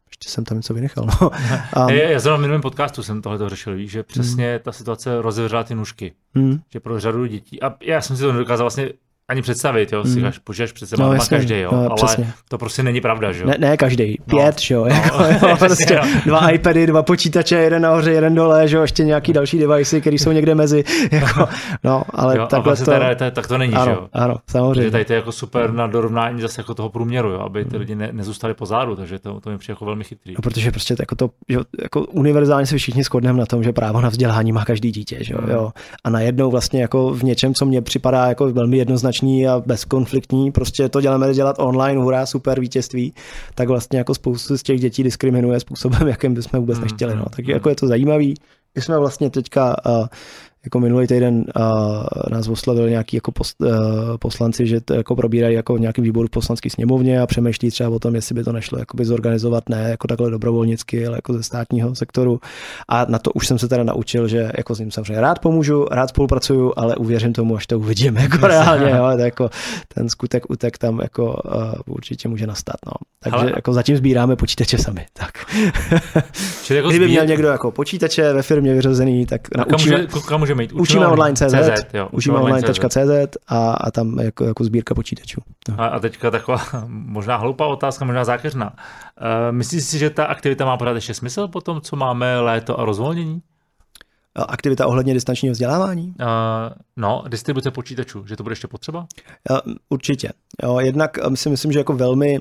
ještě 0.07 0.29
jsem 0.29 0.43
tam 0.43 0.57
něco 0.57 0.73
vynechal. 0.73 1.05
No. 1.05 1.29
Um, 1.77 1.89
já, 1.89 2.09
já 2.09 2.19
v 2.19 2.39
minulém 2.39 2.61
podcastu 2.61 3.03
jsem 3.03 3.21
tohle 3.21 3.49
řešil, 3.49 3.75
víš, 3.75 3.91
že 3.91 4.03
přesně 4.03 4.51
hmm. 4.51 4.59
ta 4.63 4.71
situace 4.71 5.21
rozevřela 5.21 5.63
ty 5.63 5.75
nůžky. 5.75 6.13
Hmm. 6.35 6.59
Že 6.69 6.79
pro 6.79 6.99
řadu 6.99 7.25
dětí, 7.25 7.61
a 7.61 7.75
já 7.81 8.01
jsem 8.01 8.17
si 8.17 8.23
to 8.23 8.33
nedokázal 8.33 8.63
vlastně 8.63 8.89
ani 9.29 9.41
představit, 9.41 9.91
jo, 9.93 10.03
si 10.03 10.21
hmm. 10.21 10.31
počítač 10.43 10.71
před 10.71 10.87
sebou, 10.89 11.03
no, 11.03 11.13
má 11.13 11.25
každý, 11.25 11.59
jo, 11.59 11.69
no, 11.71 11.79
ale 11.79 11.95
přesně. 11.95 12.33
to 12.49 12.57
prostě 12.57 12.83
není 12.83 13.01
pravda, 13.01 13.31
že 13.31 13.43
jo. 13.43 13.47
Ne, 13.49 13.55
ne 13.59 13.77
každý, 13.77 14.17
no. 14.19 14.25
pět, 14.25 14.55
no. 14.55 14.61
že 14.61 14.73
jo, 14.73 14.85
jako, 15.03 15.17
no, 15.41 15.49
jo 15.49 15.57
prostě 15.57 15.95
no. 15.95 16.21
dva 16.25 16.49
iPady, 16.49 16.87
dva 16.87 17.03
počítače, 17.03 17.55
jeden 17.55 17.81
nahoře, 17.81 18.11
jeden 18.11 18.35
dole, 18.35 18.67
že 18.67 18.75
jo, 18.75 18.81
ještě 18.81 19.03
nějaký 19.03 19.33
další 19.33 19.59
device, 19.59 20.01
které 20.01 20.15
jsou 20.15 20.31
někde 20.31 20.55
mezi, 20.55 20.83
jako, 21.11 21.47
no, 21.83 22.03
ale 22.09 22.37
jo, 22.37 22.47
takhle 22.47 22.69
vlastně 22.69 22.85
to... 22.85 22.99
Realita, 22.99 23.31
tak 23.31 23.47
to 23.47 23.57
není, 23.57 23.73
ano, 23.73 23.85
že 23.85 23.91
jo. 23.91 24.07
Ano, 24.13 24.35
samozřejmě. 24.47 24.75
Takže 24.75 24.91
tady 24.91 25.05
to 25.05 25.13
je 25.13 25.17
jako 25.17 25.31
super 25.31 25.71
na 25.71 25.87
dorovnání 25.87 26.41
zase 26.41 26.61
jako 26.61 26.73
toho 26.73 26.89
průměru, 26.89 27.29
jo, 27.29 27.39
aby 27.39 27.65
ty 27.65 27.69
hmm. 27.69 27.79
lidi 27.79 27.95
ne, 27.95 28.09
nezůstali 28.11 28.53
pozadu, 28.53 28.95
takže 28.95 29.19
to, 29.19 29.39
to 29.39 29.49
mi 29.49 29.57
přijde 29.57 29.71
jako 29.71 29.85
velmi 29.85 30.03
chytrý. 30.03 30.33
No, 30.33 30.41
protože 30.41 30.71
prostě 30.71 30.95
jako 30.99 31.15
to, 31.15 31.29
že, 31.49 31.59
jako 31.81 32.01
univerzálně 32.01 32.65
se 32.65 32.77
všichni 32.77 33.03
shodneme 33.03 33.39
na 33.39 33.45
tom, 33.45 33.63
že 33.63 33.73
právo 33.73 34.01
na 34.01 34.09
vzdělání 34.09 34.51
má 34.51 34.65
každý 34.65 34.91
dítě, 34.91 35.17
že 35.21 35.33
jo, 35.33 35.39
hmm. 35.41 35.51
jo. 35.51 35.71
A 36.03 36.09
najednou 36.09 36.51
vlastně 36.51 36.81
jako 36.81 37.13
v 37.13 37.23
něčem, 37.23 37.53
co 37.53 37.65
mně 37.65 37.81
připadá 37.81 38.25
jako 38.25 38.53
velmi 38.53 38.77
jednoznačný 39.17 39.47
a 39.47 39.59
bez 39.65 39.85
konfliktní, 39.85 40.51
prostě 40.51 40.89
to 40.89 41.01
děláme 41.01 41.33
dělat 41.33 41.55
online, 41.59 42.01
hurá, 42.01 42.25
super 42.25 42.59
vítězství, 42.59 43.13
tak 43.55 43.67
vlastně 43.67 43.97
jako 43.97 44.13
spoustu 44.13 44.57
z 44.57 44.63
těch 44.63 44.79
dětí 44.79 45.03
diskriminuje 45.03 45.59
způsobem, 45.59 46.07
jakým 46.07 46.33
bychom 46.33 46.59
vůbec 46.59 46.79
nechtěli. 46.79 47.15
No. 47.15 47.25
Tak 47.35 47.47
jako 47.47 47.69
je 47.69 47.75
to 47.75 47.87
zajímavý. 47.87 48.35
My 48.75 48.81
jsme 48.81 48.99
vlastně 48.99 49.29
teďka 49.29 49.75
uh, 49.85 50.07
jako 50.67 50.79
minulý 50.79 51.07
týden 51.07 51.45
uh, 51.55 51.63
nás 52.31 52.47
oslavili 52.47 52.89
nějaký 52.89 53.17
jako 53.17 53.31
post, 53.31 53.55
uh, 53.61 53.69
poslanci, 54.19 54.67
že 54.67 54.81
to 54.81 54.93
jako 54.93 55.15
probírají 55.15 55.55
jako 55.55 55.75
v 55.75 55.79
nějakém 55.79 56.03
výboru 56.03 56.27
v 56.27 56.31
poslanské 56.31 56.69
sněmovně 56.69 57.21
a 57.21 57.27
přemýšlí 57.27 57.71
třeba 57.71 57.89
o 57.89 57.99
tom, 57.99 58.15
jestli 58.15 58.35
by 58.35 58.43
to 58.43 58.51
nešlo 58.51 58.79
jakoby 58.79 59.05
zorganizovat 59.05 59.69
ne 59.69 59.89
jako 59.89 60.07
takhle 60.07 60.31
dobrovolnicky, 60.31 61.07
ale 61.07 61.17
jako 61.17 61.33
ze 61.33 61.43
státního 61.43 61.95
sektoru. 61.95 62.39
A 62.87 63.05
na 63.09 63.19
to 63.19 63.31
už 63.31 63.47
jsem 63.47 63.59
se 63.59 63.67
teda 63.67 63.83
naučil, 63.83 64.27
že 64.27 64.51
jako 64.57 64.75
s 64.75 64.79
ním 64.79 64.91
samozřejmě 64.91 65.21
rád 65.21 65.39
pomůžu, 65.39 65.85
rád 65.91 66.09
spolupracuju, 66.09 66.73
ale 66.77 66.95
uvěřím 66.95 67.33
tomu, 67.33 67.55
až 67.55 67.67
to 67.67 67.79
uvidíme 67.79 68.21
jako 68.21 68.47
reálně. 68.47 68.89
Jo, 68.89 69.07
to 69.15 69.21
jako 69.21 69.49
ten 69.93 70.09
skutek 70.09 70.49
utek 70.49 70.77
tam 70.77 70.99
jako 70.99 71.41
uh, 71.45 71.95
určitě 71.95 72.29
může 72.29 72.47
nastat. 72.47 72.75
No. 72.85 72.91
Takže 73.23 73.37
ale... 73.37 73.51
jako 73.55 73.73
zatím 73.73 73.97
sbíráme 73.97 74.35
počítače 74.35 74.77
sami. 74.77 75.05
Tak. 75.13 75.31
Čili 76.63 76.77
jako 76.77 76.89
Kdyby 76.89 77.05
sbír... 77.05 77.09
měl 77.09 77.25
někdo 77.25 77.47
jako 77.47 77.71
počítače 77.71 78.33
ve 78.33 78.41
firmě 78.41 78.73
vyřazený, 78.73 79.25
tak 79.25 79.55
naučíme... 79.57 80.05
Kam 80.05 80.19
může, 80.19 80.37
může 80.37 80.55
mít? 80.57 80.71
Učíme 80.71 81.07
online.cz, 81.07 81.55
učíme 82.11 82.37
online.cz 82.37 83.37
a, 83.47 83.71
a 83.71 83.91
tam 83.91 84.19
jako, 84.19 84.43
jako 84.43 84.63
sbírka 84.63 84.95
počítačů. 84.95 85.41
No. 85.69 85.81
A, 85.81 85.87
a 85.87 85.99
teďka 85.99 86.31
taková 86.31 86.61
možná 86.87 87.35
hloupá 87.35 87.65
otázka, 87.65 88.05
možná 88.05 88.23
zákeřná. 88.23 88.73
Uh, 88.73 88.75
myslíš 89.51 89.83
si, 89.83 89.99
že 89.99 90.09
ta 90.09 90.25
aktivita 90.25 90.65
má 90.65 90.77
pořád 90.77 90.95
ještě 90.95 91.13
smysl 91.13 91.47
po 91.47 91.61
tom, 91.61 91.81
co 91.81 91.95
máme 91.95 92.39
léto 92.39 92.79
a 92.79 92.85
rozvolnění? 92.85 93.41
Aktivita 94.35 94.87
ohledně 94.87 95.13
distančního 95.13 95.53
vzdělávání? 95.53 96.07
Uh, 96.07 96.25
no, 96.97 97.23
distribuce 97.27 97.71
počítačů, 97.71 98.25
že 98.27 98.35
to 98.35 98.43
bude 98.43 98.51
ještě 98.51 98.67
potřeba? 98.67 99.07
Uh, 99.49 99.73
určitě. 99.89 100.29
Jo, 100.63 100.79
jednak 100.79 101.17
si 101.35 101.49
myslím, 101.49 101.71
že 101.71 101.79
jako 101.79 101.93
velmi 101.93 102.39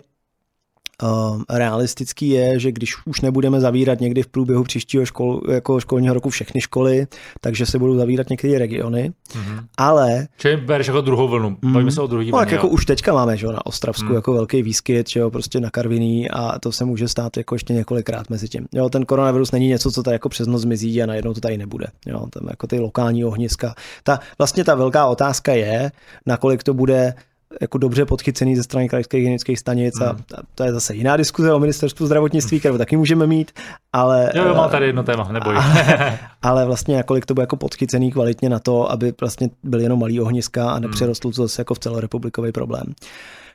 realistický 1.50 2.28
je, 2.28 2.60
že 2.60 2.72
když 2.72 3.06
už 3.06 3.20
nebudeme 3.20 3.60
zavírat 3.60 4.00
někdy 4.00 4.22
v 4.22 4.26
průběhu 4.26 4.64
příštího 4.64 5.06
škol, 5.06 5.40
jako 5.50 5.80
školního 5.80 6.14
roku 6.14 6.30
všechny 6.30 6.60
školy, 6.60 7.06
takže 7.40 7.66
se 7.66 7.78
budou 7.78 7.96
zavírat 7.96 8.30
některé 8.30 8.58
regiony, 8.58 9.12
mm-hmm. 9.28 9.64
ale... 9.76 10.28
Čili 10.38 10.56
bereš 10.56 10.86
jako 10.86 11.00
druhou 11.00 11.28
vlnu, 11.28 11.56
mm, 11.62 11.72
bavíme 11.72 11.92
se 11.92 12.00
o 12.00 12.06
druhý 12.06 12.30
no, 12.30 12.38
vlně. 12.38 12.54
jako 12.54 12.68
už 12.68 12.86
teďka 12.86 13.12
máme 13.12 13.36
že, 13.36 13.46
na 13.46 13.66
Ostravsku 13.66 14.08
mm. 14.08 14.14
jako 14.14 14.32
velký 14.32 14.62
výskyt, 14.62 15.08
že 15.08 15.20
jo, 15.20 15.30
prostě 15.30 15.60
na 15.60 15.70
Karviní 15.70 16.30
a 16.30 16.58
to 16.58 16.72
se 16.72 16.84
může 16.84 17.08
stát 17.08 17.36
jako 17.36 17.54
ještě 17.54 17.72
několikrát 17.72 18.30
mezi 18.30 18.48
tím. 18.48 18.66
Jo, 18.74 18.88
ten 18.88 19.04
koronavirus 19.04 19.52
není 19.52 19.68
něco, 19.68 19.90
co 19.90 20.02
tady 20.02 20.14
jako 20.14 20.28
přes 20.28 20.48
noc 20.48 20.62
zmizí 20.62 21.02
a 21.02 21.06
najednou 21.06 21.34
to 21.34 21.40
tady 21.40 21.58
nebude. 21.58 21.86
Jo, 22.06 22.26
tam 22.30 22.48
jako 22.50 22.66
ty 22.66 22.78
lokální 22.78 23.24
ohniska. 23.24 23.74
Ta, 24.02 24.20
vlastně 24.38 24.64
ta 24.64 24.74
velká 24.74 25.06
otázka 25.06 25.52
je, 25.52 25.92
nakolik 26.26 26.62
to 26.62 26.74
bude 26.74 27.14
jako 27.60 27.78
dobře 27.78 28.04
podchycený 28.04 28.56
ze 28.56 28.62
strany 28.62 28.88
krajských 28.88 29.18
hygienických 29.18 29.58
stanic 29.58 29.98
hmm. 29.98 30.08
a 30.08 30.16
to 30.54 30.64
je 30.64 30.72
zase 30.72 30.94
jiná 30.94 31.16
diskuze 31.16 31.52
o 31.52 31.58
ministerstvu 31.58 32.06
zdravotnictví, 32.06 32.60
kterou 32.60 32.78
taky 32.78 32.96
můžeme 32.96 33.26
mít, 33.26 33.52
ale... 33.92 34.30
Jo, 34.34 34.44
jo 34.44 34.54
mám 34.54 34.70
tady 34.70 34.86
jedno 34.86 35.02
téma, 35.02 35.28
neboj. 35.32 35.56
Ale, 35.56 36.18
ale 36.42 36.64
vlastně 36.64 37.02
kolik 37.02 37.26
to 37.26 37.34
bude 37.34 37.42
jako 37.42 37.56
podchycený 37.56 38.12
kvalitně 38.12 38.48
na 38.48 38.58
to, 38.58 38.90
aby 38.90 39.14
vlastně 39.20 39.50
byly 39.62 39.82
jenom 39.82 40.00
malý 40.00 40.20
ohniska 40.20 40.70
a 40.70 40.78
nepřerostlo 40.78 41.30
to 41.30 41.42
zase 41.42 41.60
jako 41.60 41.74
v 41.74 41.78
celorepublikový 41.78 42.52
problém. 42.52 42.94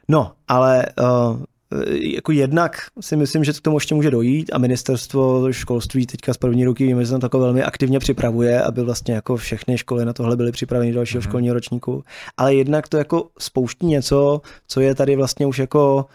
No, 0.07 0.31
ale 0.47 0.85
uh, 1.01 1.43
jako 2.01 2.31
jednak 2.31 2.77
si 2.99 3.15
myslím, 3.15 3.43
že 3.43 3.53
k 3.53 3.61
tomu 3.61 3.77
ještě 3.77 3.95
může 3.95 4.11
dojít 4.11 4.49
a 4.53 4.57
ministerstvo 4.57 5.53
školství 5.53 6.05
teďka 6.05 6.33
z 6.33 6.37
první 6.37 6.65
ruky 6.65 6.85
víme, 6.85 7.01
že 7.01 7.07
se 7.07 7.19
to 7.19 7.39
velmi 7.39 7.63
aktivně 7.63 7.99
připravuje, 7.99 8.61
aby 8.61 8.83
vlastně 8.83 9.13
jako 9.13 9.37
všechny 9.37 9.77
školy 9.77 10.05
na 10.05 10.13
tohle 10.13 10.37
byly 10.37 10.51
připraveny 10.51 10.91
do 10.91 10.95
dalšího 10.95 11.21
mm-hmm. 11.21 11.29
školního 11.29 11.53
ročníku. 11.53 12.03
Ale 12.37 12.55
jednak 12.55 12.87
to 12.87 12.97
jako 12.97 13.27
spouští 13.39 13.85
něco, 13.85 14.41
co 14.67 14.81
je 14.81 14.95
tady 14.95 15.15
vlastně 15.15 15.45
už 15.45 15.59
jako 15.59 16.05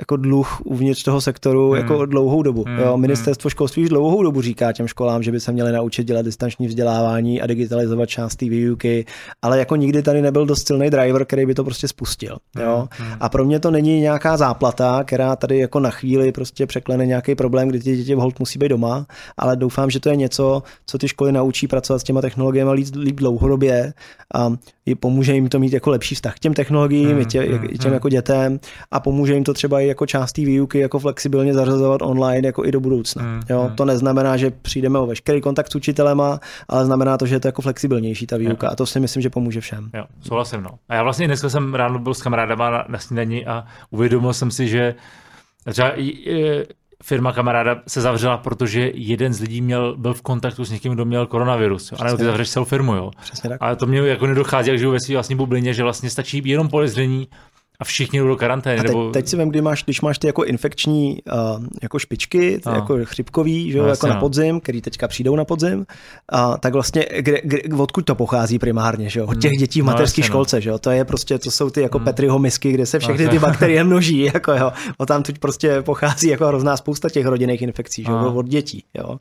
jako 0.00 0.16
dluh 0.16 0.60
uvnitř 0.64 1.02
toho 1.02 1.20
sektoru 1.20 1.70
hmm. 1.70 1.80
jako 1.80 2.06
dlouhou 2.06 2.42
dobu. 2.42 2.64
Hmm. 2.66 2.78
Jo, 2.78 2.92
hmm. 2.92 3.00
ministerstvo 3.00 3.50
školství 3.50 3.82
už 3.82 3.88
dlouhou 3.88 4.22
dobu 4.22 4.42
říká 4.42 4.72
těm 4.72 4.88
školám, 4.88 5.22
že 5.22 5.32
by 5.32 5.40
se 5.40 5.52
měli 5.52 5.72
naučit 5.72 6.06
dělat 6.06 6.22
distanční 6.22 6.66
vzdělávání 6.66 7.42
a 7.42 7.46
digitalizovat 7.46 8.08
část 8.08 8.36
té 8.36 8.48
výuky, 8.48 9.06
ale 9.42 9.58
jako 9.58 9.76
nikdy 9.76 10.02
tady 10.02 10.22
nebyl 10.22 10.46
dost 10.46 10.66
silný 10.66 10.90
driver, 10.90 11.24
který 11.24 11.46
by 11.46 11.54
to 11.54 11.64
prostě 11.64 11.88
spustil. 11.88 12.36
Jo? 12.60 12.88
Hmm. 12.90 13.08
hmm. 13.08 13.18
A 13.20 13.28
pro 13.28 13.44
mě 13.44 13.60
to 13.60 13.70
není 13.70 14.00
nějaká 14.00 14.36
záplata, 14.36 15.04
která 15.04 15.36
tady 15.36 15.58
jako 15.58 15.80
na 15.80 15.90
chvíli 15.90 16.32
prostě 16.32 16.66
překlene 16.66 17.06
nějaký 17.06 17.34
problém, 17.34 17.68
kdy 17.68 17.80
ty 17.80 17.96
děti 17.96 18.14
hold 18.14 18.38
musí 18.38 18.58
být 18.58 18.68
doma, 18.68 19.06
ale 19.36 19.56
doufám, 19.56 19.90
že 19.90 20.00
to 20.00 20.08
je 20.08 20.16
něco, 20.16 20.62
co 20.86 20.98
ty 20.98 21.08
školy 21.08 21.32
naučí 21.32 21.68
pracovat 21.68 21.98
s 21.98 22.04
těma 22.04 22.20
technologiemi 22.20 22.72
líp, 22.72 22.94
líp 22.96 23.16
dlouhodobě 23.16 23.92
a 24.34 24.52
pomůže 25.00 25.34
jim 25.34 25.48
to 25.48 25.58
mít 25.58 25.72
jako 25.72 25.90
lepší 25.90 26.14
vztah 26.14 26.34
k 26.34 26.38
těm 26.38 26.54
technologiím, 26.54 27.08
hmm. 27.08 27.20
i, 27.20 27.26
tě, 27.26 27.40
hmm. 27.40 27.64
i 27.64 27.78
těm 27.78 27.88
hmm. 27.88 27.94
jako 27.94 28.08
dětem 28.08 28.60
a 28.90 29.00
pomůže 29.00 29.34
jim 29.34 29.44
to 29.44 29.54
třeba 29.54 29.80
i 29.80 29.86
jako 29.86 30.06
část 30.06 30.32
té 30.32 30.42
výuky 30.42 30.78
jako 30.78 30.98
flexibilně 30.98 31.54
zařazovat 31.54 32.02
online 32.02 32.48
jako 32.48 32.64
i 32.64 32.72
do 32.72 32.80
budoucna. 32.80 33.22
Hmm. 33.22 33.42
Jo, 33.50 33.60
hmm. 33.60 33.76
to 33.76 33.84
neznamená, 33.84 34.36
že 34.36 34.50
přijdeme 34.50 34.98
o 34.98 35.06
veškerý 35.06 35.40
kontakt 35.40 35.72
s 35.72 35.74
učitelema, 35.74 36.40
ale 36.68 36.84
znamená 36.84 37.18
to, 37.18 37.26
že 37.26 37.34
je 37.34 37.40
to 37.40 37.48
jako 37.48 37.62
flexibilnější 37.62 38.26
ta 38.26 38.36
výuka 38.36 38.66
jo. 38.66 38.72
a 38.72 38.76
to 38.76 38.86
si 38.86 39.00
myslím, 39.00 39.22
že 39.22 39.30
pomůže 39.30 39.60
všem. 39.60 39.90
Jo, 39.94 40.04
souhlasím. 40.20 40.62
No. 40.62 40.70
A 40.88 40.94
já 40.94 41.02
vlastně 41.02 41.26
dneska 41.26 41.48
jsem 41.48 41.74
ráno 41.74 41.98
byl 41.98 42.14
s 42.14 42.22
kamarádama 42.22 42.70
na, 42.70 42.84
na 42.88 42.98
snídaní 42.98 43.46
a 43.46 43.64
uvědomil 43.90 44.32
jsem 44.32 44.50
si, 44.50 44.68
že 44.68 44.94
třeba 45.70 45.92
firma 47.02 47.32
kamaráda 47.32 47.82
se 47.88 48.00
zavřela, 48.00 48.36
protože 48.36 48.90
jeden 48.94 49.32
z 49.32 49.40
lidí 49.40 49.60
měl, 49.60 49.96
byl 49.96 50.14
v 50.14 50.22
kontaktu 50.22 50.64
s 50.64 50.70
někým, 50.70 50.92
kdo 50.92 51.04
měl 51.04 51.26
koronavirus. 51.26 51.92
A 51.92 52.04
nebo 52.04 52.16
ty 52.16 52.24
zavřeš 52.24 52.50
celou 52.50 52.64
firmu, 52.64 52.94
jo. 52.94 53.10
Přesně 53.20 53.50
tak. 53.50 53.62
Ale 53.62 53.76
to 53.76 53.86
mě 53.86 53.98
jako 53.98 54.26
nedochází, 54.26 54.70
jak 54.70 54.78
žiju 54.78 54.90
ve 54.90 55.00
své 55.00 55.14
vlastní 55.14 55.36
bublině, 55.36 55.74
že 55.74 55.82
vlastně 55.82 56.10
stačí 56.10 56.42
jenom 56.44 56.68
podezření 56.68 57.28
a 57.82 57.84
všichni 57.84 58.18
jdou 58.18 58.26
do 58.26 58.36
karantény. 58.36 58.78
A 58.78 58.82
teď, 58.82 58.90
nebo... 58.90 59.10
teď 59.10 59.28
si 59.28 59.36
vím, 59.36 59.48
kdy 59.48 59.60
máš, 59.60 59.84
když 59.84 60.00
máš 60.00 60.18
ty 60.18 60.26
jako 60.26 60.44
infekční 60.44 61.18
uh, 61.32 61.66
jako 61.82 61.98
špičky, 61.98 62.60
ty 62.64 62.68
jako 62.68 62.98
chřipkový, 63.04 63.72
že 63.72 63.78
jo, 63.78 63.84
no, 63.84 63.90
jako 63.90 64.06
na 64.06 64.14
no. 64.14 64.20
podzim, 64.20 64.60
který 64.60 64.80
teďka 64.80 65.08
přijdou 65.08 65.36
na 65.36 65.44
podzim, 65.44 65.78
uh, 65.78 66.56
tak 66.60 66.72
vlastně 66.72 67.06
kde, 67.18 67.40
kde, 67.44 67.76
odkud 67.78 68.04
to 68.04 68.14
pochází 68.14 68.58
primárně, 68.58 69.08
že 69.08 69.20
jo? 69.20 69.26
Od 69.26 69.40
těch 69.40 69.50
hmm. 69.50 69.58
dětí 69.58 69.80
v 69.82 69.84
no, 69.84 69.92
mateřské 69.92 70.20
no, 70.20 70.26
školce, 70.26 70.60
že 70.60 70.70
jo? 70.70 70.78
To 70.78 70.90
je 70.90 71.04
prostě, 71.04 71.38
to 71.38 71.50
jsou 71.50 71.70
ty 71.70 71.80
jako 71.80 71.98
hmm. 71.98 72.04
Petriho 72.04 72.38
misky, 72.38 72.72
kde 72.72 72.86
se 72.86 72.98
všechny 72.98 73.28
ty 73.28 73.38
bakterie 73.38 73.84
množí, 73.84 74.30
jako 74.34 74.52
jo. 74.52 74.72
O 74.98 75.06
tam 75.06 75.22
teď 75.22 75.38
prostě 75.38 75.82
pochází 75.82 76.28
jako 76.28 76.46
hrozná 76.46 76.76
spousta 76.76 77.08
těch 77.08 77.26
rodinných 77.26 77.62
infekcí, 77.62 78.04
že 78.04 78.12
jo, 78.12 78.32
od 78.34 78.46
dětí, 78.46 78.84
jo. 78.94 79.18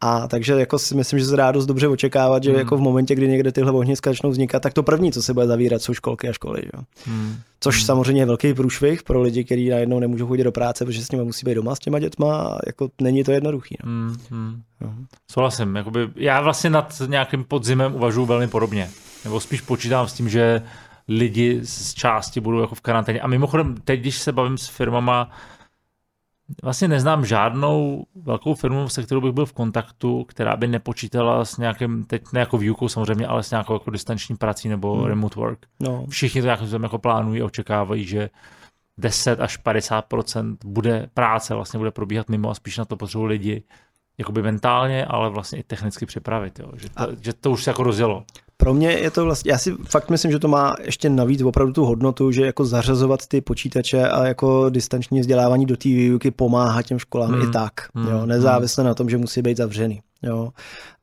A 0.00 0.28
takže 0.28 0.52
jako 0.52 0.78
si 0.78 0.94
myslím, 0.94 1.18
že 1.18 1.24
se 1.24 1.36
dá 1.36 1.52
dost 1.52 1.66
dobře 1.66 1.88
očekávat, 1.88 2.44
že 2.44 2.50
hmm. 2.50 2.58
jako 2.58 2.76
v 2.76 2.80
momentě, 2.80 3.14
kdy 3.14 3.28
někde 3.28 3.52
tyhle 3.52 3.72
ohniska 3.72 4.10
začnou 4.10 4.30
vznikat, 4.30 4.62
tak 4.62 4.72
to 4.72 4.82
první, 4.82 5.12
co 5.12 5.22
se 5.22 5.34
bude 5.34 5.46
zavírat, 5.46 5.82
jsou 5.82 5.94
školky 5.94 6.28
a 6.28 6.32
školy, 6.32 6.62
jo. 6.74 6.82
Hmm. 7.06 7.36
Což 7.60 7.76
hmm. 7.76 7.86
Samozřejmě 8.04 8.26
velký 8.26 8.54
průšvih 8.54 9.02
pro 9.02 9.22
lidi, 9.22 9.44
kteří 9.44 9.68
najednou 9.68 10.00
nemůžou 10.00 10.26
chodit 10.26 10.44
do 10.44 10.52
práce, 10.52 10.84
protože 10.84 11.04
s 11.04 11.10
nimi 11.10 11.24
musí 11.24 11.46
být 11.46 11.54
doma 11.54 11.74
s 11.74 11.78
těma 11.78 11.98
dětma 11.98 12.36
a 12.36 12.58
jako 12.66 12.88
není 13.00 13.24
to 13.24 13.32
jednoduchý. 13.32 13.76
No. 13.84 13.90
Hmm. 14.30 14.62
No. 14.80 14.94
Souhlasím. 15.30 15.76
Jakoby, 15.76 16.08
já 16.16 16.40
vlastně 16.40 16.70
nad 16.70 17.02
nějakým 17.06 17.44
podzimem 17.44 17.94
uvažuji 17.94 18.26
velmi 18.26 18.48
podobně. 18.48 18.90
Nebo 19.24 19.40
spíš 19.40 19.60
počítám 19.60 20.08
s 20.08 20.12
tím, 20.12 20.28
že 20.28 20.62
lidi 21.08 21.60
z 21.62 21.94
části 21.94 22.40
budou 22.40 22.60
jako 22.60 22.74
v 22.74 22.80
karanténě. 22.80 23.20
A 23.20 23.26
mimochodem, 23.26 23.74
teď, 23.84 24.00
když 24.00 24.18
se 24.18 24.32
bavím 24.32 24.58
s 24.58 24.68
firmama, 24.68 25.30
vlastně 26.62 26.88
neznám 26.88 27.26
žádnou 27.26 28.04
velkou 28.14 28.54
firmu, 28.54 28.88
se 28.88 29.02
kterou 29.02 29.20
bych 29.20 29.32
byl 29.32 29.46
v 29.46 29.52
kontaktu, 29.52 30.24
která 30.24 30.56
by 30.56 30.66
nepočítala 30.68 31.44
s 31.44 31.56
nějakým, 31.56 32.04
teď 32.04 32.22
ne 32.32 32.40
jako 32.40 32.58
výukou 32.58 32.88
samozřejmě, 32.88 33.26
ale 33.26 33.42
s 33.42 33.50
nějakou 33.50 33.72
jako 33.72 33.90
distanční 33.90 34.36
prací 34.36 34.68
nebo 34.68 34.94
hmm. 34.94 35.04
remote 35.04 35.40
work. 35.40 35.66
No. 35.80 36.06
Všichni 36.08 36.40
to 36.40 36.46
nějakým 36.46 36.66
způsobem 36.66 36.82
jako 36.82 36.98
plánují 36.98 37.42
a 37.42 37.44
očekávají, 37.44 38.04
že 38.04 38.30
10 38.98 39.40
až 39.40 39.58
50% 39.64 40.56
bude 40.64 41.08
práce, 41.14 41.54
vlastně 41.54 41.78
bude 41.78 41.90
probíhat 41.90 42.28
mimo 42.28 42.50
a 42.50 42.54
spíš 42.54 42.78
na 42.78 42.84
to 42.84 42.96
potřebují 42.96 43.28
lidi 43.28 43.62
jakoby 44.18 44.42
mentálně, 44.42 45.06
ale 45.06 45.30
vlastně 45.30 45.58
i 45.58 45.62
technicky 45.62 46.06
připravit, 46.06 46.58
jo. 46.58 46.70
Že, 46.76 46.88
to, 46.88 47.02
a... 47.02 47.06
že 47.20 47.32
to 47.32 47.50
už 47.50 47.64
se 47.64 47.70
jako 47.70 47.82
rozjelo 47.82 48.24
pro 48.56 48.74
mě 48.74 48.88
je 48.88 49.10
to 49.10 49.24
vlastně, 49.24 49.52
já 49.52 49.58
si 49.58 49.74
fakt 49.88 50.10
myslím, 50.10 50.32
že 50.32 50.38
to 50.38 50.48
má 50.48 50.74
ještě 50.82 51.10
navíc 51.10 51.42
opravdu 51.42 51.72
tu 51.72 51.84
hodnotu, 51.84 52.32
že 52.32 52.46
jako 52.46 52.64
zařazovat 52.64 53.26
ty 53.26 53.40
počítače 53.40 54.08
a 54.08 54.26
jako 54.26 54.70
distanční 54.70 55.20
vzdělávání 55.20 55.66
do 55.66 55.76
té 55.76 55.88
výuky 55.88 56.30
pomáhá 56.30 56.82
těm 56.82 56.98
školám 56.98 57.32
mm. 57.32 57.42
i 57.42 57.52
tak, 57.52 57.72
mm. 57.94 58.06
jo, 58.08 58.26
nezávisle 58.26 58.84
mm. 58.84 58.88
na 58.88 58.94
tom, 58.94 59.10
že 59.10 59.18
musí 59.18 59.42
být 59.42 59.56
zavřený. 59.56 60.00
Jo. 60.22 60.50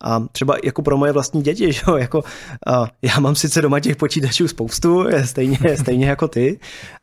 A 0.03 0.19
třeba 0.31 0.55
jako 0.63 0.81
pro 0.81 0.97
moje 0.97 1.11
vlastní 1.11 1.41
děti, 1.41 1.73
že 1.73 1.81
jo, 1.87 1.97
jako, 1.97 2.23
a 2.67 2.87
já 3.01 3.19
mám 3.19 3.35
sice 3.35 3.61
doma 3.61 3.79
těch 3.79 3.95
počítačů 3.95 4.47
spoustu, 4.47 5.05
stejně, 5.25 5.57
stejně 5.79 6.09
jako 6.09 6.27
ty, 6.27 6.59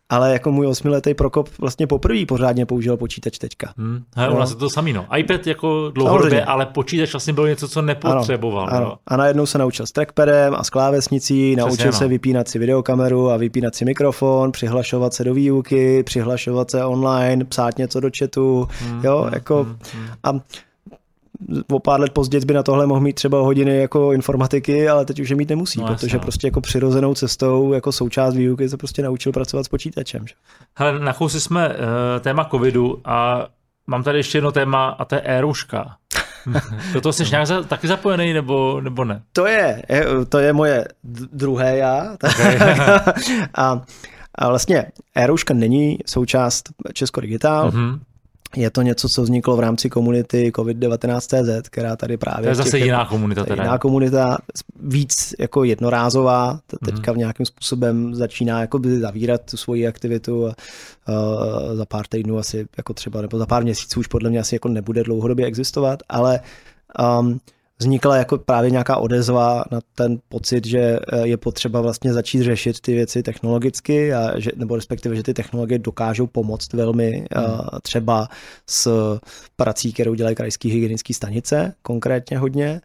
ale 0.08 0.32
jako 0.32 0.52
můj 0.52 0.66
osmiletý 0.66 1.14
Prokop 1.14 1.48
vlastně 1.58 1.86
poprvé 1.86 2.26
pořádně 2.26 2.66
použil 2.66 2.96
počítač 2.96 3.38
teďka. 3.38 3.72
Hmm. 3.76 4.02
Hele, 4.16 4.34
u 4.34 4.38
nás 4.38 4.50
je 4.50 4.56
to 4.56 4.70
samý, 4.70 4.92
no. 4.92 5.06
iPad 5.16 5.46
jako 5.46 5.90
dlouhodobě, 5.90 6.44
ale 6.44 6.66
počítač 6.66 7.12
vlastně 7.12 7.32
byl 7.32 7.48
něco, 7.48 7.68
co 7.68 7.82
nepotřeboval. 7.82 8.68
Ano, 8.70 8.76
ano. 8.76 8.96
A 9.06 9.16
najednou 9.16 9.46
se 9.46 9.58
naučil 9.58 9.86
s 9.86 9.92
trackpadem 9.92 10.54
a 10.54 10.64
s 10.64 10.70
klávesnicí, 10.70 11.52
Přesně, 11.56 11.68
naučil 11.68 11.86
no. 11.86 11.92
se 11.92 12.08
vypínat 12.08 12.48
si 12.48 12.58
videokameru 12.58 13.30
a 13.30 13.36
vypínat 13.36 13.74
si 13.74 13.84
mikrofon, 13.84 14.52
přihlašovat 14.52 15.14
se 15.14 15.24
do 15.24 15.34
výuky, 15.34 16.02
přihlašovat 16.02 16.70
se 16.70 16.84
online, 16.84 17.44
psát 17.44 17.78
něco 17.78 18.00
do 18.00 18.10
chatu, 18.18 18.68
hmm, 18.80 19.04
jo, 19.04 19.18
hmm, 19.22 19.34
jako 19.34 19.64
hmm, 19.64 19.78
hmm. 19.94 20.08
a 20.24 20.32
o 21.72 21.78
pár 21.78 22.00
let 22.00 22.12
později 22.12 22.44
by 22.44 22.54
na 22.54 22.62
tohle 22.62 22.86
mohl 22.86 23.00
mít 23.00 23.12
třeba 23.12 23.40
hodiny 23.40 23.78
jako 23.80 24.12
informatiky, 24.12 24.88
ale 24.88 25.04
teď 25.04 25.20
už 25.20 25.30
je 25.30 25.36
mít 25.36 25.48
nemusí, 25.48 25.80
no, 25.80 25.86
protože 25.86 26.06
jasně. 26.06 26.18
No. 26.18 26.22
prostě 26.22 26.46
jako 26.46 26.60
přirozenou 26.60 27.14
cestou, 27.14 27.72
jako 27.72 27.92
součást 27.92 28.34
výuky 28.34 28.68
se 28.68 28.76
prostě 28.76 29.02
naučil 29.02 29.32
pracovat 29.32 29.64
s 29.64 29.68
počítačem. 29.68 30.26
Že? 30.26 30.34
Hele, 30.74 30.98
na 30.98 31.12
chousi 31.12 31.40
jsme 31.40 31.68
uh, 31.68 31.74
téma 32.20 32.44
covidu 32.44 33.00
a 33.04 33.46
mám 33.86 34.02
tady 34.02 34.18
ještě 34.18 34.38
jedno 34.38 34.52
téma 34.52 34.88
a 34.88 35.04
to 35.04 35.14
je 35.14 35.20
éruška. 35.20 35.96
Do 36.92 37.00
toho 37.00 37.12
jsi 37.12 37.24
nějak 37.30 37.46
za, 37.46 37.62
taky 37.62 37.88
zapojený, 37.88 38.32
nebo, 38.32 38.80
nebo 38.80 39.04
ne? 39.04 39.22
To 39.32 39.46
je, 39.46 39.82
to 40.28 40.38
je 40.38 40.52
moje 40.52 40.88
druhé 41.32 41.76
já. 41.76 42.16
Okay. 42.24 42.58
a, 43.54 43.82
a 44.34 44.48
vlastně 44.48 44.86
Éruška 45.14 45.54
není 45.54 45.98
součást 46.06 46.68
Česko 46.92 47.20
Digital. 47.20 47.70
Mm-hmm. 47.70 47.98
Je 48.56 48.70
to 48.70 48.82
něco, 48.82 49.08
co 49.08 49.22
vzniklo 49.22 49.56
v 49.56 49.60
rámci 49.60 49.90
komunity 49.90 50.52
COVID-19.cz, 50.56 51.68
která 51.68 51.96
tady 51.96 52.16
právě... 52.16 52.42
To 52.42 52.48
je 52.48 52.54
zase 52.54 52.78
jiná 52.78 53.04
komunita 53.04 53.44
teda. 53.44 53.62
Jiná 53.62 53.78
komunita, 53.78 54.38
víc 54.80 55.34
jako 55.38 55.64
jednorázová, 55.64 56.60
teďka 56.84 57.12
v 57.12 57.16
nějakým 57.16 57.46
způsobem 57.46 58.14
začíná 58.14 58.60
jako 58.60 58.78
by 58.78 59.00
zavírat 59.00 59.40
tu 59.50 59.56
svoji 59.56 59.86
aktivitu 59.86 60.46
a 60.46 60.54
uh, 61.08 61.76
za 61.76 61.86
pár 61.86 62.06
týdnů 62.06 62.38
asi 62.38 62.66
jako 62.76 62.94
třeba, 62.94 63.22
nebo 63.22 63.38
za 63.38 63.46
pár 63.46 63.62
měsíců 63.62 64.00
už 64.00 64.06
podle 64.06 64.30
mě 64.30 64.40
asi 64.40 64.54
jako 64.54 64.68
nebude 64.68 65.02
dlouhodobě 65.02 65.46
existovat, 65.46 66.02
ale 66.08 66.40
um, 67.20 67.40
vznikla 67.78 68.16
jako 68.16 68.38
právě 68.38 68.70
nějaká 68.70 68.96
odezva 68.96 69.64
na 69.70 69.80
ten 69.94 70.18
pocit, 70.28 70.66
že 70.66 70.78
eh, 70.78 71.26
je 71.26 71.36
potřeba 71.36 71.80
vlastně 71.80 72.12
začít 72.12 72.42
řešit 72.42 72.80
ty 72.80 72.94
věci 72.94 73.22
technologicky, 73.22 74.14
a 74.14 74.40
že, 74.40 74.50
nebo 74.56 74.76
respektive, 74.76 75.16
že 75.16 75.22
ty 75.22 75.34
technologie 75.34 75.78
dokážou 75.78 76.26
pomoct 76.26 76.72
velmi 76.72 77.26
hmm. 77.36 77.58
třeba 77.82 78.28
s 78.66 79.18
prací, 79.56 79.92
kterou 79.92 80.14
dělají 80.14 80.36
krajské 80.36 80.68
hygienické 80.68 81.14
stanice, 81.14 81.74
konkrétně 81.82 82.38
hodně. 82.38 82.80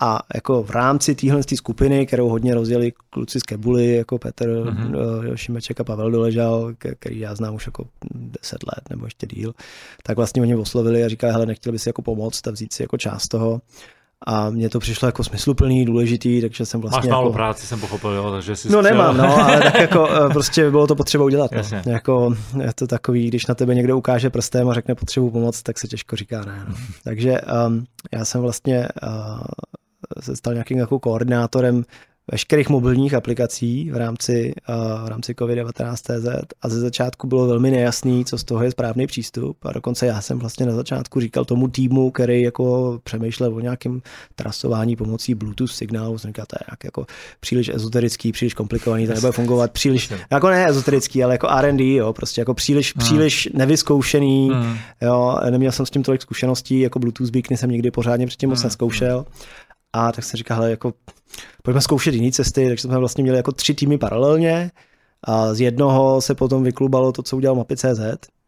A 0.00 0.22
jako 0.34 0.62
v 0.62 0.70
rámci 0.70 1.14
téhle 1.14 1.42
skupiny, 1.54 2.06
kterou 2.06 2.28
hodně 2.28 2.54
rozjeli 2.54 2.92
kluci 3.10 3.40
z 3.40 3.42
Kebuly, 3.42 3.94
jako 3.94 4.18
Petr 4.18 4.48
mm-hmm. 4.48 5.34
Šimeček 5.34 5.80
a 5.80 5.84
Pavel 5.84 6.10
Doležal, 6.10 6.74
který 6.98 7.20
já 7.20 7.34
znám 7.34 7.54
už 7.54 7.66
jako 7.66 7.86
10 8.14 8.58
let 8.66 8.90
nebo 8.90 9.04
ještě 9.04 9.26
díl, 9.26 9.54
tak 10.02 10.16
vlastně 10.16 10.42
oni 10.42 10.56
oslovili 10.56 11.04
a 11.04 11.08
říkali, 11.08 11.32
hele, 11.32 11.46
nechtěli 11.46 11.72
by 11.72 11.78
si 11.78 11.88
jako 11.88 12.02
pomoct 12.02 12.46
a 12.46 12.50
vzít 12.50 12.72
si 12.72 12.82
jako 12.82 12.98
část 12.98 13.28
toho. 13.28 13.60
A 14.26 14.50
mně 14.50 14.68
to 14.68 14.78
přišlo 14.78 15.08
jako 15.08 15.24
smysluplný, 15.24 15.84
důležitý, 15.84 16.40
takže 16.40 16.66
jsem 16.66 16.80
vlastně... 16.80 16.98
Máš 16.98 17.10
málo 17.10 17.26
jako... 17.26 17.32
práci, 17.32 17.66
jsem 17.66 17.80
pochopil, 17.80 18.10
jo, 18.10 18.30
takže 18.30 18.56
si 18.56 18.72
No 18.72 18.82
nemám, 18.82 19.16
no, 19.16 19.36
ale 19.44 19.60
tak 19.62 19.74
jako 19.80 20.08
eh, 20.10 20.28
prostě 20.32 20.70
bylo 20.70 20.86
to 20.86 20.96
potřeba 20.96 21.24
udělat. 21.24 21.50
No. 21.52 21.92
Jako, 21.92 22.36
je 22.62 22.72
to 22.74 22.86
takový, 22.86 23.28
když 23.28 23.46
na 23.46 23.54
tebe 23.54 23.74
někdo 23.74 23.98
ukáže 23.98 24.30
prstem 24.30 24.68
a 24.68 24.74
řekne 24.74 24.94
potřebu 24.94 25.30
pomoct, 25.30 25.62
tak 25.62 25.78
se 25.78 25.88
těžko 25.88 26.16
říká 26.16 26.44
ne. 26.44 26.64
No. 26.68 26.74
takže 27.04 27.40
um, 27.66 27.84
já 28.12 28.24
jsem 28.24 28.40
vlastně 28.40 28.88
uh, 29.02 29.44
se 30.20 30.36
stal 30.36 30.52
nějakým 30.52 30.78
jako 30.78 30.98
koordinátorem 30.98 31.84
veškerých 32.32 32.68
mobilních 32.68 33.14
aplikací 33.14 33.90
v 33.90 33.96
rámci, 33.96 34.54
uh, 34.68 35.04
v 35.04 35.08
rámci 35.08 35.32
COVID-19 35.32 36.42
a 36.62 36.68
ze 36.68 36.80
začátku 36.80 37.26
bylo 37.26 37.46
velmi 37.46 37.70
nejasný, 37.70 38.24
co 38.24 38.38
z 38.38 38.44
toho 38.44 38.64
je 38.64 38.70
správný 38.70 39.06
přístup 39.06 39.56
a 39.64 39.72
dokonce 39.72 40.06
já 40.06 40.20
jsem 40.20 40.38
vlastně 40.38 40.66
na 40.66 40.72
začátku 40.72 41.20
říkal 41.20 41.44
tomu 41.44 41.68
týmu, 41.68 42.10
který 42.10 42.42
jako 42.42 42.98
přemýšlel 43.04 43.54
o 43.54 43.60
nějakém 43.60 44.00
trasování 44.34 44.96
pomocí 44.96 45.34
Bluetooth 45.34 45.70
signálu, 45.70 46.18
jsem 46.18 46.28
říkal, 46.28 46.46
to 46.48 46.56
je 46.60 46.66
jak 46.70 46.84
jako 46.84 47.06
příliš 47.40 47.68
ezoterický, 47.68 48.32
příliš 48.32 48.54
komplikovaný, 48.54 49.06
to 49.06 49.14
nebude 49.14 49.32
fungovat, 49.32 49.70
příliš, 49.70 50.10
jako 50.30 50.48
ne 50.48 50.68
ezoterický, 50.68 51.24
ale 51.24 51.34
jako 51.34 51.48
R&D, 51.48 51.94
jo, 51.94 52.12
prostě 52.12 52.40
jako 52.40 52.54
příliš, 52.54 52.94
hmm. 52.96 53.04
příliš 53.04 53.48
nevyzkoušený, 53.54 54.50
hmm. 54.52 54.76
jo, 55.02 55.38
neměl 55.50 55.72
jsem 55.72 55.86
s 55.86 55.90
tím 55.90 56.02
tolik 56.02 56.22
zkušeností, 56.22 56.80
jako 56.80 56.98
Bluetooth 56.98 57.30
beacony 57.30 57.56
jsem 57.56 57.70
nikdy 57.70 57.90
pořádně 57.90 58.26
předtím 58.26 58.48
moc 58.48 58.58
hmm. 58.58 58.66
neskoušel. 58.66 59.24
A 59.92 60.12
tak 60.12 60.24
jsem 60.24 60.38
říkal, 60.38 60.56
hele, 60.56 60.70
jako 60.70 60.92
pojďme 61.62 61.80
zkoušet 61.80 62.14
jiné 62.14 62.32
cesty, 62.32 62.68
takže 62.68 62.82
jsme 62.82 62.98
vlastně 62.98 63.22
měli 63.22 63.36
jako 63.36 63.52
tři 63.52 63.74
týmy 63.74 63.98
paralelně 63.98 64.70
a 65.24 65.54
z 65.54 65.60
jednoho 65.60 66.20
se 66.20 66.34
potom 66.34 66.62
vyklubalo 66.62 67.12
to, 67.12 67.22
co 67.22 67.36
udělal 67.36 67.56
Mapy.cz, 67.56 68.00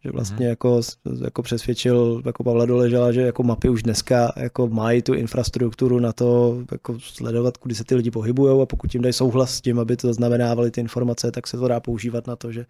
že 0.04 0.10
vlastně 0.10 0.46
mm. 0.46 0.50
jako, 0.50 0.80
jako 1.24 1.42
přesvědčil 1.42 2.22
jako 2.26 2.44
Pavla 2.44 2.66
Doležela, 2.66 3.12
že 3.12 3.20
jako 3.20 3.42
mapy 3.42 3.68
už 3.68 3.82
dneska 3.82 4.32
jako 4.36 4.68
mají 4.68 5.02
tu 5.02 5.14
infrastrukturu 5.14 5.98
na 5.98 6.12
to 6.12 6.58
jako 6.72 7.00
sledovat, 7.00 7.56
kudy 7.56 7.74
se 7.74 7.84
ty 7.84 7.94
lidi 7.94 8.10
pohybují 8.10 8.62
a 8.62 8.66
pokud 8.66 8.94
jim 8.94 9.02
dají 9.02 9.12
souhlas 9.12 9.54
s 9.54 9.60
tím, 9.60 9.78
aby 9.78 9.96
to 9.96 10.06
zaznamenávali 10.06 10.70
ty 10.70 10.80
informace, 10.80 11.32
tak 11.32 11.46
se 11.46 11.56
to 11.56 11.68
dá 11.68 11.80
používat 11.80 12.26
na 12.26 12.36
to, 12.36 12.52
že 12.52 12.66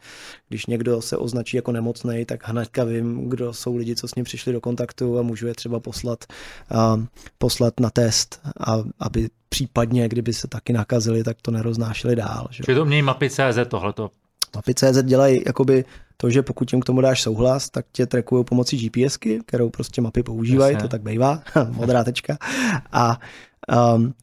když 0.48 0.66
někdo 0.66 1.02
se 1.02 1.16
označí 1.16 1.56
jako 1.56 1.72
nemocný, 1.72 2.24
tak 2.24 2.48
hnedka 2.48 2.84
vím, 2.84 3.28
kdo 3.28 3.52
jsou 3.52 3.76
lidi, 3.76 3.96
co 3.96 4.08
s 4.08 4.14
ním 4.14 4.24
přišli 4.24 4.52
do 4.52 4.60
kontaktu 4.60 5.18
a 5.18 5.22
můžu 5.22 5.46
je 5.46 5.54
třeba 5.54 5.80
poslat, 5.80 6.24
a, 6.70 7.00
poslat 7.38 7.80
na 7.80 7.90
test, 7.90 8.40
a, 8.66 8.76
aby 8.98 9.28
případně, 9.48 10.08
kdyby 10.08 10.32
se 10.32 10.48
taky 10.48 10.72
nakazili, 10.72 11.24
tak 11.24 11.36
to 11.42 11.50
neroznášeli 11.50 12.16
dál. 12.16 12.48
Že? 12.50 12.64
Čili 12.64 12.76
to 12.76 12.84
mějí 12.84 13.02
mapy 13.02 13.30
CZ 13.30 13.58
tohleto? 13.68 14.10
Mapy.cz 14.56 15.02
dělají 15.02 15.42
jakoby 15.46 15.84
to, 16.16 16.30
že 16.30 16.42
pokud 16.42 16.72
jim 16.72 16.80
k 16.80 16.84
tomu 16.84 17.00
dáš 17.00 17.22
souhlas, 17.22 17.70
tak 17.70 17.86
tě 17.92 18.06
trekují 18.06 18.44
pomocí 18.44 18.88
GPSky, 18.88 19.40
kterou 19.46 19.70
prostě 19.70 20.00
mapy 20.00 20.22
používají, 20.22 20.74
Jasně. 20.74 20.82
to 20.82 20.88
tak 20.88 21.02
bývá, 21.02 21.42
modrá 21.70 22.04
tečka. 22.04 22.38
A, 22.92 23.20
um, 23.94 24.14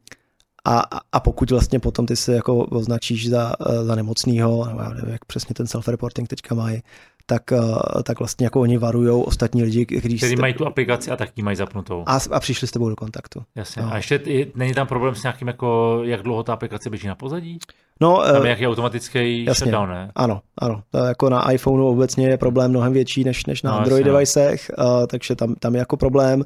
a, 0.65 0.83
a 1.11 1.19
pokud 1.19 1.51
vlastně 1.51 1.79
potom 1.79 2.05
ty 2.05 2.15
se 2.15 2.35
jako 2.35 2.57
označíš 2.57 3.29
za, 3.29 3.53
za 3.83 3.95
nemocného, 3.95 4.65
nebo 4.65 4.81
já 4.81 4.89
nevím, 4.89 5.11
jak 5.11 5.25
přesně 5.25 5.53
ten 5.53 5.65
self-reporting 5.65 6.27
teďka 6.27 6.55
mají, 6.55 6.81
tak, 7.25 7.51
eh, 7.51 8.03
tak 8.03 8.19
vlastně 8.19 8.45
jako 8.45 8.61
oni 8.61 8.77
varují 8.77 9.09
ostatní 9.09 9.63
lidi, 9.63 9.85
kteří 9.85 10.17
Kteří 10.17 10.35
mají 10.35 10.53
tu 10.53 10.65
aplikaci 10.65 11.11
a 11.11 11.15
tak 11.15 11.29
ji 11.35 11.43
mají 11.43 11.57
zapnutou. 11.57 12.03
A, 12.05 12.19
a 12.31 12.39
přišli 12.39 12.67
s 12.67 12.71
tebou 12.71 12.89
do 12.89 12.95
kontaktu. 12.95 13.43
Jasně. 13.55 13.81
No. 13.81 13.93
A 13.93 13.97
ještě 13.97 14.21
není 14.55 14.73
tam 14.73 14.87
problém 14.87 15.15
s 15.15 15.23
nějakým, 15.23 15.47
jako, 15.47 15.99
jak 16.03 16.21
dlouho 16.21 16.43
ta 16.43 16.53
aplikace 16.53 16.89
běží 16.89 17.07
na 17.07 17.15
pozadí? 17.15 17.59
No, 18.01 18.21
tam 18.25 18.35
je 18.35 18.41
eh, 18.41 18.43
nějaký 18.43 18.67
automatický 18.67 19.45
jasně, 19.45 19.65
shutdown, 19.65 19.89
ne? 19.89 20.11
Ano, 20.15 20.41
ano. 20.57 20.83
To 20.91 20.97
jako 20.97 21.29
na 21.29 21.51
iPhoneu 21.51 21.87
obecně 21.87 22.27
je 22.27 22.37
problém 22.37 22.71
mnohem 22.71 22.93
větší 22.93 23.23
než, 23.23 23.45
než 23.45 23.61
na 23.61 23.71
no, 23.71 23.77
Android 23.77 23.99
jasně, 23.99 24.11
no. 24.11 24.17
devicech, 24.17 24.71
uh, 24.77 25.05
takže 25.07 25.35
tam, 25.35 25.55
tam 25.55 25.73
je 25.75 25.79
jako 25.79 25.97
problém. 25.97 26.43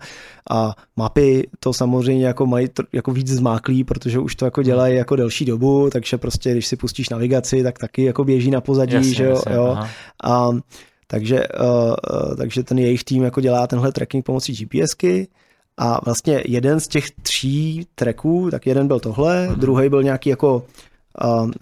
A 0.52 0.76
mapy 0.96 1.48
to 1.60 1.74
samozřejmě 1.74 2.28
jako 2.28 2.46
mají 2.46 2.68
tr- 2.68 2.86
jako 2.94 3.12
víc 3.12 3.28
zmáklý, 3.28 3.84
protože 3.84 4.20
už 4.20 4.36
to 4.36 4.46
jako 4.46 4.64
dělají 4.64 4.96
jako 4.96 5.16
delší 5.16 5.46
dobu, 5.46 5.90
takže 5.90 6.18
prostě 6.18 6.52
když 6.52 6.68
si 6.68 6.76
pustíš 6.76 7.10
navigaci, 7.10 7.64
tak 7.64 7.80
taky 7.80 8.04
jako 8.04 8.24
běží 8.24 8.52
na 8.52 8.62
pozadí, 8.62 8.94
jasně, 8.94 9.14
že 9.14 9.24
jo. 9.24 9.30
Jasně, 9.30 9.56
jo. 9.56 9.78
A, 10.24 10.50
takže, 11.08 11.48
uh, 11.48 12.36
takže 12.36 12.64
ten 12.64 12.80
jejich 12.80 13.04
tým 13.04 13.24
jako 13.24 13.42
dělá 13.42 13.68
tenhle 13.68 13.92
tracking 13.92 14.26
pomocí 14.26 14.54
GPSky 14.54 15.28
a 15.78 16.00
vlastně 16.06 16.44
jeden 16.48 16.80
z 16.80 16.88
těch 16.88 17.12
tří 17.12 17.88
tracků, 17.96 18.52
tak 18.52 18.66
jeden 18.66 18.88
byl 18.88 19.00
tohle, 19.00 19.48
uh-huh. 19.48 19.56
druhý 19.56 19.90
byl 19.90 20.04
nějaký 20.04 20.30
jako 20.30 20.64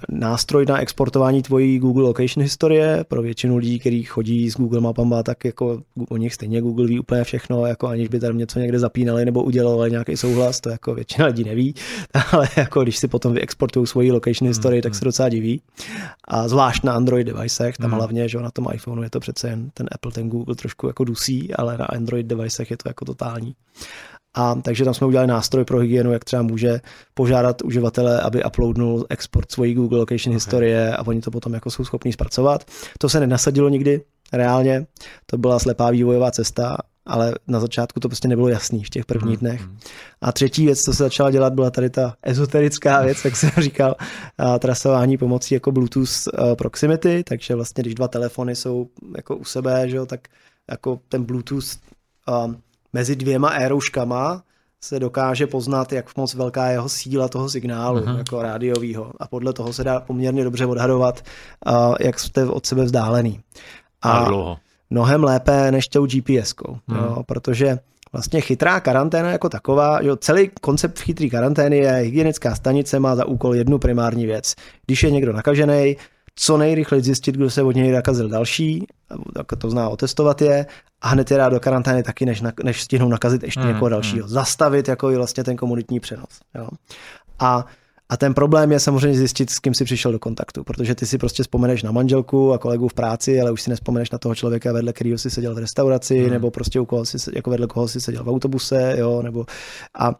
nástroj 0.10 0.66
na 0.66 0.80
exportování 0.80 1.42
tvojí 1.42 1.80
Google 1.80 2.04
Location 2.04 2.44
historie 2.44 3.06
pro 3.08 3.22
většinu 3.22 3.58
lidí, 3.58 3.80
kteří 3.80 4.04
chodí 4.04 4.50
s 4.52 4.58
Google 4.58 4.82
Mapama, 4.82 5.24
tak 5.24 5.46
jako 5.46 5.82
o 6.10 6.18
nich 6.18 6.34
stejně 6.34 6.62
Google 6.62 6.88
ví 6.88 7.00
úplně 7.00 7.24
všechno, 7.24 7.66
jako 7.66 7.88
aniž 7.88 8.08
by 8.08 8.20
tam 8.20 8.38
něco 8.38 8.60
někde 8.60 8.80
zapínali 8.80 9.26
nebo 9.26 9.44
udělali 9.44 9.92
nějaký 9.92 10.18
souhlas, 10.18 10.62
to 10.62 10.70
jako 10.70 10.96
většina 10.96 11.26
lidí 11.26 11.44
neví, 11.44 11.76
ale 12.32 12.50
jako 12.58 12.84
když 12.84 12.98
si 12.98 13.08
potom 13.08 13.34
vyexportují 13.34 13.88
svoji 13.88 14.12
location 14.12 14.48
historii, 14.48 14.82
tak 14.82 14.96
se 14.96 15.06
docela 15.06 15.30
diví. 15.30 15.62
A 16.28 16.48
zvlášť 16.48 16.84
na 16.84 16.94
Android 16.94 17.28
devicech, 17.28 17.78
tam 17.78 17.92
hlavně, 17.92 18.30
že 18.30 18.38
na 18.38 18.52
tom 18.52 18.68
iPhoneu 18.74 19.04
je 19.04 19.10
to 19.10 19.20
přece 19.20 19.50
jen 19.50 19.70
ten 19.74 19.88
Apple, 19.92 20.12
ten 20.12 20.30
Google 20.30 20.56
trošku 20.56 20.88
jako 20.88 21.04
dusí, 21.04 21.54
ale 21.54 21.78
na 21.78 21.86
Android 21.86 22.26
devicech 22.26 22.72
je 22.72 22.78
to 22.78 22.90
jako 22.90 23.06
totální. 23.06 23.56
A 24.38 24.56
takže 24.56 24.86
tam 24.86 24.94
jsme 24.94 25.08
udělali 25.08 25.28
nástroj 25.28 25.66
pro 25.66 25.80
hygienu, 25.80 26.14
jak 26.14 26.26
třeba 26.26 26.42
může 26.42 26.82
požádat 27.14 27.62
uživatele, 27.62 28.22
aby 28.22 28.44
uploadnul 28.44 29.06
export 29.10 29.52
svojí 29.52 29.74
Google 29.74 30.00
Location 30.00 30.32
okay. 30.32 30.36
historie 30.36 30.96
a 30.96 31.08
oni 31.08 31.22
to 31.22 31.32
potom 31.32 31.54
jako 31.54 31.72
jsou 31.72 31.86
schopni 31.86 32.14
zpracovat. 32.14 32.66
To 32.98 33.10
se 33.10 33.20
nenasadilo 33.20 33.70
nikdy, 33.70 34.02
reálně. 34.34 34.86
To 35.26 35.38
byla 35.38 35.60
slepá 35.60 35.90
vývojová 35.90 36.32
cesta, 36.32 36.78
ale 37.06 37.34
na 37.48 37.60
začátku 37.60 38.00
to 38.00 38.10
prostě 38.10 38.28
nebylo 38.28 38.48
jasný 38.48 38.84
v 38.84 38.90
těch 38.90 39.06
prvních 39.06 39.42
mhm, 39.42 39.50
dnech. 39.50 39.68
Mm. 39.68 39.78
A 40.22 40.32
třetí 40.32 40.66
věc, 40.66 40.82
co 40.82 40.94
se 40.94 41.04
začala 41.04 41.32
dělat, 41.32 41.54
byla 41.54 41.72
tady 41.72 41.90
ta 41.90 42.16
ezoterická 42.24 43.02
věc, 43.02 43.26
jak 43.26 43.36
jsem 43.36 43.50
říkal, 43.58 43.96
trasování 44.60 45.18
pomocí 45.18 45.54
jako 45.54 45.72
Bluetooth 45.72 46.28
proximity, 46.58 47.24
takže 47.24 47.56
vlastně 47.56 47.82
když 47.82 47.96
dva 47.96 48.08
telefony 48.08 48.56
jsou 48.56 48.88
jako 49.18 49.36
u 49.36 49.44
sebe, 49.44 49.90
že 49.90 49.98
jo, 49.98 50.06
tak 50.06 50.28
jako 50.72 51.00
ten 51.10 51.24
Bluetooth 51.24 51.66
um, 52.46 52.58
mezi 52.94 53.16
dvěma 53.16 53.50
érouškama 53.50 54.44
se 54.82 55.00
dokáže 55.00 55.48
poznat, 55.48 55.94
jak 55.94 56.18
moc 56.18 56.34
velká 56.34 56.68
je 56.68 56.74
jeho 56.74 56.90
síla 56.90 57.28
toho 57.28 57.50
signálu, 57.50 58.00
uh-huh. 58.00 58.18
jako 58.18 58.42
rádiového. 58.42 59.14
A 59.20 59.28
podle 59.28 59.54
toho 59.54 59.74
se 59.74 59.84
dá 59.84 60.00
poměrně 60.00 60.44
dobře 60.44 60.66
odhadovat, 60.66 61.22
uh, 61.68 61.96
jak 62.00 62.20
jste 62.20 62.46
od 62.46 62.66
sebe 62.66 62.84
vzdálený. 62.84 63.40
A 64.02 64.24
dlouho. 64.24 64.58
mnohem 64.90 65.24
lépe 65.24 65.72
než 65.72 65.88
tou 65.88 66.06
GPS-kou, 66.06 66.78
uh-huh. 66.90 66.98
jo, 66.98 67.24
protože 67.26 67.80
vlastně 68.14 68.42
chytrá 68.42 68.80
karanténa 68.80 69.32
jako 69.32 69.50
taková, 69.50 70.00
jo, 70.02 70.16
celý 70.16 70.52
koncept 70.62 71.00
chytrý 71.00 71.30
karantény 71.30 71.78
je 71.78 71.92
hygienická 71.92 72.56
stanice 72.56 73.00
má 73.00 73.16
za 73.16 73.26
úkol 73.26 73.56
jednu 73.56 73.80
primární 73.80 74.26
věc. 74.26 74.56
Když 74.86 75.04
je 75.04 75.12
někdo 75.12 75.34
nakažený, 75.34 75.98
co 76.40 76.58
nejrychleji 76.58 77.04
zjistit, 77.04 77.36
kdo 77.36 77.50
se 77.50 77.64
od 77.64 77.76
něj 77.76 77.92
nakazil 77.92 78.30
další, 78.30 78.88
tak 79.34 79.46
to 79.58 79.70
zná 79.70 79.90
otestovat 79.90 80.42
je 80.42 80.66
a 81.02 81.08
hned 81.08 81.32
je 81.32 81.38
dát 81.38 81.50
do 81.50 81.60
karantény 81.60 82.04
taky, 82.04 82.26
než, 82.26 82.44
než 82.64 82.84
stihnou 82.84 83.10
nakazit 83.10 83.44
ještě 83.44 83.60
mm, 83.60 83.68
někoho 83.68 83.90
dalšího. 83.90 84.28
Mm. 84.28 84.30
Zastavit 84.30 84.88
jako 84.88 85.12
i 85.12 85.16
vlastně 85.16 85.44
ten 85.44 85.56
komunitní 85.56 86.00
přenos. 86.00 86.40
Jo. 86.56 86.68
A 87.40 87.66
a 88.10 88.18
ten 88.18 88.34
problém 88.34 88.72
je 88.72 88.80
samozřejmě 88.80 89.18
zjistit, 89.18 89.50
s 89.50 89.60
kým 89.60 89.74
si 89.74 89.84
přišel 89.84 90.12
do 90.12 90.20
kontaktu, 90.20 90.64
protože 90.64 90.96
ty 90.96 91.06
si 91.06 91.18
prostě 91.18 91.44
vzpomeneš 91.44 91.84
na 91.84 91.92
manželku 91.92 92.54
a 92.54 92.58
kolegu 92.58 92.88
v 92.88 92.94
práci, 92.94 93.42
ale 93.42 93.52
už 93.52 93.62
si 93.62 93.70
nespomeneš 93.70 94.12
na 94.12 94.18
toho 94.18 94.36
člověka, 94.36 94.74
vedle 94.74 94.94
kterého 94.94 95.18
si 95.18 95.30
seděl 95.30 95.56
v 95.56 95.58
restauraci, 95.58 96.20
hmm. 96.20 96.30
nebo 96.30 96.52
prostě 96.52 96.80
u 96.80 96.86
koho 96.86 97.06
si, 97.06 97.18
jako 97.36 97.50
vedle 97.50 97.68
koho 97.68 97.88
si 97.88 98.02
seděl 98.02 98.24
v 98.24 98.30
autobuse, 98.30 98.96
jo, 98.98 99.22
nebo 99.22 99.46
a, 100.00 100.16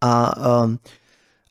a 0.00 0.36
um, 0.64 0.78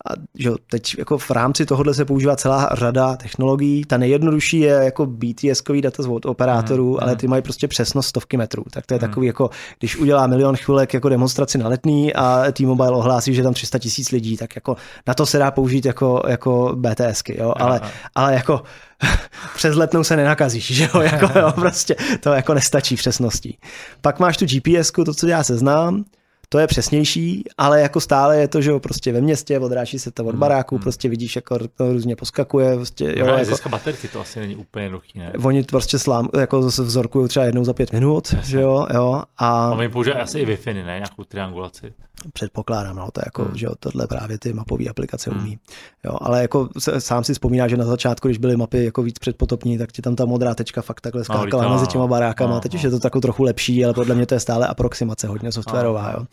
a 0.10 0.14
že 0.36 0.50
teď 0.70 0.96
jako 0.98 1.18
v 1.18 1.32
rámci 1.32 1.66
tohohle 1.66 1.94
se 1.94 2.06
používá 2.06 2.36
celá 2.36 2.70
řada 2.74 3.16
technologií. 3.16 3.86
Ta 3.86 3.98
nejjednodušší 3.98 4.60
je 4.60 4.74
jako 4.74 5.06
BTS-kový 5.06 5.82
data 5.82 6.10
od 6.10 6.26
operátorů, 6.26 6.92
mm, 6.92 6.98
ale 7.02 7.16
ty 7.16 7.28
mají 7.28 7.42
prostě 7.42 7.68
přesnost 7.68 8.08
stovky 8.08 8.38
metrů. 8.38 8.64
Tak 8.72 8.86
to 8.86 8.94
je 8.94 8.98
mm. 8.98 9.00
takový 9.00 9.28
jako, 9.28 9.50
když 9.80 9.98
udělá 9.98 10.28
milion 10.28 10.56
chvilek 10.56 10.94
jako 10.94 11.10
demonstraci 11.10 11.58
na 11.58 11.68
letný 11.68 12.14
a 12.14 12.52
T-Mobile 12.52 12.92
ohlásí, 12.92 13.34
že 13.34 13.44
tam 13.44 13.54
300 13.54 13.80
tisíc 13.80 14.12
lidí, 14.12 14.38
tak 14.38 14.56
jako 14.56 14.76
na 15.08 15.14
to 15.14 15.26
se 15.26 15.38
dá 15.38 15.52
použít 15.52 15.86
jako, 15.86 16.24
jako 16.28 16.76
BTSky, 16.76 17.38
jo? 17.40 17.54
Ale, 17.58 17.82
ale 18.16 18.34
jako 18.34 18.62
přes 19.56 19.76
letnou 19.76 20.04
se 20.04 20.16
nenakazíš, 20.16 20.72
že 20.72 20.90
jo? 20.94 21.02
Jako, 21.02 21.40
jo, 21.40 21.52
prostě 21.52 21.96
to 22.20 22.30
jako 22.30 22.54
nestačí 22.54 22.96
přesností. 22.96 23.58
Pak 24.02 24.20
máš 24.20 24.38
tu 24.38 24.46
GPS, 24.46 24.92
to, 25.06 25.14
co 25.14 25.28
já 25.28 25.44
seznám, 25.44 26.04
to 26.52 26.60
je 26.60 26.68
přesnější, 26.68 27.44
ale 27.58 27.82
jako 27.82 28.00
stále 28.00 28.38
je 28.38 28.48
to, 28.48 28.62
že 28.62 28.70
jo, 28.70 28.80
prostě 28.80 29.12
ve 29.14 29.22
městě, 29.22 29.60
odráží 29.60 30.00
se 30.00 30.12
to 30.12 30.26
od 30.26 30.30
hmm, 30.30 30.40
baráku, 30.40 30.76
hmm. 30.76 30.84
prostě 30.84 31.10
vidíš, 31.10 31.36
jako 31.36 31.60
to 31.60 31.94
různě 31.94 32.16
poskakuje. 32.16 32.76
Prostě, 32.76 33.14
jo, 33.18 33.26
jako, 33.26 33.70
baterky, 33.70 34.08
to 34.08 34.22
asi 34.22 34.40
není 34.40 34.56
úplně 34.56 34.86
jednoduchý, 34.86 35.20
ne? 35.20 35.34
Oni 35.44 35.64
prostě 35.64 36.00
slám, 36.00 36.30
jako 36.40 36.60
vzorkují 36.60 37.28
třeba 37.28 37.46
jednou 37.46 37.64
za 37.64 37.74
pět 37.74 37.92
minut, 37.92 38.34
Jasně. 38.34 38.52
že 38.52 38.62
jo, 38.62 38.88
jo. 38.94 39.24
A, 39.38 39.68
a 39.68 39.72
oni 39.72 39.90
používají 39.90 40.22
asi 40.22 40.40
i 40.40 40.46
Wi-Fi, 40.46 40.74
ne, 40.74 40.84
nějakou 40.84 41.24
triangulaci. 41.24 41.94
Předpokládám, 42.34 42.96
no, 42.96 43.12
to 43.12 43.22
je 43.22 43.24
jako, 43.26 43.44
hmm. 43.44 43.58
že 43.58 43.66
jo, 43.66 43.72
tohle 43.80 44.08
právě 44.08 44.38
ty 44.40 44.54
mapové 44.54 44.86
aplikace 44.86 45.32
hmm. 45.32 45.40
umí. 45.40 45.60
Jo, 46.06 46.18
ale 46.22 46.42
jako 46.42 46.70
sám 47.00 47.24
si 47.24 47.34
vzpomíná, 47.34 47.68
že 47.68 47.78
na 47.78 47.86
začátku, 47.86 48.28
když 48.28 48.38
byly 48.38 48.58
mapy 48.58 48.86
jako 48.86 49.04
víc 49.04 49.20
předpotopní, 49.20 49.78
tak 49.78 49.92
ti 49.92 50.02
tam 50.02 50.16
ta 50.16 50.26
modrá 50.26 50.56
tečka 50.56 50.82
fakt 50.82 51.02
takhle 51.02 51.24
skákala 51.24 51.64
no, 51.64 51.74
mezi 51.74 51.88
těma 51.88 52.08
barákama. 52.08 52.54
No, 52.54 52.60
Teď 52.60 52.74
no. 52.74 52.78
už 52.78 52.84
je 52.84 52.90
to 52.90 53.00
takovou 53.00 53.22
trochu 53.22 53.44
lepší, 53.44 53.86
ale 53.86 53.94
podle 53.94 54.16
mě 54.16 54.26
to 54.26 54.34
je 54.34 54.40
stále 54.40 54.68
aproximace, 54.68 55.28
hodně 55.28 55.52
softwarová. 55.52 56.12
No, 56.12 56.20
jo. 56.20 56.26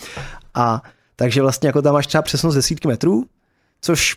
A 0.55 0.82
takže 1.16 1.43
vlastně 1.43 1.66
jako 1.66 1.82
tam 1.82 1.95
máš 1.95 2.07
třeba 2.07 2.22
přesnost 2.22 2.55
desítky 2.55 2.89
metrů, 2.89 3.24
což 3.80 4.16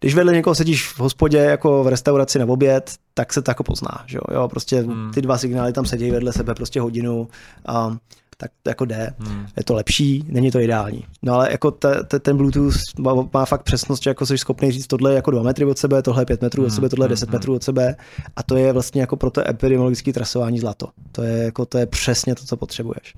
když 0.00 0.14
vedle 0.14 0.32
někoho 0.32 0.54
sedíš 0.54 0.88
v 0.88 1.00
hospodě 1.00 1.38
jako 1.38 1.84
v 1.84 1.88
restauraci 1.88 2.38
na 2.38 2.44
oběd, 2.48 2.94
tak 3.14 3.32
se 3.32 3.42
to 3.42 3.50
jako 3.50 3.64
pozná, 3.64 4.04
že 4.06 4.16
jo? 4.16 4.34
jo 4.34 4.48
prostě 4.48 4.80
hmm. 4.80 5.10
ty 5.14 5.22
dva 5.22 5.38
signály 5.38 5.72
tam 5.72 5.86
sedí 5.86 6.10
vedle 6.10 6.32
sebe 6.32 6.54
prostě 6.54 6.80
hodinu 6.80 7.28
a 7.66 7.96
tak 8.36 8.50
to 8.62 8.70
jako 8.70 8.84
jde. 8.84 9.14
Hmm. 9.18 9.46
Je 9.56 9.64
to 9.64 9.74
lepší, 9.74 10.24
není 10.28 10.50
to 10.50 10.60
ideální. 10.60 11.04
No 11.22 11.34
ale 11.34 11.50
jako 11.50 11.70
te, 11.70 12.04
te, 12.04 12.18
ten 12.20 12.36
Bluetooth 12.36 12.76
má, 12.98 13.28
má 13.34 13.44
fakt 13.44 13.62
přesnost, 13.62 14.02
že 14.02 14.10
jako 14.10 14.26
jsi 14.26 14.38
schopný 14.38 14.70
říct, 14.70 14.86
tohle 14.86 15.14
jako 15.14 15.30
2 15.30 15.42
metry 15.42 15.64
od 15.64 15.78
sebe, 15.78 16.02
tohle 16.02 16.22
je 16.22 16.26
5 16.26 16.42
metrů 16.42 16.64
od 16.64 16.70
sebe, 16.70 16.88
tohle 16.88 17.04
je 17.04 17.08
10 17.08 17.28
hmm. 17.28 17.32
metrů 17.38 17.54
od 17.54 17.62
sebe 17.62 17.96
a 18.36 18.42
to 18.42 18.56
je 18.56 18.72
vlastně 18.72 19.00
jako 19.00 19.16
pro 19.16 19.30
to 19.30 19.48
epidemiologické 19.48 20.12
trasování 20.12 20.58
zlato. 20.58 20.88
To 21.12 21.22
je, 21.22 21.42
jako, 21.42 21.66
to 21.66 21.78
je 21.78 21.86
přesně 21.86 22.34
to, 22.34 22.44
co 22.44 22.56
potřebuješ. 22.56 23.14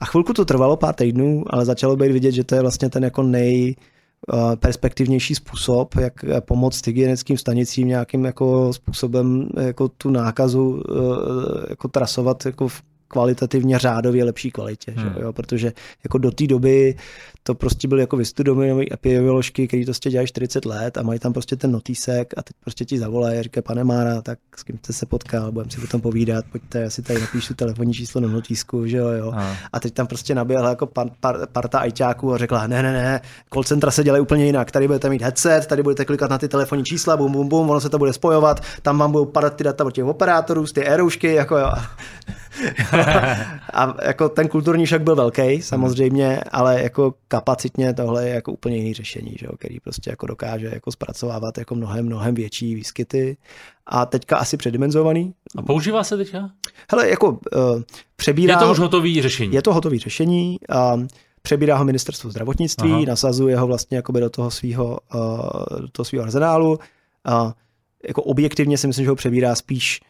A 0.00 0.04
chvilku 0.04 0.32
to 0.32 0.44
trvalo, 0.44 0.76
pár 0.76 0.94
týdnů, 0.94 1.44
ale 1.50 1.64
začalo 1.64 1.96
být 1.96 2.12
vidět, 2.12 2.32
že 2.32 2.44
to 2.44 2.54
je 2.54 2.60
vlastně 2.60 2.90
ten 2.90 3.04
jako 3.04 3.22
nej, 3.22 3.76
eh, 4.34 4.56
perspektivnější 4.56 5.34
způsob, 5.34 5.94
jak 5.94 6.12
pomoct 6.40 6.86
hygienickým 6.86 7.38
stanicím 7.38 7.88
nějakým 7.88 8.24
jako 8.24 8.72
způsobem 8.72 9.48
jako 9.60 9.88
tu 9.88 10.10
nákazu 10.10 10.82
eh, 10.90 11.66
jako 11.70 11.88
trasovat 11.88 12.46
jako 12.46 12.68
v 12.68 12.82
kvalitativně 13.10 13.78
řádově 13.78 14.24
lepší 14.24 14.50
kvalitě, 14.50 14.92
hmm. 14.96 15.14
že 15.14 15.20
jo? 15.20 15.32
protože 15.32 15.72
jako 16.04 16.18
do 16.18 16.30
té 16.30 16.46
doby 16.46 16.94
to 17.42 17.54
prostě 17.54 17.88
byly 17.88 18.00
jako 18.00 18.16
vystudované 18.16 18.84
epidemioložky, 18.92 19.68
kteří 19.68 19.84
to 19.84 19.88
prostě 19.88 20.10
dělají 20.10 20.28
40 20.28 20.64
let 20.64 20.98
a 20.98 21.02
mají 21.02 21.20
tam 21.20 21.32
prostě 21.32 21.56
ten 21.56 21.72
notísek 21.72 22.34
a 22.36 22.42
teď 22.42 22.56
prostě 22.60 22.84
ti 22.84 22.98
zavolají 22.98 23.38
a 23.38 23.42
říkají, 23.42 23.62
pane 23.62 23.84
Mára, 23.84 24.22
tak 24.22 24.38
s 24.56 24.62
kým 24.62 24.78
jste 24.78 24.92
se 24.92 25.06
potkal, 25.06 25.52
budeme 25.52 25.70
si 25.70 25.80
o 25.84 25.86
tom 25.86 26.00
povídat, 26.00 26.44
pojďte, 26.52 26.80
já 26.80 26.90
si 26.90 27.02
tady 27.02 27.20
napíšu 27.20 27.54
telefonní 27.54 27.94
číslo 27.94 28.20
na 28.20 28.28
notísku, 28.28 28.86
že 28.86 28.96
jo, 28.96 29.08
jo. 29.08 29.32
A. 29.36 29.56
a 29.72 29.80
teď 29.80 29.94
tam 29.94 30.06
prostě 30.06 30.34
naběhla 30.34 30.68
jako 30.68 30.86
par, 30.86 31.06
par, 31.20 31.46
parta 31.52 31.78
ajťáků 31.78 32.34
a 32.34 32.38
řekla, 32.38 32.66
ne, 32.66 32.82
ne, 32.82 32.92
ne, 32.92 33.20
call 33.52 33.64
centra 33.64 33.90
se 33.90 34.04
dělají 34.04 34.22
úplně 34.22 34.46
jinak, 34.46 34.70
tady 34.70 34.86
budete 34.86 35.08
mít 35.08 35.22
headset, 35.22 35.66
tady 35.66 35.82
budete 35.82 36.04
klikat 36.04 36.30
na 36.30 36.38
ty 36.38 36.48
telefonní 36.48 36.84
čísla, 36.84 37.16
bum, 37.16 37.32
bum, 37.32 37.48
bum, 37.48 37.70
ono 37.70 37.80
se 37.80 37.88
to 37.88 37.98
bude 37.98 38.12
spojovat, 38.12 38.60
tam 38.82 38.98
vám 38.98 39.12
budou 39.12 39.24
padat 39.24 39.56
ty 39.56 39.64
data 39.64 39.84
od 39.84 39.90
těch 39.90 40.04
operátorů, 40.04 40.66
z 40.66 40.72
ty 40.72 40.84
eroušky, 40.84 41.34
jako 41.34 41.58
jo. 41.58 41.72
a 43.72 43.96
jako 44.02 44.28
ten 44.28 44.48
kulturní 44.48 44.86
šok 44.86 45.02
byl 45.02 45.16
velký, 45.16 45.62
samozřejmě, 45.62 46.40
ale 46.52 46.82
jako 46.82 47.14
kapacitně 47.28 47.94
tohle 47.94 48.28
je 48.28 48.34
jako 48.34 48.52
úplně 48.52 48.76
jiný 48.76 48.94
řešení, 48.94 49.36
že 49.38 49.46
jo, 49.46 49.52
který 49.56 49.80
prostě 49.80 50.10
jako 50.10 50.26
dokáže 50.26 50.70
jako 50.72 50.92
zpracovávat 50.92 51.58
jako 51.58 51.74
mnohem, 51.74 52.06
mnohem 52.06 52.34
větší 52.34 52.74
výskyty 52.74 53.36
a 53.86 54.06
teďka 54.06 54.36
asi 54.36 54.56
předimenzovaný. 54.56 55.34
A 55.56 55.62
používá 55.62 56.04
se 56.04 56.16
teďka? 56.16 56.50
Hele, 56.90 57.10
jako 57.10 57.30
uh, 57.30 57.38
přebírá... 58.16 58.54
Je 58.54 58.58
to 58.58 58.70
už 58.70 58.78
hotový 58.78 59.22
řešení? 59.22 59.54
Je 59.54 59.62
to 59.62 59.74
hotový 59.74 59.98
řešení. 59.98 60.58
Uh, 60.94 61.06
přebírá 61.42 61.76
ho 61.76 61.84
ministerstvo 61.84 62.30
zdravotnictví, 62.30 62.92
Aha. 62.92 63.04
nasazuje 63.06 63.56
ho 63.56 63.66
vlastně 63.66 63.96
jakoby 63.96 64.20
do 64.20 64.30
toho 64.30 64.50
svého 64.50 64.98
uh, 65.14 65.80
do 65.80 65.88
toho 65.88 66.04
svého 66.04 66.24
arzenálu. 66.24 66.70
Uh, 66.70 67.52
jako 68.08 68.22
objektivně 68.22 68.78
si 68.78 68.86
myslím, 68.86 69.04
že 69.04 69.10
ho 69.10 69.16
přebírá 69.16 69.54
spíš 69.54 70.00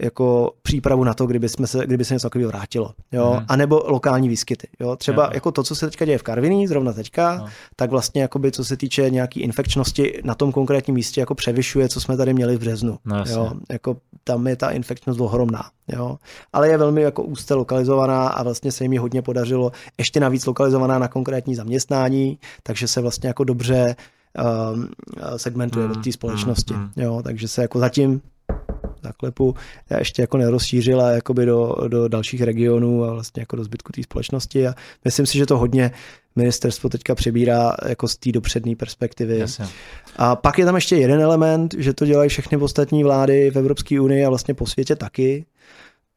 jako 0.00 0.52
přípravu 0.62 1.04
na 1.04 1.14
to, 1.14 1.26
kdyby, 1.26 1.48
jsme 1.48 1.66
se, 1.66 1.86
kdyby 1.86 2.04
se 2.04 2.14
něco 2.14 2.26
takového 2.26 2.50
vrátilo. 2.50 2.94
Jo? 3.12 3.36
Mm. 3.38 3.46
A 3.48 3.56
nebo 3.56 3.82
lokální 3.86 4.28
výskyty. 4.28 4.68
Jo? 4.80 4.96
Třeba 4.96 5.24
jo. 5.24 5.30
jako 5.34 5.52
to, 5.52 5.62
co 5.62 5.74
se 5.74 5.86
teďka 5.86 6.04
děje 6.04 6.18
v 6.18 6.22
Karviní, 6.22 6.66
zrovna 6.66 6.92
teďka, 6.92 7.38
no. 7.38 7.46
tak 7.76 7.90
vlastně 7.90 8.22
jakoby, 8.22 8.52
co 8.52 8.64
se 8.64 8.76
týče 8.76 9.10
nějaký 9.10 9.40
infekčnosti 9.40 10.20
na 10.24 10.34
tom 10.34 10.52
konkrétním 10.52 10.94
místě, 10.94 11.20
jako 11.20 11.34
převyšuje, 11.34 11.88
co 11.88 12.00
jsme 12.00 12.16
tady 12.16 12.34
měli 12.34 12.56
v 12.56 12.60
březnu. 12.60 12.98
No, 13.04 13.24
jo? 13.26 13.52
Jako, 13.70 13.96
tam 14.24 14.46
je 14.46 14.56
ta 14.56 14.70
infekčnost 14.70 15.20
ohromná. 15.20 15.70
Jo? 15.88 16.18
Ale 16.52 16.68
je 16.68 16.78
velmi 16.78 17.02
jako 17.02 17.22
úzce 17.22 17.54
lokalizovaná 17.54 18.28
a 18.28 18.42
vlastně 18.42 18.72
se 18.72 18.84
jim 18.84 18.98
hodně 18.98 19.22
podařilo 19.22 19.72
ještě 19.98 20.20
navíc 20.20 20.46
lokalizovaná 20.46 20.98
na 20.98 21.08
konkrétní 21.08 21.54
zaměstnání, 21.54 22.38
takže 22.62 22.88
se 22.88 23.00
vlastně 23.00 23.28
jako 23.28 23.44
dobře 23.44 23.96
um, 24.74 24.88
segmentuje 25.36 25.86
mm, 25.86 25.94
do 25.94 26.00
té 26.00 26.12
společnosti. 26.12 26.74
Mm, 26.74 26.80
mm. 26.80 26.90
Jo? 26.96 27.20
Takže 27.24 27.48
se 27.48 27.62
jako 27.62 27.78
zatím 27.78 28.20
zaklepu, 29.02 29.54
ještě 29.98 30.22
jako 30.22 30.38
nerozšířila 30.38 31.10
jakoby 31.10 31.46
do, 31.46 31.76
do 31.88 32.08
dalších 32.08 32.42
regionů 32.42 33.04
a 33.04 33.12
vlastně 33.12 33.42
jako 33.42 33.56
do 33.56 33.64
zbytku 33.64 33.92
té 33.92 34.02
společnosti 34.02 34.66
a 34.66 34.74
myslím 35.04 35.26
si, 35.26 35.38
že 35.38 35.46
to 35.46 35.58
hodně 35.58 35.90
ministerstvo 36.36 36.88
teďka 36.88 37.14
přebírá 37.14 37.72
jako 37.88 38.08
z 38.08 38.16
té 38.16 38.32
dopřední 38.32 38.76
perspektivy. 38.76 39.38
Jasně. 39.38 39.66
A 40.16 40.36
pak 40.36 40.58
je 40.58 40.64
tam 40.64 40.74
ještě 40.74 40.96
jeden 40.96 41.20
element, 41.20 41.74
že 41.78 41.92
to 41.92 42.06
dělají 42.06 42.28
všechny 42.28 42.58
ostatní 42.58 43.04
vlády 43.04 43.50
v 43.50 43.56
Evropské 43.56 44.00
unii 44.00 44.24
a 44.24 44.28
vlastně 44.28 44.54
po 44.54 44.66
světě 44.66 44.96
taky, 44.96 45.44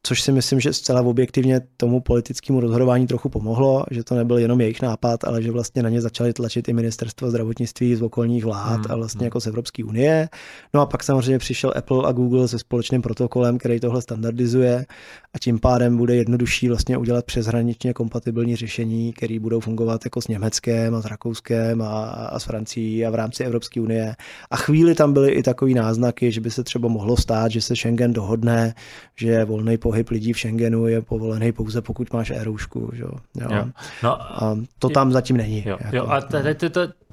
což 0.03 0.21
si 0.21 0.31
myslím, 0.31 0.59
že 0.59 0.73
zcela 0.73 1.01
objektivně 1.01 1.61
tomu 1.77 2.01
politickému 2.01 2.59
rozhodování 2.59 3.07
trochu 3.07 3.29
pomohlo, 3.29 3.85
že 3.91 4.03
to 4.03 4.15
nebyl 4.15 4.37
jenom 4.37 4.61
jejich 4.61 4.81
nápad, 4.81 5.23
ale 5.23 5.41
že 5.41 5.51
vlastně 5.51 5.83
na 5.83 5.89
ně 5.89 6.01
začali 6.01 6.33
tlačit 6.33 6.67
i 6.67 6.73
ministerstvo 6.73 7.29
zdravotnictví 7.29 7.95
z 7.95 8.01
okolních 8.01 8.45
vlád 8.45 8.75
hmm. 8.75 8.85
a 8.89 8.95
vlastně 8.95 9.19
hmm. 9.19 9.25
jako 9.25 9.41
z 9.41 9.47
Evropské 9.47 9.83
unie. 9.83 10.29
No 10.73 10.81
a 10.81 10.85
pak 10.85 11.03
samozřejmě 11.03 11.37
přišel 11.39 11.73
Apple 11.75 12.09
a 12.09 12.11
Google 12.11 12.47
se 12.47 12.59
společným 12.59 13.01
protokolem, 13.01 13.57
který 13.57 13.79
tohle 13.79 14.01
standardizuje 14.01 14.85
a 15.33 15.39
tím 15.39 15.59
pádem 15.59 15.97
bude 15.97 16.15
jednodušší 16.15 16.67
vlastně 16.67 16.97
udělat 16.97 17.25
přeshraničně 17.25 17.93
kompatibilní 17.93 18.55
řešení, 18.55 19.13
které 19.13 19.39
budou 19.39 19.59
fungovat 19.59 20.05
jako 20.05 20.21
s 20.21 20.27
Německem 20.27 20.95
a 20.95 21.01
s 21.01 21.05
Rakouskem 21.05 21.81
a, 21.81 22.03
a 22.09 22.39
s 22.39 22.43
Francií 22.43 23.05
a 23.05 23.09
v 23.09 23.15
rámci 23.15 23.43
Evropské 23.43 23.81
unie. 23.81 24.15
A 24.51 24.55
chvíli 24.55 24.95
tam 24.95 25.13
byly 25.13 25.31
i 25.31 25.43
takové 25.43 25.71
náznaky, 25.71 26.31
že 26.31 26.41
by 26.41 26.51
se 26.51 26.63
třeba 26.63 26.87
mohlo 26.87 27.17
stát, 27.17 27.51
že 27.51 27.61
se 27.61 27.75
Schengen 27.75 28.13
dohodne, 28.13 28.75
že 29.15 29.45
volný 29.45 29.77
pohyb 29.77 29.92
lidí 30.11 30.33
v 30.33 30.39
Schengenu 30.39 30.87
je 30.87 31.01
povolený 31.01 31.51
pouze 31.51 31.81
pokud 31.81 32.13
máš 32.13 32.29
e-roušku. 32.29 32.91
Jo? 32.93 33.09
Jo. 33.41 33.65
No, 34.03 34.21
a 34.21 34.57
to 34.79 34.89
tam 34.89 35.11
zatím 35.11 35.37
není. 35.37 35.63
Jo, 35.67 35.77
jako, 35.81 35.95
jo. 35.95 36.07
A 36.07 36.21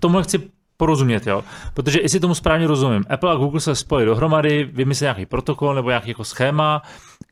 tomu 0.00 0.22
chci 0.22 0.50
porozumět, 0.80 1.26
jo. 1.26 1.44
Protože 1.74 2.00
jestli 2.02 2.20
tomu 2.20 2.34
správně 2.34 2.66
rozumím, 2.66 3.04
Apple 3.10 3.32
a 3.32 3.34
Google 3.34 3.60
se 3.60 3.74
spojili 3.74 4.06
dohromady, 4.06 4.64
vymysleli 4.64 5.06
nějaký 5.06 5.26
protokol 5.26 5.74
nebo 5.74 5.88
nějaký 5.88 6.08
jako 6.08 6.24
schéma, 6.24 6.82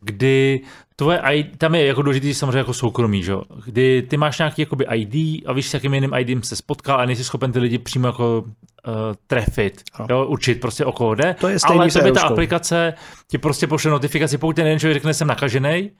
kdy 0.00 0.60
tvoje 0.96 1.20
ID, 1.32 1.58
tam 1.58 1.74
je 1.74 1.86
jako 1.86 2.02
důležitý 2.02 2.34
samozřejmě 2.34 2.58
jako 2.58 2.74
soukromí, 2.74 3.22
že? 3.22 3.34
kdy 3.64 4.02
ty 4.02 4.16
máš 4.16 4.38
nějaký 4.38 4.62
jakoby 4.62 4.86
ID 4.94 5.42
a 5.46 5.52
víš, 5.52 5.68
s 5.68 5.74
jakým 5.74 5.94
jiným 5.94 6.14
ID 6.14 6.44
se 6.44 6.56
spotkal 6.56 7.00
a 7.00 7.06
nejsi 7.06 7.24
schopen 7.24 7.52
ty 7.52 7.58
lidi 7.58 7.78
přímo 7.78 8.06
jako 8.06 8.40
uh, 8.40 8.92
trefit, 9.26 9.82
jo, 10.10 10.26
určit 10.26 10.60
prostě 10.60 10.84
o 10.84 10.92
koho 10.92 11.14
jde, 11.14 11.36
to 11.40 11.48
je 11.48 11.56
ale 11.64 11.90
tebe 11.90 12.12
ta 12.12 12.20
aplikace 12.22 12.94
ti 13.30 13.38
prostě 13.38 13.66
pošle 13.66 13.90
notifikaci, 13.90 14.38
pokud 14.38 14.56
ten 14.56 14.66
jeden 14.66 14.78
člověk 14.78 14.96
řekne, 14.96 15.14
jsem 15.14 15.28
nakažený, 15.28 15.90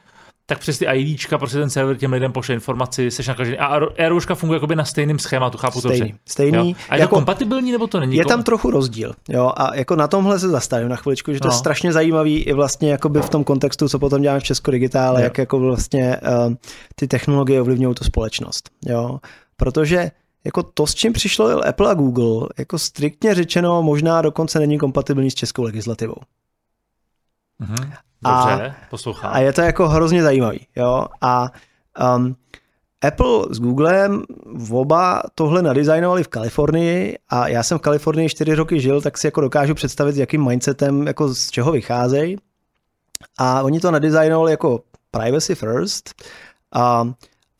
tak 0.51 0.59
přes 0.59 0.79
ty 0.79 0.85
IDčka 0.85 1.39
prostě 1.39 1.59
ten 1.59 1.71
server 1.71 1.97
těm 1.97 2.13
lidem 2.13 2.33
pošle 2.33 2.55
informaci, 2.55 3.11
seš 3.11 3.29
nakažený. 3.29 3.59
A 3.59 3.67
Aerouška 3.99 4.35
funguje 4.35 4.57
jakoby 4.57 4.77
na 4.77 4.85
stejným 4.85 5.19
schématu, 5.19 5.59
chápu 5.59 5.81
stejný, 5.81 5.99
to 5.99 6.05
dobře. 6.05 6.19
Stejný. 6.27 6.71
Jo? 6.71 6.77
A 6.89 6.95
je 6.95 7.01
jako, 7.01 7.11
to 7.11 7.17
kompatibilní 7.17 7.73
nebo 7.73 7.87
to 7.87 8.01
není? 8.01 8.17
Je 8.17 8.25
tam 8.25 8.43
trochu 8.43 8.71
rozdíl. 8.71 9.13
Jo? 9.29 9.53
A 9.57 9.77
jako 9.77 9.97
na 9.97 10.09
tomhle 10.09 10.39
se 10.39 10.49
zastavím 10.49 10.89
na 10.89 10.97
chviličku, 10.97 11.33
že 11.33 11.41
to 11.41 11.49
no. 11.49 11.55
je 11.55 11.59
strašně 11.59 11.93
zajímavý 11.93 12.37
i 12.37 12.53
vlastně 12.53 12.91
jakoby 12.91 13.21
v 13.21 13.29
tom 13.29 13.45
kontextu, 13.45 13.89
co 13.89 13.99
potom 13.99 14.23
děláme 14.23 14.41
v 14.41 14.45
Česko 14.45 14.71
Digitále, 14.71 15.23
jak 15.23 15.39
jako 15.39 15.61
vlastně 15.61 16.17
uh, 16.47 16.55
ty 16.95 17.09
technologie 17.09 17.61
ovlivňují 17.61 17.95
tu 17.95 18.05
společnost. 18.05 18.71
Jo? 18.87 19.19
Protože 19.57 20.11
jako 20.45 20.63
to, 20.63 20.87
s 20.87 20.95
čím 20.95 21.13
přišlo 21.13 21.67
Apple 21.67 21.91
a 21.91 21.95
Google, 21.95 22.49
jako 22.59 22.79
striktně 22.79 23.35
řečeno, 23.35 23.83
možná 23.83 24.23
dokonce 24.23 24.59
není 24.59 24.79
kompatibilní 24.79 25.31
s 25.31 25.35
českou 25.35 25.63
legislativou. 25.63 26.17
Mm-hmm. 27.61 27.93
Dobře, 28.25 28.67
a, 28.67 28.75
poslouchám. 28.91 29.31
A 29.35 29.39
je 29.39 29.53
to 29.53 29.61
jako 29.61 29.89
hrozně 29.89 30.23
zajímavý. 30.23 30.67
Jo? 30.77 31.07
A 31.21 31.51
um, 32.17 32.37
Apple 33.03 33.45
s 33.51 33.61
Googlem 33.61 34.23
v 34.47 34.75
oba 34.75 35.23
tohle 35.35 35.63
nadizajnovali 35.63 36.25
v 36.25 36.29
Kalifornii 36.29 37.19
a 37.29 37.49
já 37.49 37.63
jsem 37.63 37.79
v 37.79 37.83
Kalifornii 37.83 38.29
čtyři 38.29 38.55
roky 38.55 38.81
žil, 38.81 39.01
tak 39.01 39.19
si 39.19 39.27
jako 39.27 39.41
dokážu 39.41 39.75
představit, 39.75 40.13
s 40.13 40.19
jakým 40.19 40.47
mindsetem, 40.47 41.07
jako 41.07 41.35
z 41.35 41.51
čeho 41.51 41.73
vycházejí. 41.73 42.37
A 43.39 43.63
oni 43.63 43.81
to 43.81 43.91
nadizajnovali 43.91 44.51
jako 44.51 44.81
privacy 45.11 45.55
first 45.55 46.15
a, 46.73 47.13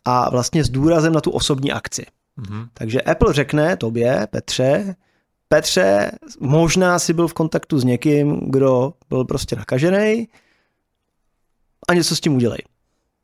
a 0.05 0.31
vlastně 0.31 0.65
s 0.65 0.69
důrazem 0.69 1.13
na 1.13 1.21
tu 1.21 1.31
osobní 1.31 1.73
akci. 1.73 2.07
Mm-hmm. 2.39 2.69
Takže 2.75 3.03
Apple 3.03 3.33
řekne 3.33 3.77
tobě, 3.77 4.27
Petře, 4.31 4.95
Petře, 5.49 6.11
možná 6.41 6.99
si 6.99 7.13
byl 7.13 7.29
v 7.29 7.35
kontaktu 7.35 7.79
s 7.79 7.85
někým, 7.85 8.41
kdo 8.51 8.93
byl 9.09 9.25
prostě 9.25 9.57
nakažený 9.57 10.29
a 11.89 11.95
něco 11.95 12.17
s 12.17 12.21
tím 12.21 12.35
udělej. 12.37 12.59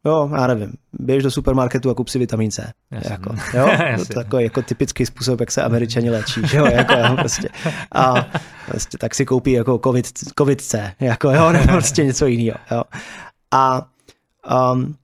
Jo, 0.06 0.30
já 0.36 0.46
nevím, 0.46 0.72
běž 0.92 1.22
do 1.22 1.30
supermarketu 1.30 1.90
a 1.90 1.94
kup 1.94 2.08
si 2.08 2.18
vitamin 2.18 2.50
C. 2.50 2.72
Jako, 3.10 3.34
jo? 3.54 3.70
To 3.96 4.02
je 4.02 4.24
takový 4.24 4.44
jako 4.44 4.62
typický 4.62 5.06
způsob, 5.06 5.40
jak 5.40 5.50
se 5.50 5.62
američani 5.62 6.10
léčí. 6.10 6.40
Jo? 6.52 6.66
Jako, 6.66 6.92
jo, 6.92 7.16
prostě. 7.16 7.48
A 7.92 8.26
prostě, 8.66 8.98
tak 8.98 9.14
si 9.14 9.24
koupí 9.24 9.52
jako 9.52 9.80
COVID, 9.84 10.06
COVID 10.38 10.60
C, 10.60 10.92
jako, 11.00 11.30
jo, 11.30 11.52
nebo 11.52 11.66
prostě 11.66 12.04
něco 12.04 12.26
jiného. 12.26 12.58
Jo? 12.70 12.82
A 13.50 13.86
um, 14.72 14.94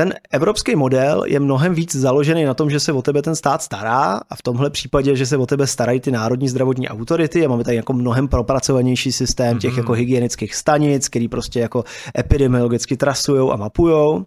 ten 0.00 0.14
evropský 0.30 0.76
model 0.76 1.24
je 1.26 1.40
mnohem 1.40 1.74
víc 1.74 1.96
založený 1.96 2.44
na 2.44 2.54
tom, 2.54 2.70
že 2.70 2.80
se 2.80 2.92
o 2.92 3.02
tebe 3.02 3.22
ten 3.22 3.36
stát 3.36 3.62
stará 3.62 4.20
a 4.30 4.36
v 4.36 4.42
tomhle 4.42 4.70
případě, 4.70 5.16
že 5.16 5.26
se 5.26 5.36
o 5.36 5.46
tebe 5.46 5.66
starají 5.66 6.00
ty 6.00 6.10
národní 6.10 6.48
zdravotní 6.48 6.88
autority 6.88 7.44
a 7.44 7.48
máme 7.48 7.64
tady 7.64 7.76
jako 7.76 7.92
mnohem 7.92 8.28
propracovanější 8.28 9.12
systém 9.12 9.58
těch 9.58 9.72
mm-hmm. 9.74 9.78
jako 9.78 9.92
hygienických 9.92 10.54
stanic, 10.54 11.08
který 11.08 11.28
prostě 11.28 11.60
jako 11.60 11.84
epidemiologicky 12.18 12.96
trasují 12.96 13.50
a 13.50 13.56
mapujou. 13.56 14.24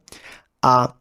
A 0.65 0.93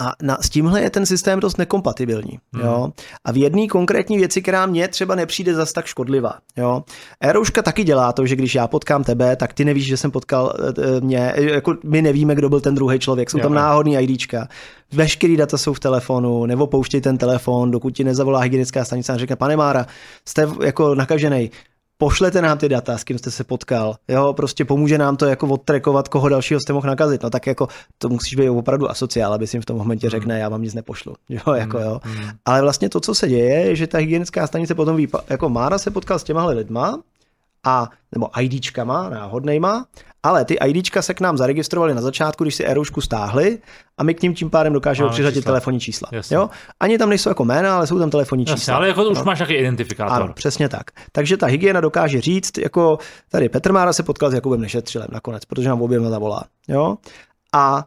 a 0.00 0.12
na, 0.22 0.38
s 0.40 0.48
tímhle 0.48 0.80
je 0.80 0.90
ten 0.90 1.06
systém 1.06 1.40
dost 1.40 1.58
nekompatibilní. 1.58 2.38
Hmm. 2.52 2.64
Jo? 2.64 2.92
A 3.24 3.32
v 3.32 3.36
jedné 3.36 3.66
konkrétní 3.66 4.18
věci, 4.18 4.42
která 4.42 4.66
mě 4.66 4.88
třeba 4.88 5.14
nepřijde 5.14 5.54
zas 5.54 5.72
tak 5.72 5.86
škodlivá. 5.86 6.34
Jo? 6.56 6.84
Aerouška 7.20 7.62
taky 7.62 7.84
dělá 7.84 8.12
to, 8.12 8.26
že 8.26 8.36
když 8.36 8.54
já 8.54 8.66
potkám 8.66 9.04
tebe, 9.04 9.36
tak 9.36 9.52
ty 9.52 9.64
nevíš, 9.64 9.86
že 9.86 9.96
jsem 9.96 10.10
potkal 10.10 10.52
uh, 10.58 11.00
mě. 11.00 11.32
Jako 11.36 11.76
my 11.84 12.02
nevíme, 12.02 12.34
kdo 12.34 12.48
byl 12.48 12.60
ten 12.60 12.74
druhý 12.74 12.98
člověk. 12.98 13.30
Jsou 13.30 13.38
jo. 13.38 13.42
tam 13.42 13.54
náhodný 13.54 13.96
IDčka. 13.96 14.48
Veškerý 14.92 15.36
data 15.36 15.58
jsou 15.58 15.72
v 15.72 15.80
telefonu, 15.80 16.46
nebo 16.46 16.66
pouštěj 16.66 17.00
ten 17.00 17.18
telefon, 17.18 17.70
dokud 17.70 17.90
ti 17.90 18.04
nezavolá 18.04 18.40
hygienická 18.40 18.84
stanice 18.84 19.12
a 19.12 19.16
řekne, 19.16 19.36
pane 19.36 19.56
Mára, 19.56 19.86
jste 20.28 20.48
jako 20.64 20.94
nakažený, 20.94 21.50
pošlete 22.00 22.42
nám 22.42 22.58
ty 22.58 22.68
data, 22.68 22.98
s 22.98 23.04
kým 23.04 23.18
jste 23.18 23.30
se 23.30 23.44
potkal, 23.44 23.96
jo, 24.08 24.32
prostě 24.32 24.64
pomůže 24.64 24.98
nám 24.98 25.16
to 25.16 25.26
jako 25.26 25.48
odtrekovat, 25.48 26.08
koho 26.08 26.28
dalšího 26.28 26.60
jste 26.60 26.72
mohl 26.72 26.86
nakazit, 26.86 27.22
no 27.22 27.30
tak 27.30 27.46
jako 27.46 27.68
to 27.98 28.08
musíš 28.08 28.34
být 28.34 28.48
opravdu 28.48 28.90
asociál, 28.90 29.32
aby 29.32 29.46
si 29.46 29.56
jim 29.56 29.62
v 29.62 29.66
tom 29.66 29.76
momentě 29.76 30.06
hmm. 30.06 30.10
řekne, 30.10 30.38
já 30.38 30.48
vám 30.48 30.62
nic 30.62 30.74
nepošlu, 30.74 31.14
jo, 31.28 31.54
jako 31.54 31.78
jo. 31.78 32.00
Mm. 32.04 32.30
Ale 32.44 32.62
vlastně 32.62 32.88
to, 32.88 33.00
co 33.00 33.14
se 33.14 33.28
děje, 33.28 33.60
je, 33.60 33.76
že 33.76 33.86
ta 33.86 33.98
hygienická 33.98 34.46
stanice 34.46 34.74
potom 34.74 34.96
ví, 34.96 35.08
jako 35.28 35.48
Mára 35.48 35.78
se 35.78 35.90
potkal 35.90 36.18
s 36.18 36.24
těmahle 36.24 36.54
lidma, 36.54 37.00
a, 37.64 37.88
nebo 38.12 38.40
IDčkama 38.40 39.08
náhodnejma, 39.08 39.86
ale 40.22 40.44
ty 40.44 40.54
IDčka 40.54 41.02
se 41.02 41.14
k 41.14 41.20
nám 41.20 41.36
zaregistrovaly 41.36 41.94
na 41.94 42.00
začátku, 42.00 42.44
když 42.44 42.54
si 42.54 42.64
Eroušku 42.64 43.00
stáhli 43.00 43.58
a 43.98 44.02
my 44.02 44.14
k 44.14 44.22
ním 44.22 44.34
tím 44.34 44.50
pádem 44.50 44.72
dokážeme 44.72 45.10
přiřadit 45.10 45.44
telefonní 45.44 45.80
čísla. 45.80 46.08
Jo? 46.30 46.50
Ani 46.80 46.98
tam 46.98 47.08
nejsou 47.08 47.30
jako 47.30 47.44
jména, 47.44 47.76
ale 47.76 47.86
jsou 47.86 47.98
tam 47.98 48.10
telefonní 48.10 48.44
Jasně, 48.48 48.60
čísla. 48.60 48.76
ale 48.76 48.88
jako 48.88 49.04
to 49.04 49.10
už 49.10 49.22
máš 49.22 49.38
nějaký 49.38 49.54
identifikátor. 49.54 50.22
Ano, 50.22 50.32
přesně 50.32 50.68
tak. 50.68 50.90
Takže 51.12 51.36
ta 51.36 51.46
hygiena 51.46 51.80
dokáže 51.80 52.20
říct, 52.20 52.58
jako 52.58 52.98
tady 53.30 53.48
Petr 53.48 53.72
Mára 53.72 53.92
se 53.92 54.02
potkal 54.02 54.30
s 54.30 54.34
Jakubem 54.34 54.60
Nešetřilem 54.60 55.08
nakonec, 55.12 55.44
protože 55.44 55.68
nám 55.68 55.82
oběma 55.82 56.10
zavolá. 56.10 56.42
Jo? 56.68 56.96
A 57.54 57.84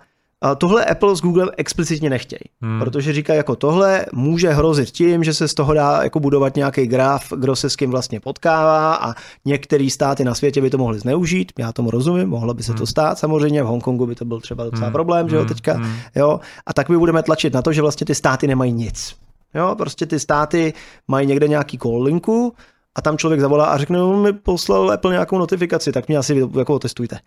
tohle 0.58 0.86
Apple 0.86 1.16
s 1.16 1.22
Googlem 1.22 1.50
explicitně 1.58 2.10
nechtějí, 2.10 2.39
hmm. 2.62 2.80
protože 2.80 3.14
říkají, 3.14 3.38
jako 3.38 3.56
tohle 3.56 4.06
může 4.14 4.50
hrozit 4.50 4.89
tím, 4.89 5.24
že 5.24 5.34
se 5.34 5.48
z 5.48 5.54
toho 5.54 5.74
dá 5.74 6.04
jako 6.04 6.20
budovat 6.20 6.56
nějaký 6.56 6.88
graf, 6.88 7.34
kdo 7.36 7.56
se 7.56 7.70
s 7.70 7.76
kým 7.76 7.91
vlastně 7.91 8.20
potkává 8.20 8.96
a 8.96 9.14
některé 9.46 9.89
státy 9.89 10.24
na 10.24 10.36
světě 10.36 10.62
by 10.62 10.70
to 10.70 10.78
mohly 10.78 11.00
zneužít, 11.00 11.52
já 11.60 11.72
tomu 11.72 11.91
rozumím, 11.91 12.30
mohlo 12.30 12.54
by 12.54 12.64
se 12.64 12.72
hmm. 12.72 12.80
to 12.80 12.86
stát, 12.86 13.20
samozřejmě 13.20 13.64
v 13.64 13.66
Hongkongu 13.66 14.06
by 14.06 14.16
to 14.16 14.26
byl 14.26 14.39
třeba 14.39 14.64
docela 14.64 14.86
hmm. 14.86 14.94
problém, 14.94 15.30
že 15.30 15.36
jo, 15.36 15.41
hmm. 15.41 15.50
teďka, 15.50 15.74
hmm. 15.74 15.96
jo, 16.16 16.39
a 16.66 16.74
tak 16.74 16.89
my 16.89 16.98
budeme 16.98 17.24
tlačit 17.24 17.54
na 17.54 17.62
to, 17.62 17.74
že 17.74 17.82
vlastně 17.82 18.06
ty 18.06 18.16
státy 18.16 18.48
nemají 18.48 18.74
nic. 18.74 19.16
Jo, 19.56 19.76
prostě 19.78 20.06
ty 20.06 20.20
státy 20.20 20.74
mají 21.08 21.28
někde 21.28 21.48
nějaký 21.48 21.78
call 21.78 22.04
linku, 22.04 22.54
a 22.96 23.02
tam 23.02 23.18
člověk 23.18 23.41
zavolá 23.41 23.66
a 23.66 23.78
řekne, 23.78 23.98
no, 23.98 24.22
mi 24.22 24.34
poslal 24.34 24.91
Apple 24.91 25.12
nějakou 25.12 25.38
notifikaci, 25.38 25.91
tak 25.91 26.08
mě 26.08 26.18
asi 26.18 26.50
jako 26.58 26.76
otestujte. 26.76 27.20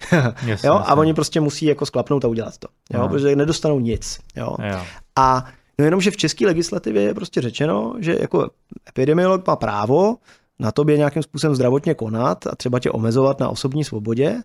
Yes, 0.47 0.64
jo? 0.64 0.75
A 0.75 0.95
oni 0.95 1.14
prostě 1.14 1.41
musí 1.41 1.67
jako 1.67 1.87
sklapnout 1.87 2.25
a 2.25 2.29
udělat 2.29 2.59
to, 2.59 2.69
jo? 2.93 3.01
No. 3.01 3.09
protože 3.09 3.37
nedostanou 3.37 3.81
nic. 3.81 4.19
Jo? 4.37 4.57
jo. 4.71 4.81
A 5.17 5.45
no 5.79 5.85
jenom, 5.85 6.01
že 6.01 6.11
v 6.11 6.17
české 6.17 6.47
legislativě 6.47 7.03
je 7.03 7.14
prostě 7.14 7.41
řečeno, 7.41 7.95
že 7.99 8.17
jako 8.21 8.51
epidemiolog 8.89 9.47
má 9.47 9.57
právo 9.57 10.17
na 10.59 10.73
tobě 10.73 10.97
nějakým 10.97 11.23
způsobem 11.23 11.55
zdravotně 11.55 11.95
konat 11.95 12.47
a 12.47 12.57
třeba 12.57 12.79
tě 12.79 12.91
omezovat 12.91 13.41
na 13.41 13.49
osobní 13.49 13.85
svobodě, 13.85 14.43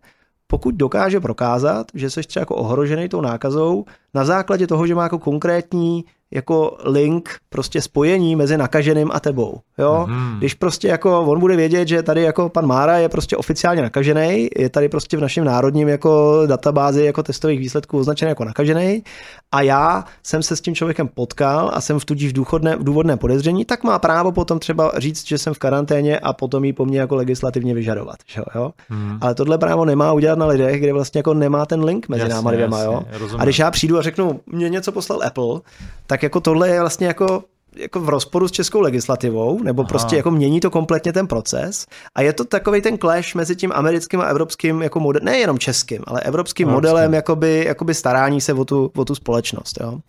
pokud 0.47 0.75
dokáže 0.75 1.19
prokázat, 1.19 1.87
že 1.93 2.09
jsi 2.09 2.21
třeba 2.21 2.41
jako 2.41 2.55
ohrožený 2.55 3.09
tou 3.09 3.21
nákazou 3.21 3.85
na 4.13 4.25
základě 4.25 4.67
toho, 4.67 4.87
že 4.87 4.95
má 4.95 5.03
jako 5.03 5.19
konkrétní 5.19 6.05
jako 6.31 6.77
link, 6.85 7.29
prostě 7.49 7.81
spojení 7.81 8.35
mezi 8.35 8.57
nakaženým 8.57 9.09
a 9.13 9.19
tebou. 9.19 9.59
Jo? 9.77 10.05
Mm-hmm. 10.09 10.37
Když 10.37 10.53
prostě 10.53 10.87
jako 10.87 11.21
on 11.21 11.39
bude 11.39 11.55
vědět, 11.55 11.87
že 11.87 12.03
tady 12.03 12.21
jako 12.21 12.49
pan 12.49 12.65
Mára 12.65 12.97
je 12.97 13.09
prostě 13.09 13.37
oficiálně 13.37 13.81
nakažený, 13.81 14.49
je 14.57 14.69
tady 14.69 14.89
prostě 14.89 15.17
v 15.17 15.21
našem 15.21 15.43
národním 15.43 15.87
jako 15.87 16.41
databázi 16.45 17.05
jako 17.05 17.23
testových 17.23 17.59
výsledků 17.59 17.99
označený 17.99 18.29
jako 18.29 18.45
nakažený 18.45 19.03
a 19.51 19.61
já 19.61 20.05
jsem 20.23 20.43
se 20.43 20.55
s 20.55 20.61
tím 20.61 20.75
člověkem 20.75 21.07
potkal 21.07 21.71
a 21.73 21.81
jsem 21.81 21.99
v 21.99 22.05
tudíž 22.05 22.33
důchodné, 22.33 22.77
důvodné 22.79 23.17
podezření, 23.17 23.65
tak 23.65 23.83
má 23.83 23.99
právo 23.99 24.31
potom 24.31 24.59
třeba 24.59 24.91
říct, 24.97 25.27
že 25.27 25.37
jsem 25.37 25.53
v 25.53 25.59
karanténě 25.59 26.19
a 26.19 26.33
potom 26.33 26.63
ji 26.63 26.73
po 26.73 26.85
mně 26.85 26.99
jako 26.99 27.15
legislativně 27.15 27.73
vyžadovat. 27.73 28.15
Že 28.25 28.41
jo? 28.55 28.71
Hmm. 28.89 29.17
Ale 29.21 29.35
tohle 29.35 29.57
právo 29.57 29.85
nemá 29.85 30.13
udělat 30.13 30.39
na 30.39 30.45
lidech, 30.45 30.81
kde 30.81 30.93
vlastně 30.93 31.19
jako 31.19 31.33
nemá 31.33 31.65
ten 31.65 31.83
link 31.83 32.09
mezi 32.09 32.21
jasně, 32.21 32.35
náma 32.35 32.51
dvěma. 32.51 32.81
Jo? 32.81 33.03
a 33.37 33.43
když 33.43 33.59
já 33.59 33.71
přijdu 33.71 33.97
a 33.97 34.01
řeknu, 34.01 34.39
mě 34.45 34.69
něco 34.69 34.91
poslal 34.91 35.19
Apple, 35.23 35.59
tak 36.07 36.23
jako 36.23 36.39
tohle 36.39 36.69
je 36.69 36.79
vlastně 36.79 37.07
jako 37.07 37.43
jako 37.75 37.99
v 37.99 38.09
rozporu 38.09 38.47
s 38.47 38.51
českou 38.51 38.79
legislativou, 38.79 39.63
nebo 39.63 39.81
Aha. 39.81 39.87
prostě 39.87 40.15
jako 40.15 40.31
mění 40.31 40.59
to 40.59 40.69
kompletně 40.69 41.13
ten 41.13 41.27
proces 41.27 41.85
a 42.15 42.21
je 42.21 42.33
to 42.33 42.45
takový 42.45 42.81
ten 42.81 42.97
clash 42.97 43.35
mezi 43.35 43.55
tím 43.55 43.71
americkým 43.75 44.21
a 44.21 44.23
evropským 44.23 44.81
jako 44.81 44.99
model, 44.99 45.21
nejenom 45.23 45.59
českým, 45.59 46.03
ale 46.07 46.21
evropským 46.21 46.67
Evropský. 46.67 46.75
modelem 46.75 47.13
jakoby, 47.13 47.63
jakoby 47.67 47.93
starání 47.93 48.41
se 48.41 48.53
o 48.53 48.65
tu, 48.65 48.91
o 48.95 49.05
tu 49.05 49.15
společnost. 49.15 49.77
Jo. 49.81 49.99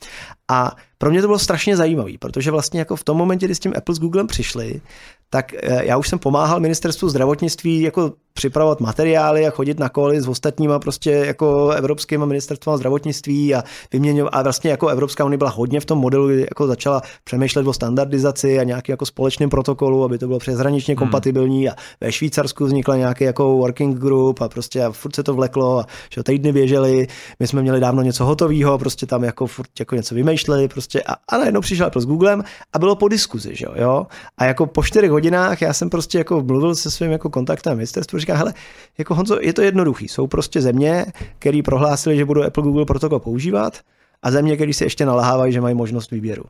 A 0.50 0.76
pro 0.98 1.10
mě 1.10 1.20
to 1.20 1.28
bylo 1.28 1.38
strašně 1.38 1.76
zajímavé, 1.76 2.12
protože 2.18 2.50
vlastně 2.50 2.78
jako 2.78 2.96
v 2.96 3.04
tom 3.04 3.16
momentě, 3.16 3.46
kdy 3.46 3.54
s 3.54 3.58
tím 3.58 3.72
Apple 3.76 3.94
s 3.94 3.98
Googlem 3.98 4.26
přišli, 4.26 4.80
tak 5.32 5.54
eh, 5.54 5.86
já 5.86 5.96
už 5.96 6.08
jsem 6.08 6.18
pomáhal 6.18 6.60
ministerstvu 6.60 7.08
zdravotnictví 7.08 7.80
jako 7.80 8.12
připravovat 8.34 8.80
materiály 8.80 9.46
a 9.46 9.50
chodit 9.50 9.78
na 9.78 9.88
koly 9.88 10.20
s 10.20 10.28
ostatníma 10.28 10.78
prostě 10.78 11.10
jako 11.10 11.70
evropským 11.70 12.26
ministerstvem 12.26 12.76
zdravotnictví 12.76 13.54
a 13.54 13.64
vyměňovat. 13.92 14.34
A 14.34 14.42
vlastně 14.42 14.70
jako 14.70 14.88
Evropská 14.88 15.24
unie 15.24 15.38
byla 15.38 15.50
hodně 15.50 15.80
v 15.80 15.84
tom 15.84 15.98
modelu, 15.98 16.28
kdy 16.28 16.40
jako 16.40 16.66
začala 16.66 17.02
přemýšlet 17.24 17.66
o 17.66 17.72
standardizaci 17.72 18.58
a 18.58 18.62
nějaký 18.62 18.92
jako 18.92 19.06
společném 19.06 19.50
protokolu, 19.50 20.04
aby 20.04 20.18
to 20.18 20.26
bylo 20.26 20.38
přeshraničně 20.38 20.92
hmm. 20.92 20.98
kompatibilní 20.98 21.68
a 21.68 21.74
ve 22.00 22.12
Švýcarsku 22.12 22.64
vznikla 22.64 22.96
nějaký 22.96 23.24
jako 23.24 23.56
working 23.56 23.98
group 23.98 24.40
a 24.40 24.48
prostě 24.48 24.84
a 24.84 24.92
furt 24.92 25.14
se 25.14 25.22
to 25.22 25.34
vleklo 25.34 25.78
a 25.78 25.86
že 26.14 26.22
týdny 26.22 26.52
běžely, 26.52 27.06
my 27.40 27.46
jsme 27.46 27.62
měli 27.62 27.80
dávno 27.80 28.02
něco 28.02 28.24
hotového, 28.24 28.78
prostě 28.78 29.06
tam 29.06 29.24
jako 29.24 29.46
furt 29.46 29.70
jako 29.78 29.94
něco 29.94 30.14
vymýšleli 30.14 30.68
prostě 30.68 31.02
a, 31.02 31.12
a 31.28 31.38
najednou 31.38 31.60
přišel 31.60 31.86
Apple 31.86 32.02
s 32.02 32.06
Googlem 32.06 32.44
a 32.72 32.78
bylo 32.78 32.96
po 32.96 33.08
diskuzi, 33.08 33.50
že 33.56 33.66
jo, 33.76 34.06
a 34.38 34.44
jako 34.44 34.66
po 34.66 34.82
čtyřech 34.82 35.10
hodinách 35.22 35.62
já 35.62 35.72
jsem 35.72 35.90
prostě 35.90 36.18
jako 36.18 36.42
mluvil 36.42 36.74
se 36.74 36.90
svým 36.90 37.10
jako 37.10 37.30
kontaktem 37.30 37.76
ministerstvu 37.76 38.18
říká, 38.18 38.36
hele, 38.36 38.54
jako 38.98 39.14
Honzo, 39.14 39.38
je 39.40 39.52
to 39.52 39.62
jednoduchý. 39.62 40.08
Jsou 40.08 40.26
prostě 40.26 40.60
země, 40.60 41.06
které 41.38 41.60
prohlásili, 41.64 42.16
že 42.16 42.24
budou 42.24 42.42
Apple 42.42 42.62
Google 42.62 42.84
protokol 42.84 43.20
používat 43.20 43.80
a 44.22 44.30
země, 44.30 44.56
které 44.56 44.74
se 44.74 44.84
ještě 44.84 45.06
nalahávají, 45.06 45.52
že 45.52 45.60
mají 45.60 45.74
možnost 45.74 46.10
výběru. 46.10 46.44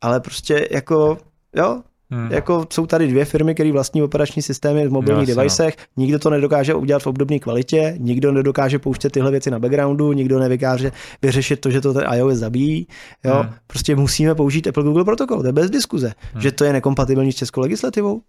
Ale 0.00 0.20
prostě 0.20 0.68
jako, 0.70 1.18
jo, 1.56 1.82
Hmm. 2.10 2.32
Jako 2.32 2.66
jsou 2.72 2.86
tady 2.86 3.08
dvě 3.08 3.24
firmy, 3.24 3.54
které 3.54 3.72
vlastní 3.72 4.02
operační 4.02 4.42
systémy 4.42 4.88
v 4.88 4.92
mobilních 4.92 5.28
Jasně, 5.28 5.40
devicech. 5.40 5.74
No. 5.78 5.84
Nikdo 5.96 6.18
to 6.18 6.30
nedokáže 6.30 6.74
udělat 6.74 7.02
v 7.02 7.06
obdobné 7.06 7.38
kvalitě, 7.38 7.94
nikdo 7.98 8.32
nedokáže 8.32 8.78
pouštět 8.78 9.10
tyhle 9.10 9.30
věci 9.30 9.50
na 9.50 9.58
backgroundu, 9.58 10.12
nikdo 10.12 10.38
nevykáže 10.38 10.92
vyřešit 11.22 11.60
to, 11.60 11.70
že 11.70 11.80
to 11.80 11.94
ten 11.94 12.04
iOS 12.14 12.38
zabíjí. 12.38 12.86
Jo? 13.24 13.34
Hmm. 13.34 13.52
Prostě 13.66 13.96
musíme 13.96 14.34
použít 14.34 14.66
Apple 14.66 14.82
Google 14.82 15.04
protokol, 15.04 15.40
to 15.40 15.46
je 15.46 15.52
bez 15.52 15.70
diskuze. 15.70 16.12
Hmm. 16.32 16.42
Že 16.42 16.52
to 16.52 16.64
je 16.64 16.72
nekompatibilní 16.72 17.32
s 17.32 17.36
českou 17.36 17.60
legislativou, 17.60 18.20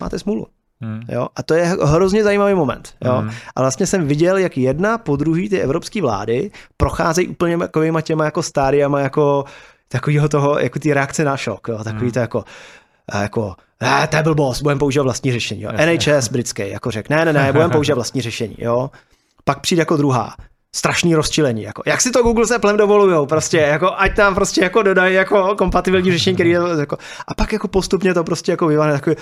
máte 0.00 0.18
smůlu. 0.18 0.46
Hmm. 0.80 1.00
Jo? 1.08 1.28
A 1.36 1.42
to 1.42 1.54
je 1.54 1.64
hrozně 1.64 2.24
zajímavý 2.24 2.54
moment. 2.54 2.94
Jo? 3.04 3.12
Hmm. 3.12 3.30
A 3.56 3.60
vlastně 3.60 3.86
jsem 3.86 4.06
viděl, 4.06 4.36
jak 4.36 4.56
jedna 4.56 4.98
po 4.98 5.16
druhý 5.16 5.48
ty 5.48 5.60
evropské 5.60 6.02
vlády 6.02 6.50
procházejí 6.76 7.28
úplně 7.28 7.58
takovýma 7.58 8.00
těma 8.00 8.24
jako 8.24 8.42
stádiama 8.42 9.00
jako 9.00 9.44
takového 9.88 10.28
toho, 10.28 10.58
jako 10.58 10.78
ty 10.78 10.94
reakce 10.94 11.24
na 11.24 11.36
šok. 11.36 11.68
Jo? 11.68 11.84
Takový 11.84 12.02
hmm. 12.02 12.12
to 12.12 12.18
jako, 12.18 12.44
jako 13.14 13.54
eh, 13.82 14.06
to 14.06 14.16
je 14.16 14.22
blbost, 14.22 14.62
budeme 14.62 14.78
používat 14.78 15.04
vlastní 15.04 15.32
řešení. 15.32 15.62
Jo? 15.62 15.70
NHS 15.72 16.28
britský, 16.28 16.70
jako 16.70 16.90
řek, 16.90 17.08
ne, 17.08 17.24
ne, 17.24 17.32
ne, 17.32 17.52
budeme 17.52 17.72
používat 17.72 17.94
vlastní 17.94 18.20
řešení. 18.20 18.56
Jo? 18.58 18.90
Pak 19.44 19.60
přijde 19.60 19.82
jako 19.82 19.96
druhá, 19.96 20.34
strašný 20.74 21.14
rozčilení. 21.14 21.62
Jako, 21.62 21.82
jak 21.86 22.00
si 22.00 22.10
to 22.10 22.22
Google 22.22 22.46
s 22.46 22.50
Applem 22.50 22.76
dovolujou, 22.76 23.26
prostě, 23.26 23.58
jako, 23.58 23.90
ať 23.96 24.16
tam 24.16 24.34
prostě 24.34 24.62
jako 24.62 24.82
dodají 24.82 25.14
jako 25.14 25.54
kompatibilní 25.58 26.12
řešení, 26.12 26.36
který 26.36 26.50
je, 26.50 26.58
jako, 26.80 26.96
a 27.26 27.34
pak 27.34 27.52
jako 27.52 27.68
postupně 27.68 28.14
to 28.14 28.24
prostě 28.24 28.52
jako 28.52 28.66
vyvane 28.66 28.92
takový, 28.92 29.16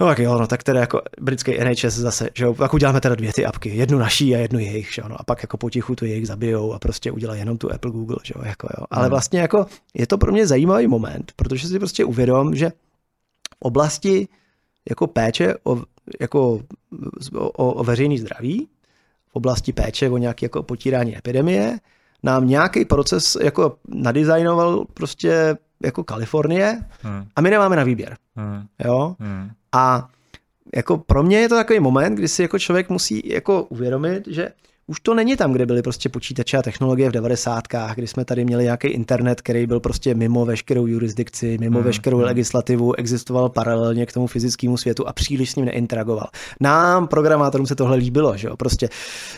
No 0.00 0.06
tak 0.06 0.18
jo, 0.18 0.38
no 0.38 0.46
tak 0.46 0.62
teda 0.62 0.80
jako 0.80 1.02
britský 1.20 1.58
NHS 1.58 1.94
zase, 1.94 2.30
že 2.34 2.44
jo, 2.44 2.54
tak 2.54 2.74
uděláme 2.74 3.00
teda 3.00 3.14
dvě 3.14 3.32
ty 3.32 3.46
apky, 3.46 3.68
jednu 3.68 3.98
naší 3.98 4.34
a 4.34 4.38
jednu 4.38 4.58
jejich, 4.58 4.94
že 4.94 5.02
jo, 5.02 5.08
no 5.08 5.20
a 5.20 5.24
pak 5.24 5.42
jako 5.42 5.56
potichu 5.56 5.96
tu 5.96 6.04
jejich 6.04 6.26
zabijou 6.26 6.72
a 6.72 6.78
prostě 6.78 7.10
udělají 7.10 7.40
jenom 7.40 7.58
tu 7.58 7.72
Apple 7.72 7.90
Google, 7.90 8.16
že 8.22 8.34
jo, 8.36 8.42
jako 8.46 8.68
jo. 8.78 8.86
Ale 8.90 9.04
hmm. 9.04 9.10
vlastně 9.10 9.40
jako 9.40 9.66
je 9.94 10.06
to 10.06 10.18
pro 10.18 10.32
mě 10.32 10.46
zajímavý 10.46 10.86
moment, 10.86 11.32
protože 11.36 11.68
si 11.68 11.78
prostě 11.78 12.04
uvědom, 12.04 12.54
že 12.54 12.70
v 12.70 13.62
oblasti 13.62 14.28
jako 14.90 15.06
péče 15.06 15.54
o, 15.64 15.82
jako 16.20 16.60
o, 17.34 17.72
o 17.72 17.84
veřejný 17.84 18.18
zdraví, 18.18 18.68
v 19.28 19.36
oblasti 19.36 19.72
péče 19.72 20.10
o 20.10 20.18
nějaké 20.18 20.44
jako 20.44 20.62
potírání 20.62 21.18
epidemie, 21.18 21.78
nám 22.22 22.48
nějaký 22.48 22.84
proces 22.84 23.36
jako 23.42 23.76
nadizajnoval 23.88 24.84
prostě 24.94 25.56
jako 25.84 26.04
Kalifornie 26.04 26.80
hmm. 27.02 27.26
a 27.36 27.40
my 27.40 27.50
nemáme 27.50 27.76
na 27.76 27.84
výběr. 27.84 28.16
Hmm. 28.36 28.66
Jo? 28.84 29.16
Hmm. 29.20 29.50
A 29.76 30.08
jako 30.74 30.98
pro 30.98 31.22
mě 31.22 31.38
je 31.38 31.48
to 31.48 31.54
takový 31.54 31.80
moment, 31.80 32.14
kdy 32.14 32.28
si 32.28 32.42
jako 32.42 32.58
člověk 32.58 32.88
musí 32.88 33.22
jako 33.28 33.62
uvědomit, 33.62 34.26
že 34.26 34.48
už 34.88 35.00
to 35.00 35.14
není 35.14 35.36
tam, 35.36 35.52
kde 35.52 35.66
byly 35.66 35.82
prostě 35.82 36.08
počítače 36.08 36.56
a 36.56 36.62
technologie 36.62 37.08
v 37.08 37.12
90. 37.12 37.62
kdy 37.94 38.06
jsme 38.06 38.24
tady 38.24 38.44
měli 38.44 38.64
nějaký 38.64 38.88
internet, 38.88 39.40
který 39.40 39.66
byl 39.66 39.80
prostě 39.80 40.14
mimo 40.14 40.44
veškerou 40.44 40.86
jurisdikci, 40.86 41.58
mimo 41.60 41.78
hmm, 41.78 41.86
veškerou 41.86 42.16
hmm. 42.16 42.26
legislativu, 42.26 42.94
existoval 42.94 43.48
paralelně 43.48 44.06
k 44.06 44.12
tomu 44.12 44.26
fyzickému 44.26 44.76
světu 44.76 45.08
a 45.08 45.12
příliš 45.12 45.50
s 45.50 45.56
ním 45.56 45.64
neinteragoval. 45.64 46.26
Nám, 46.60 47.08
programátorům, 47.08 47.66
se 47.66 47.74
tohle 47.74 47.96
líbilo, 47.96 48.36
že 48.36 48.48
jo, 48.48 48.56
prostě 48.56 48.88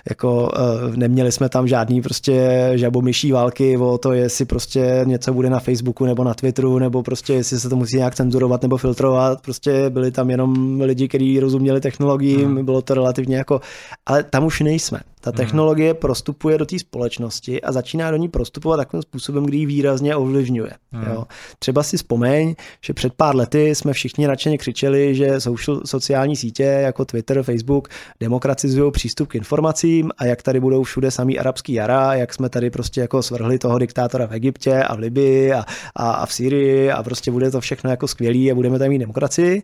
jako 0.08 0.42
uh, 0.42 0.96
neměli 0.96 1.32
jsme 1.32 1.48
tam 1.48 1.68
žádný 1.68 2.02
prostě 2.02 2.70
žabomyší 2.74 3.32
války 3.32 3.76
o 3.76 3.98
to, 3.98 4.12
jestli 4.12 4.44
prostě 4.44 5.00
něco 5.04 5.32
bude 5.32 5.50
na 5.50 5.60
Facebooku 5.60 6.04
nebo 6.04 6.24
na 6.24 6.34
Twitteru, 6.34 6.78
nebo 6.78 7.02
prostě 7.02 7.32
jestli 7.32 7.60
se 7.60 7.68
to 7.68 7.76
musí 7.76 7.96
nějak 7.96 8.14
cenzurovat 8.14 8.62
nebo 8.62 8.76
filtrovat, 8.76 9.40
prostě 9.40 9.90
byli 9.90 10.10
tam 10.10 10.30
jenom 10.30 10.80
lidi, 10.80 11.08
kteří 11.08 11.40
rozuměli 11.40 11.80
technologiím, 11.80 12.54
hmm. 12.54 12.64
bylo 12.64 12.82
to 12.82 12.94
relativně 12.94 13.36
jako, 13.36 13.60
ale 14.06 14.22
tam 14.22 14.44
už 14.44 14.60
nejsme. 14.60 15.00
Ta 15.20 15.32
technologie 15.42 15.90
hmm. 15.90 16.00
prostupuje 16.00 16.58
do 16.58 16.66
té 16.66 16.78
společnosti 16.78 17.62
a 17.62 17.72
začíná 17.72 18.10
do 18.10 18.16
ní 18.16 18.28
prostupovat 18.28 18.80
takovým 18.80 19.02
způsobem, 19.02 19.44
kdy 19.46 19.56
ji 19.56 19.66
výrazně 19.66 20.16
ovlivňuje. 20.16 20.70
Hmm. 20.92 21.04
Jo. 21.12 21.24
Třeba 21.58 21.82
si 21.82 21.96
vzpomeň, 21.96 22.54
že 22.84 22.94
před 22.94 23.12
pár 23.12 23.36
lety 23.36 23.74
jsme 23.74 23.92
všichni 23.92 24.26
nadšeně 24.26 24.58
křičeli, 24.58 25.14
že 25.14 25.40
social, 25.40 25.80
sociální 25.84 26.36
sítě 26.36 26.62
jako 26.62 27.04
Twitter, 27.04 27.42
Facebook 27.42 27.88
demokratizují 28.20 28.92
přístup 28.92 29.28
k 29.28 29.34
informacím 29.34 30.10
a 30.18 30.24
jak 30.24 30.42
tady 30.42 30.60
budou 30.60 30.82
všude 30.82 31.10
samý 31.10 31.38
arabský 31.38 31.72
jara, 31.72 32.14
jak 32.14 32.34
jsme 32.34 32.48
tady 32.48 32.70
prostě 32.70 33.00
jako 33.00 33.22
svrhli 33.22 33.58
toho 33.58 33.78
diktátora 33.78 34.26
v 34.26 34.32
Egyptě 34.32 34.82
a 34.82 34.94
v 34.94 34.98
Libii 34.98 35.52
a, 35.52 35.64
a, 35.96 36.10
a 36.10 36.26
v 36.26 36.32
Syrii 36.32 36.90
a 36.90 37.02
prostě 37.02 37.30
bude 37.30 37.50
to 37.50 37.60
všechno 37.60 37.90
jako 37.90 38.08
skvělý 38.08 38.52
a 38.52 38.54
budeme 38.54 38.78
tady 38.78 38.90
mít 38.90 38.98
demokracii. 38.98 39.62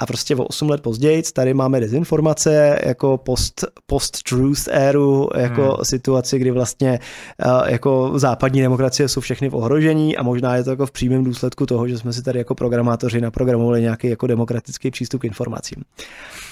A 0.00 0.06
prostě 0.06 0.36
o 0.36 0.44
8 0.44 0.70
let 0.70 0.82
později 0.82 1.22
tady 1.32 1.54
máme 1.54 1.80
dezinformace 1.80 2.78
jako 2.86 3.18
post, 3.18 3.64
post-truth 3.86 4.68
éru, 4.70 5.28
jako 5.36 5.62
hmm. 5.62 5.84
situaci, 5.84 6.38
kdy 6.38 6.50
vlastně 6.50 6.98
uh, 7.46 7.68
jako 7.68 8.12
západní 8.14 8.60
demokracie 8.60 9.08
jsou 9.08 9.20
všechny 9.20 9.48
v 9.48 9.54
ohrožení 9.54 10.16
a 10.16 10.22
možná 10.22 10.56
je 10.56 10.64
to 10.64 10.70
jako 10.70 10.86
v 10.86 10.90
přímém 10.90 11.24
důsledku 11.24 11.66
toho, 11.66 11.88
že 11.88 11.98
jsme 11.98 12.12
si 12.12 12.22
tady 12.22 12.38
jako 12.38 12.54
programátoři 12.54 13.20
naprogramovali 13.20 13.80
nějaký 13.80 14.08
jako 14.08 14.26
demokratický 14.26 14.90
přístup 14.90 15.20
k 15.20 15.24
informacím. 15.24 15.84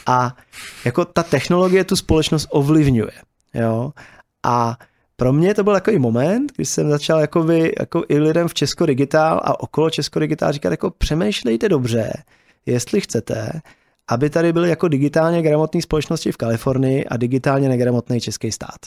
A 0.07 0.37
jako 0.85 1.05
ta 1.05 1.23
technologie 1.23 1.85
tu 1.85 1.97
společnost 1.97 2.49
ovlivňuje. 2.51 3.13
Jo? 3.55 3.93
A 4.47 4.77
pro 5.17 5.33
mě 5.33 5.55
to 5.55 5.65
byl 5.65 5.73
takový 5.73 5.99
moment, 5.99 6.53
kdy 6.57 6.65
jsem 6.65 6.91
začal 6.91 7.21
jako, 7.21 7.43
vy, 7.43 7.73
jako 7.79 8.05
i 8.09 8.19
lidem 8.19 8.49
v 8.49 8.55
Česko 8.55 8.87
Digitál 8.87 9.41
a 9.45 9.61
okolo 9.61 9.91
Česko 9.91 10.19
Digitál 10.19 10.53
říkat, 10.53 10.71
jako 10.71 10.91
přemýšlejte 10.91 11.69
dobře, 11.69 12.13
jestli 12.67 13.01
chcete, 13.01 13.61
aby 14.09 14.31
tady 14.31 14.53
byly 14.53 14.71
jako 14.71 14.89
digitálně 14.89 15.43
gramotné 15.43 15.83
společnosti 15.83 16.33
v 16.33 16.37
Kalifornii 16.37 17.05
a 17.05 17.17
digitálně 17.17 17.69
negramotný 17.69 18.21
český 18.21 18.53
stát. 18.53 18.79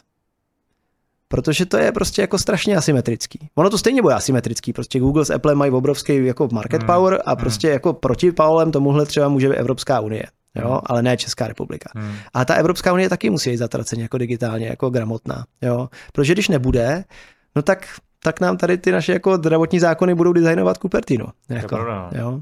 Protože 1.27 1.65
to 1.65 1.77
je 1.77 1.91
prostě 1.91 2.21
jako 2.21 2.37
strašně 2.37 2.75
asymetrický. 2.75 3.49
Ono 3.55 3.69
to 3.69 3.77
stejně 3.77 4.01
bude 4.01 4.13
asymetrický, 4.13 4.73
prostě 4.73 4.99
Google 4.99 5.25
s 5.25 5.29
Apple 5.29 5.55
mají 5.55 5.71
obrovský 5.71 6.25
jako 6.25 6.49
market 6.51 6.81
hmm. 6.81 6.87
power 6.87 7.21
a 7.25 7.31
hmm. 7.31 7.39
prostě 7.39 7.69
jako 7.69 7.93
proti 7.93 8.31
Paulem 8.31 8.71
tomuhle 8.71 9.05
třeba 9.05 9.29
může 9.29 9.49
být 9.49 9.55
Evropská 9.55 9.99
unie. 9.99 10.23
Jo, 10.55 10.69
hmm. 10.69 10.79
ale 10.85 11.01
ne 11.01 11.17
Česká 11.17 11.47
republika. 11.47 11.89
Hmm. 11.95 12.15
A 12.33 12.45
ta 12.45 12.53
Evropská 12.53 12.93
unie 12.93 13.09
taky 13.09 13.29
musí 13.29 13.49
být 13.49 13.57
zatraceně 13.57 14.01
jako 14.01 14.17
digitálně, 14.17 14.67
jako 14.67 14.89
gramotná. 14.89 15.45
Jo? 15.61 15.89
Protože 16.13 16.33
když 16.33 16.47
nebude, 16.47 17.03
no 17.55 17.61
tak 17.61 17.87
tak 18.23 18.39
nám 18.39 18.57
tady 18.57 18.77
ty 18.77 18.91
naše 18.91 19.13
jako 19.13 19.37
zdravotní 19.37 19.79
zákony 19.79 20.15
budou 20.15 20.33
designovat 20.33 20.77
Cupertino. 20.77 21.25
Jako, 21.49 21.77
no. 21.77 22.09
jo. 22.11 22.39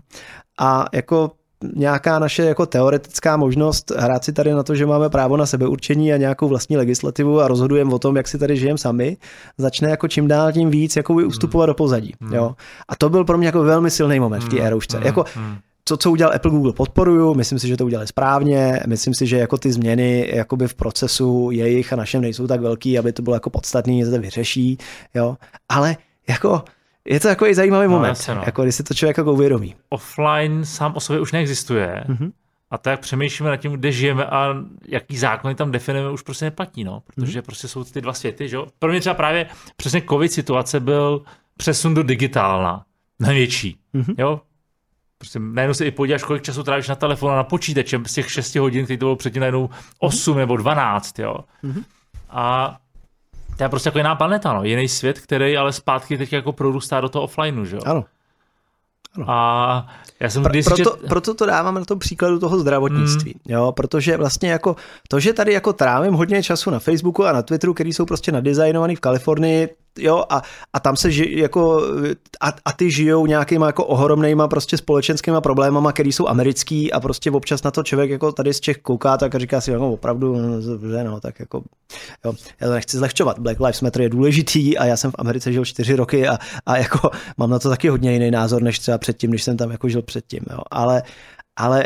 A 0.59 0.85
jako 0.93 1.31
nějaká 1.75 2.19
naše 2.19 2.43
jako 2.43 2.65
teoretická 2.65 3.37
možnost 3.37 3.91
hrát 3.97 4.23
si 4.23 4.33
tady 4.33 4.51
na 4.51 4.63
to, 4.63 4.75
že 4.75 4.85
máme 4.85 5.09
právo 5.09 5.37
na 5.37 5.45
sebeurčení 5.45 6.13
a 6.13 6.17
nějakou 6.17 6.47
vlastní 6.47 6.77
legislativu 6.77 7.41
a 7.41 7.47
rozhodujeme 7.47 7.93
o 7.93 7.99
tom, 7.99 8.17
jak 8.17 8.27
si 8.27 8.37
tady 8.37 8.57
žijeme 8.57 8.77
sami, 8.77 9.17
začne 9.57 9.89
jako 9.89 10.07
čím 10.07 10.27
dál 10.27 10.51
tím 10.51 10.69
víc 10.69 10.95
jako 10.95 11.13
ustupovat 11.13 11.65
hmm. 11.65 11.71
do 11.71 11.73
pozadí. 11.73 12.13
Hmm. 12.21 12.33
Jo? 12.33 12.55
A 12.87 12.95
to 12.95 13.09
byl 13.09 13.25
pro 13.25 13.37
mě 13.37 13.47
jako 13.47 13.63
velmi 13.63 13.91
silný 13.91 14.19
moment 14.19 14.39
v 14.39 14.49
té 14.49 14.55
hmm. 14.55 14.65
eroušce. 14.65 14.97
Hmm. 14.97 15.05
Jako, 15.05 15.25
hmm 15.35 15.57
to, 15.87 15.97
co 15.97 16.11
udělal 16.11 16.35
Apple 16.35 16.51
Google, 16.51 16.73
podporuju, 16.73 17.33
myslím 17.33 17.59
si, 17.59 17.67
že 17.67 17.77
to 17.77 17.85
udělali 17.85 18.07
správně, 18.07 18.79
myslím 18.87 19.13
si, 19.13 19.27
že 19.27 19.37
jako 19.37 19.57
ty 19.57 19.71
změny 19.71 20.29
jakoby 20.33 20.67
v 20.67 20.75
procesu 20.75 21.49
jejich 21.51 21.93
a 21.93 21.95
našem 21.95 22.21
nejsou 22.21 22.47
tak 22.47 22.61
velký, 22.61 22.99
aby 22.99 23.13
to 23.13 23.21
bylo 23.21 23.35
jako 23.35 23.49
podstatný, 23.49 23.99
že 23.99 24.11
to 24.11 24.19
vyřeší, 24.19 24.77
jo, 25.13 25.37
ale 25.69 25.97
jako 26.29 26.63
je 27.05 27.19
to 27.19 27.27
takový 27.27 27.53
zajímavý 27.53 27.87
no, 27.87 27.91
moment, 27.93 28.09
jasně, 28.09 28.35
no. 28.35 28.43
jako 28.45 28.63
když 28.63 28.75
si 28.75 28.83
to 28.83 28.93
člověk 28.93 29.17
jako 29.17 29.33
uvědomí. 29.33 29.75
Offline 29.89 30.65
sám 30.65 30.93
o 30.95 30.99
sobě 30.99 31.21
už 31.21 31.31
neexistuje. 31.31 32.03
Mm-hmm. 32.07 32.31
A 32.71 32.77
tak 32.77 32.99
přemýšlíme 32.99 33.49
nad 33.49 33.57
tím, 33.57 33.71
kde 33.71 33.91
žijeme 33.91 34.25
a 34.25 34.55
jaký 34.87 35.17
zákony 35.17 35.55
tam 35.55 35.71
definujeme, 35.71 36.11
už 36.11 36.21
prostě 36.21 36.45
neplatí, 36.45 36.83
no, 36.83 37.03
protože 37.05 37.39
mm-hmm. 37.39 37.45
prostě 37.45 37.67
jsou 37.67 37.83
ty 37.83 38.01
dva 38.01 38.13
světy, 38.13 38.49
že 38.49 38.55
jo. 38.55 38.67
Pro 38.79 38.89
mě 38.91 38.99
třeba 38.99 39.15
právě 39.15 39.47
přesně 39.75 40.01
covid 40.09 40.31
situace 40.31 40.79
byl 40.79 41.21
přesun 41.57 41.93
do 41.93 42.03
digitálna, 42.03 42.85
největší, 43.19 43.77
mm-hmm. 43.95 44.15
jo. 44.17 44.41
Prostě 45.17 45.39
najednou 45.39 45.73
se 45.73 45.85
i 45.85 45.91
podíváš, 45.91 46.23
kolik 46.23 46.43
času 46.43 46.63
trávíš 46.63 46.87
na 46.87 46.95
telefonu 46.95 47.33
a 47.33 47.35
na 47.35 47.43
počítačem 47.43 48.05
z 48.05 48.13
těch 48.13 48.31
6 48.31 48.55
hodin, 48.55 48.83
který 48.85 48.97
to 48.97 49.05
bylo 49.05 49.15
předtím 49.15 49.39
najednou 49.39 49.69
8 49.99 50.33
mm-hmm. 50.33 50.37
nebo 50.37 50.57
12, 50.57 51.19
jo. 51.19 51.35
Mm-hmm. 51.63 51.83
A 52.29 52.77
to 53.57 53.63
je 53.63 53.69
prostě 53.69 53.87
jako 53.87 53.97
jiná 53.97 54.15
planeta, 54.15 54.53
no. 54.53 54.63
jiný 54.63 54.87
svět, 54.87 55.19
který 55.19 55.57
ale 55.57 55.73
zpátky 55.73 56.17
teď 56.17 56.33
jako 56.33 56.53
prorůstá 56.53 57.01
do 57.01 57.09
toho 57.09 57.23
offlineu, 57.23 57.65
že 57.65 57.75
jo. 57.75 57.81
Ano. 57.85 58.05
A 59.27 59.87
já 60.19 60.29
jsem 60.29 60.43
Pro, 60.43 60.53
proto, 60.63 60.75
čet... 60.75 61.09
proto 61.09 61.33
to 61.33 61.45
dávám 61.45 61.75
na 61.75 61.85
tom 61.85 61.99
příkladu 61.99 62.39
toho 62.39 62.59
zdravotnictví, 62.59 63.35
mm. 63.45 63.53
jo, 63.53 63.71
protože 63.71 64.17
vlastně 64.17 64.51
jako 64.51 64.75
to, 65.07 65.19
že 65.19 65.33
tady 65.33 65.53
jako 65.53 65.73
trávím 65.73 66.13
hodně 66.13 66.43
času 66.43 66.69
na 66.69 66.79
Facebooku 66.79 67.25
a 67.25 67.31
na 67.31 67.41
Twitteru, 67.41 67.73
který 67.73 67.93
jsou 67.93 68.05
prostě 68.05 68.31
nadizajnovaný 68.31 68.95
v 68.95 68.99
Kalifornii, 68.99 69.69
jo, 69.99 70.23
a, 70.29 70.41
a 70.73 70.79
tam 70.79 70.95
se 70.95 71.11
ži, 71.11 71.39
jako, 71.39 71.81
a, 72.41 72.53
a 72.65 72.71
ty 72.73 72.91
žijou 72.91 73.25
nějakýma 73.25 73.65
jako 73.65 73.85
ohromnejma 73.85 74.47
prostě 74.47 74.77
společenskýma 74.77 75.41
problémama, 75.41 75.91
který 75.91 76.11
jsou 76.11 76.27
americký 76.27 76.93
a 76.93 76.99
prostě 76.99 77.31
občas 77.31 77.63
na 77.63 77.71
to 77.71 77.83
člověk 77.83 78.09
jako 78.09 78.31
tady 78.31 78.53
z 78.53 78.59
Čech 78.59 78.77
kouká, 78.77 79.17
tak 79.17 79.35
říká 79.35 79.61
si, 79.61 79.71
jako 79.71 79.91
opravdu, 79.91 80.35
no, 80.35 81.03
no, 81.03 81.19
tak 81.19 81.39
jako, 81.39 81.63
jo, 82.25 82.33
já 82.61 82.67
to 82.67 82.73
nechci 82.73 82.97
zlehčovat, 82.97 83.39
Black 83.39 83.59
Lives 83.59 83.81
Matter 83.81 84.01
je 84.01 84.09
důležitý 84.09 84.77
a 84.77 84.85
já 84.85 84.97
jsem 84.97 85.11
v 85.11 85.15
Americe 85.17 85.53
žil 85.53 85.65
čtyři 85.65 85.95
roky 85.95 86.27
a, 86.27 86.37
a 86.65 86.77
jako 86.77 87.09
mám 87.37 87.49
na 87.49 87.59
to 87.59 87.69
taky 87.69 87.89
hodně 87.89 88.13
jiný 88.13 88.31
názor, 88.31 88.61
než 88.61 88.79
třeba 88.79 88.97
předtím, 89.07 89.29
když 89.29 89.43
jsem 89.43 89.57
tam 89.57 89.71
jako 89.71 89.89
žil 89.89 90.01
předtím, 90.01 90.43
jo, 90.51 90.59
ale, 90.71 91.03
ale 91.55 91.85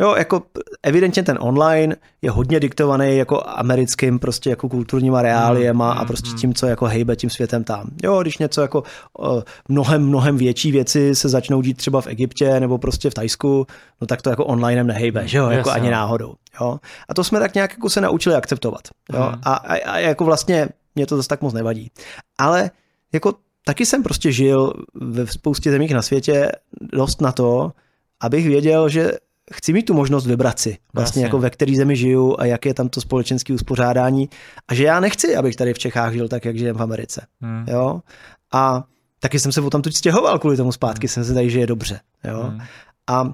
Jo, 0.00 0.14
jako 0.18 0.42
evidentně 0.82 1.22
ten 1.22 1.38
online 1.40 1.96
je 2.22 2.30
hodně 2.30 2.60
diktovaný 2.60 3.16
jako 3.16 3.42
americkým 3.46 4.18
prostě 4.18 4.50
jako 4.50 4.68
kulturníma 4.68 5.22
reáliema 5.22 5.94
mm, 5.94 6.00
a 6.00 6.04
prostě 6.04 6.30
mm. 6.30 6.36
tím, 6.36 6.54
co 6.54 6.66
jako 6.66 6.86
hejbe 6.86 7.16
tím 7.16 7.30
světem 7.30 7.64
tam. 7.64 7.90
Jo, 8.02 8.22
když 8.22 8.38
něco 8.38 8.62
jako 8.62 8.82
uh, 9.18 9.42
mnohem, 9.68 10.06
mnohem 10.06 10.36
větší 10.36 10.72
věci 10.72 11.14
se 11.14 11.28
začnou 11.28 11.62
dít 11.62 11.76
třeba 11.76 12.00
v 12.00 12.06
Egyptě 12.06 12.60
nebo 12.60 12.78
prostě 12.78 13.10
v 13.10 13.14
Tajsku, 13.14 13.66
no 14.00 14.06
tak 14.06 14.22
to 14.22 14.30
jako 14.30 14.44
onlinem 14.44 14.86
nehejbe, 14.86 15.28
že 15.28 15.38
jo, 15.38 15.50
jako 15.50 15.70
ani 15.70 15.86
no. 15.86 15.92
náhodou. 15.92 16.34
Jo. 16.60 16.78
A 17.08 17.14
to 17.14 17.24
jsme 17.24 17.40
tak 17.40 17.54
nějak 17.54 17.70
jako 17.70 17.90
se 17.90 18.00
naučili 18.00 18.34
akceptovat. 18.34 18.82
Jo. 19.12 19.28
Mm. 19.28 19.40
A, 19.42 19.54
a, 19.54 19.74
a 19.74 19.98
jako 19.98 20.24
vlastně 20.24 20.68
mě 20.94 21.06
to 21.06 21.16
zase 21.16 21.28
tak 21.28 21.42
moc 21.42 21.54
nevadí. 21.54 21.90
Ale 22.38 22.70
jako 23.12 23.34
taky 23.68 23.86
jsem 23.86 24.02
prostě 24.02 24.32
žil 24.32 24.72
ve 24.94 25.26
spoustě 25.26 25.70
zemích 25.70 25.94
na 25.94 26.02
světě 26.02 26.52
dost 26.92 27.20
na 27.20 27.32
to, 27.32 27.72
abych 28.20 28.48
věděl, 28.48 28.88
že 28.88 29.12
chci 29.52 29.72
mít 29.72 29.82
tu 29.82 29.94
možnost 29.94 30.26
vybrat 30.26 30.58
si, 30.58 30.78
vlastně 30.94 31.22
jako 31.22 31.38
ve 31.38 31.50
které 31.50 31.74
zemi 31.76 31.96
žiju 31.96 32.36
a 32.38 32.44
jak 32.44 32.66
je 32.66 32.74
tam 32.74 32.88
to 32.88 33.00
společenské 33.00 33.52
uspořádání 33.52 34.28
a 34.68 34.74
že 34.74 34.84
já 34.84 35.00
nechci, 35.00 35.36
abych 35.36 35.56
tady 35.56 35.74
v 35.74 35.78
Čechách 35.78 36.12
žil 36.12 36.28
tak, 36.28 36.44
jak 36.44 36.58
žijem 36.58 36.76
v 36.76 36.82
Americe. 36.82 37.26
Hmm. 37.40 37.64
Jo? 37.68 38.00
A 38.52 38.84
taky 39.20 39.38
jsem 39.38 39.52
se 39.52 39.60
o 39.60 39.70
tam 39.70 39.82
tu 39.82 39.90
stěhoval 39.90 40.38
kvůli 40.38 40.56
tomu 40.56 40.72
zpátky, 40.72 41.06
hmm. 41.06 41.12
jsem 41.12 41.24
se 41.24 41.34
tady, 41.34 41.50
že 41.50 41.60
je 41.60 41.66
dobře. 41.66 42.00
Jo? 42.24 42.42
Hmm. 42.42 42.60
A 43.06 43.32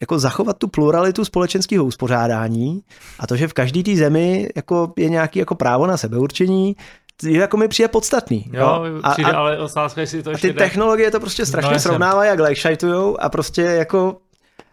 jako 0.00 0.18
zachovat 0.18 0.58
tu 0.58 0.68
pluralitu 0.68 1.24
společenského 1.24 1.84
uspořádání 1.84 2.82
a 3.18 3.26
to, 3.26 3.36
že 3.36 3.48
v 3.48 3.52
každé 3.52 3.82
té 3.82 3.96
zemi 3.96 4.48
jako 4.56 4.92
je 4.96 5.08
nějaký 5.08 5.38
jako 5.38 5.54
právo 5.54 5.86
na 5.86 5.96
sebeurčení, 5.96 6.76
jako 7.22 7.56
mi 7.56 7.68
přijde 7.68 7.88
podstatný. 7.88 8.50
Jo, 8.52 8.84
jo? 8.84 9.00
přijde, 9.12 9.32
a, 9.32 9.36
ale 9.36 9.58
otázka, 9.58 10.00
jestli 10.00 10.22
to 10.22 10.30
a 10.30 10.38
ty 10.38 10.52
technologie 10.52 11.10
to 11.10 11.20
prostě 11.20 11.46
strašně 11.46 11.72
no, 11.72 11.80
srovnávají 11.80 12.30
a 12.30 12.36
glejšajtujou 12.36 13.20
a 13.20 13.28
prostě 13.28 13.62
jako 13.62 14.16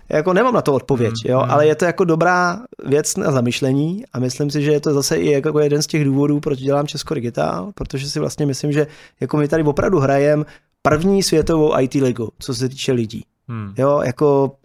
jako 0.09 0.33
nemám 0.33 0.53
na 0.53 0.61
to 0.61 0.73
odpověď, 0.73 1.13
mm, 1.25 1.31
jo, 1.31 1.43
mm. 1.45 1.51
ale 1.51 1.67
je 1.67 1.75
to 1.75 1.85
jako 1.85 2.03
dobrá 2.03 2.59
věc 2.85 3.17
na 3.17 3.31
zamyšlení 3.31 4.03
a 4.13 4.19
myslím 4.19 4.51
si, 4.51 4.61
že 4.61 4.71
je 4.71 4.79
to 4.79 4.93
zase 4.93 5.17
i 5.17 5.31
jako 5.31 5.59
jeden 5.59 5.81
z 5.81 5.87
těch 5.87 6.05
důvodů, 6.05 6.39
proč 6.39 6.59
dělám 6.59 6.87
Česko 6.87 7.13
Digitál, 7.13 7.71
protože 7.75 8.09
si 8.09 8.19
vlastně 8.19 8.45
myslím, 8.45 8.71
že 8.71 8.87
jako 9.19 9.37
my 9.37 9.47
tady 9.47 9.63
opravdu 9.63 9.99
hrajeme 9.99 10.45
první 10.81 11.23
světovou 11.23 11.79
IT 11.79 11.93
ligu, 11.93 12.29
co 12.39 12.55
se 12.55 12.69
týče 12.69 12.91
lidí. 12.91 13.25
Mm. 13.47 13.73
Jo, 13.77 14.01
jako 14.03 14.55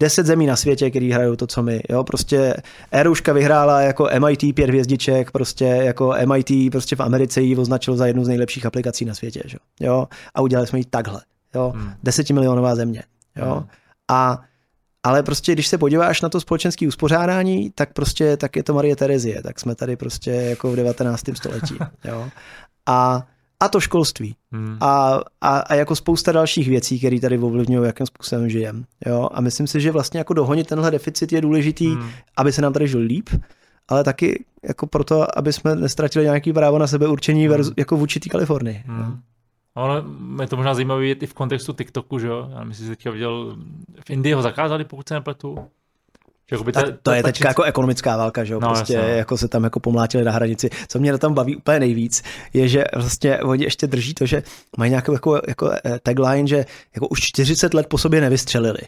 deset 0.00 0.26
zemí 0.26 0.46
na 0.46 0.56
světě, 0.56 0.90
který 0.90 1.12
hrajou 1.12 1.36
to, 1.36 1.46
co 1.46 1.62
my. 1.62 1.80
Jo, 1.88 2.04
prostě 2.04 2.54
Eruška 2.90 3.32
vyhrála 3.32 3.80
jako 3.80 4.08
MIT 4.18 4.54
pět 4.54 4.68
hvězdiček, 4.68 5.30
prostě 5.30 5.64
jako 5.64 6.14
MIT 6.26 6.72
prostě 6.72 6.96
v 6.96 7.00
Americe 7.00 7.40
ji 7.40 7.56
označil 7.56 7.96
za 7.96 8.06
jednu 8.06 8.24
z 8.24 8.28
nejlepších 8.28 8.66
aplikací 8.66 9.04
na 9.04 9.14
světě. 9.14 9.42
Že? 9.44 9.56
Jo, 9.80 10.08
a 10.34 10.40
udělali 10.40 10.66
jsme 10.66 10.78
ji 10.78 10.84
takhle. 10.84 11.22
Jo, 11.54 11.72
hmm. 11.76 11.92
desetimilionová 12.02 12.74
země. 12.74 13.02
Jo, 13.36 13.54
hmm. 13.54 13.66
a 14.10 14.42
ale 15.02 15.22
prostě, 15.22 15.52
když 15.52 15.66
se 15.66 15.78
podíváš 15.78 16.22
na 16.22 16.28
to 16.28 16.40
společenské 16.40 16.88
uspořádání, 16.88 17.70
tak 17.70 17.92
prostě 17.92 18.36
tak 18.36 18.56
je 18.56 18.62
to 18.62 18.74
Marie 18.74 18.96
Terezie, 18.96 19.42
tak 19.42 19.60
jsme 19.60 19.74
tady 19.74 19.96
prostě 19.96 20.30
jako 20.30 20.72
v 20.72 20.76
19. 20.76 21.24
století. 21.34 21.74
Jo. 22.04 22.28
A, 22.86 23.26
a 23.60 23.68
to 23.68 23.80
školství. 23.80 24.34
Hmm. 24.52 24.76
A, 24.80 25.20
a, 25.40 25.58
a, 25.58 25.74
jako 25.74 25.96
spousta 25.96 26.32
dalších 26.32 26.68
věcí, 26.68 26.98
které 26.98 27.20
tady 27.20 27.38
ovlivňují, 27.38 27.86
jakým 27.86 28.06
způsobem 28.06 28.48
žijeme. 28.48 28.82
Jo. 29.06 29.28
A 29.32 29.40
myslím 29.40 29.66
si, 29.66 29.80
že 29.80 29.92
vlastně 29.92 30.18
jako 30.18 30.34
dohonit 30.34 30.66
tenhle 30.66 30.90
deficit 30.90 31.32
je 31.32 31.40
důležitý, 31.40 31.86
hmm. 31.86 32.10
aby 32.36 32.52
se 32.52 32.62
nám 32.62 32.72
tady 32.72 32.88
žil 32.88 33.00
líp, 33.00 33.28
ale 33.88 34.04
taky 34.04 34.44
jako 34.68 34.86
proto, 34.86 35.38
aby 35.38 35.52
jsme 35.52 35.74
nestratili 35.74 36.24
nějaký 36.24 36.52
právo 36.52 36.78
na 36.78 36.86
sebe 36.86 37.08
určení 37.08 37.48
hmm. 37.48 37.72
jako 37.76 37.96
v 37.96 38.02
určitý 38.02 38.28
Kalifornii. 38.28 38.82
Hmm. 38.86 39.20
Ale 39.74 40.04
je 40.40 40.46
to 40.46 40.56
možná 40.56 40.74
zajímavé 40.74 41.06
i 41.06 41.26
v 41.26 41.34
kontextu 41.34 41.72
TikToku, 41.72 42.18
že 42.18 42.26
jo? 42.26 42.50
Já 42.52 42.64
myslím, 42.64 42.86
že 42.86 42.96
teďka 42.96 43.10
viděl, 43.10 43.56
v 44.06 44.10
Indii 44.10 44.34
ho 44.34 44.42
zakázali, 44.42 44.84
pokud 44.84 45.08
se 45.08 45.14
nepletu. 45.14 45.58
Jakoby 46.50 46.72
ta, 46.72 46.82
to 46.82 46.92
ta, 47.02 47.16
je 47.16 47.22
teďka 47.22 47.44
ta, 47.44 47.50
jako 47.50 47.62
ekonomická 47.62 48.16
válka, 48.16 48.44
že 48.44 48.52
jo? 48.54 48.60
No, 48.60 48.68
prostě 48.68 48.94
jasně. 48.94 49.08
No. 49.08 49.16
jako 49.16 49.36
se 49.38 49.48
tam 49.48 49.64
jako 49.64 49.80
pomlátili 49.80 50.24
na 50.24 50.32
hranici. 50.32 50.70
Co 50.88 50.98
mě 50.98 51.12
na 51.12 51.18
tom 51.18 51.34
baví 51.34 51.56
úplně 51.56 51.80
nejvíc, 51.80 52.22
je, 52.52 52.68
že 52.68 52.84
vlastně 52.94 53.38
oni 53.38 53.64
ještě 53.64 53.86
drží 53.86 54.14
to, 54.14 54.26
že 54.26 54.42
mají 54.76 54.90
nějakou 54.90 55.12
jako, 55.12 55.40
jako 55.48 55.70
eh, 55.84 55.98
tagline, 56.02 56.46
že 56.46 56.64
jako 56.94 57.08
už 57.08 57.20
40 57.20 57.74
let 57.74 57.86
po 57.86 57.98
sobě 57.98 58.20
nevystřelili. 58.20 58.80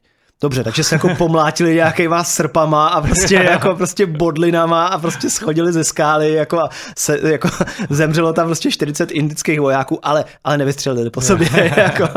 Dobře, 0.42 0.64
takže 0.64 0.84
se 0.84 0.94
jako 0.94 1.08
pomlátili 1.18 1.74
nějakýma 1.74 2.24
srpama 2.24 2.88
a 2.88 3.00
prostě 3.00 3.34
jako 3.50 3.74
prostě 3.74 4.06
bodlinama 4.06 4.86
a 4.86 4.98
prostě 4.98 5.30
schodili 5.30 5.72
ze 5.72 5.84
skály 5.84 6.32
jako 6.32 6.60
a 6.60 6.68
se, 6.98 7.18
jako 7.32 7.48
zemřelo 7.90 8.32
tam 8.32 8.46
prostě 8.46 8.70
40 8.70 9.10
indických 9.10 9.60
vojáků, 9.60 10.06
ale, 10.06 10.24
ale 10.44 10.58
nevystřelili 10.58 11.10
po 11.10 11.20
sobě. 11.20 11.48
jako. 11.76 12.08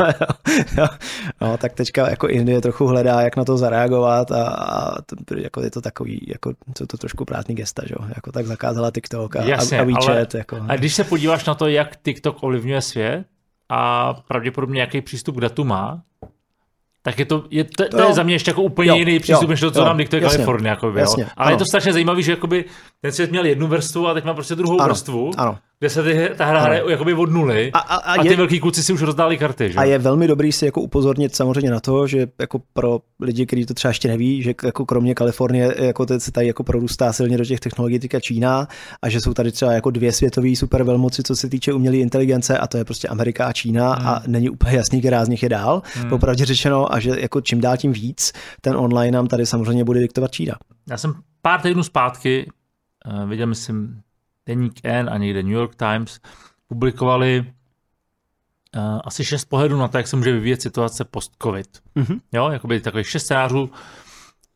No, 1.40 1.58
tak 1.58 1.72
teďka 1.72 2.10
jako 2.10 2.28
Indie 2.28 2.60
trochu 2.60 2.86
hledá, 2.86 3.20
jak 3.20 3.36
na 3.36 3.44
to 3.44 3.58
zareagovat 3.58 4.30
a, 4.32 4.46
a 4.48 5.02
to, 5.02 5.16
jako 5.36 5.60
je 5.60 5.70
to 5.70 5.80
takový, 5.80 6.26
jako 6.28 6.52
co 6.74 6.86
to 6.86 6.96
trošku 6.96 7.24
prázdný 7.24 7.54
gesta, 7.54 7.82
že? 7.86 7.94
jako 8.14 8.32
tak 8.32 8.46
zakázala 8.46 8.90
TikTok 8.90 9.36
a, 9.36 9.42
Jasně, 9.42 9.80
a 9.80 9.84
WeChat. 9.84 10.08
Ale, 10.08 10.26
jako. 10.34 10.58
A 10.68 10.76
když 10.76 10.94
se 10.94 11.04
podíváš 11.04 11.44
na 11.44 11.54
to, 11.54 11.68
jak 11.68 11.96
TikTok 12.02 12.42
ovlivňuje 12.42 12.82
svět 12.82 13.24
a 13.68 14.14
pravděpodobně 14.14 14.80
jaký 14.80 15.00
přístup 15.00 15.36
k 15.36 15.40
datu 15.40 15.64
má, 15.64 16.02
tak 17.06 17.18
je 17.18 17.24
to, 17.24 17.44
je, 17.50 17.64
to, 17.64 17.88
to, 17.88 18.02
je 18.02 18.14
za 18.14 18.22
mě 18.22 18.34
ještě 18.34 18.50
jako 18.50 18.62
úplně 18.62 18.88
jo, 18.88 18.96
jiný 18.96 19.18
přístup, 19.18 19.48
než 19.48 19.60
to, 19.60 19.70
co 19.70 19.78
jo, 19.78 19.84
nám 19.84 19.96
diktuje 19.96 20.22
Kalifornie. 20.22 20.70
Jakoby, 20.70 21.00
jasně, 21.00 21.22
jo. 21.22 21.28
Ale 21.36 21.46
ano. 21.46 21.54
je 21.54 21.58
to 21.58 21.64
strašně 21.64 21.92
zajímavé, 21.92 22.22
že 22.22 22.32
jakoby 22.32 22.64
ten 23.00 23.12
svět 23.12 23.30
měl 23.30 23.44
jednu 23.44 23.66
vrstvu 23.66 24.08
a 24.08 24.14
teď 24.14 24.24
má 24.24 24.34
prostě 24.34 24.54
druhou 24.54 24.80
ano, 24.80 24.88
vrstvu. 24.88 25.30
Ano 25.36 25.58
kde 25.78 25.90
se 25.90 26.02
ty, 26.02 26.30
ta 26.36 26.44
hra 26.44 26.60
hraje 26.60 26.82
jakoby 26.88 27.14
od 27.14 27.30
nuly 27.30 27.72
a, 27.72 27.78
a, 27.78 27.96
a, 27.96 28.12
a 28.14 28.22
ty 28.22 28.28
je, 28.28 28.36
velký 28.36 28.60
kluci 28.60 28.82
si 28.82 28.92
už 28.92 29.02
rozdali 29.02 29.38
karty. 29.38 29.72
Že? 29.72 29.78
A 29.78 29.84
je 29.84 29.98
velmi 29.98 30.26
dobrý 30.26 30.52
si 30.52 30.64
jako 30.64 30.80
upozornit 30.80 31.36
samozřejmě 31.36 31.70
na 31.70 31.80
to, 31.80 32.06
že 32.06 32.26
jako 32.40 32.62
pro 32.72 33.00
lidi, 33.20 33.46
kteří 33.46 33.66
to 33.66 33.74
třeba 33.74 33.90
ještě 33.90 34.08
neví, 34.08 34.42
že 34.42 34.54
jako 34.64 34.86
kromě 34.86 35.14
Kalifornie 35.14 35.74
jako 35.78 36.06
se 36.18 36.32
tady 36.32 36.46
jako 36.46 36.64
prorůstá 36.64 37.12
silně 37.12 37.38
do 37.38 37.44
těch 37.44 37.60
technologií 37.60 37.98
teďka 37.98 38.20
Čína 38.20 38.68
a 39.02 39.08
že 39.08 39.20
jsou 39.20 39.34
tady 39.34 39.52
třeba 39.52 39.72
jako 39.72 39.90
dvě 39.90 40.12
světové 40.12 40.56
super 40.56 40.82
velmoci, 40.82 41.22
co 41.22 41.36
se 41.36 41.48
týče 41.48 41.72
umělé 41.72 41.96
inteligence 41.96 42.58
a 42.58 42.66
to 42.66 42.76
je 42.76 42.84
prostě 42.84 43.08
Amerika 43.08 43.46
a 43.46 43.52
Čína 43.52 43.94
hmm. 43.94 44.08
a 44.08 44.22
není 44.26 44.50
úplně 44.50 44.76
jasný, 44.76 45.00
která 45.00 45.24
z 45.24 45.28
nich 45.28 45.42
je 45.42 45.48
dál, 45.48 45.82
hmm. 45.94 46.10
popravdě 46.10 46.44
řečeno 46.44 46.94
a 46.94 47.00
že 47.00 47.10
jako 47.18 47.40
čím 47.40 47.60
dál 47.60 47.76
tím 47.76 47.92
víc 47.92 48.32
ten 48.60 48.76
online 48.76 49.16
nám 49.16 49.26
tady 49.26 49.46
samozřejmě 49.46 49.84
bude 49.84 50.00
diktovat 50.00 50.30
Čína. 50.30 50.54
Já 50.90 50.96
jsem 50.96 51.14
pár 51.42 51.60
týdnů 51.60 51.82
zpátky 51.82 52.46
uh, 53.06 53.30
viděl, 53.30 53.46
myslím, 53.46 54.00
Deník 54.46 54.80
N 54.82 55.10
a 55.12 55.18
někde 55.18 55.42
New 55.42 55.52
York 55.52 55.74
Times 55.74 56.20
publikovali 56.68 57.44
uh, 58.76 59.00
asi 59.04 59.24
šest 59.24 59.44
pohledů 59.44 59.76
na 59.76 59.88
to, 59.88 59.96
jak 59.96 60.06
se 60.06 60.16
může 60.16 60.32
vyvíjet 60.32 60.62
situace 60.62 61.04
post-covid. 61.04 61.68
Mm-hmm. 61.96 62.20
Jo, 62.32 62.50
jakoby 62.50 62.80
takových 62.80 63.08
šest 63.08 63.24
scénářů, 63.24 63.70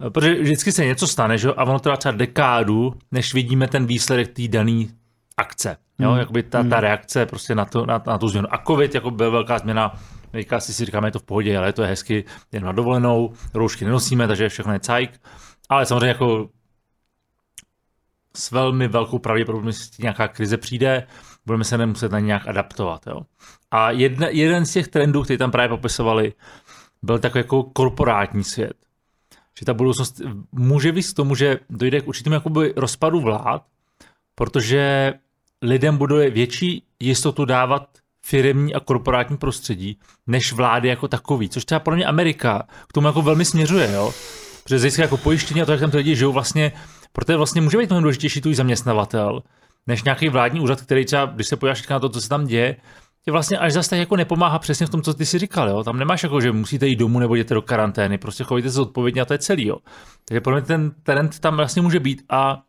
eh, 0.06 0.10
protože 0.10 0.34
vždycky 0.34 0.72
se 0.72 0.84
něco 0.84 1.06
stane, 1.06 1.38
že? 1.38 1.48
a 1.48 1.64
ono 1.64 1.78
trvá 1.78 1.96
třeba 1.96 2.12
dekádu, 2.12 2.94
než 3.12 3.34
vidíme 3.34 3.68
ten 3.68 3.86
výsledek 3.86 4.28
té 4.28 4.48
dané 4.48 4.84
akce. 5.36 5.76
Jo, 5.98 6.12
mm. 6.12 6.18
jakoby 6.18 6.42
ta, 6.42 6.58
ta 6.58 6.62
mhm. 6.62 6.72
reakce 6.72 7.26
prostě 7.26 7.54
na, 7.54 7.64
to, 7.64 7.86
na, 7.86 8.02
na 8.06 8.18
tu 8.18 8.28
změnu. 8.28 8.48
A 8.50 8.62
covid 8.66 8.94
jako 8.94 9.10
byl 9.10 9.30
velká 9.30 9.58
změna 9.58 9.94
teďka 10.30 10.60
si 10.60 10.74
si 10.74 10.84
říkáme, 10.84 11.08
je 11.08 11.12
to 11.12 11.18
v 11.18 11.22
pohodě, 11.22 11.58
ale 11.58 11.72
to 11.72 11.82
je 11.82 11.88
hezky, 11.88 12.24
jen 12.52 12.64
na 12.64 12.72
dovolenou, 12.72 13.32
roušky 13.54 13.84
nenosíme, 13.84 14.28
takže 14.28 14.48
všechno 14.48 14.72
je 14.72 14.80
cajk. 14.80 15.20
Ale 15.68 15.86
samozřejmě 15.86 16.08
jako 16.08 16.48
s 18.36 18.50
velmi 18.50 18.88
velkou 18.88 19.18
pravděpodobností 19.18 20.02
nějaká 20.02 20.28
krize 20.28 20.56
přijde, 20.56 21.06
budeme 21.46 21.64
se 21.64 21.78
nemuset 21.78 22.12
na 22.12 22.18
nějak 22.18 22.48
adaptovat. 22.48 23.06
Jo. 23.06 23.20
A 23.70 23.90
jedna, 23.90 24.28
jeden 24.28 24.66
z 24.66 24.72
těch 24.72 24.88
trendů, 24.88 25.22
který 25.22 25.38
tam 25.38 25.50
právě 25.50 25.68
popisovali, 25.68 26.32
byl 27.02 27.18
takový 27.18 27.40
jako 27.40 27.62
korporátní 27.62 28.44
svět. 28.44 28.72
Že 29.58 29.66
ta 29.66 29.74
budoucnost 29.74 30.20
může 30.52 30.92
víc 30.92 31.12
k 31.12 31.16
tomu, 31.16 31.34
že 31.34 31.58
dojde 31.70 32.00
k 32.00 32.08
určitým 32.08 32.32
jakoby 32.32 32.72
rozpadu 32.76 33.20
vlád, 33.20 33.62
protože 34.34 35.12
lidem 35.62 35.96
bude 35.96 36.30
větší 36.30 36.82
jistotu 37.00 37.44
dávat 37.44 37.88
firmní 38.22 38.74
a 38.74 38.80
korporátní 38.80 39.36
prostředí, 39.36 39.98
než 40.26 40.52
vlády 40.52 40.88
jako 40.88 41.08
takový, 41.08 41.48
což 41.48 41.64
třeba 41.64 41.80
pro 41.80 41.96
mě 41.96 42.04
Amerika 42.04 42.66
k 42.88 42.92
tomu 42.92 43.06
jako 43.06 43.22
velmi 43.22 43.44
směřuje, 43.44 43.92
jo. 43.92 44.12
Protože 44.62 44.78
zjistě 44.78 45.02
jako 45.02 45.16
pojištění 45.16 45.62
a 45.62 45.66
to, 45.66 45.72
jak 45.72 45.80
tam 45.80 45.90
ty 45.90 45.96
lidi 45.96 46.16
žijou, 46.16 46.32
vlastně, 46.32 46.72
protože 47.12 47.36
vlastně 47.36 47.60
může 47.60 47.78
být 47.78 47.88
mnohem 47.90 48.02
důležitější 48.02 48.40
tvůj 48.40 48.54
zaměstnavatel, 48.54 49.42
než 49.86 50.02
nějaký 50.02 50.28
vládní 50.28 50.60
úřad, 50.60 50.80
který 50.80 51.04
třeba, 51.04 51.24
když 51.26 51.46
se 51.46 51.56
podíváš 51.56 51.88
na 51.88 51.98
to, 52.00 52.08
co 52.08 52.20
se 52.20 52.28
tam 52.28 52.46
děje, 52.46 52.76
tě 53.24 53.32
vlastně 53.32 53.58
až 53.58 53.72
zase 53.72 53.90
tak 53.90 53.98
jako 53.98 54.16
nepomáhá 54.16 54.58
přesně 54.58 54.86
v 54.86 54.90
tom, 54.90 55.02
co 55.02 55.14
ty 55.14 55.26
si 55.26 55.38
říkal. 55.38 55.68
Jo? 55.68 55.84
Tam 55.84 55.98
nemáš 55.98 56.22
jako, 56.22 56.40
že 56.40 56.52
musíte 56.52 56.86
jít 56.86 56.96
domů 56.96 57.18
nebo 57.18 57.34
jděte 57.34 57.54
do 57.54 57.62
karantény, 57.62 58.18
prostě 58.18 58.44
chovejte 58.44 58.70
se 58.70 58.80
odpovědně 58.80 59.22
a 59.22 59.24
to 59.24 59.32
je 59.34 59.38
celý. 59.38 59.66
Jo? 59.66 59.76
Takže 60.28 60.40
pro 60.40 60.52
mě 60.52 60.62
ten 60.62 60.90
trend 61.02 61.38
tam 61.40 61.56
vlastně 61.56 61.82
může 61.82 62.00
být 62.00 62.22
a 62.30 62.60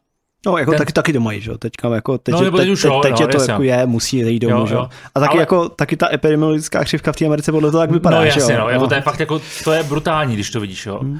No, 0.46 0.58
jako 0.58 0.72
ten... 0.72 0.78
taky, 0.78 0.94
taky 0.94 1.14
doma 1.14 1.34
že 1.34 1.52
jo, 1.52 1.58
teďka 1.58 1.96
jako 1.96 2.18
teď, 2.18 2.34
No, 2.34 2.38
no, 2.39 2.46
nebo 2.46 2.58
teď, 2.58 2.70
už 2.70 2.82
teď, 2.82 2.92
teď 3.02 3.12
no, 3.12 3.22
je 3.22 3.28
to 3.28 3.38
jasně. 3.38 3.52
jako 3.52 3.64
je, 3.64 3.86
musí 3.86 4.18
jít 4.18 4.39
domů, 4.39 4.56
Jo, 4.60 4.68
že 4.68 4.76
jo. 4.76 4.89
A 5.16 5.20
taky 5.20 5.32
Ale- 5.32 5.39
jako, 5.42 5.70
taky 5.70 5.98
ta 5.98 6.14
epidemiologická 6.14 6.84
křivka 6.84 7.12
v 7.12 7.16
té 7.16 7.26
Americe 7.26 7.52
podle 7.52 7.72
toho, 7.72 7.82
jak 7.82 7.92
vypadá, 7.92 8.18
no 8.18 8.24
že 8.24 8.39
jasně, 8.39 8.54
jo. 8.54 8.60
no, 8.60 8.70
jako 8.70 8.88
to 8.88 8.94
je 8.94 9.02
fakt 9.02 9.20
jako, 9.20 9.42
to 9.64 9.72
je 9.72 9.84
brutální, 9.84 10.34
když 10.34 10.50
to 10.52 10.60
vidíš, 10.60 10.86
jo. 10.86 11.00
Hmm. 11.02 11.20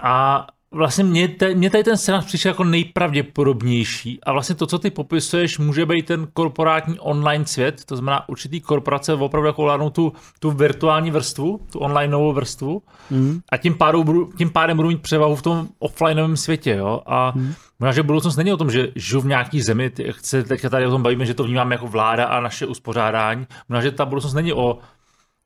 A 0.00 0.46
vlastně 0.74 1.04
mě, 1.04 1.28
te, 1.28 1.54
mě 1.54 1.70
tady 1.70 1.84
ten 1.84 1.96
scénář 1.96 2.24
přišel 2.24 2.50
jako 2.50 2.64
nejpravděpodobnější 2.64 4.18
a 4.22 4.32
vlastně 4.32 4.54
to, 4.54 4.66
co 4.66 4.78
ty 4.78 4.90
popisuješ, 4.90 5.58
může 5.58 5.86
být 5.86 6.06
ten 6.06 6.28
korporátní 6.32 6.98
online 6.98 7.46
svět, 7.46 7.84
to 7.84 7.96
znamená 7.96 8.28
určitý 8.28 8.60
korporace 8.60 9.14
opravdu 9.14 9.46
jako 9.46 9.62
vládnou 9.62 9.90
tu, 9.90 10.12
tu 10.38 10.50
virtuální 10.50 11.10
vrstvu, 11.10 11.60
tu 11.72 11.78
online 11.78 12.12
novou 12.12 12.32
vrstvu 12.32 12.82
Hmm. 13.10 13.40
a 13.52 13.56
tím 13.56 13.74
pádem, 13.74 14.02
budu, 14.02 14.30
tím 14.38 14.50
pádem 14.50 14.76
budu 14.76 14.88
mít 14.88 15.02
převahu 15.02 15.36
v 15.36 15.42
tom 15.42 15.68
offlineovém 15.78 16.36
světě, 16.36 16.74
jo. 16.74 17.02
A 17.06 17.30
Hmm. 17.30 17.54
možná, 17.80 17.92
že 17.92 18.02
budoucnost 18.02 18.36
není 18.36 18.52
o 18.52 18.56
tom, 18.56 18.70
že 18.70 18.88
žiju 18.96 19.20
v 19.20 19.26
nějaký 19.26 19.62
zemi, 19.62 19.90
jak 19.98 20.16
se 20.20 20.42
teďka 20.42 20.68
tady 20.68 20.86
o 20.86 20.90
tom 20.90 21.02
bavíme, 21.02 21.26
že 21.26 21.34
to 21.34 21.44
vnímáme 21.44 21.74
jako 21.74 21.86
vláda 21.86 22.24
a 22.24 22.40
naše 22.40 22.66
uspořádání. 22.66 23.46
Možná, 23.68 23.82
že 23.82 23.90
ta 23.90 24.04
budoucnost 24.04 24.34
není 24.34 24.52
o 24.52 24.78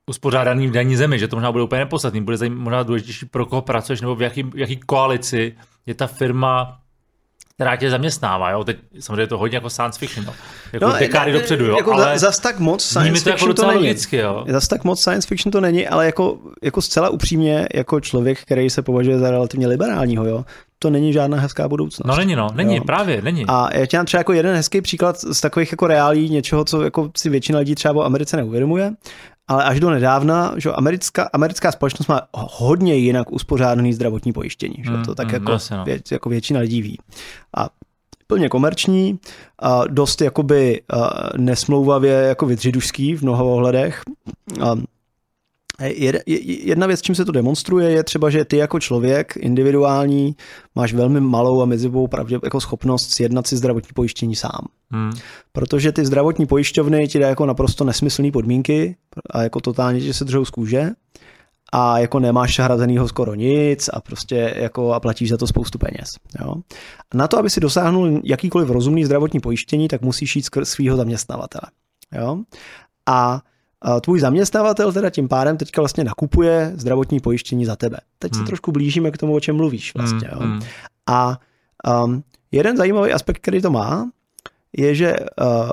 uspořádaný 0.09 0.67
v 0.67 0.71
daní 0.71 0.95
zemi, 0.95 1.19
že 1.19 1.27
to 1.27 1.35
možná 1.35 1.51
bude 1.51 1.63
úplně 1.63 1.79
nepodstatný, 1.79 2.21
bude 2.21 2.37
zajím- 2.37 2.57
možná 2.57 2.83
důležitější, 2.83 3.25
pro 3.25 3.45
koho 3.45 3.61
pracuješ, 3.61 4.01
nebo 4.01 4.15
v 4.15 4.21
jaký, 4.21 4.43
v 4.43 4.57
jaký 4.57 4.77
koalici 4.77 5.55
je 5.85 5.93
ta 5.93 6.07
firma, 6.07 6.79
která 7.55 7.75
tě 7.75 7.89
zaměstnává, 7.89 8.51
jo? 8.51 8.63
Teď 8.63 8.77
samozřejmě 8.99 9.23
je 9.23 9.27
to 9.27 9.37
hodně 9.37 9.57
jako 9.57 9.69
science 9.69 9.99
fiction, 9.99 10.25
no. 10.25 10.33
jako 10.73 10.85
no, 10.85 10.93
dekády 10.99 11.31
ne, 11.31 11.39
dopředu, 11.39 11.65
jo, 11.65 11.77
jako 11.77 11.93
ale 11.93 12.03
za, 12.03 12.17
zas 12.17 12.39
tak 12.39 12.59
moc 12.59 12.83
science 12.83 13.23
to 13.23 13.29
jako 13.29 13.37
fiction 13.37 13.47
to, 13.47 13.53
docela 13.53 13.73
není. 13.73 13.87
logicky, 13.87 14.17
jo. 14.17 14.45
Zas 14.47 14.67
tak 14.67 14.83
moc 14.83 15.01
science 15.01 15.27
fiction 15.27 15.51
to 15.51 15.61
není, 15.61 15.87
ale 15.87 16.05
jako, 16.05 16.37
jako 16.63 16.81
zcela 16.81 17.09
upřímně, 17.09 17.67
jako 17.73 17.99
člověk, 17.99 18.41
který 18.41 18.69
se 18.69 18.81
považuje 18.81 19.19
za 19.19 19.31
relativně 19.31 19.67
liberálního, 19.67 20.25
jo, 20.25 20.45
to 20.83 20.89
není 20.89 21.13
žádná 21.13 21.39
hezká 21.39 21.67
budoucnost. 21.67 22.07
No 22.07 22.15
není, 22.15 22.35
no, 22.35 22.47
není, 22.53 22.75
Jo. 22.75 22.83
právě, 22.83 23.21
není. 23.21 23.45
A 23.47 23.77
já 23.77 23.85
ti 23.85 23.97
třeba 24.05 24.19
jako 24.19 24.33
jeden 24.33 24.55
hezký 24.55 24.81
příklad 24.81 25.19
z 25.19 25.41
takových 25.41 25.71
jako 25.71 25.87
reálí 25.87 26.29
něčeho, 26.29 26.65
co 26.65 26.81
jako 26.81 27.11
si 27.17 27.29
většina 27.29 27.59
lidí 27.59 27.75
třeba 27.75 27.93
o 27.93 28.03
Americe 28.03 28.37
neuvědomuje, 28.37 28.93
ale 29.47 29.63
až 29.63 29.79
do 29.79 29.89
nedávna, 29.89 30.53
že 30.57 30.71
americká, 30.71 31.29
americká 31.33 31.71
společnost 31.71 32.07
má 32.07 32.21
hodně 32.33 32.95
jinak 32.95 33.31
uspořádaný 33.31 33.93
zdravotní 33.93 34.33
pojištění. 34.33 34.75
Že? 34.83 34.91
Mm, 34.91 35.03
to 35.03 35.15
tak 35.15 35.27
mm, 35.27 35.33
jako, 35.33 35.51
jasně, 35.51 35.77
no. 35.77 35.83
vě, 35.85 35.99
jako 36.11 36.29
většina 36.29 36.59
lidí 36.59 36.81
ví. 36.81 36.97
A 37.57 37.69
plně 38.27 38.49
komerční, 38.49 39.19
a 39.59 39.87
dost 39.87 40.21
jakoby 40.21 40.81
a, 40.93 41.29
nesmlouvavě 41.37 42.13
jako 42.13 42.45
vydřidušský 42.45 43.15
v 43.15 43.21
mnoha 43.21 43.43
ohledech. 43.43 44.01
A, 44.61 44.75
Jedna 45.81 46.87
věc, 46.87 47.01
čím 47.01 47.15
se 47.15 47.25
to 47.25 47.31
demonstruje, 47.31 47.91
je 47.91 48.03
třeba, 48.03 48.29
že 48.29 48.45
ty 48.45 48.57
jako 48.57 48.79
člověk 48.79 49.37
individuální 49.37 50.35
máš 50.75 50.93
velmi 50.93 51.21
malou 51.21 51.61
a 51.61 51.65
mezivou 51.65 52.07
pravdě, 52.07 52.39
jako 52.43 52.61
schopnost 52.61 53.11
sjednat 53.11 53.47
si 53.47 53.57
zdravotní 53.57 53.89
pojištění 53.93 54.35
sám. 54.35 54.67
Hmm. 54.91 55.11
Protože 55.51 55.91
ty 55.91 56.05
zdravotní 56.05 56.45
pojišťovny 56.45 57.07
ti 57.07 57.19
dají 57.19 57.29
jako 57.29 57.45
naprosto 57.45 57.83
nesmyslné 57.83 58.31
podmínky 58.31 58.95
a 59.29 59.43
jako 59.43 59.59
totálně 59.59 60.01
ti 60.01 60.13
se 60.13 60.25
držou 60.25 60.45
z 60.45 60.49
kůže 60.49 60.89
a 61.73 61.99
jako 61.99 62.19
nemáš 62.19 62.59
hrazenýho 62.59 63.07
skoro 63.07 63.35
nic 63.35 63.89
a 63.93 64.01
prostě 64.01 64.53
jako 64.57 64.93
a 64.93 64.99
platíš 64.99 65.29
za 65.29 65.37
to 65.37 65.47
spoustu 65.47 65.77
peněz. 65.77 66.09
Jo? 66.41 66.55
A 67.11 67.17
na 67.17 67.27
to, 67.27 67.37
aby 67.37 67.49
si 67.49 67.59
dosáhnul 67.59 68.21
jakýkoliv 68.23 68.69
rozumný 68.69 69.05
zdravotní 69.05 69.39
pojištění, 69.39 69.87
tak 69.87 70.01
musíš 70.01 70.35
jít 70.35 70.45
skrz 70.45 70.69
svého 70.69 70.97
zaměstnavatele. 70.97 71.71
Jo? 72.15 72.37
A 73.09 73.41
a 73.41 73.41
tvůj 74.01 74.19
zaměstnavatel 74.19 74.93
teda 74.93 75.09
tím 75.09 75.27
pádem 75.27 75.57
teďka 75.57 75.81
vlastně 75.81 76.03
nakupuje 76.03 76.73
zdravotní 76.75 77.19
pojištění 77.19 77.65
za 77.65 77.75
tebe. 77.75 77.97
Teď 78.19 78.33
se 78.33 78.39
Hmm. 78.39 78.47
trošku 78.47 78.71
blížíme 78.71 79.11
k 79.11 79.17
tomu, 79.17 79.35
o 79.35 79.39
čem 79.39 79.55
mluvíš 79.55 79.95
vlastně. 79.95 80.29
Jo? 80.31 80.39
Hmm, 80.39 80.51
hmm. 80.51 80.61
A 81.07 81.39
um, 82.05 82.23
jeden 82.51 82.77
zajímavý 82.77 83.11
aspekt, 83.11 83.37
který 83.37 83.61
to 83.61 83.71
má, 83.71 84.09
je, 84.77 84.95
že 84.95 85.15
uh, 85.41 85.71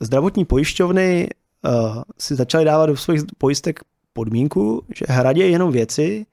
zdravotní 0.00 0.44
pojišťovny 0.44 1.28
uh, 1.64 2.02
si 2.18 2.34
začaly 2.34 2.64
dávat 2.64 2.86
do 2.86 2.96
svých 2.96 3.22
pojistek 3.38 3.80
podmínku, 4.12 4.84
že 4.94 5.04
hradějí 5.08 5.52
jenom 5.52 5.72
věci, 5.72 6.26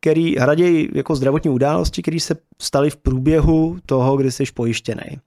který 0.00 0.36
hradějí 0.36 0.88
jako 0.94 1.16
zdravotní 1.16 1.50
události, 1.50 2.02
které 2.02 2.20
se 2.20 2.36
staly 2.58 2.90
v 2.90 2.96
průběhu 2.96 3.78
toho, 3.86 4.16
kdy 4.16 4.30
jsi 4.32 4.44
pojištěný. 4.54 5.18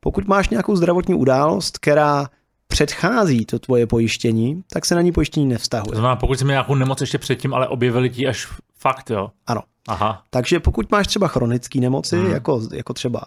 Pokud 0.00 0.26
máš 0.28 0.48
nějakou 0.48 0.76
zdravotní 0.76 1.14
událost, 1.14 1.78
která 1.78 2.28
předchází 2.72 3.46
to 3.46 3.58
tvoje 3.58 3.86
pojištění, 3.86 4.62
tak 4.72 4.86
se 4.86 4.94
na 4.94 5.00
ní 5.00 5.12
pojištění 5.12 5.46
To 5.46 5.50
nevztahuje. 5.52 5.92
znamená, 5.94 6.16
pokud 6.16 6.38
jsi 6.38 6.44
měl 6.44 6.52
nějakou 6.54 6.74
nemoc 6.74 7.00
ještě 7.00 7.18
předtím, 7.18 7.54
ale 7.54 7.68
objevili 7.68 8.10
ti 8.10 8.26
až 8.28 8.48
fakt, 8.78 9.10
jo. 9.10 9.30
Ano. 9.46 9.60
Aha. 9.88 10.22
Takže 10.30 10.60
pokud 10.60 10.90
máš 10.90 11.06
třeba 11.06 11.28
chronické 11.28 11.80
nemoci, 11.80 12.16
Hmm. 12.16 12.30
jako, 12.32 12.60
jako 12.74 12.92
třeba 12.94 13.20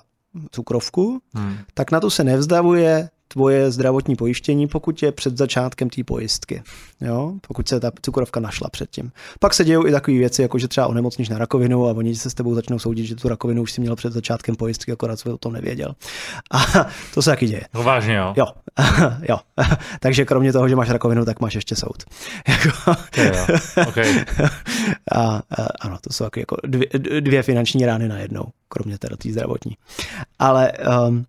cukrovku, 0.51 1.21
Hmm. 1.35 1.57
tak 1.73 1.91
na 1.91 1.99
to 1.99 2.09
se 2.09 2.23
nevzdavuje 2.23 3.09
tvoje 3.27 3.71
zdravotní 3.71 4.15
pojištění, 4.15 4.67
pokud 4.67 5.03
je 5.03 5.11
před 5.11 5.37
začátkem 5.37 5.89
té 5.89 6.03
pojistky. 6.03 6.63
Jo? 7.01 7.33
Pokud 7.47 7.67
se 7.67 7.79
ta 7.79 7.91
cukrovka 8.01 8.39
našla 8.39 8.69
předtím. 8.69 9.11
Pak 9.39 9.53
se 9.53 9.65
dějou 9.65 9.87
i 9.87 9.91
takové 9.91 10.17
věci, 10.17 10.41
jako 10.41 10.57
že 10.57 10.67
třeba 10.67 10.87
onemocníš 10.87 11.29
na 11.29 11.37
rakovinu 11.37 11.87
a 11.87 11.91
oni 11.91 12.15
se 12.15 12.29
s 12.29 12.33
tebou 12.33 12.55
začnou 12.55 12.79
soudit, 12.79 13.05
že 13.05 13.15
tu 13.15 13.29
rakovinu 13.29 13.61
už 13.61 13.71
si 13.71 13.81
měl 13.81 13.95
před 13.95 14.13
začátkem 14.13 14.55
pojistky, 14.55 14.91
akorát 14.91 15.19
jsi 15.19 15.29
o 15.29 15.37
tom 15.37 15.53
nevěděl. 15.53 15.95
A 16.51 16.89
to 17.13 17.21
se 17.21 17.29
taky 17.29 17.47
děje. 17.47 17.61
No 17.73 17.83
vážně, 17.83 18.15
jo. 18.15 18.33
Jo, 18.37 18.45
jo. 19.29 19.37
Takže 19.99 20.25
kromě 20.25 20.53
toho, 20.53 20.69
že 20.69 20.75
máš 20.75 20.89
rakovinu, 20.89 21.25
tak 21.25 21.39
máš 21.39 21.55
ještě 21.55 21.75
soud. 21.75 22.03
Jako- 22.47 22.91
jo. 23.23 23.57
Okay. 23.87 24.25
a, 25.11 25.21
a, 25.21 25.41
ano, 25.81 25.97
to 26.01 26.13
jsou 26.13 26.23
taky 26.23 26.39
jako 26.39 26.57
dvě, 26.63 26.87
dvě 27.19 27.43
finanční 27.43 27.85
rány 27.85 28.07
na 28.07 28.17
jednou, 28.17 28.45
kromě 28.69 28.97
teda 28.97 29.15
té 29.15 29.31
zdravotní. 29.31 29.77
Ale 30.39 30.71
um, 31.07 31.25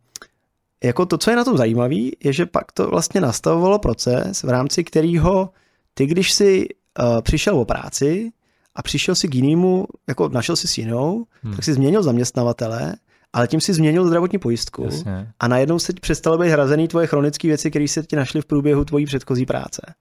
jako 0.86 1.06
to, 1.06 1.18
co 1.18 1.30
je 1.30 1.36
na 1.36 1.44
tom 1.44 1.56
zajímavé, 1.56 1.94
je, 2.24 2.32
že 2.32 2.46
pak 2.46 2.72
to 2.72 2.86
vlastně 2.88 3.20
nastavovalo 3.20 3.78
proces, 3.78 4.42
v 4.42 4.48
rámci 4.48 4.84
kterého 4.84 5.50
ty, 5.94 6.06
když 6.06 6.32
si 6.32 6.68
uh, 7.00 7.20
přišel 7.22 7.58
o 7.58 7.64
práci 7.64 8.32
a 8.74 8.82
přišel 8.82 9.14
si 9.14 9.28
k 9.28 9.34
jinému, 9.34 9.86
jako 10.08 10.28
našel 10.28 10.56
si 10.56 10.68
s 10.68 10.78
jinou, 10.78 11.24
Hmm. 11.42 11.54
tak 11.54 11.64
si 11.64 11.74
změnil 11.74 12.02
zaměstnavatele, 12.02 12.94
ale 13.32 13.48
tím 13.48 13.60
si 13.60 13.74
změnil 13.74 14.06
zdravotní 14.06 14.38
pojistku 14.38 14.84
Jasně. 14.84 15.32
a 15.40 15.48
najednou 15.48 15.78
se 15.78 15.92
ti 15.92 16.00
přestalo 16.00 16.38
být 16.38 16.48
hrazený 16.48 16.88
tvoje 16.88 17.06
chronické 17.06 17.48
věci, 17.48 17.70
které 17.70 17.88
se 17.88 18.02
ti 18.02 18.16
našly 18.16 18.40
v 18.40 18.46
průběhu 18.46 18.84
tvojí 18.84 19.06
předchozí 19.06 19.46
práce. 19.46 19.94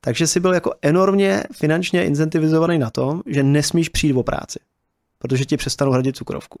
Takže 0.00 0.26
jsi 0.26 0.40
byl 0.40 0.54
jako 0.54 0.72
enormně 0.82 1.44
finančně 1.52 2.04
incentivizovaný 2.04 2.78
na 2.78 2.90
tom, 2.90 3.22
že 3.26 3.42
nesmíš 3.42 3.88
přijít 3.88 4.14
o 4.14 4.22
práci, 4.22 4.58
protože 5.18 5.44
ti 5.44 5.56
přestanou 5.56 5.92
hradit 5.92 6.16
cukrovku. 6.16 6.58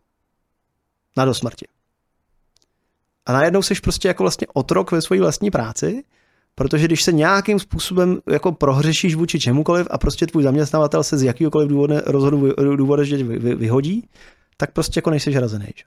Na 1.16 1.24
do 1.24 1.34
smrti. 1.34 1.66
A 3.26 3.32
najednou 3.32 3.62
jsi 3.62 3.74
prostě 3.82 4.08
jako 4.08 4.22
vlastně 4.22 4.46
otrok 4.54 4.92
ve 4.92 5.02
své 5.02 5.20
vlastní 5.20 5.50
práci, 5.50 6.04
protože 6.54 6.86
když 6.86 7.02
se 7.02 7.12
nějakým 7.12 7.58
způsobem 7.58 8.18
jako 8.30 8.52
prohřešíš 8.52 9.14
vůči 9.14 9.40
čemukoliv 9.40 9.86
a 9.90 9.98
prostě 9.98 10.26
tvůj 10.26 10.42
zaměstnavatel 10.42 11.04
se 11.04 11.18
z 11.18 11.22
jakýkoliv 11.22 11.68
důvodu, 11.68 11.94
rozhodu, 12.06 12.52
důvodu 12.76 13.04
že 13.04 13.16
vy, 13.16 13.38
vy, 13.38 13.54
vyhodí, 13.54 14.08
tak 14.56 14.72
prostě 14.72 14.98
jako 14.98 15.10
nejsi 15.10 15.32
hrazený. 15.32 15.66
Že? 15.76 15.84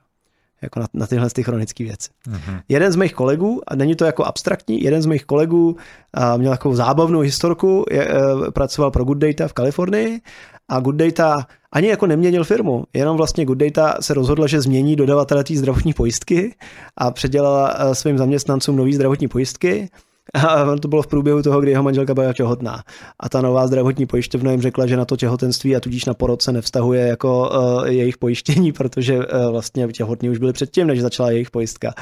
Jako 0.62 0.80
na, 0.80 0.88
na 0.94 1.08
tyhle 1.08 1.30
ty 1.30 1.44
chronické 1.44 1.84
věci. 1.84 2.10
Mhm. 2.28 2.60
Jeden 2.70 2.92
z 2.92 2.96
mých 2.96 3.14
kolegů, 3.14 3.62
a 3.68 3.76
není 3.76 3.96
to 3.96 4.06
jako 4.06 4.26
abstraktní, 4.26 4.84
jeden 4.84 5.02
z 5.02 5.06
mých 5.06 5.26
kolegů 5.26 5.78
a, 6.14 6.38
měl 6.38 6.52
takovou 6.52 6.76
zábavnou 6.76 7.20
historku, 7.20 7.86
je, 7.92 8.08
e, 8.08 8.52
pracoval 8.52 8.92
pro 8.92 9.04
Good 9.04 9.18
Data 9.18 9.48
v 9.48 9.54
Kalifornii 9.54 10.22
a 10.70 10.80
Good 10.80 10.96
Data 10.96 11.48
ani 11.72 11.88
jako 11.88 12.08
neměnil 12.08 12.44
firmu, 12.44 12.84
jenom 12.94 13.18
vlastně 13.18 13.46
Good 13.46 13.58
Data 13.58 13.98
se 14.02 14.14
rozhodla, 14.14 14.48
že 14.48 14.62
změní 14.62 14.96
dodavatele 14.96 15.44
té 15.44 15.56
zdravotní 15.56 15.94
pojistky 15.94 16.56
a 16.98 17.12
předělala 17.12 17.76
e, 17.78 17.96
svým 17.96 18.18
zaměstnancům 18.18 18.76
nový 18.76 18.94
zdravotní 18.94 19.28
pojistky 19.28 19.90
A 20.34 20.76
to 20.76 20.88
bylo 20.88 21.02
v 21.02 21.08
průběhu 21.08 21.42
toho, 21.42 21.62
kdy 21.62 21.72
jeho 21.72 21.84
manželka 21.84 22.14
byla 22.14 22.34
těhotná. 22.34 22.84
A 23.20 23.30
ta 23.30 23.42
nová 23.42 23.68
zdravotní 23.68 24.06
pojišťovna 24.06 24.52
jim 24.52 24.62
řekla, 24.62 24.88
že 24.88 24.98
na 24.98 25.06
to 25.06 25.18
těhotenství 25.18 25.76
a 25.76 25.80
tudíž 25.80 26.06
na 26.06 26.14
porod 26.14 26.42
se 26.42 26.52
nevztahuje 26.52 27.08
jako 27.08 27.50
uh, 27.50 27.88
jejich 27.88 28.18
pojištění, 28.18 28.72
protože 28.72 29.18
uh, 29.18 29.24
vlastně 29.52 29.88
těhotní 29.88 30.30
už 30.30 30.38
byli 30.38 30.54
předtím, 30.54 30.88
než 30.88 31.02
začala 31.02 31.32
jejich 31.32 31.52
pojistka. 31.52 31.94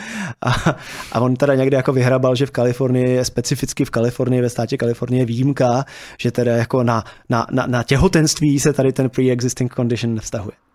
A, 0.41 0.75
a 1.11 1.19
on 1.19 1.35
teda 1.35 1.55
někde 1.55 1.77
jako 1.77 1.93
vyhrabal, 1.93 2.35
že 2.35 2.45
v 2.45 2.51
Kalifornii, 2.51 3.25
specificky 3.25 3.85
v 3.85 3.89
Kalifornii, 3.89 4.41
ve 4.41 4.49
státě 4.49 4.77
Kalifornie 4.77 5.25
výjimka, 5.25 5.85
že 6.19 6.31
teda 6.31 6.57
jako 6.57 6.83
na, 6.83 7.03
na, 7.29 7.47
na, 7.51 7.67
na 7.67 7.83
těhotenství 7.83 8.59
se 8.59 8.73
tady 8.73 8.93
ten 8.93 9.07
pre-existing 9.07 9.75
condition 9.75 10.15
nevztahuje. 10.15 10.66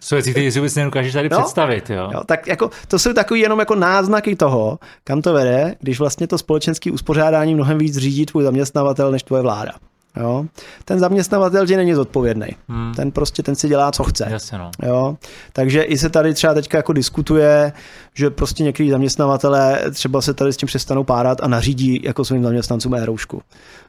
Jsou 0.00 0.16
věci, 0.16 0.30
které 0.30 0.52
si 0.52 0.58
vůbec 0.58 0.74
nedokážeš 0.74 1.12
tady 1.12 1.28
no, 1.28 1.40
představit. 1.40 1.90
Jo? 1.90 2.10
Jo, 2.12 2.20
tak 2.26 2.46
jako, 2.46 2.70
to 2.88 2.98
jsou 2.98 3.12
takový 3.12 3.40
jenom 3.40 3.58
jako 3.58 3.74
náznaky 3.74 4.36
toho, 4.36 4.78
kam 5.04 5.22
to 5.22 5.32
vede, 5.32 5.74
když 5.80 5.98
vlastně 5.98 6.26
to 6.26 6.38
společenské 6.38 6.90
uspořádání 6.90 7.54
mnohem 7.54 7.78
víc 7.78 7.96
řídí 7.96 8.26
tvůj 8.26 8.44
zaměstnavatel 8.44 9.10
než 9.10 9.22
tvoje 9.22 9.42
vláda. 9.42 9.72
Jo? 10.16 10.46
Ten 10.84 10.98
zaměstnavatel 10.98 11.66
že 11.66 11.76
není 11.76 11.94
zodpovědný. 11.94 12.46
Hmm. 12.68 12.94
Ten 12.94 13.10
prostě 13.10 13.42
ten 13.42 13.54
si 13.54 13.68
dělá, 13.68 13.92
co 13.92 14.04
chce. 14.04 14.26
Jasně, 14.30 14.58
no. 14.58 14.70
jo? 14.82 15.16
Takže 15.52 15.82
i 15.82 15.98
se 15.98 16.10
tady 16.10 16.34
třeba 16.34 16.54
teďka 16.54 16.78
jako 16.78 16.92
diskutuje, 16.92 17.72
že 18.14 18.30
prostě 18.30 18.62
některý 18.62 18.90
zaměstnavatele 18.90 19.82
třeba 19.90 20.20
se 20.20 20.34
tady 20.34 20.52
s 20.52 20.56
tím 20.56 20.66
přestanou 20.66 21.04
párat 21.04 21.38
a 21.42 21.48
nařídí 21.48 22.00
jako 22.02 22.24
svým 22.24 22.42
zaměstnancům 22.42 22.94
e-roušku. 22.94 23.42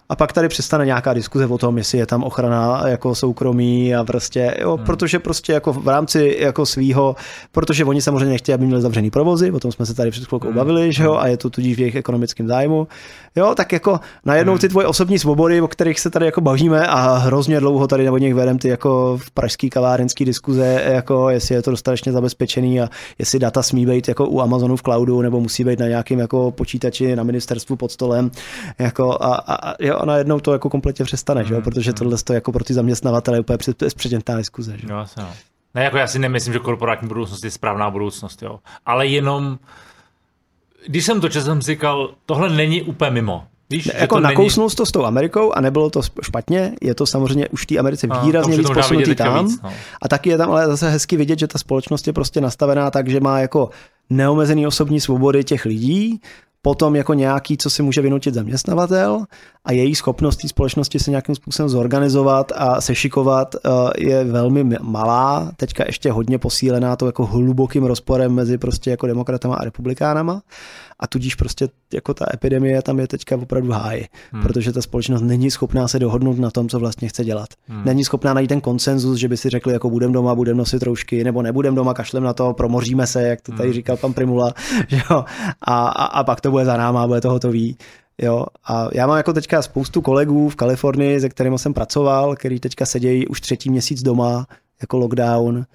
A 0.09 0.15
pak 0.15 0.33
tady 0.33 0.47
přestane 0.47 0.85
nějaká 0.85 1.13
diskuze 1.13 1.47
o 1.47 1.57
tom, 1.57 1.77
jestli 1.77 1.97
je 1.97 2.05
tam 2.05 2.23
ochrana 2.23 2.87
jako 2.87 3.15
soukromí 3.15 3.95
a 3.95 4.03
prostě, 4.03 4.57
jo, 4.61 4.75
hmm. 4.75 4.85
protože 4.85 5.19
prostě 5.19 5.53
jako 5.53 5.73
v 5.73 5.87
rámci 5.87 6.37
jako 6.39 6.65
svýho, 6.65 7.15
protože 7.51 7.85
oni 7.85 8.01
samozřejmě 8.01 8.29
nechtějí, 8.29 8.53
aby 8.53 8.65
měli 8.65 8.81
zavřený 8.81 9.11
provozy, 9.11 9.51
o 9.51 9.59
tom 9.59 9.71
jsme 9.71 9.85
se 9.85 9.93
tady 9.93 10.11
před 10.11 10.27
chvilkou 10.27 10.47
hmm. 10.47 10.55
bavili, 10.55 10.93
že 10.93 11.03
jo, 11.03 11.11
hmm. 11.11 11.21
a 11.21 11.27
je 11.27 11.37
to 11.37 11.49
tudíž 11.49 11.77
v 11.77 11.79
jejich 11.79 11.95
ekonomickém 11.95 12.47
zájmu. 12.47 12.87
Jo, 13.35 13.55
tak 13.55 13.71
jako 13.71 13.99
najednou 14.25 14.53
hmm. 14.53 14.59
ty 14.59 14.69
tvoje 14.69 14.87
osobní 14.87 15.19
svobody, 15.19 15.61
o 15.61 15.67
kterých 15.67 15.99
se 15.99 16.09
tady 16.09 16.25
jako 16.25 16.41
bavíme 16.41 16.87
a 16.87 17.17
hrozně 17.17 17.59
dlouho 17.59 17.87
tady 17.87 18.03
nebo 18.03 18.17
nich 18.17 18.33
vedem 18.33 18.57
ty 18.57 18.67
jako 18.67 19.17
v 19.21 19.31
pražský 19.31 19.69
kavárenský 19.69 20.25
diskuze, 20.25 20.81
jako 20.85 21.29
jestli 21.29 21.55
je 21.55 21.61
to 21.61 21.71
dostatečně 21.71 22.11
zabezpečený 22.11 22.81
a 22.81 22.89
jestli 23.19 23.39
data 23.39 23.63
smí 23.63 23.85
být 23.85 24.07
jako 24.07 24.27
u 24.27 24.41
Amazonu 24.41 24.75
v 24.75 24.81
cloudu 24.81 25.21
nebo 25.21 25.39
musí 25.39 25.63
být 25.63 25.79
na 25.79 25.87
nějakém 25.87 26.19
jako 26.19 26.51
počítači 26.51 27.15
na 27.15 27.23
ministerstvu 27.23 27.75
pod 27.75 27.91
stolem, 27.91 28.31
jako 28.79 29.17
a, 29.21 29.35
a, 29.47 29.73
jo, 29.79 29.94
a 30.01 30.05
najednou 30.05 30.39
to 30.39 30.53
jako 30.53 30.69
kompletně 30.69 31.05
přestane, 31.05 31.41
mm, 31.41 31.47
že 31.47 31.53
jo? 31.53 31.61
protože 31.61 31.91
mm. 31.91 31.95
tohle 31.95 32.17
to 32.23 32.33
jako 32.33 32.51
pro 32.51 32.63
ty 32.63 32.73
zaměstnavatele 32.73 33.37
je 33.37 33.41
úplně 33.41 33.57
předětá 33.95 34.37
diskuze. 34.37 34.77
Že? 34.77 34.87
Jo, 34.89 34.97
asi 34.97 35.19
no. 35.19 35.27
Ne, 35.75 35.83
jako 35.83 35.97
já 35.97 36.07
si 36.07 36.19
nemyslím, 36.19 36.53
že 36.53 36.59
korporátní 36.59 37.07
budoucnost 37.07 37.43
je 37.43 37.51
správná 37.51 37.89
budoucnost, 37.89 38.41
jo. 38.41 38.59
Ale 38.85 39.07
jenom, 39.07 39.59
když 40.87 41.05
jsem 41.05 41.21
to 41.21 41.29
četl, 41.29 41.45
jsem 41.45 41.61
si 41.61 41.71
říkal, 41.71 42.09
tohle 42.25 42.49
není 42.49 42.81
úplně 42.81 43.11
mimo. 43.11 43.43
Víš, 43.69 43.85
ne, 43.85 43.93
jako 43.97 44.15
to 44.15 44.21
nakousnul 44.21 44.67
není... 44.67 44.75
to 44.75 44.85
s 44.85 44.91
tou 44.91 45.05
Amerikou 45.05 45.51
a 45.51 45.61
nebylo 45.61 45.89
to 45.89 46.01
špatně, 46.21 46.73
je 46.81 46.95
to 46.95 47.05
samozřejmě 47.05 47.47
už 47.49 47.63
v 47.63 47.65
té 47.65 47.77
Americe 47.77 48.07
výrazně 48.21 48.57
víc 48.57 48.69
posunutý 48.69 49.15
tam. 49.15 49.45
Víc, 49.45 49.61
no. 49.61 49.73
A 50.01 50.07
taky 50.07 50.29
je 50.29 50.37
tam 50.37 50.51
ale 50.51 50.67
zase 50.67 50.89
hezky 50.89 51.17
vidět, 51.17 51.39
že 51.39 51.47
ta 51.47 51.59
společnost 51.59 52.07
je 52.07 52.13
prostě 52.13 52.41
nastavená 52.41 52.91
tak, 52.91 53.09
že 53.09 53.19
má 53.19 53.39
jako 53.39 53.69
neomezený 54.09 54.67
osobní 54.67 55.01
svobody 55.01 55.43
těch 55.43 55.65
lidí, 55.65 56.21
potom 56.65 56.95
jako 56.95 57.13
nějaký, 57.13 57.57
co 57.57 57.69
si 57.69 57.83
může 57.83 58.01
vynutit 58.01 58.33
zaměstnavatel 58.33 59.25
a 59.65 59.71
její 59.71 59.95
schopnost 59.95 60.37
té 60.37 60.47
společnosti 60.47 60.99
se 60.99 61.11
nějakým 61.11 61.35
způsobem 61.35 61.69
zorganizovat 61.69 62.51
a 62.55 62.81
sešikovat 62.81 63.55
eh, 63.55 63.69
je 63.97 64.23
velmi 64.23 64.63
malá, 64.81 65.51
teďka 65.57 65.83
ještě 65.87 66.11
hodně 66.11 66.37
posílená 66.37 66.95
to 66.95 67.05
jako 67.05 67.25
hlubokým 67.25 67.83
rozporem 67.83 68.33
mezi 68.33 68.57
prostě 68.57 68.89
jako 68.89 69.07
demokratama 69.07 69.55
a 69.55 69.63
republikánama 69.63 70.41
a 70.99 71.07
tudíž 71.07 71.35
prostě 71.35 71.69
jako 71.93 72.13
ta 72.13 72.25
epidemie 72.33 72.81
tam 72.81 72.99
je 72.99 73.07
teďka 73.07 73.35
opravdu 73.35 73.71
háji, 73.71 74.07
hmm. 74.31 74.43
protože 74.43 74.71
ta 74.71 74.81
společnost 74.81 75.21
není 75.21 75.51
schopná 75.51 75.87
se 75.87 75.99
dohodnout 75.99 76.39
na 76.39 76.51
tom, 76.51 76.69
co 76.69 76.79
vlastně 76.79 77.07
chce 77.07 77.25
dělat. 77.25 77.49
Hmm. 77.67 77.85
Není 77.85 78.03
schopná 78.03 78.33
najít 78.33 78.47
ten 78.47 78.61
konsenzus, 78.61 79.17
že 79.17 79.27
by 79.27 79.37
si 79.37 79.49
řekli, 79.49 79.73
jako 79.73 79.89
budem 79.89 80.11
doma, 80.11 80.35
budem 80.35 80.57
nosit 80.57 80.83
roušky, 80.83 81.23
nebo 81.23 81.41
nebudem 81.41 81.75
doma, 81.75 81.93
kašlem 81.93 82.23
na 82.23 82.33
to, 82.33 82.53
promoříme 82.53 83.07
se, 83.07 83.23
jak 83.23 83.41
to 83.41 83.51
tady 83.51 83.69
hmm. 83.69 83.73
říkal 83.73 83.97
pan 83.97 84.13
Primula, 84.13 84.53
že 84.87 85.01
jo? 85.09 85.25
A, 85.61 85.87
a, 85.87 86.05
a 86.05 86.23
pak 86.23 86.41
to 86.41 86.51
bude 86.55 86.65
za 86.65 86.77
náma, 86.77 87.07
bude 87.07 87.21
to 87.21 87.29
hotový. 87.29 87.77
Jo, 88.21 88.45
a 88.67 88.89
já 88.93 89.07
mám 89.07 89.17
jako 89.17 89.33
teďka 89.33 89.61
spoustu 89.61 90.01
kolegů 90.01 90.49
v 90.49 90.55
Kalifornii, 90.55 91.19
se 91.19 91.29
kterými 91.29 91.59
jsem 91.59 91.73
pracoval, 91.73 92.35
který 92.35 92.59
teďka 92.59 92.85
sedějí 92.85 93.27
už 93.27 93.41
třetí 93.41 93.69
měsíc 93.69 94.03
doma, 94.03 94.47
jako 94.81 94.97
lockdown, 94.97 95.65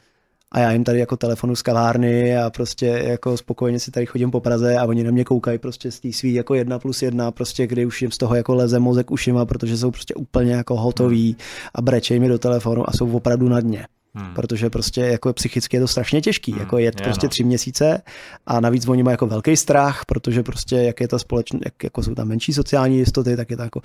a 0.52 0.58
já 0.58 0.72
jim 0.72 0.84
tady 0.84 0.98
jako 0.98 1.16
telefonu 1.16 1.56
z 1.56 1.62
kavárny 1.62 2.38
a 2.38 2.50
prostě 2.50 2.86
jako 2.86 3.36
spokojeně 3.36 3.80
si 3.80 3.90
tady 3.90 4.06
chodím 4.06 4.30
po 4.30 4.40
Praze 4.40 4.76
a 4.76 4.84
oni 4.84 5.04
na 5.04 5.10
mě 5.10 5.24
koukají 5.24 5.58
prostě 5.58 5.90
z 5.90 6.00
té 6.00 6.12
svý 6.12 6.34
jako 6.34 6.54
jedna 6.54 6.78
plus 6.78 7.02
jedna, 7.02 7.30
prostě 7.30 7.66
kdy 7.66 7.86
už 7.86 8.02
jim 8.02 8.10
z 8.10 8.18
toho 8.18 8.34
jako 8.34 8.54
leze 8.54 8.78
mozek 8.78 9.10
ušima, 9.10 9.44
protože 9.44 9.76
jsou 9.76 9.90
prostě 9.90 10.14
úplně 10.14 10.52
jako 10.52 10.76
hotoví 10.76 11.36
a 11.74 11.82
brečej 11.82 12.18
mi 12.18 12.28
do 12.28 12.38
telefonu 12.38 12.88
a 12.88 12.92
jsou 12.92 13.10
opravdu 13.10 13.48
na 13.48 13.60
dně. 13.60 13.86
Hmm. 14.14 14.34
Protože 14.34 14.70
prostě 14.70 15.00
jako 15.00 15.32
psychicky 15.32 15.76
je 15.76 15.80
to 15.80 15.88
strašně 15.88 16.20
těžký, 16.20 16.52
hmm. 16.52 16.60
jako 16.60 16.78
je 16.78 16.92
to 16.92 17.02
prostě 17.02 17.26
no. 17.26 17.30
tři 17.30 17.44
měsíce 17.44 18.02
a 18.46 18.60
navíc 18.60 18.88
oni 18.88 19.02
mají 19.02 19.12
jako 19.12 19.26
velký 19.26 19.56
strach, 19.56 20.04
protože 20.04 20.42
prostě 20.42 20.76
jak 20.76 21.00
je 21.00 21.08
ta 21.08 21.18
společnost, 21.18 21.62
jak 21.64 21.84
jako 21.84 22.02
jsou 22.02 22.14
tam 22.14 22.28
menší 22.28 22.52
sociální 22.52 22.98
jistoty, 22.98 23.36
tak 23.36 23.50
je 23.50 23.56
to 23.56 23.62
jako 23.62 23.80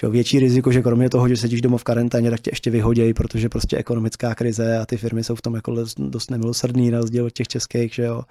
že 0.00 0.08
větší 0.08 0.38
riziko, 0.38 0.72
že 0.72 0.82
kromě 0.82 1.10
toho, 1.10 1.28
že 1.28 1.36
sedíš 1.36 1.60
doma 1.60 1.78
v 1.78 1.84
karanténě, 1.84 2.30
tak 2.30 2.40
tě 2.40 2.50
ještě 2.52 2.70
vyhodějí, 2.70 3.14
protože 3.14 3.48
prostě 3.48 3.76
ekonomická 3.76 4.34
krize 4.34 4.78
a 4.78 4.86
ty 4.86 4.96
firmy 4.96 5.24
jsou 5.24 5.34
v 5.34 5.42
tom 5.42 5.54
jako 5.54 5.74
dost 5.98 6.30
nemilosrdný 6.30 6.90
na 6.90 6.98
rozdíl 6.98 7.24
od 7.24 7.32
těch 7.32 7.48
českých, 7.48 7.94
že 7.94 8.02
jo. 8.02 8.22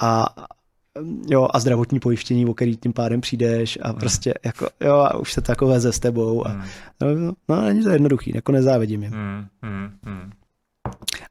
A, 0.00 0.34
jo, 1.28 1.48
a 1.50 1.60
zdravotní 1.60 2.00
pojištění, 2.00 2.46
o 2.46 2.54
který 2.54 2.76
tím 2.76 2.92
pádem 2.92 3.20
přijdeš 3.20 3.78
a 3.82 3.88
hmm. 3.88 3.98
prostě 3.98 4.34
jako, 4.44 4.68
jo, 4.80 4.94
a 4.94 5.16
už 5.16 5.32
se 5.32 5.40
takové 5.40 5.74
veze 5.74 5.92
s 5.92 5.98
tebou 5.98 6.46
a 6.46 6.50
hmm. 6.50 6.62
no, 7.00 7.34
no, 7.48 7.62
není 7.62 7.82
to 7.82 7.90
jednoduchý, 7.90 8.32
jako 8.34 8.52
nezávidím 8.52 9.02
jim. 9.02 9.12
Hmm. 9.12 9.46
Hmm. 9.62 9.90
Hmm. 10.04 10.30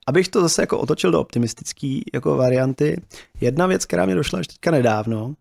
Abych 0.09 0.27
to 0.27 0.41
zase 0.41 0.61
jako 0.61 0.79
otočil 0.79 1.11
do 1.11 1.21
optimistické 1.21 1.99
jako 2.13 2.35
varianty, 2.35 3.01
jedna 3.41 3.67
věc, 3.67 3.85
která 3.85 4.05
mě 4.05 4.15
došla 4.15 4.39
až 4.39 4.47
teďka 4.47 4.71
nedávno, 4.71 5.33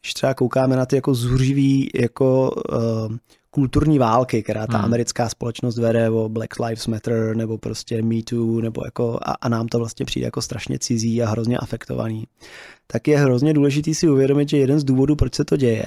když 0.00 0.14
třeba 0.14 0.34
koukáme 0.34 0.76
na 0.76 0.86
ty 0.86 0.96
jako 0.96 1.14
zuřivý 1.14 1.90
jako 1.94 2.50
uh, 2.50 3.16
kulturní 3.50 3.98
války, 3.98 4.42
která 4.42 4.66
ta 4.66 4.76
hmm. 4.76 4.84
americká 4.84 5.28
společnost 5.28 5.78
vede, 5.78 6.10
o 6.10 6.28
Black 6.28 6.60
Lives 6.60 6.86
Matter, 6.86 7.36
nebo 7.36 7.58
prostě 7.58 8.02
Me 8.02 8.22
Too, 8.22 8.60
nebo 8.60 8.82
jako, 8.84 9.18
a, 9.22 9.32
a 9.32 9.48
nám 9.48 9.68
to 9.68 9.78
vlastně 9.78 10.06
přijde 10.06 10.24
jako 10.24 10.42
strašně 10.42 10.78
cizí 10.78 11.22
a 11.22 11.28
hrozně 11.28 11.58
afektovaný, 11.58 12.26
tak 12.86 13.08
je 13.08 13.18
hrozně 13.18 13.54
důležitý 13.54 13.94
si 13.94 14.08
uvědomit, 14.08 14.48
že 14.48 14.56
jeden 14.56 14.80
z 14.80 14.84
důvodů, 14.84 15.16
proč 15.16 15.34
se 15.34 15.44
to 15.44 15.56
děje, 15.56 15.86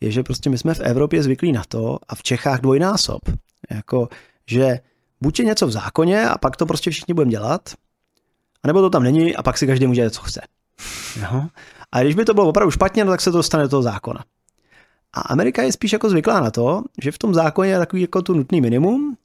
je, 0.00 0.10
že 0.10 0.22
prostě 0.22 0.50
my 0.50 0.58
jsme 0.58 0.74
v 0.74 0.80
Evropě 0.80 1.22
zvyklí 1.22 1.52
na 1.52 1.62
to 1.68 1.98
a 2.08 2.14
v 2.14 2.22
Čechách 2.22 2.60
dvojnásob, 2.60 3.20
jako, 3.70 4.08
že 4.46 4.78
buď 5.24 5.38
je 5.38 5.44
něco 5.44 5.66
v 5.66 5.70
zákoně 5.70 6.28
a 6.28 6.38
pak 6.38 6.56
to 6.56 6.66
prostě 6.66 6.90
všichni 6.90 7.14
budeme 7.14 7.30
dělat, 7.30 7.74
anebo 8.62 8.80
to 8.80 8.90
tam 8.90 9.02
není 9.02 9.36
a 9.36 9.42
pak 9.42 9.58
si 9.58 9.66
každý 9.66 9.86
může 9.86 10.00
dělat, 10.00 10.14
co 10.14 10.22
chce. 10.22 10.40
Jo? 11.20 11.46
A 11.92 12.02
když 12.02 12.14
by 12.14 12.24
to 12.24 12.34
bylo 12.34 12.48
opravdu 12.48 12.70
špatně, 12.70 13.04
no, 13.04 13.10
tak 13.10 13.20
se 13.20 13.30
to 13.30 13.36
dostane 13.36 13.62
do 13.62 13.68
toho 13.68 13.82
zákona. 13.82 14.24
A 15.12 15.20
Amerika 15.20 15.62
je 15.62 15.72
spíš 15.72 15.92
jako 15.92 16.10
zvyklá 16.10 16.40
na 16.40 16.50
to, 16.50 16.82
že 17.02 17.12
v 17.12 17.18
tom 17.18 17.34
zákoně 17.34 17.70
je 17.70 17.78
takový 17.78 18.02
jako 18.02 18.22
tu 18.22 18.34
nutný 18.34 18.60
minimum, 18.60 19.16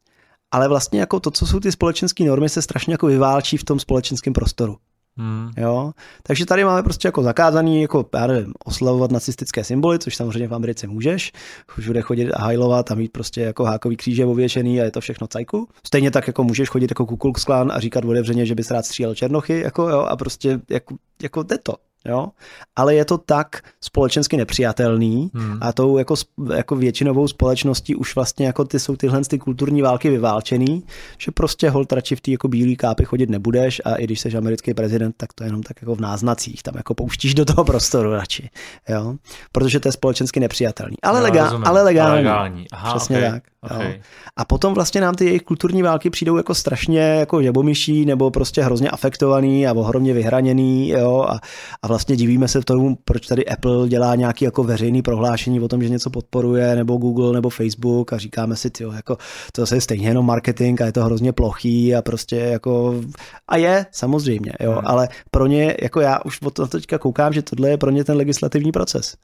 ale 0.52 0.68
vlastně 0.68 1.00
jako 1.00 1.20
to, 1.20 1.32
co 1.32 1.48
jsou 1.48 1.60
ty 1.60 1.72
společenské 1.72 2.24
normy, 2.24 2.50
se 2.50 2.62
strašně 2.62 2.94
jako 2.94 3.08
vyválčí 3.08 3.58
v 3.58 3.64
tom 3.64 3.80
společenském 3.80 4.34
prostoru. 4.34 4.78
Hmm. 5.20 5.50
Jo? 5.58 5.92
Takže 6.24 6.46
tady 6.46 6.64
máme 6.64 6.84
prostě 6.84 7.08
jako 7.08 7.24
zakázaný, 7.24 7.82
jako, 7.82 8.06
já 8.14 8.28
nevím, 8.28 8.54
oslavovat 8.66 9.12
nacistické 9.12 9.64
symboly, 9.64 10.00
což 10.00 10.16
samozřejmě 10.16 10.48
v 10.48 10.54
Americe 10.54 10.88
můžeš. 10.88 11.32
Všude 11.80 12.02
chodit 12.02 12.32
a 12.32 12.42
hajlovat 12.42 12.92
a 12.92 12.96
mít 12.96 13.12
prostě 13.12 13.42
jako 13.42 13.64
hákový 13.64 13.98
kříže 13.98 14.26
ověšený 14.26 14.82
a 14.82 14.84
je 14.84 14.92
to 14.92 15.02
všechno 15.02 15.28
cajku. 15.28 15.68
Stejně 15.88 16.12
tak 16.12 16.28
jako 16.28 16.44
můžeš 16.44 16.70
chodit 16.70 16.92
jako 16.92 17.06
Ku 17.06 17.34
a 17.72 17.80
říkat 17.80 18.06
otevřeně, 18.06 18.46
že 18.46 18.56
bys 18.56 18.72
rád 18.72 18.86
střílel 18.86 19.16
černochy, 19.16 19.60
jako, 19.60 19.90
jo, 19.90 20.00
a 20.00 20.16
prostě 20.16 20.60
jako, 20.70 20.96
jako 21.22 21.44
jde 21.44 21.58
to. 21.58 21.74
Jo? 22.06 22.28
Ale 22.76 22.96
je 22.96 23.06
to 23.06 23.18
tak 23.18 23.62
společensky 23.82 24.38
nepřijatelný 24.38 25.32
hmm. 25.34 25.58
a 25.62 25.74
tou 25.74 25.98
jako, 25.98 26.16
jako 26.56 26.76
většinovou 26.76 27.28
společností 27.28 27.96
už 27.96 28.16
vlastně 28.16 28.46
jako 28.46 28.66
ty 28.66 28.80
jsou 28.80 28.96
tyhle 28.96 29.22
ty 29.22 29.40
kulturní 29.40 29.82
války 29.82 30.10
vyválčený, 30.10 30.84
že 31.18 31.32
prostě 31.32 31.70
hold 31.70 31.92
radši 31.92 32.16
v 32.16 32.22
té 32.22 32.32
jako 32.32 32.48
bílý 32.48 32.76
kápy 32.76 33.06
chodit 33.06 33.30
nebudeš 33.30 33.82
a 33.86 33.96
i 33.96 34.04
když 34.04 34.20
jsi 34.20 34.38
americký 34.38 34.74
prezident, 34.74 35.16
tak 35.18 35.34
to 35.34 35.44
je 35.44 35.48
jenom 35.48 35.64
tak 35.64 35.82
jako 35.82 35.96
v 35.96 36.02
náznacích, 36.02 36.64
tam 36.64 36.74
jako 36.78 36.94
pouštíš 36.94 37.36
do 37.36 37.46
toho 37.46 37.64
prostoru 37.64 38.12
radši, 38.12 38.50
jo? 38.90 39.16
protože 39.52 39.80
to 39.80 39.88
je 39.88 39.92
společensky 39.92 40.40
nepřijatelný. 40.40 40.96
Ale, 41.04 41.20
no, 41.20 41.26
legál, 41.26 41.62
ale 41.66 41.82
legální. 41.82 42.10
Ale 42.10 42.18
legální. 42.18 42.66
Aha, 42.72 42.96
Přesně 42.96 43.18
okay. 43.18 43.32
tak. 43.32 43.44
Okay. 43.62 44.02
A 44.36 44.46
potom 44.46 44.74
vlastně 44.74 45.02
nám 45.02 45.16
ty 45.16 45.26
jejich 45.26 45.42
kulturní 45.42 45.82
války 45.82 46.10
přijdou 46.10 46.38
jako 46.38 46.56
strašně 46.56 47.00
jako 47.00 47.44
žabomyší 47.44 48.06
nebo 48.06 48.32
prostě 48.32 48.64
hrozně 48.64 48.90
afektovaný 48.90 49.68
a 49.68 49.74
ohromně 49.74 50.14
vyhraněný 50.14 50.90
jo? 50.90 51.26
A, 51.30 51.40
a 51.82 51.88
vlastně 51.88 52.16
divíme 52.16 52.48
se 52.48 52.62
tomu, 52.62 52.98
proč 53.06 53.28
tady 53.28 53.46
Apple 53.46 53.90
dělá 53.90 54.16
nějaký 54.16 54.46
jako 54.46 54.64
veřejný 54.64 55.02
prohlášení 55.02 55.60
o 55.60 55.68
tom, 55.68 55.84
že 55.84 55.90
něco 55.90 56.10
podporuje, 56.10 56.76
nebo 56.76 56.98
Google, 56.98 57.34
nebo 57.34 57.50
Facebook 57.50 58.14
a 58.14 58.18
říkáme 58.18 58.56
si, 58.56 58.70
tyjo, 58.70 58.92
jako 58.92 59.18
to 59.52 59.76
je 59.76 59.82
stejně 59.82 60.08
jenom 60.08 60.26
marketing 60.26 60.82
a 60.82 60.86
je 60.86 60.92
to 60.92 61.04
hrozně 61.04 61.34
plochý 61.34 61.96
a 61.96 62.02
prostě 62.02 62.36
jako 62.36 63.02
a 63.48 63.58
je, 63.58 63.86
samozřejmě, 63.92 64.52
jo, 64.60 64.72
hmm. 64.72 64.82
ale 64.86 65.10
pro 65.32 65.48
ně, 65.48 65.76
jako 65.82 66.02
já 66.02 66.20
už 66.26 66.42
od 66.42 66.54
toho 66.54 66.68
teďka 66.68 66.98
koukám, 66.98 67.34
že 67.34 67.42
tohle 67.42 67.70
je 67.70 67.78
pro 67.78 67.92
ně 67.92 68.04
ten 68.04 68.18
legislativní 68.18 68.72
proces. 68.72 69.16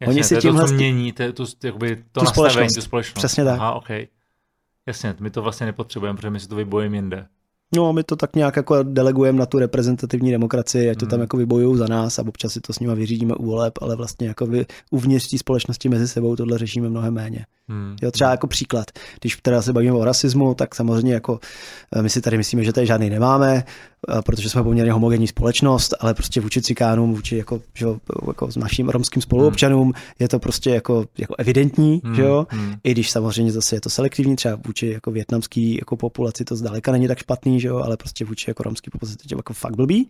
Jasně, 0.00 0.14
Oni 0.14 0.24
si 0.24 0.34
to 0.34 0.40
to, 0.40 0.48
tímhle 0.48 0.64
sti- 0.66 0.74
mění 0.74 1.12
to, 1.12 1.32
to, 1.32 1.44
jakoby, 1.64 1.96
to 2.12 2.20
Tu 2.20 2.24
nastavení, 2.24 2.52
společnost. 2.52 2.74
tu 2.74 2.80
společnost. 2.80 3.14
Přesně 3.14 3.44
tak. 3.44 3.54
Aha, 3.60 3.72
okay. 3.74 4.06
Jasně, 4.86 5.14
my 5.20 5.30
to 5.30 5.42
vlastně 5.42 5.66
nepotřebujeme, 5.66 6.16
protože 6.16 6.30
my 6.30 6.40
si 6.40 6.48
to 6.48 6.56
vybojíme 6.56 6.96
jinde. 6.96 7.26
No, 7.76 7.92
my 7.92 8.04
to 8.04 8.16
tak 8.16 8.36
nějak 8.36 8.56
jako 8.56 8.82
delegujeme 8.82 9.38
na 9.38 9.46
tu 9.46 9.58
reprezentativní 9.58 10.30
demokracii, 10.30 10.90
ať 10.90 10.98
to 10.98 11.04
Hmm. 11.04 11.10
tam 11.10 11.20
jako 11.20 11.36
vybojují 11.36 11.78
za 11.78 11.86
nás 11.86 12.18
a 12.18 12.24
občas 12.28 12.52
si 12.52 12.60
to 12.60 12.72
s 12.72 12.78
nimi 12.78 12.94
vyřídíme 12.94 13.34
u 13.34 13.46
voleb, 13.46 13.72
ale 13.80 13.96
vlastně 13.96 14.28
jako 14.28 14.46
vy, 14.46 14.66
uvnitř 14.90 15.30
té 15.30 15.38
společnosti 15.38 15.88
mezi 15.88 16.08
sebou 16.08 16.36
tohle 16.36 16.58
řešíme 16.58 16.88
mnohem 16.88 17.14
méně. 17.14 17.46
Hmm. 17.68 17.96
Jo, 18.02 18.10
třeba 18.10 18.30
jako 18.30 18.46
příklad, 18.46 18.86
když 19.20 19.36
teda 19.42 19.62
se 19.62 19.72
bavíme 19.72 19.92
o 19.92 20.04
rasismu, 20.04 20.54
tak 20.54 20.74
samozřejmě 20.74 21.14
jako 21.14 21.40
eh, 21.96 22.02
my 22.02 22.10
si 22.10 22.20
tady 22.20 22.36
myslíme, 22.36 22.64
že 22.64 22.72
tady 22.72 22.86
žádný 22.86 23.10
nemáme, 23.10 23.64
protože 24.24 24.50
jsme 24.50 24.62
poměrně 24.62 24.92
homogenní 24.92 25.26
společnost, 25.26 25.94
ale 26.00 26.14
prostě 26.14 26.40
vůči 26.40 26.62
cikánům, 26.62 27.14
vůči 27.14 27.36
jako, 27.36 27.60
že 27.74 27.86
jako 28.26 28.52
s 28.52 28.56
naším 28.56 28.88
romským 28.88 29.22
spoluobčanům 29.22 29.92
je 30.18 30.28
to 30.28 30.38
prostě 30.38 30.70
jako, 30.70 31.04
jako 31.18 31.34
evidentní, 31.38 32.00
Hmm. 32.04 32.14
že 32.14 32.22
jo, 32.22 32.46
Hmm. 32.50 32.74
i 32.84 32.92
když 32.92 33.10
samozřejmě 33.10 33.52
zase 33.52 33.76
je 33.76 33.80
to 33.80 33.90
selektivní, 33.90 34.36
třeba 34.36 34.58
vůči 34.66 34.86
jako 34.86 35.10
větnamský 35.10 35.76
jako 35.80 35.96
populaci 35.96 36.44
to 36.44 36.56
zdaleka 36.56 36.92
není 36.92 37.08
tak 37.08 37.18
špatný, 37.18 37.60
že 37.60 37.68
jo, 37.68 37.76
ale 37.76 37.96
prostě 37.96 38.24
vůči 38.24 38.50
jako 38.50 38.62
romský 38.62 38.90
populaci 38.90 39.16
to 39.16 39.22
je 39.30 39.36
jako 39.36 39.52
fakt 39.52 39.76
blbý 39.76 40.08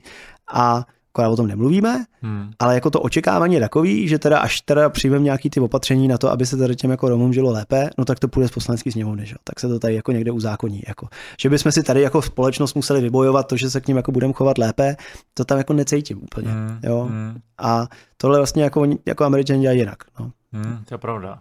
a 0.52 0.86
akorát 1.14 1.28
o 1.28 1.36
tom 1.36 1.46
nemluvíme, 1.46 2.04
Hmm. 2.22 2.50
ale 2.58 2.74
jako 2.74 2.90
to 2.90 3.00
očekávání 3.00 3.54
je 3.54 3.60
takový, 3.60 4.08
že 4.08 4.18
teda 4.18 4.38
až 4.38 4.60
teda 4.60 4.88
přijmeme 4.90 5.24
nějaký 5.24 5.50
ty 5.50 5.60
opatření 5.60 6.08
na 6.08 6.18
to, 6.18 6.30
aby 6.30 6.46
se 6.46 6.56
tady 6.56 6.76
těm 6.76 6.90
jako 6.90 7.08
Romům 7.08 7.32
žilo 7.32 7.50
lépe, 7.52 7.90
no 7.98 8.04
tak 8.04 8.18
to 8.18 8.28
půjde 8.28 8.48
z 8.48 8.50
poslanecký 8.50 8.92
sněmovny, 8.92 9.26
že? 9.26 9.34
tak 9.44 9.60
se 9.60 9.68
to 9.68 9.78
tady 9.78 9.94
jako 9.94 10.12
někde 10.12 10.30
uzákoní. 10.32 10.82
Jako. 10.88 11.08
Že 11.40 11.50
bychom 11.50 11.72
si 11.72 11.82
tady 11.82 12.00
jako 12.02 12.22
společnost 12.22 12.74
museli 12.74 13.00
vybojovat 13.00 13.46
to, 13.46 13.56
že 13.56 13.70
se 13.70 13.80
k 13.80 13.88
ním 13.88 13.96
jako 13.96 14.12
budeme 14.12 14.32
chovat 14.32 14.58
lépe, 14.58 14.96
to 15.34 15.44
tam 15.44 15.58
jako 15.58 15.72
necítím 15.72 16.22
úplně. 16.22 16.48
Hmm. 16.48 16.78
Jo? 16.82 17.00
Hmm. 17.10 17.38
A 17.58 17.86
tohle 18.16 18.38
vlastně 18.38 18.62
jako, 18.62 18.86
jako 19.06 19.24
američani 19.24 19.60
dělají 19.60 19.78
jinak. 19.78 19.98
No. 20.20 20.30
Hmm, 20.52 20.84
to 20.88 20.94
je 20.94 20.98
pravda. 20.98 21.38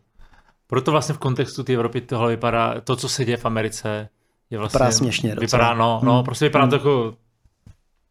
Proto 0.68 0.92
vlastně 0.92 1.16
v 1.16 1.18
kontextu 1.18 1.64
té 1.64 1.74
Evropy 1.74 2.02
tohle 2.02 2.30
vypadá, 2.30 2.76
to, 2.84 2.96
co 2.96 3.10
se 3.10 3.26
děje 3.26 3.38
v 3.38 3.46
Americe, 3.46 4.10
je 4.50 4.58
vlastně... 4.58 4.78
Vypadá 4.78 4.92
směšně 4.92 5.36
docela. 5.36 5.64
Vypadá, 5.64 5.80
no, 5.80 6.00
no 6.04 6.14
Hmm. 6.16 6.24
prostě 6.24 6.46
vypadá 6.46 6.64
Hmm. 6.64 6.70
to 6.70 6.76
jako 6.76 7.14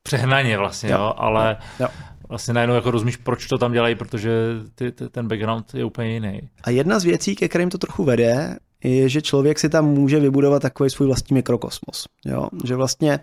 přehnaně 0.09 0.59
vlastně, 0.59 0.91
Jo. 0.91 0.99
jo, 0.99 1.15
ale 1.17 1.57
Jo. 1.81 1.89
vlastně 2.29 2.55
najednou 2.55 2.75
jako 2.75 2.91
rozumíš, 2.91 3.17
proč 3.17 3.47
to 3.47 3.59
tam 3.59 3.73
dělají, 3.73 3.95
protože 3.95 4.31
ty, 4.75 4.93
ty, 4.93 5.09
ten 5.09 5.29
background 5.29 5.75
je 5.75 5.85
úplně 5.85 6.11
jiný. 6.13 6.41
A 6.65 6.71
jedna 6.71 6.99
z 6.99 7.05
věcí, 7.05 7.37
ke 7.37 7.49
kterým 7.49 7.71
to 7.71 7.79
trochu 7.79 8.05
vede, 8.05 8.57
je, 8.85 9.09
že 9.09 9.23
člověk 9.23 9.59
si 9.59 9.69
tam 9.69 9.85
může 9.87 10.21
vybudovat 10.21 10.63
takový 10.63 10.91
svůj 10.91 11.07
vlastní 11.07 11.35
mikrokosmos. 11.35 12.07
Jo? 12.27 12.49
Že 12.65 12.77
vlastně 12.77 13.21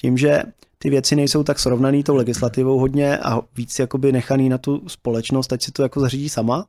tím, 0.00 0.18
že 0.18 0.42
ty 0.78 0.90
věci 0.90 1.16
nejsou 1.16 1.42
tak 1.42 1.58
srovnaný 1.58 2.04
tou 2.04 2.14
legislativou 2.16 2.78
hodně 2.78 3.18
a 3.18 3.40
víc 3.56 3.78
jakoby 3.78 4.12
nechaný 4.12 4.48
na 4.48 4.58
tu 4.58 4.82
společnost, 4.86 5.52
ať 5.52 5.62
si 5.62 5.72
to 5.72 5.82
jako 5.82 6.00
zařídí 6.00 6.28
sama, 6.28 6.66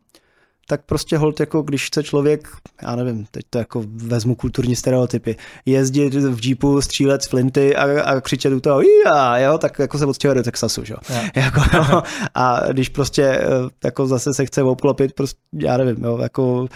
tak 0.70 0.82
prostě 0.86 1.18
hold, 1.18 1.40
jako 1.40 1.62
když 1.62 1.88
chce 1.88 2.04
člověk, 2.04 2.48
já 2.82 2.96
nevím, 2.96 3.26
teď 3.32 3.46
to 3.50 3.58
jako 3.58 3.84
vezmu 3.88 4.36
kulturní 4.36 4.76
stereotypy, 4.76 5.36
jezdit 5.66 6.14
v 6.14 6.46
jeepu, 6.48 6.82
střílet 6.82 7.24
z 7.24 7.28
flinty 7.28 7.76
a, 7.76 8.04
a 8.04 8.22
křičet 8.22 8.54
u 8.54 8.60
toho, 8.60 8.82
já, 9.06 9.38
jo, 9.38 9.58
tak 9.58 9.80
jako 9.80 9.98
se 9.98 10.06
odstěhuje 10.06 10.36
do 10.36 10.44
Texasu, 10.44 10.84
jo. 10.90 10.98
Jako, 11.36 11.62
no, 11.74 12.04
a 12.36 12.62
když 12.72 12.90
prostě 12.90 13.24
eh, 13.24 13.46
jako 13.84 14.08
zase 14.08 14.34
se 14.34 14.46
chce 14.46 14.64
obklopit, 14.64 15.14
prostě, 15.14 15.40
já 15.54 15.78
nevím, 15.78 16.04
jo, 16.04 16.18
jako 16.18 16.68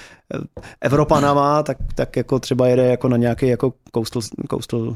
Evropanama, 0.82 1.64
tak, 1.64 1.78
tak 1.96 2.16
jako 2.16 2.40
třeba 2.40 2.68
jede 2.68 2.86
jako 2.86 3.10
na 3.10 3.18
nějaký 3.18 3.48
jako 3.48 3.74
coastal, 3.96 4.22
coastal 4.52 4.80
uh, 4.80 4.96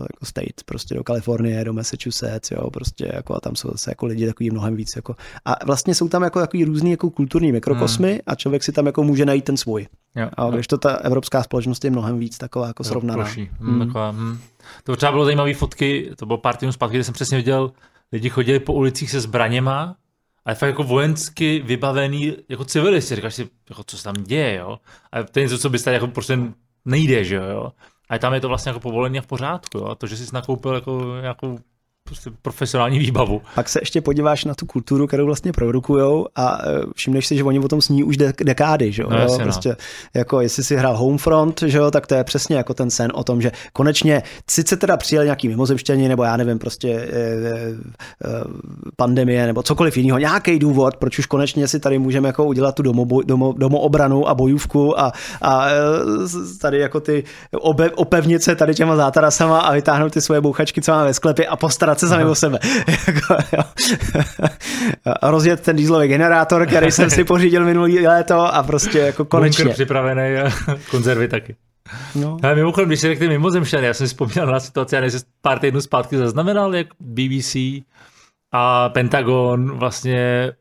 jako 0.00 0.24
state, 0.24 0.64
prostě 0.64 0.94
do 0.94 1.04
Kalifornie, 1.04 1.64
do 1.64 1.72
Massachusetts, 1.72 2.50
jo, 2.50 2.70
prostě 2.70 3.10
jako 3.14 3.34
a 3.34 3.40
tam 3.40 3.56
jsou 3.56 3.70
zase 3.70 3.90
jako 3.90 4.06
lidi 4.06 4.26
takový 4.26 4.50
mnohem 4.50 4.76
víc 4.76 4.96
jako 4.96 5.16
a 5.44 5.64
vlastně 5.66 5.94
jsou 5.94 6.08
tam 6.08 6.22
jako 6.22 6.40
takový 6.40 6.64
různý 6.64 6.90
jako 6.90 7.10
kulturní 7.10 7.52
mikrokosmy 7.52 8.20
a 8.26 8.34
člověk 8.34 8.62
si 8.62 8.72
tam 8.72 8.86
jako 8.86 9.02
může 9.04 9.24
najít 9.26 9.44
ten 9.44 9.56
svůj. 9.56 9.86
Jo, 10.16 10.28
A 10.36 10.50
když 10.50 10.66
to 10.66 10.78
ta 10.78 10.90
evropská 10.90 11.42
společnost 11.42 11.84
je 11.84 11.90
mnohem 11.90 12.18
víc 12.18 12.38
taková 12.38 12.66
jako 12.66 12.82
Jo, 12.82 12.88
srovnaná. 12.88 13.24
Hmm. 13.24 13.46
Hmm. 13.60 13.86
Taková, 13.86 14.10
hmm. 14.10 14.38
To 14.84 14.96
třeba 14.96 15.12
bylo 15.12 15.24
zajímavé 15.24 15.54
fotky, 15.54 16.10
to 16.16 16.26
bylo 16.26 16.38
pár 16.38 16.56
týdnů 16.56 16.72
zpátky, 16.72 16.96
kde 16.96 17.04
jsem 17.04 17.14
přesně 17.14 17.36
viděl, 17.36 17.72
lidi 18.12 18.28
chodili 18.28 18.60
po 18.60 18.72
ulicích 18.72 19.10
se 19.10 19.20
zbraněma, 19.20 19.96
ale 20.44 20.54
fakt 20.54 20.68
jako 20.68 20.82
vojensky 20.82 21.62
vybavený 21.66 22.36
jako 22.48 22.64
civilisti. 22.64 23.16
Říkáš 23.16 23.34
si, 23.34 23.48
jako, 23.70 23.84
co 23.84 23.98
se 23.98 24.04
tam 24.04 24.14
děje, 24.14 24.54
jo? 24.54 24.78
A 25.12 25.22
to 25.22 25.38
je 25.38 25.42
něco, 25.42 25.58
co 25.58 25.70
bys 25.70 25.82
tady 25.82 25.94
jako 25.94 26.08
prostě 26.08 26.38
nejde, 26.84 27.24
že 27.24 27.36
jo? 27.36 27.72
A 28.08 28.18
tam 28.18 28.34
je 28.34 28.40
to 28.40 28.48
vlastně 28.48 28.70
jako 28.70 28.80
povolené 28.80 29.18
a 29.18 29.22
v 29.22 29.26
pořádku, 29.26 29.78
jo? 29.78 29.86
A 29.86 29.94
to, 29.94 30.06
že 30.06 30.16
jsi 30.16 30.34
nakoupil 30.34 30.74
jako 30.74 31.16
nějakou 31.20 31.58
prostě 32.04 32.30
profesionální 32.42 32.98
výbavu. 32.98 33.42
Pak 33.54 33.68
se 33.68 33.78
ještě 33.82 34.00
podíváš 34.00 34.44
na 34.44 34.54
tu 34.54 34.66
kulturu, 34.66 35.06
kterou 35.06 35.26
vlastně 35.26 35.52
produkujou 35.52 36.26
a 36.36 36.58
eh, 36.62 36.80
všimneš 36.96 37.26
si, 37.26 37.36
že 37.36 37.44
oni 37.44 37.58
o 37.58 37.68
tom 37.68 37.80
sní 37.80 38.04
už 38.04 38.16
dek- 38.16 38.44
dekády, 38.44 38.92
že 38.92 39.02
jo? 39.02 39.08
No, 39.10 39.18
jasně, 39.18 39.38
no. 39.38 39.44
prostě, 39.44 39.76
jako 40.14 40.40
jestli 40.40 40.64
si 40.64 40.76
hrál 40.76 40.96
Homefront, 40.96 41.62
že 41.66 41.78
jo, 41.78 41.90
tak 41.90 42.06
to 42.06 42.14
je 42.14 42.24
přesně 42.24 42.56
jako 42.56 42.74
ten 42.74 42.90
sen 42.90 43.12
o 43.14 43.24
tom, 43.24 43.42
že 43.42 43.52
konečně 43.72 44.22
sice 44.50 44.76
teda 44.76 44.96
přijeli 44.96 45.26
nějaký 45.26 45.48
mimozemštění, 45.48 46.08
nebo 46.08 46.24
já 46.24 46.36
nevím, 46.36 46.58
prostě 46.58 46.88
e, 46.88 46.98
e, 46.98 47.74
pandemie, 48.96 49.46
nebo 49.46 49.62
cokoliv 49.62 49.96
jiného, 49.96 50.18
nějaký 50.18 50.58
důvod, 50.58 50.96
proč 50.96 51.18
už 51.18 51.26
konečně 51.26 51.68
si 51.68 51.80
tady 51.80 51.98
můžeme 51.98 52.28
jako 52.28 52.44
udělat 52.44 52.74
tu 52.74 52.82
domo, 52.82 53.06
domo, 53.24 53.52
domoobranu 53.52 54.28
a 54.28 54.34
bojůvku 54.34 55.00
a, 55.00 55.12
a 55.42 55.68
e, 55.68 55.72
tady 56.60 56.78
jako 56.78 57.00
ty 57.00 57.24
obe, 57.52 57.90
opevnit 57.90 58.42
se 58.42 58.56
tady 58.56 58.74
těma 58.74 58.96
zátarasama 58.96 59.60
a 59.60 59.72
vytáhnout 59.72 60.12
ty 60.12 60.20
svoje 60.20 60.40
bouchačky, 60.40 60.82
co 60.82 60.92
máme 60.92 61.04
ve 61.04 61.14
sklepě 61.14 61.46
a 61.46 61.56
postarat 61.56 61.91
se 61.98 62.08
sami 62.08 62.24
o 62.24 62.34
sebe. 62.34 62.58
Jako, 63.06 63.36
rozjet 65.22 65.60
ten 65.60 65.76
dýzlový 65.76 66.08
generátor, 66.08 66.66
který 66.66 66.90
jsem 66.90 67.10
si 67.10 67.24
pořídil 67.24 67.64
minulý 67.64 68.06
léto 68.06 68.54
a 68.54 68.62
prostě 68.62 68.98
jako 68.98 69.24
konečně. 69.24 69.64
Bunker 69.64 69.74
připravený 69.74 70.36
a 70.36 70.50
konzervy 70.90 71.28
taky. 71.28 71.56
No. 72.14 72.36
A 72.42 72.54
mimochodem, 72.54 72.88
když 72.88 73.00
si 73.00 73.08
řekli 73.08 73.28
mimozemšťany, 73.28 73.86
já 73.86 73.94
jsem 73.94 74.08
si 74.08 74.14
vzpomněl 74.14 74.46
na 74.46 74.60
situaci, 74.60 74.94
já 74.94 75.00
nejsem 75.00 75.20
pár 75.40 75.58
týdnů 75.58 75.80
zpátky 75.80 76.16
zaznamenal, 76.16 76.74
jak 76.74 76.86
BBC 77.00 77.56
a 78.52 78.88
Pentagon 78.88 79.78
vlastně 79.78 80.52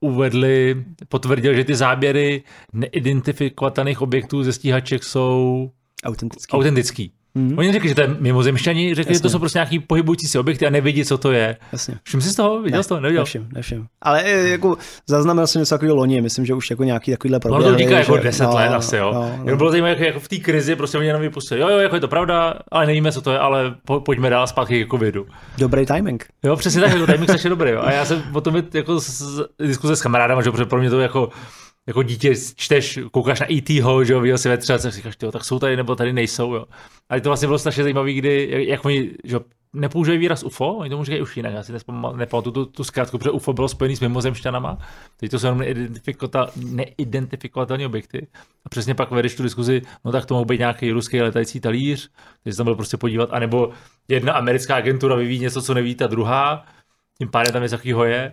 uvedli, 0.00 0.84
potvrdil, 1.08 1.54
že 1.54 1.64
ty 1.64 1.74
záběry 1.74 2.42
neidentifikovatelných 2.72 4.02
objektů 4.02 4.42
ze 4.42 4.52
stíhaček 4.52 5.04
jsou 5.04 5.70
Autentický. 6.04 6.52
autentický. 6.56 7.12
Mhm. 7.36 7.58
Oni 7.58 7.72
řekli, 7.72 7.88
že 7.88 7.94
to 7.94 8.00
je 8.00 8.08
mimozemšťani, 8.20 8.94
řekli, 8.94 9.14
že 9.14 9.20
to 9.20 9.26
Jasně. 9.26 9.30
jsou 9.30 9.38
prostě 9.38 9.58
nějaký 9.58 9.78
pohybující 9.78 10.26
se 10.28 10.38
objekty 10.38 10.66
a 10.66 10.70
nevidí, 10.70 11.04
co 11.04 11.18
to 11.18 11.32
je. 11.32 11.56
Jasně. 11.72 11.94
Všim 12.02 12.20
si 12.20 12.30
z 12.30 12.34
toho? 12.34 12.62
Viděl 12.62 12.82
jsi 12.82 12.88
to? 12.88 13.00
Neviděl? 13.00 13.20
Nevšim, 13.22 13.48
nevšim. 13.52 13.86
Ale 14.02 14.22
e, 14.22 14.48
jako 14.48 14.76
zaznamenal 15.06 15.46
jsem 15.46 15.60
něco 15.60 15.74
takového 15.74 15.96
loni, 15.96 16.20
myslím, 16.20 16.46
že 16.46 16.54
už 16.54 16.70
jako 16.70 16.84
nějaký 16.84 17.10
takovýhle 17.10 17.36
Ono 17.36 17.40
problém. 17.40 17.72
to 17.72 17.78
týká 17.78 17.98
jako 17.98 18.16
10 18.16 18.46
let 18.46 18.68
asi, 18.68 18.96
jo. 18.96 19.10
No, 19.14 19.40
Jenom 19.44 19.58
bylo 19.58 19.70
zajímavé, 19.70 19.90
jak 19.90 20.00
jako 20.00 20.20
v 20.20 20.28
té 20.28 20.36
krizi 20.36 20.76
prostě 20.76 20.98
oni 20.98 21.06
jenom 21.06 21.22
vypustili. 21.22 21.60
Jo, 21.60 21.68
jo, 21.68 21.78
jako 21.78 21.94
je 21.94 22.00
to 22.00 22.08
pravda, 22.08 22.54
ale 22.70 22.86
nevíme, 22.86 23.12
co 23.12 23.20
to 23.22 23.32
je, 23.32 23.38
ale 23.38 23.74
po, 23.84 24.00
pojďme 24.00 24.30
dál 24.30 24.46
zpátky 24.46 24.84
k 24.84 24.90
covidu. 24.90 25.26
Dobrý 25.58 25.86
timing. 25.86 26.26
Jo, 26.44 26.56
přesně 26.56 26.80
tak, 26.80 26.92
jako 26.92 27.06
timing 27.06 27.24
strašně 27.24 27.50
dobrý. 27.50 27.70
Jo. 27.70 27.80
A 27.84 27.92
já 27.92 28.04
jsem 28.04 28.22
potom 28.32 28.62
jako 28.74 29.00
z, 29.00 29.08
z, 29.08 29.44
diskuze 29.66 29.96
s 29.96 30.02
kamarádama, 30.02 30.42
že 30.42 30.50
pro 30.50 30.78
mě 30.78 30.90
to 30.90 31.00
jako 31.00 31.28
jako 31.86 32.02
dítě 32.02 32.34
čteš, 32.56 32.98
koukáš 33.10 33.40
na 33.40 33.52
E.T. 33.52 33.80
ho, 33.80 34.04
že 34.04 34.12
jo, 34.12 34.20
viděl 34.20 34.38
si 34.38 34.48
ve 34.48 34.58
třelce, 34.58 34.90
říkáš, 34.90 35.16
tyjo, 35.16 35.32
tak 35.32 35.44
jsou 35.44 35.58
tady 35.58 35.76
nebo 35.76 35.96
tady 35.96 36.12
nejsou, 36.12 36.54
jo. 36.54 36.66
A 37.08 37.20
to 37.20 37.28
vlastně 37.28 37.48
bylo 37.48 37.58
strašně 37.58 37.82
zajímavé, 37.82 38.12
kdy, 38.12 38.48
jak, 38.50 38.62
jak 38.62 38.84
oni, 38.84 39.10
že 39.24 39.34
jo, 39.34 39.40
nepoužívají 39.72 40.18
výraz 40.18 40.42
UFO, 40.42 40.74
oni 40.74 40.90
tomu 40.90 41.04
říkají 41.04 41.22
už 41.22 41.36
jinak, 41.36 41.52
já 41.52 41.62
si 41.62 41.72
nepamatuju 42.16 42.52
tu, 42.52 42.66
tu 42.66 42.84
zkrátku, 42.84 43.18
protože 43.18 43.30
UFO 43.30 43.52
bylo 43.52 43.68
spojený 43.68 43.96
s 43.96 44.00
mimozemšťanama, 44.00 44.78
teď 45.16 45.30
to 45.30 45.38
jsou 45.38 45.46
jenom 45.46 45.62
neidentifikovatelné 46.56 47.86
objekty. 47.86 48.26
A 48.64 48.68
přesně 48.68 48.94
pak 48.94 49.10
vedeš 49.10 49.34
tu 49.34 49.42
diskuzi, 49.42 49.82
no 50.04 50.12
tak 50.12 50.26
to 50.26 50.34
mohl 50.34 50.44
být 50.44 50.58
nějaký 50.58 50.90
ruský 50.90 51.20
letající 51.22 51.60
talíř, 51.60 52.10
který 52.40 52.52
se 52.52 52.56
tam 52.56 52.64
byl 52.64 52.74
prostě 52.74 52.96
podívat, 52.96 53.28
anebo 53.32 53.70
jedna 54.08 54.32
americká 54.32 54.76
agentura 54.76 55.16
vyvíjí 55.16 55.40
něco, 55.40 55.62
co 55.62 55.74
neví 55.74 55.94
ta 55.94 56.06
druhá, 56.06 56.64
tím 57.18 57.28
pádem 57.28 57.52
tam 57.52 57.62
něco 57.62 57.76
takového 57.76 58.04
je. 58.04 58.32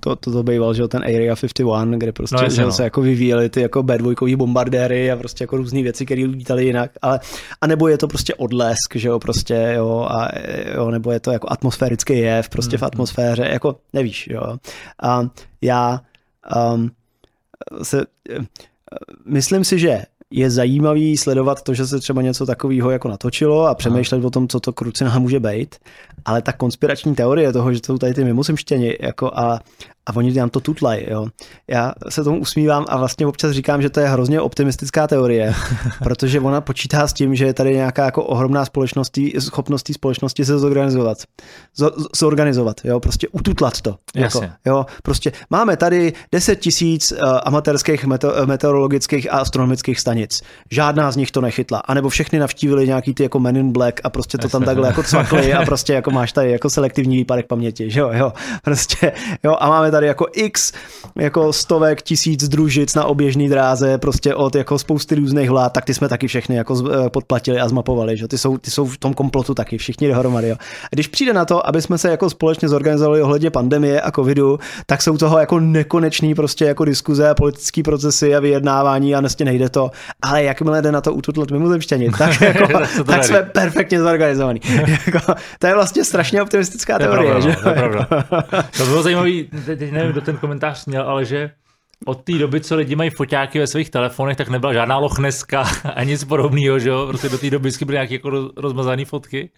To, 0.00 0.16
to, 0.16 0.32
to 0.32 0.42
býval, 0.42 0.74
že 0.74 0.82
jo, 0.82 0.88
ten 0.88 1.02
Area 1.02 1.36
51, 1.36 1.96
kde 1.98 2.12
prostě 2.12 2.36
No, 2.36 2.42
jasně, 2.42 2.62
no. 2.62 2.72
se 2.72 2.84
jako 2.84 3.00
vyvíjely 3.00 3.48
ty 3.48 3.60
jako 3.60 3.82
B2 3.82 4.36
bombardéry 4.36 5.10
a 5.10 5.16
prostě 5.16 5.44
jako 5.44 5.56
různé 5.56 5.82
věci, 5.82 6.06
které 6.06 6.22
lítaly 6.24 6.64
jinak, 6.64 6.90
ale 7.02 7.20
a 7.60 7.66
nebo 7.66 7.88
je 7.88 7.98
to 7.98 8.08
prostě 8.08 8.34
odlesk, 8.34 8.94
že 8.94 9.08
jo, 9.08 9.18
prostě, 9.18 9.72
jo, 9.76 10.06
a 10.10 10.28
jo, 10.74 10.90
nebo 10.90 11.12
je 11.12 11.20
to 11.20 11.30
jako 11.30 11.46
atmosférický 11.50 12.18
jev 12.18 12.48
prostě 12.48 12.76
Mm, 12.76 12.80
v 12.80 12.82
atmosféře, 12.82 13.48
jako 13.52 13.76
nevíš, 13.92 14.28
jo. 14.28 14.56
A 15.02 15.22
já 15.62 16.00
um, 16.74 16.90
se, 17.82 18.04
myslím 19.26 19.64
si, 19.64 19.78
že 19.78 20.02
je 20.36 20.50
zajímavý 20.50 21.16
sledovat 21.16 21.62
to, 21.62 21.74
že 21.74 21.86
se 21.86 22.00
třeba 22.00 22.22
něco 22.22 22.46
takového 22.46 22.90
jako 22.90 23.08
natočilo 23.08 23.66
a 23.66 23.74
přemýšlet 23.74 24.18
Aha. 24.18 24.26
o 24.26 24.30
tom, 24.30 24.48
co 24.48 24.60
to 24.60 24.72
krucinál 24.72 25.20
může 25.20 25.40
být, 25.40 25.76
ale 26.24 26.42
ta 26.42 26.52
konspirační 26.52 27.14
teorie 27.14 27.52
toho, 27.52 27.72
že 27.72 27.80
jsou 27.86 27.98
tady 27.98 28.14
ty 28.14 28.24
mimozemštěni 28.24 28.96
jako 29.00 29.30
a, 29.34 29.60
a 30.06 30.16
oni 30.16 30.32
nám 30.32 30.50
to 30.50 30.60
tutlají. 30.60 31.04
Jo. 31.08 31.26
Já 31.68 31.92
se 32.08 32.24
tomu 32.24 32.38
usmívám 32.38 32.84
a 32.88 32.96
vlastně 32.96 33.26
občas 33.26 33.52
říkám, 33.52 33.82
že 33.82 33.90
to 33.90 34.00
je 34.00 34.08
hrozně 34.08 34.40
optimistická 34.40 35.06
teorie, 35.06 35.54
protože 36.02 36.40
ona 36.40 36.60
počítá 36.60 37.06
s 37.06 37.12
tím, 37.12 37.34
že 37.34 37.44
je 37.44 37.54
tady 37.54 37.74
nějaká 37.74 38.04
jako 38.04 38.24
ohromná 38.24 38.64
společnost, 38.64 39.18
schopnost 39.38 39.82
té 39.82 39.92
společnosti 39.92 40.44
se 40.44 40.58
zorganizovat. 40.58 41.18
Zorganizovat, 42.16 42.80
jo, 42.84 43.00
prostě 43.00 43.28
ututlat 43.28 43.80
to. 43.80 43.96
Jako, 44.16 44.40
jo, 44.66 44.86
prostě 45.02 45.32
máme 45.50 45.76
tady 45.76 46.12
10 46.32 46.56
tisíc 46.56 47.12
uh, 47.12 47.18
amatérských 47.44 48.04
meto, 48.04 48.32
meteorologických 48.46 49.32
a 49.32 49.38
astronomických 49.38 50.00
stanic. 50.00 50.23
Žádná 50.70 51.10
z 51.10 51.16
nich 51.16 51.30
to 51.30 51.40
nechytla. 51.40 51.78
A 51.78 51.94
nebo 51.94 52.08
všechny 52.08 52.38
navštívili 52.38 52.86
nějaký 52.86 53.14
ty 53.14 53.22
jako 53.22 53.40
Men 53.40 53.56
in 53.56 53.72
Black 53.72 54.00
a 54.04 54.10
prostě 54.10 54.38
to 54.38 54.48
tam 54.48 54.62
takhle 54.62 54.88
jako 54.88 55.02
cvakli 55.02 55.54
a 55.54 55.64
prostě 55.66 55.92
jako 55.92 56.10
máš 56.10 56.32
tady 56.32 56.50
jako 56.50 56.70
selektivní 56.70 57.16
výpadek 57.16 57.46
paměti, 57.46 57.90
že 57.90 58.00
jo, 58.00 58.10
jo. 58.12 58.32
Prostě, 58.62 59.12
jo, 59.44 59.56
a 59.60 59.68
máme 59.68 59.90
tady 59.90 60.06
jako 60.06 60.26
x 60.32 60.72
jako 61.18 61.52
stovek 61.52 62.02
tisíc 62.02 62.48
družic 62.48 62.94
na 62.94 63.04
oběžné 63.04 63.48
dráze, 63.48 63.98
prostě 63.98 64.34
od 64.34 64.54
jako 64.54 64.78
spousty 64.78 65.14
různých 65.14 65.50
vlád, 65.50 65.72
tak 65.72 65.84
ty 65.84 65.94
jsme 65.94 66.08
taky 66.08 66.26
všechny 66.26 66.56
jako 66.56 66.90
eh, 66.90 67.10
podplatili 67.10 67.60
a 67.60 67.68
zmapovali, 67.68 68.16
že 68.16 68.28
ty 68.28 68.38
jsou, 68.38 68.58
ty 68.58 68.70
jsou 68.70 68.86
v 68.86 68.98
tom 68.98 69.14
komplotu 69.14 69.54
taky, 69.54 69.78
všichni 69.78 70.08
dohromady. 70.08 70.48
Jo. 70.48 70.56
A 70.84 70.88
když 70.90 71.08
přijde 71.08 71.32
na 71.32 71.44
to, 71.44 71.66
aby 71.68 71.82
jsme 71.82 71.98
se 71.98 72.10
jako 72.10 72.30
společně 72.30 72.68
zorganizovali 72.68 73.22
ohledně 73.22 73.50
pandemie 73.50 74.00
a 74.00 74.10
covidu, 74.10 74.58
tak 74.86 75.02
jsou 75.02 75.18
toho 75.18 75.38
jako 75.38 75.60
nekonečný 75.60 76.34
prostě 76.34 76.64
jako 76.64 76.84
diskuze 76.84 77.28
a 77.28 77.34
politické 77.34 77.82
procesy 77.82 78.34
a 78.34 78.40
vyjednávání 78.40 79.14
a 79.14 79.20
nestě 79.20 79.44
nejde 79.44 79.68
to. 79.68 79.90
Ale 80.22 80.42
jakmile 80.42 80.82
jde 80.82 80.92
na 80.92 81.00
to 81.00 81.14
ututlat 81.14 81.50
mimozemštění, 81.50 82.10
tak, 82.18 82.40
jako, 82.40 83.04
tak 83.04 83.24
jsme 83.24 83.42
perfektně 83.42 84.00
zorganizovaní. 84.00 84.60
jako, 85.06 85.34
to 85.58 85.66
je 85.66 85.74
vlastně 85.74 86.04
strašně 86.04 86.42
optimistická 86.42 86.98
teorie. 86.98 87.34
To, 87.34 87.40
že? 87.40 87.52
pravda, 87.52 88.06
to, 88.78 88.84
bylo 88.84 89.02
zajímavé, 89.02 89.30
teď 89.66 89.92
nevím, 89.92 90.12
kdo 90.12 90.20
ten 90.20 90.36
komentář 90.36 90.86
měl, 90.86 91.02
ale 91.02 91.24
že 91.24 91.50
od 92.06 92.24
té 92.24 92.32
doby, 92.32 92.60
co 92.60 92.76
lidi 92.76 92.96
mají 92.96 93.10
foťáky 93.10 93.58
ve 93.58 93.66
svých 93.66 93.90
telefonech, 93.90 94.36
tak 94.36 94.48
nebyla 94.48 94.72
žádná 94.72 94.98
lochneska 94.98 95.64
a 95.94 96.04
nic 96.04 96.24
podobného, 96.24 96.78
že 96.78 96.88
jo? 96.88 97.06
Protože 97.10 97.28
do 97.28 97.38
té 97.38 97.50
doby 97.50 97.70
byly 97.84 97.96
nějaké 97.96 98.14
jako 98.14 98.30
rozmazané 98.56 99.04
fotky. 99.04 99.50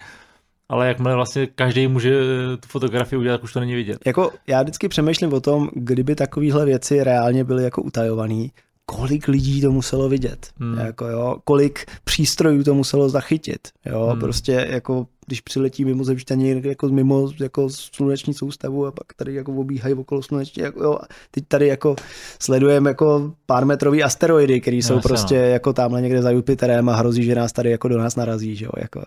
Ale 0.68 0.88
jakmile 0.88 1.14
vlastně 1.14 1.46
každý 1.46 1.88
může 1.88 2.20
tu 2.60 2.68
fotografii 2.68 3.18
udělat, 3.18 3.42
už 3.42 3.52
to 3.52 3.60
není 3.60 3.74
vidět. 3.74 3.98
Jako 4.06 4.32
já 4.46 4.62
vždycky 4.62 4.88
přemýšlím 4.88 5.32
o 5.32 5.40
tom, 5.40 5.68
kdyby 5.74 6.14
takovéhle 6.14 6.64
věci 6.64 7.04
reálně 7.04 7.44
byly 7.44 7.64
jako 7.64 7.82
utajované, 7.82 8.48
kolik 8.86 9.28
lidí 9.28 9.60
to 9.60 9.72
muselo 9.72 10.08
vidět, 10.08 10.46
hmm. 10.58 10.78
jako 10.78 11.06
jo, 11.06 11.36
kolik 11.44 11.86
přístrojů 12.04 12.64
to 12.64 12.74
muselo 12.74 13.08
zachytit, 13.08 13.68
jo, 13.86 14.06
hmm. 14.06 14.20
prostě 14.20 14.66
jako 14.70 15.06
když 15.26 15.40
přiletí 15.40 15.84
mimo 15.84 16.04
zemštění 16.04 16.62
jako 16.64 16.88
mimo 16.88 17.30
jako 17.40 17.68
sluneční 17.70 18.34
soustavu 18.34 18.86
a 18.86 18.92
pak 18.92 19.14
tady 19.16 19.34
jako 19.34 19.52
obíhají 19.52 19.94
okolo 19.94 20.22
sluneční, 20.22 20.62
jako, 20.62 20.84
jo, 20.84 20.98
teď 21.30 21.44
tady 21.48 21.66
jako 21.66 21.96
sledujeme 22.38 22.90
jako 22.90 23.32
pár 23.46 23.66
metrový 23.66 24.02
asteroidy, 24.02 24.60
které 24.60 24.76
jsou 24.76 24.94
no, 24.94 25.00
prostě 25.00 25.38
no. 25.38 25.44
jako 25.44 25.72
tamhle 25.72 26.02
někde 26.02 26.22
za 26.22 26.30
Jupiterem 26.30 26.88
a 26.88 26.96
hrozí, 26.96 27.22
že 27.22 27.34
nás 27.34 27.52
tady 27.52 27.70
jako 27.70 27.88
do 27.88 27.98
nás 27.98 28.16
narazí, 28.16 28.56
že 28.56 28.64
jo, 28.64 28.70
jako. 28.76 29.02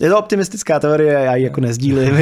Je 0.00 0.10
to 0.10 0.18
optimistická 0.18 0.80
teorie, 0.80 1.12
já 1.12 1.36
ji 1.36 1.44
jako 1.44 1.60
nezdílím. 1.60 2.14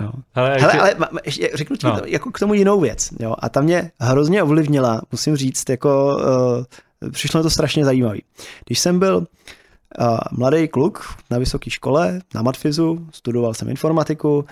no. 0.00 0.12
Ale, 0.34 0.56
Hele, 0.60 0.80
ale 0.80 0.94
ještě 1.24 1.50
řeknu 1.54 1.76
ti 1.76 1.86
no. 1.86 2.00
jako 2.04 2.30
k 2.30 2.38
tomu 2.38 2.54
jinou 2.54 2.80
věc. 2.80 3.08
Jo? 3.20 3.34
A 3.38 3.48
ta 3.48 3.60
mě 3.60 3.90
hrozně 4.00 4.42
ovlivnila, 4.42 5.02
musím 5.12 5.36
říct, 5.36 5.70
jako 5.70 6.16
uh, 6.16 7.10
přišlo 7.10 7.42
to 7.42 7.50
strašně 7.50 7.84
zajímavý. 7.84 8.22
Když 8.66 8.78
jsem 8.78 8.98
byl 8.98 9.16
uh, 9.16 10.18
mladý 10.32 10.68
kluk 10.68 11.14
na 11.30 11.38
vysoké 11.38 11.70
škole, 11.70 12.20
na 12.34 12.42
matfizu, 12.42 13.06
studoval 13.12 13.54
jsem 13.54 13.68
informatiku, 13.68 14.44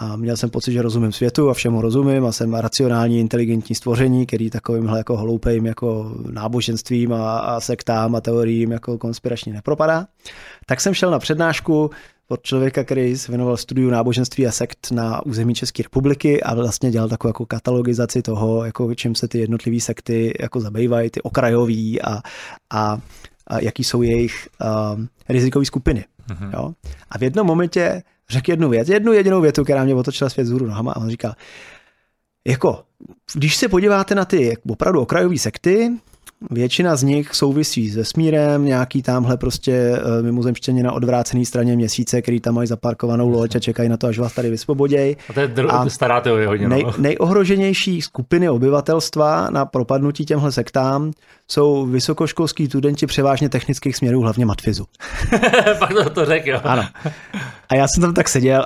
a 0.00 0.16
měl 0.16 0.36
jsem 0.36 0.50
pocit, 0.50 0.72
že 0.72 0.82
rozumím 0.82 1.12
světu 1.12 1.50
a 1.50 1.54
všemu 1.54 1.80
rozumím 1.80 2.26
a 2.26 2.32
jsem 2.32 2.54
racionální, 2.54 3.20
inteligentní 3.20 3.74
stvoření, 3.74 4.26
který 4.26 4.50
takovýmhle 4.50 4.98
jako 4.98 5.16
hloupým 5.16 5.66
jako 5.66 6.14
náboženstvím 6.30 7.12
a, 7.12 7.38
a 7.38 7.60
sektám 7.60 8.14
a 8.14 8.20
teoriím 8.20 8.72
jako 8.72 8.98
konspiračně 8.98 9.52
nepropadá. 9.52 10.06
Tak 10.66 10.80
jsem 10.80 10.94
šel 10.94 11.10
na 11.10 11.18
přednášku 11.18 11.90
od 12.28 12.42
člověka, 12.42 12.84
který 12.84 13.16
se 13.16 13.32
věnoval 13.32 13.56
studiu 13.56 13.90
náboženství 13.90 14.46
a 14.46 14.50
sekt 14.50 14.90
na 14.90 15.26
území 15.26 15.54
České 15.54 15.82
republiky 15.82 16.42
a 16.42 16.54
vlastně 16.54 16.90
dělal 16.90 17.08
takovou 17.08 17.28
jako 17.28 17.46
katalogizaci 17.46 18.22
toho, 18.22 18.64
jako 18.64 18.94
čím 18.94 19.14
se 19.14 19.28
ty 19.28 19.38
jednotlivé 19.38 19.80
sekty 19.80 20.34
jako 20.40 20.60
zabývají, 20.60 21.10
ty 21.10 21.22
okrajový 21.22 22.02
a, 22.02 22.20
a, 22.70 23.00
a 23.46 23.60
jaký 23.60 23.84
jsou 23.84 24.02
jejich 24.02 24.48
uh, 24.60 25.04
rizikové 25.28 25.64
skupiny. 25.64 26.04
Mm-hmm. 26.28 26.50
Jo? 26.52 26.72
A 27.10 27.18
v 27.18 27.22
jednom 27.22 27.46
momentě 27.46 28.02
řekl 28.30 28.50
jednu 28.50 28.68
věc, 28.68 28.88
jednu 28.88 29.12
jedinou 29.12 29.40
větu, 29.40 29.64
která 29.64 29.84
mě 29.84 29.94
otočila 29.94 30.30
svět 30.30 30.44
z 30.44 30.50
nohama 30.50 30.92
a 30.92 31.00
on 31.00 31.10
říkal, 31.10 31.34
jako, 32.46 32.84
když 33.34 33.56
se 33.56 33.68
podíváte 33.68 34.14
na 34.14 34.24
ty 34.24 34.56
opravdu 34.70 35.00
okrajové 35.00 35.38
sekty, 35.38 35.90
Většina 36.50 36.96
z 36.96 37.02
nich 37.02 37.34
souvisí 37.34 37.90
s 37.90 37.96
vesmírem, 37.96 38.64
nějaký 38.64 39.02
tamhle 39.02 39.36
prostě 39.36 39.72
eh, 39.72 40.22
mimozemštění 40.22 40.82
na 40.82 40.92
odvrácené 40.92 41.44
straně 41.44 41.76
měsíce, 41.76 42.22
který 42.22 42.40
tam 42.40 42.54
mají 42.54 42.68
zaparkovanou 42.68 43.28
loď 43.28 43.56
a 43.56 43.58
čekají 43.58 43.88
na 43.88 43.96
to, 43.96 44.06
až 44.06 44.18
vás 44.18 44.32
tady 44.32 44.50
vysvobodějí. 44.50 45.16
A 45.28 45.32
to 45.32 45.40
je 45.40 45.48
dr- 45.48 45.74
a 45.74 45.88
stará 45.88 46.20
teorie 46.20 46.48
hodně. 46.48 46.68
Nej, 46.68 46.82
no. 46.84 46.94
nejohroženější 46.98 48.02
skupiny 48.02 48.48
obyvatelstva 48.48 49.50
na 49.50 49.64
propadnutí 49.66 50.24
těmhle 50.24 50.52
sektám 50.52 51.10
jsou 51.48 51.86
vysokoškolský 51.86 52.66
studenti 52.66 53.06
převážně 53.06 53.48
technických 53.48 53.96
směrů, 53.96 54.20
hlavně 54.20 54.46
matfizu. 54.46 54.84
Pak 55.78 55.92
to, 55.92 56.10
to 56.10 56.24
řekl, 56.24 56.48
jo. 56.48 56.60
Ano. 56.64 56.84
A 57.68 57.74
já 57.74 57.88
jsem 57.88 58.00
tam 58.00 58.14
tak 58.14 58.28
seděl 58.28 58.64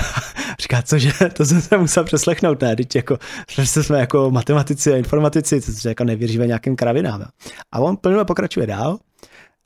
říká, 0.60 0.82
cože, 0.82 1.12
to 1.32 1.46
jsem 1.46 1.60
se 1.60 1.78
musel 1.78 2.04
přeslechnout, 2.04 2.60
ne, 2.60 2.76
teď 2.76 2.96
jako, 2.96 3.18
že 3.48 3.66
jsme 3.66 4.00
jako 4.00 4.30
matematici 4.30 4.92
a 4.92 4.96
informatici, 4.96 5.60
co 5.60 5.88
jako 5.88 6.04
nevěříme 6.04 6.46
nějakým 6.46 6.76
kravinám. 6.76 7.24
A 7.72 7.78
on 7.78 7.96
plně 7.96 8.24
pokračuje 8.24 8.66
dál 8.66 8.98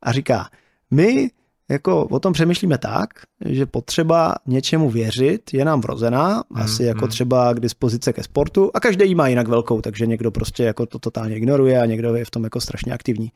a 0.02 0.12
říká, 0.12 0.48
my 0.90 1.30
jako 1.70 2.04
o 2.04 2.20
tom 2.20 2.32
přemýšlíme 2.32 2.78
tak, 2.78 3.08
že 3.46 3.66
potřeba 3.66 4.34
něčemu 4.46 4.90
věřit 4.90 5.54
je 5.54 5.64
nám 5.64 5.80
vrozená, 5.80 6.42
mm, 6.50 6.62
asi 6.62 6.84
jako 6.84 7.04
mm. 7.04 7.10
třeba 7.10 7.54
k 7.54 7.60
dispozice 7.60 8.12
ke 8.12 8.22
sportu 8.22 8.70
a 8.74 8.80
každý 8.80 9.08
jí 9.08 9.14
má 9.14 9.28
jinak 9.28 9.48
velkou, 9.48 9.80
takže 9.80 10.06
někdo 10.06 10.30
prostě 10.30 10.64
jako 10.64 10.86
to 10.86 10.98
totálně 10.98 11.36
ignoruje 11.36 11.80
a 11.80 11.86
někdo 11.86 12.14
je 12.14 12.24
v 12.24 12.30
tom 12.30 12.44
jako 12.44 12.60
strašně 12.60 12.92
aktivní. 12.92 13.32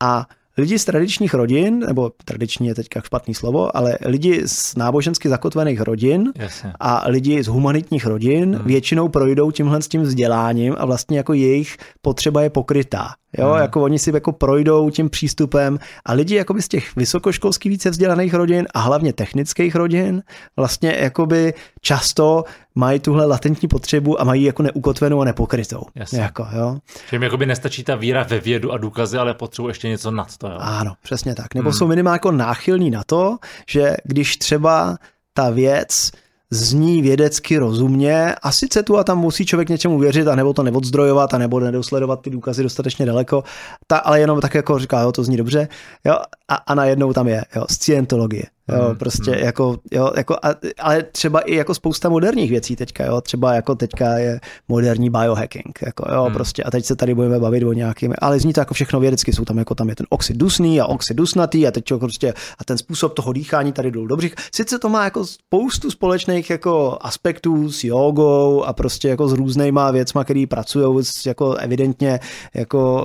A 0.00 0.26
lidi 0.58 0.78
z 0.78 0.84
tradičních 0.84 1.34
rodin, 1.34 1.78
nebo 1.78 2.10
tradiční 2.24 2.68
je 2.68 2.74
teďka 2.74 3.00
špatný 3.00 3.34
slovo, 3.34 3.76
ale 3.76 3.98
lidi 4.04 4.42
z 4.46 4.76
nábožensky 4.76 5.28
zakotvených 5.28 5.80
rodin 5.80 6.32
Jasně. 6.36 6.72
a 6.80 7.04
lidi 7.08 7.42
z 7.42 7.46
humanitních 7.46 8.06
rodin 8.06 8.56
hmm. 8.56 8.66
většinou 8.66 9.08
projdou 9.08 9.50
tímhle 9.50 9.82
s 9.82 9.88
tím 9.88 10.02
vzděláním 10.02 10.74
a 10.78 10.86
vlastně 10.86 11.16
jako 11.16 11.32
jejich 11.32 11.76
potřeba 12.02 12.42
je 12.42 12.50
pokrytá. 12.50 13.08
Jo, 13.38 13.50
hmm. 13.50 13.60
jako 13.60 13.82
oni 13.82 13.98
si 13.98 14.14
jako 14.14 14.32
projdou 14.32 14.90
tím 14.90 15.10
přístupem 15.10 15.78
a 16.04 16.12
lidi 16.12 16.34
jako 16.34 16.54
z 16.60 16.68
těch 16.68 16.96
vysokoškolských 16.96 17.70
více 17.70 17.90
vzdělaných 17.90 18.34
rodin 18.34 18.66
a 18.74 18.80
hlavně 18.80 19.12
technických 19.12 19.74
rodin 19.74 20.22
vlastně 20.56 20.96
jakoby 21.00 21.54
často 21.80 22.44
mají 22.78 23.00
tuhle 23.00 23.26
latentní 23.26 23.68
potřebu 23.68 24.20
a 24.20 24.24
mají 24.24 24.42
jako 24.42 24.62
neukotvenou 24.62 25.20
a 25.20 25.24
nepokrytou. 25.24 25.82
Jasně. 25.94 26.20
Jako, 26.20 26.46
jo. 26.56 26.78
Že 27.10 27.16
jim 27.16 27.22
jakoby 27.22 27.46
nestačí 27.46 27.84
ta 27.84 27.94
víra 27.96 28.22
ve 28.22 28.40
vědu 28.40 28.72
a 28.72 28.78
důkazy, 28.78 29.18
ale 29.18 29.34
potřebují 29.34 29.70
ještě 29.70 29.88
něco 29.88 30.10
nad 30.10 30.36
to. 30.36 30.46
Jo. 30.46 30.56
Ano, 30.58 30.94
přesně 31.02 31.34
tak. 31.34 31.54
Nebo 31.54 31.70
hmm. 31.70 31.78
jsou 31.78 31.86
minimálně 31.86 32.14
jako 32.14 32.32
náchylní 32.32 32.90
na 32.90 33.02
to, 33.06 33.38
že 33.68 33.96
když 34.04 34.36
třeba 34.36 34.96
ta 35.34 35.50
věc 35.50 36.10
zní 36.50 37.02
vědecky 37.02 37.58
rozumně 37.58 38.34
a 38.42 38.52
sice 38.52 38.82
tu 38.82 38.98
a 38.98 39.04
tam 39.04 39.18
musí 39.18 39.46
člověk 39.46 39.68
něčemu 39.68 39.98
věřit 39.98 40.28
a 40.28 40.34
nebo 40.34 40.52
to 40.52 40.62
neodzdrojovat 40.62 41.34
a 41.34 41.38
nebo 41.38 41.60
nedosledovat 41.60 42.20
ty 42.20 42.30
důkazy 42.30 42.62
dostatečně 42.62 43.06
daleko, 43.06 43.44
ta, 43.86 43.98
ale 43.98 44.20
jenom 44.20 44.40
tak 44.40 44.54
jako 44.54 44.78
říká, 44.78 45.00
jo, 45.00 45.12
to 45.12 45.24
zní 45.24 45.36
dobře, 45.36 45.68
jo, 46.04 46.16
a, 46.48 46.54
a 46.54 46.74
najednou 46.74 47.12
tam 47.12 47.28
je, 47.28 47.44
jo, 47.56 47.64
scientologie. 47.70 48.44
Jo, 48.72 48.84
hmm, 48.84 48.96
prostě 48.96 49.30
hmm. 49.30 49.44
jako, 49.44 49.76
jo, 49.92 50.10
jako, 50.16 50.34
a, 50.34 50.48
ale 50.80 51.02
třeba 51.02 51.40
i 51.40 51.54
jako 51.54 51.74
spousta 51.74 52.08
moderních 52.08 52.50
věcí 52.50 52.76
teďka, 52.76 53.04
jo, 53.04 53.20
třeba 53.20 53.54
jako 53.54 53.74
teďka 53.74 54.18
je 54.18 54.40
moderní 54.68 55.10
biohacking, 55.10 55.78
jako, 55.86 56.12
jo, 56.12 56.22
hmm. 56.24 56.34
prostě 56.34 56.62
a 56.62 56.70
teď 56.70 56.84
se 56.84 56.96
tady 56.96 57.14
budeme 57.14 57.38
bavit 57.38 57.64
o 57.64 57.72
nějakým, 57.72 58.14
ale 58.18 58.40
zní 58.40 58.52
to 58.52 58.60
jako 58.60 58.74
všechno 58.74 59.00
vědecky, 59.00 59.32
jsou 59.32 59.44
tam 59.44 59.58
jako 59.58 59.74
tam 59.74 59.88
je 59.88 59.96
ten 59.96 60.06
oxid 60.10 60.36
dusný 60.36 60.80
a 60.80 60.86
oxid 60.86 61.14
dusnatý 61.14 61.66
a 61.66 61.70
teď 61.70 61.84
prostě 61.98 62.34
a 62.58 62.64
ten 62.64 62.78
způsob 62.78 63.14
toho 63.14 63.32
dýchání 63.32 63.72
tady 63.72 63.90
jdou 63.90 64.06
dobře. 64.06 64.28
Sice 64.52 64.78
to 64.78 64.88
má 64.88 65.04
jako 65.04 65.26
spoustu 65.26 65.90
společných 65.90 66.50
jako 66.50 66.98
aspektů 67.00 67.72
s 67.72 67.84
jogou 67.84 68.64
a 68.64 68.72
prostě 68.72 69.08
jako 69.08 69.28
s 69.28 69.32
různýma 69.32 69.90
věcma, 69.90 70.24
který 70.24 70.46
pracují 70.46 71.04
jako 71.26 71.54
evidentně 71.54 72.20
jako 72.54 73.02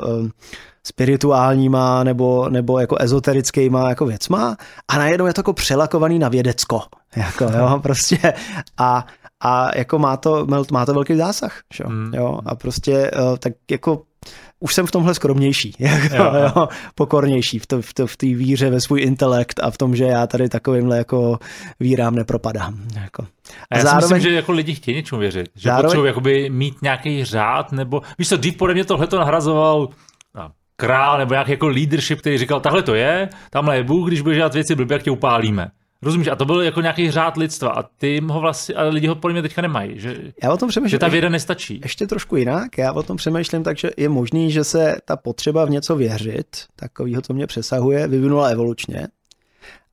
uh, 0.00 0.22
uh, 0.22 0.28
spirituálníma 0.86 2.04
nebo, 2.04 2.48
nebo 2.48 2.78
jako 2.78 2.96
ezoterickýma 3.00 3.88
jako 3.88 4.06
věcma 4.06 4.56
a 4.88 4.98
najednou 4.98 5.26
je 5.26 5.34
to 5.34 5.38
jako 5.38 5.52
přelakovaný 5.52 6.18
na 6.18 6.28
vědecko. 6.28 6.80
Jako, 7.16 7.44
jo, 7.44 7.78
prostě. 7.82 8.34
A, 8.78 9.06
a 9.40 9.78
jako 9.78 9.98
má 9.98 10.16
to, 10.16 10.46
má 10.72 10.86
to 10.86 10.94
velký 10.94 11.16
zásah, 11.16 11.60
že? 11.74 11.84
Mm. 11.86 12.14
jo, 12.14 12.38
a 12.46 12.54
prostě 12.54 13.10
tak 13.38 13.52
jako 13.70 14.02
už 14.60 14.74
jsem 14.74 14.86
v 14.86 14.90
tomhle 14.90 15.14
skromnější, 15.14 15.74
jako, 15.78 16.16
jo. 16.16 16.32
Jo, 16.56 16.68
pokornější 16.94 17.58
v, 17.58 17.66
to, 17.66 17.82
v, 17.82 17.94
to, 17.94 18.06
v 18.06 18.16
té 18.16 18.26
víře 18.26 18.70
ve 18.70 18.80
svůj 18.80 19.02
intelekt 19.02 19.60
a 19.62 19.70
v 19.70 19.78
tom, 19.78 19.96
že 19.96 20.04
já 20.04 20.26
tady 20.26 20.48
takovýmhle 20.48 20.98
jako 20.98 21.38
vírám 21.80 22.14
nepropadám. 22.14 22.78
Jako. 23.02 23.26
A, 23.70 23.76
já 23.76 23.82
zároveň, 23.84 24.08
si 24.08 24.14
myslím, 24.14 24.30
že 24.30 24.36
jako 24.36 24.52
lidi 24.52 24.74
chtějí 24.74 24.96
něčemu 24.96 25.20
věřit, 25.20 25.48
že 25.54 25.68
zároveň, 25.68 25.84
potřebují 25.84 26.08
jakoby 26.08 26.50
mít 26.50 26.82
nějaký 26.82 27.24
řád, 27.24 27.72
nebo 27.72 28.02
víš 28.18 28.28
co, 28.28 28.36
dřív 28.36 28.56
podle 28.56 28.74
mě 28.74 28.84
tohle 28.84 29.06
to 29.06 29.18
nahrazoval 29.18 29.88
král 30.80 31.18
nebo 31.18 31.34
nějaký 31.34 31.50
jako 31.50 31.68
leadership, 31.68 32.18
který 32.18 32.38
říkal, 32.38 32.60
tahle 32.60 32.82
to 32.82 32.94
je, 32.94 33.28
tamhle 33.50 33.76
je 33.76 33.84
Bůh, 33.84 34.08
když 34.08 34.20
budeš 34.20 34.36
dělat 34.36 34.54
věci 34.54 34.74
blbě, 34.74 34.94
jak 34.94 35.02
tě 35.02 35.10
upálíme. 35.10 35.70
Rozumíš? 36.02 36.28
A 36.28 36.36
to 36.36 36.44
byl 36.44 36.60
jako 36.60 36.80
nějaký 36.80 37.10
řád 37.10 37.36
lidstva 37.36 37.70
a 37.70 37.82
ty 37.82 38.20
ho 38.28 38.40
vlastně, 38.40 38.74
ale 38.74 38.88
lidi 38.88 39.06
ho 39.06 39.14
podle 39.14 39.32
mě 39.32 39.42
teďka 39.42 39.62
nemají. 39.62 40.00
Že, 40.00 40.16
já 40.42 40.52
o 40.52 40.56
tom 40.56 40.68
přemýšlím, 40.68 40.90
že 40.90 40.98
ta 40.98 41.08
věda 41.08 41.28
nestačí. 41.28 41.80
Ještě 41.82 42.06
trošku 42.06 42.36
jinak. 42.36 42.78
Já 42.78 42.92
o 42.92 43.02
tom 43.02 43.16
přemýšlím 43.16 43.62
tak, 43.62 43.78
že 43.78 43.90
je 43.96 44.08
možný, 44.08 44.50
že 44.50 44.64
se 44.64 44.96
ta 45.04 45.16
potřeba 45.16 45.64
v 45.64 45.70
něco 45.70 45.96
věřit, 45.96 46.46
takovýho 46.76 47.22
to 47.22 47.34
mě 47.34 47.46
přesahuje, 47.46 48.08
vyvinula 48.08 48.48
evolučně 48.48 49.08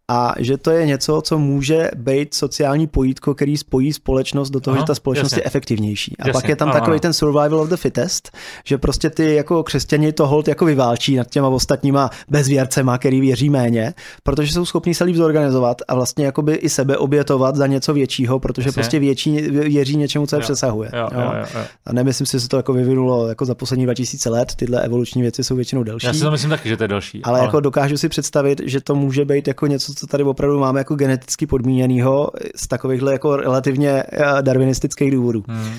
a 0.08 0.34
že 0.38 0.58
to 0.58 0.72
je 0.72 0.86
něco, 0.86 1.22
co 1.22 1.40
může 1.40 1.92
být 1.96 2.34
sociální 2.34 2.88
pojítko, 2.88 3.36
který 3.36 3.58
spojí 3.58 3.94
společnost 3.94 4.50
do 4.50 4.60
toho, 4.60 4.76
Aha, 4.76 4.84
že 4.84 4.88
ta 4.88 4.96
společnost 4.96 5.32
jasně. 5.32 5.40
je 5.40 5.46
efektivnější. 5.46 6.16
A 6.20 6.28
jasně, 6.28 6.34
pak 6.34 6.50
je 6.50 6.56
tam 6.56 6.70
ano. 6.70 6.80
takový 6.80 7.00
ten 7.00 7.14
survival 7.14 7.60
of 7.60 7.70
the 7.70 7.76
fittest, 7.76 8.38
že 8.66 8.78
prostě 8.78 9.10
ty 9.10 9.36
jako 9.36 9.64
křesťani 9.64 10.14
to 10.14 10.28
hold 10.28 10.48
jako 10.48 10.66
vyválčí 10.66 11.16
nad 11.16 11.30
těma 11.30 11.48
ostatníma 11.48 12.10
bezvěrcema, 12.30 12.98
který 12.98 13.22
věří 13.22 13.50
méně, 13.50 13.94
protože 14.24 14.54
jsou 14.54 14.66
schopní 14.66 14.94
se 14.94 15.04
líp 15.04 15.16
zorganizovat 15.16 15.82
a 15.88 15.96
vlastně 15.96 16.26
jakoby 16.26 16.54
i 16.54 16.70
sebe 16.70 16.98
obětovat 16.98 17.56
za 17.56 17.68
něco 17.68 17.94
většího, 17.94 18.40
protože 18.40 18.68
jasně. 18.68 18.82
prostě 18.82 19.00
větší 19.00 19.42
věří 19.50 19.98
něčemu, 19.98 20.28
co 20.28 20.36
je 20.36 20.40
jo. 20.40 20.44
přesahuje. 20.44 20.90
Jo, 20.94 21.10
jo. 21.14 21.22
Jo, 21.22 21.46
jo, 21.56 21.62
A 21.86 21.94
nemyslím 21.94 22.26
si, 22.26 22.32
že 22.32 22.40
se 22.40 22.48
to 22.48 22.58
jako 22.58 22.74
vyvinulo 22.74 23.28
jako 23.28 23.46
za 23.46 23.56
poslední 23.56 23.86
2000 23.86 24.30
let, 24.30 24.56
tyhle 24.56 24.82
evoluční 24.82 25.22
věci 25.22 25.44
jsou 25.44 25.56
většinou 25.56 25.84
delší. 25.84 26.08
Já 26.08 26.14
si 26.14 26.20
to 26.20 26.32
myslím 26.32 26.50
taky, 26.50 26.70
že 26.70 26.78
to 26.78 26.84
je 26.84 26.88
delší. 26.88 27.24
Ale, 27.24 27.40
ale... 27.40 27.48
jako 27.48 27.60
dokážu 27.60 27.98
si 27.98 28.10
představit, 28.10 28.62
že 28.66 28.82
to 28.82 28.96
může 28.96 29.26
být 29.26 29.48
jako 29.48 29.68
něco, 29.68 29.95
co 29.96 30.08
tady 30.08 30.24
opravdu 30.24 30.60
máme 30.60 30.80
jako 30.80 30.96
geneticky 30.96 31.48
podmíněnýho 31.48 32.30
z 32.56 32.68
takovýchhle 32.68 33.12
jako 33.12 33.36
relativně 33.36 34.04
eh, 34.12 34.42
darwinistických 34.42 35.12
důvodů. 35.12 35.44
Hmm. 35.48 35.74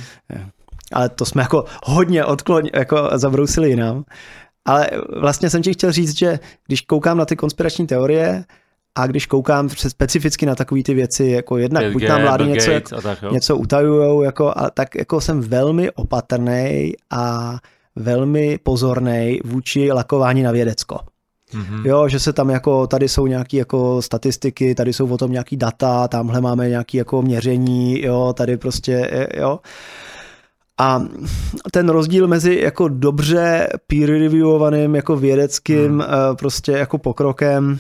Ale 0.93 1.09
to 1.09 1.25
jsme 1.25 1.43
jako 1.43 1.65
hodně 1.85 2.25
odkloň, 2.25 2.71
jako 2.75 3.11
zabrousili 3.15 3.71
jinam. 3.71 4.05
Ale 4.65 4.91
vlastně 5.21 5.51
jsem 5.51 5.63
ti 5.63 5.73
chtěl 5.73 5.93
říct, 5.93 6.19
že 6.19 6.39
když 6.67 6.81
koukám 6.81 7.19
na 7.19 7.25
ty 7.25 7.37
konspirační 7.37 7.87
teorie, 7.87 8.45
a 8.99 9.07
když 9.07 9.27
koukám 9.27 9.69
specificky 9.69 10.47
na 10.47 10.55
takové 10.55 10.83
ty 10.83 10.95
věci, 10.95 11.25
jako 11.25 11.59
jednak 11.59 11.93
buď 11.93 12.09
nám 12.09 12.23
vlády 12.23 12.47
něco, 12.47 12.71
jako, 12.71 13.01
tak, 13.01 13.23
něco 13.33 13.57
utajujou, 13.57 14.23
jako, 14.23 14.53
a 14.57 14.71
tak 14.71 14.95
jako 14.95 15.21
jsem 15.21 15.41
velmi 15.41 15.91
opatrný 15.91 16.93
a 17.11 17.57
velmi 17.97 18.59
pozorný 18.59 19.41
vůči 19.45 19.93
lakování 19.93 20.43
na 20.43 20.53
vědecko. 20.53 20.99
Mm-hmm. 21.55 21.87
Jo, 21.87 22.09
že 22.09 22.21
se 22.21 22.33
tam 22.33 22.51
jako, 22.51 22.87
tady 22.87 23.09
jsou 23.09 23.27
nějaké 23.27 23.57
jako 23.57 24.03
statistiky, 24.03 24.75
tady 24.75 24.93
jsou 24.93 25.09
o 25.09 25.19
tom 25.19 25.33
nějaký 25.33 25.57
data, 25.57 26.09
tamhle 26.09 26.41
máme 26.41 26.69
nějaké 26.69 26.99
jako 26.99 27.23
měření, 27.23 28.03
jo, 28.03 28.35
tady 28.37 28.57
prostě, 28.57 29.29
jo. 29.37 29.61
A 30.79 31.03
ten 31.73 31.89
rozdíl 31.89 32.29
mezi 32.29 32.61
jako 32.63 32.89
dobře 32.89 33.69
peer 33.87 34.11
reviewovaným 34.11 34.95
jako 34.95 35.17
vědeckým 35.17 35.93
mm. 35.93 36.03
prostě 36.39 36.73
jako 36.73 36.99
pokrokem 36.99 37.79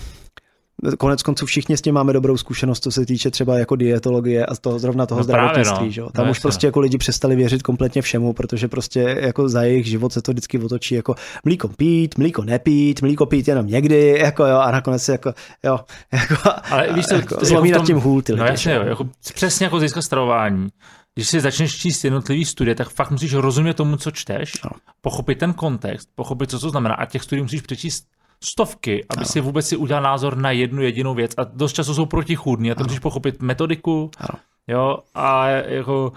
konec 0.98 1.22
konců 1.22 1.46
všichni 1.46 1.76
s 1.76 1.82
tím 1.82 1.94
máme 1.94 2.12
dobrou 2.12 2.36
zkušenost, 2.36 2.82
co 2.82 2.90
se 2.90 3.06
týče 3.06 3.30
třeba 3.30 3.58
jako 3.58 3.76
dietologie 3.76 4.46
a 4.46 4.54
toho, 4.54 4.78
zrovna 4.78 5.06
toho 5.06 5.18
no 5.18 5.24
zdravotnictví. 5.24 5.76
Právě, 5.76 6.02
no. 6.02 6.10
Tam 6.10 6.24
no, 6.24 6.30
už 6.30 6.38
prostě 6.38 6.66
jako 6.66 6.80
lidi 6.80 6.98
přestali 6.98 7.36
věřit 7.36 7.62
kompletně 7.62 8.02
všemu, 8.02 8.32
protože 8.32 8.68
prostě 8.68 9.00
jako 9.20 9.48
za 9.48 9.62
jejich 9.62 9.86
život 9.86 10.12
se 10.12 10.22
to 10.22 10.32
vždycky 10.32 10.58
otočí 10.58 10.94
jako 10.94 11.14
mlíko 11.44 11.68
pít, 11.68 12.18
mlíko 12.18 12.44
nepít, 12.44 13.02
mlíko 13.02 13.26
pít 13.26 13.48
jenom 13.48 13.66
někdy, 13.66 14.18
jako 14.18 14.46
jo, 14.46 14.56
a 14.56 14.70
nakonec 14.70 15.08
jako, 15.08 15.34
jo, 15.64 15.80
jako, 16.12 16.36
Ale 16.70 16.92
víš, 16.92 17.06
co, 17.06 17.14
jako, 17.14 17.44
zlomí 17.44 17.68
jako 17.68 17.80
nad 17.80 17.86
tím 17.86 17.96
hůl 17.96 18.22
ty 18.22 18.32
no, 18.32 18.36
lidi. 18.36 18.44
No 18.44 18.52
jasně, 18.52 18.74
jo, 18.74 18.82
jako, 18.82 19.08
přesně 19.34 19.64
jako 19.64 19.80
získat 19.80 20.02
stravování. 20.02 20.68
Když 21.14 21.28
si 21.28 21.40
začneš 21.40 21.76
číst 21.76 22.04
jednotlivý 22.04 22.44
studie, 22.44 22.74
tak 22.74 22.88
fakt 22.88 23.10
musíš 23.10 23.34
rozumět 23.34 23.74
tomu, 23.74 23.96
co 23.96 24.10
čteš, 24.10 24.52
no. 24.64 24.70
pochopit 25.00 25.38
ten 25.38 25.52
kontext, 25.52 26.08
pochopit, 26.14 26.50
co 26.50 26.58
to 26.58 26.70
znamená 26.70 26.94
a 26.94 27.06
těch 27.06 27.22
studií 27.22 27.42
musíš 27.42 27.60
přečíst 27.60 28.06
stovky, 28.44 29.04
aby 29.08 29.20
ano. 29.20 29.26
si 29.26 29.40
vůbec 29.40 29.68
si 29.68 29.76
udělal 29.76 30.02
názor 30.02 30.36
na 30.36 30.50
jednu 30.50 30.82
jedinou 30.82 31.14
věc 31.14 31.34
a 31.36 31.44
dost 31.44 31.72
často 31.72 31.94
jsou 31.94 32.06
protichůdní 32.06 32.70
a 32.70 32.74
to 32.74 32.82
musíš 32.82 32.98
pochopit 32.98 33.42
metodiku, 33.42 34.10
ano. 34.18 34.38
jo, 34.66 34.98
a 35.14 35.48
jako 35.48 36.12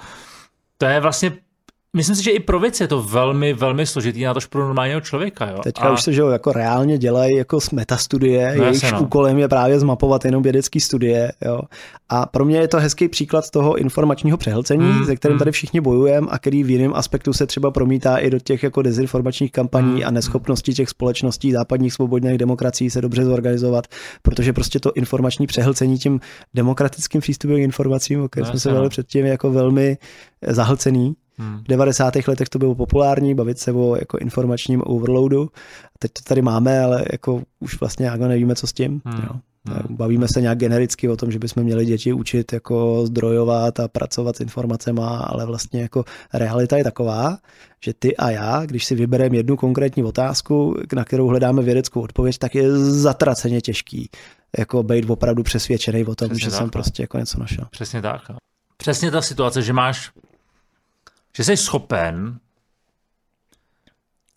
to 0.77 0.85
je 0.85 0.99
vlastně 0.99 1.31
Myslím 1.98 2.16
si, 2.16 2.24
že 2.24 2.32
i 2.32 2.40
pro 2.40 2.60
věc 2.60 2.82
je 2.82 2.88
to 2.88 3.03
velmi, 3.03 3.53
velmi 3.53 3.86
složitý, 3.86 4.24
na 4.24 4.34
tož 4.34 4.45
pro 4.45 4.66
normálního 4.66 5.02
člověka. 5.02 5.49
Jo? 5.49 5.57
Teďka 5.64 5.82
a... 5.84 5.94
už 5.94 6.02
se 6.02 6.14
že 6.14 6.22
jo, 6.22 6.28
jako 6.28 6.52
reálně 6.52 6.98
dělají 6.98 7.36
jako 7.36 7.60
metastudie, 7.72 8.56
no, 8.57 8.64
jejich 8.64 8.91
no. 8.91 9.02
úkolem 9.02 9.38
je 9.38 9.48
právě 9.48 9.80
zmapovat 9.80 10.26
jenom 10.26 10.44
vědecké 10.44 10.80
studie. 10.80 11.32
Jo? 11.45 11.60
A 12.10 12.26
pro 12.26 12.45
mě 12.45 12.57
je 12.57 12.68
to 12.68 12.78
hezký 12.80 13.07
příklad 13.07 13.49
toho 13.49 13.78
informačního 13.78 14.38
přehlcení, 14.38 14.86
mm, 14.86 15.06
ze 15.06 15.16
kterým 15.16 15.36
mm. 15.36 15.40
tady 15.40 15.52
všichni 15.52 15.82
bojujeme 15.82 16.28
a 16.30 16.40
který 16.40 16.64
v 16.64 16.70
jiném 16.70 16.94
aspektu 16.94 17.34
se 17.34 17.48
třeba 17.48 17.72
promítá 17.72 18.18
i 18.18 18.30
do 18.30 18.40
těch 18.40 18.64
jako 18.64 18.82
dezinformačních 18.82 19.52
kampaní 19.52 19.95
mm, 19.95 20.02
a 20.06 20.11
neschopností 20.11 20.74
těch 20.74 20.90
společností 20.90 21.52
západních 21.52 21.94
svobodných 21.94 22.38
demokracií 22.38 22.90
se 22.90 23.02
dobře 23.02 23.26
zorganizovat, 23.26 23.88
protože 24.22 24.53
prostě 24.53 24.80
to 24.80 24.94
informační 24.94 25.48
přehlcení 25.48 25.98
tím 25.98 26.20
demokratickým 26.53 27.22
přístupem 27.22 27.57
k 27.57 27.60
informacím, 27.60 28.22
o 28.22 28.30
kterém 28.30 28.45
no, 28.45 28.52
jsme 28.52 28.60
se 28.60 28.70
bavili 28.70 28.90
předtím, 28.90 29.26
je 29.26 29.32
jako 29.32 29.52
velmi 29.52 29.98
zahlcený 30.48 31.16
Hmm. 31.40 31.57
V 31.64 31.68
90. 31.68 32.14
letech 32.28 32.49
to 32.49 32.60
bylo 32.60 32.76
populární, 32.76 33.36
bavit 33.36 33.60
se 33.60 33.72
o 33.72 33.95
jako 33.95 34.18
informačním 34.18 34.82
overloadu. 34.86 35.49
Teď 35.99 36.11
to 36.11 36.22
tady 36.24 36.41
máme, 36.41 36.80
ale 36.80 37.06
jako 37.11 37.41
už 37.60 37.80
vlastně 37.80 38.06
jako 38.06 38.28
nevíme, 38.28 38.56
co 38.56 38.68
s 38.68 38.74
tím. 38.74 39.02
Hmm. 39.06 39.24
Jo. 39.24 39.40
Hmm. 39.68 39.95
Bavíme 39.95 40.28
se 40.28 40.41
nějak 40.41 40.57
genericky 40.57 41.10
o 41.10 41.18
tom, 41.18 41.32
že 41.32 41.40
bychom 41.40 41.64
měli 41.64 41.86
děti 41.86 42.14
učit 42.14 42.53
jako 42.53 43.06
zdrojovat 43.06 43.80
a 43.80 43.88
pracovat 43.88 44.36
s 44.36 44.40
informacemi, 44.40 45.02
ale 45.03 45.45
vlastně 45.45 45.82
jako 45.82 46.03
realita 46.34 46.78
je 46.78 46.84
taková, 46.84 47.38
že 47.84 47.94
ty 47.94 48.18
a 48.18 48.30
já, 48.30 48.66
když 48.66 48.86
si 48.86 48.95
vybereme 48.95 49.38
jednu 49.38 49.57
konkrétní 49.57 50.03
otázku, 50.03 50.76
na 50.95 51.06
kterou 51.06 51.28
hledáme 51.28 51.61
vědeckou 51.61 52.02
odpověď, 52.02 52.38
tak 52.38 52.56
je 52.56 52.78
zatraceně 52.80 53.61
těžký 53.61 54.10
jako 54.57 54.84
být 54.84 55.10
opravdu 55.10 55.44
přesvědčený 55.44 56.06
o 56.06 56.16
tom, 56.16 56.30
Přesně 56.30 56.44
že 56.44 56.49
tak, 56.49 56.57
jsem 56.57 56.66
no. 56.66 56.72
prostě 56.72 57.03
jako 57.03 57.18
něco 57.18 57.40
našel. 57.40 57.66
Přesně 57.72 58.02
tak. 58.02 58.22
Přesně 58.78 59.11
ta 59.11 59.22
situace, 59.22 59.61
že 59.61 59.74
máš 59.74 60.11
že 61.38 61.43
jsi 61.43 61.57
schopen 61.57 62.39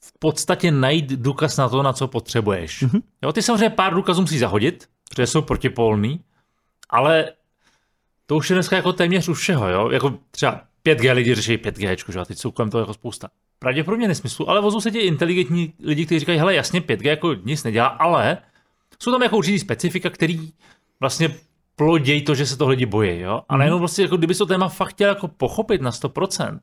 v 0.01 0.19
podstatě 0.19 0.71
najít 0.71 1.11
důkaz 1.11 1.57
na 1.57 1.69
to, 1.69 1.83
na 1.83 1.93
co 1.93 2.09
potřebuješ. 2.09 2.83
Mm-hmm. 2.83 3.03
Jo, 3.23 3.33
ty 3.33 3.43
samozřejmě 3.43 3.71
pár 3.71 3.95
důkazů 3.95 4.21
musíš 4.21 4.41
zahodit, 4.41 4.89
protože 5.09 5.27
jsou 5.27 5.43
protipolný, 5.43 6.25
ale 6.91 7.33
to 8.27 8.37
už 8.37 8.51
je 8.51 8.55
dneska 8.55 8.77
jako 8.77 8.93
téměř 8.93 9.29
u 9.29 9.35
všeho, 9.35 9.69
jo? 9.69 9.91
Jako 9.91 10.19
třeba 10.31 10.61
5G 10.85 11.13
lidi 11.13 11.35
řeší 11.35 11.57
5G, 11.57 12.13
že? 12.13 12.19
a 12.19 12.25
teď 12.25 12.39
jsou 12.39 12.51
kolem 12.51 12.71
toho 12.71 12.83
jako 12.83 12.95
spousta. 12.95 13.29
Pravděpodobně 13.59 14.09
nesmyslu, 14.09 14.51
ale 14.51 14.61
vozou 14.61 14.81
se 14.81 14.91
tě 14.91 15.01
inteligentní 15.01 15.75
lidi, 15.83 16.07
kteří 16.07 16.19
říkají, 16.19 16.39
hele, 16.39 16.55
jasně, 16.55 16.81
5G 16.81 17.09
jako 17.09 17.35
nic 17.35 17.65
nedělá, 17.65 17.87
ale 17.87 18.39
jsou 19.03 19.11
tam 19.11 19.23
jako 19.23 19.37
určitý 19.37 19.59
specifika, 19.59 20.11
který 20.11 20.53
vlastně 21.01 21.37
plodějí 21.77 22.23
to, 22.23 22.35
že 22.35 22.47
se 22.47 22.57
toho 22.57 22.71
lidi 22.71 22.87
bojí, 22.87 23.21
jo? 23.21 23.43
A 23.49 23.57
najednou 23.57 23.79
vlastně, 23.79 24.05
jako 24.05 24.17
kdyby 24.17 24.35
to 24.35 24.47
téma 24.47 24.69
fakt 24.69 24.89
chtěl 24.89 25.09
jako 25.09 25.29
pochopit 25.29 25.81
na 25.81 25.91
100%, 25.91 26.59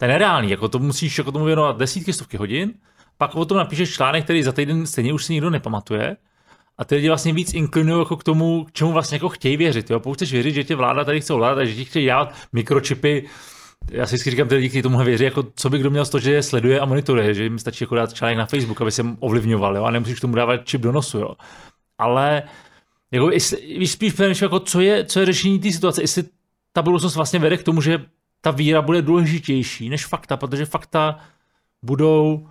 to 0.00 0.04
je 0.04 0.08
nereálný, 0.08 0.50
jako 0.50 0.68
to 0.68 0.78
musíš 0.78 1.18
jako 1.18 1.32
tomu 1.32 1.44
věnovat 1.44 1.78
desítky, 1.78 2.12
stovky 2.12 2.36
hodin, 2.36 2.74
pak 3.18 3.34
o 3.34 3.44
tom 3.44 3.58
napíšeš 3.58 3.94
článek, 3.94 4.24
který 4.24 4.42
za 4.42 4.52
týden 4.52 4.86
stejně 4.86 5.12
už 5.12 5.24
si 5.24 5.32
nikdo 5.32 5.50
nepamatuje, 5.50 6.16
a 6.78 6.84
ty 6.84 6.94
lidi 6.94 7.08
vlastně 7.08 7.32
víc 7.32 7.54
inklinují 7.54 7.98
jako 7.98 8.16
k 8.16 8.24
tomu, 8.24 8.64
k 8.64 8.72
čemu 8.72 8.92
vlastně 8.92 9.16
jako 9.16 9.28
chtějí 9.28 9.56
věřit. 9.56 9.90
Jo? 9.90 10.00
Pokud 10.00 10.14
chceš 10.14 10.32
věřit, 10.32 10.54
že 10.54 10.64
tě 10.64 10.76
vláda 10.76 11.04
tady 11.04 11.20
chce 11.20 11.32
ovládat, 11.32 11.64
že 11.64 11.74
ti 11.74 11.84
chtějí 11.84 12.04
dělat 12.04 12.34
mikročipy, 12.52 13.28
já 13.90 14.06
si 14.06 14.14
vždycky 14.14 14.30
říkám, 14.30 14.48
ty 14.48 14.54
lidi, 14.54 14.68
kteří 14.68 14.82
tomu 14.82 15.04
věří, 15.04 15.24
jako 15.24 15.46
co 15.54 15.70
by 15.70 15.78
kdo 15.78 15.90
měl 15.90 16.04
z 16.04 16.10
toho, 16.10 16.20
že 16.20 16.32
je 16.32 16.42
sleduje 16.42 16.80
a 16.80 16.84
monitoruje, 16.84 17.34
že 17.34 17.42
jim 17.42 17.58
stačí 17.58 17.84
jako 17.84 17.94
dát 17.94 18.14
článek 18.14 18.38
na 18.38 18.46
Facebook, 18.46 18.80
aby 18.80 18.92
se 18.92 19.02
ovlivňoval, 19.18 19.76
jo? 19.76 19.84
a 19.84 19.90
nemusíš 19.90 20.20
tomu 20.20 20.34
dávat 20.34 20.56
čip 20.64 20.80
do 20.80 20.92
nosu. 20.92 21.18
Jo? 21.18 21.34
Ale 21.98 22.42
jako, 23.10 23.26
víš, 23.78 23.90
spíš 23.90 24.14
jako, 24.42 24.60
co 24.60 24.80
je, 24.80 25.04
co 25.04 25.20
je 25.20 25.26
řešení 25.26 25.58
té 25.58 25.72
situace, 25.72 26.02
jestli 26.02 26.24
ta 26.72 26.82
budoucnost 26.82 27.16
vlastně 27.16 27.38
vede 27.38 27.56
k 27.56 27.62
tomu, 27.62 27.80
že 27.80 28.04
ta 28.40 28.50
víra 28.50 28.82
bude 28.82 29.02
důležitější 29.02 29.88
než 29.88 30.06
fakta, 30.06 30.36
protože 30.36 30.66
fakta 30.66 31.18
budou 31.82 32.48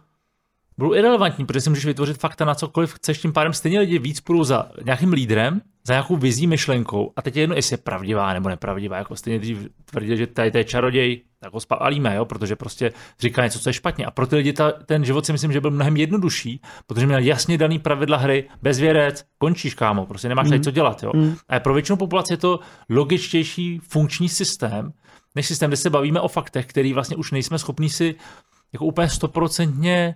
budou 0.79 0.93
irrelevantní, 0.93 1.45
protože 1.45 1.61
si 1.61 1.69
můžeš 1.69 1.85
vytvořit 1.85 2.17
fakta 2.17 2.45
na 2.45 2.55
cokoliv 2.55 2.93
chceš, 2.93 3.17
tím 3.17 3.33
pádem 3.33 3.53
stejně 3.53 3.79
lidi 3.79 3.99
víc 3.99 4.19
půjdou 4.19 4.43
za 4.43 4.71
nějakým 4.85 5.13
lídrem, 5.13 5.61
za 5.87 5.93
nějakou 5.93 6.15
vizí 6.15 6.47
myšlenkou 6.47 7.13
a 7.15 7.21
teď 7.21 7.35
je 7.35 7.43
jedno, 7.43 7.55
jestli 7.55 7.73
je 7.73 7.77
pravdivá 7.77 8.33
nebo 8.33 8.49
nepravdivá, 8.49 8.97
jako 8.97 9.15
stejně 9.15 9.39
dřív 9.39 9.67
tvrdil, 9.85 10.15
že 10.15 10.27
tady 10.27 10.51
to 10.51 10.57
je 10.57 10.63
čaroděj, 10.63 11.21
tak 11.39 11.53
ho 11.53 11.59
spálíme, 11.59 12.15
jo, 12.15 12.25
protože 12.25 12.55
prostě 12.55 12.91
říká 13.19 13.43
něco, 13.43 13.59
co 13.59 13.69
je 13.69 13.73
špatně. 13.73 14.05
A 14.05 14.11
pro 14.11 14.27
ty 14.27 14.35
lidi 14.35 14.53
ta, 14.53 14.71
ten 14.71 15.05
život 15.05 15.25
si 15.25 15.31
myslím, 15.31 15.51
že 15.51 15.61
byl 15.61 15.71
mnohem 15.71 15.97
jednodušší, 15.97 16.61
protože 16.87 17.05
měl 17.05 17.19
jasně 17.19 17.57
daný 17.57 17.79
pravidla 17.79 18.17
hry, 18.17 18.49
bez 18.61 18.79
věrec, 18.79 19.25
končíš, 19.37 19.73
kámo, 19.73 20.05
prostě 20.05 20.29
nemáš 20.29 20.45
mm. 20.45 20.49
tady 20.49 20.61
co 20.63 20.71
dělat, 20.71 21.03
jo. 21.03 21.11
Mm. 21.15 21.35
A 21.49 21.59
pro 21.59 21.73
většinu 21.73 21.97
populace 21.97 22.33
je 22.33 22.37
to 22.37 22.59
logičtější 22.89 23.79
funkční 23.79 24.29
systém, 24.29 24.93
než 25.35 25.47
systém, 25.47 25.69
kde 25.69 25.77
se 25.77 25.89
bavíme 25.89 26.19
o 26.19 26.27
faktech, 26.27 26.65
který 26.65 26.93
vlastně 26.93 27.15
už 27.15 27.31
nejsme 27.31 27.59
schopni 27.59 27.89
si 27.89 28.15
jako 28.73 28.85
úplně 28.85 29.09
stoprocentně 29.09 30.15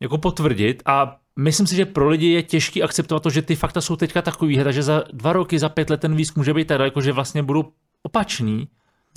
jako 0.00 0.18
potvrdit 0.18 0.82
a 0.86 1.16
myslím 1.38 1.66
si, 1.66 1.76
že 1.76 1.86
pro 1.86 2.08
lidi 2.08 2.26
je 2.26 2.42
těžký 2.42 2.82
akceptovat 2.82 3.22
to, 3.22 3.30
že 3.30 3.42
ty 3.42 3.56
fakta 3.56 3.80
jsou 3.80 3.96
teďka 3.96 4.22
takový, 4.22 4.64
takže 4.64 4.82
za 4.82 5.04
dva 5.12 5.32
roky, 5.32 5.58
za 5.58 5.68
pět 5.68 5.90
let 5.90 6.00
ten 6.00 6.16
výzkum 6.16 6.40
může 6.40 6.54
být 6.54 6.68
tak 6.68 6.80
jako 6.80 7.00
že 7.00 7.12
vlastně 7.12 7.42
budou 7.42 7.64
opačný, 8.02 8.68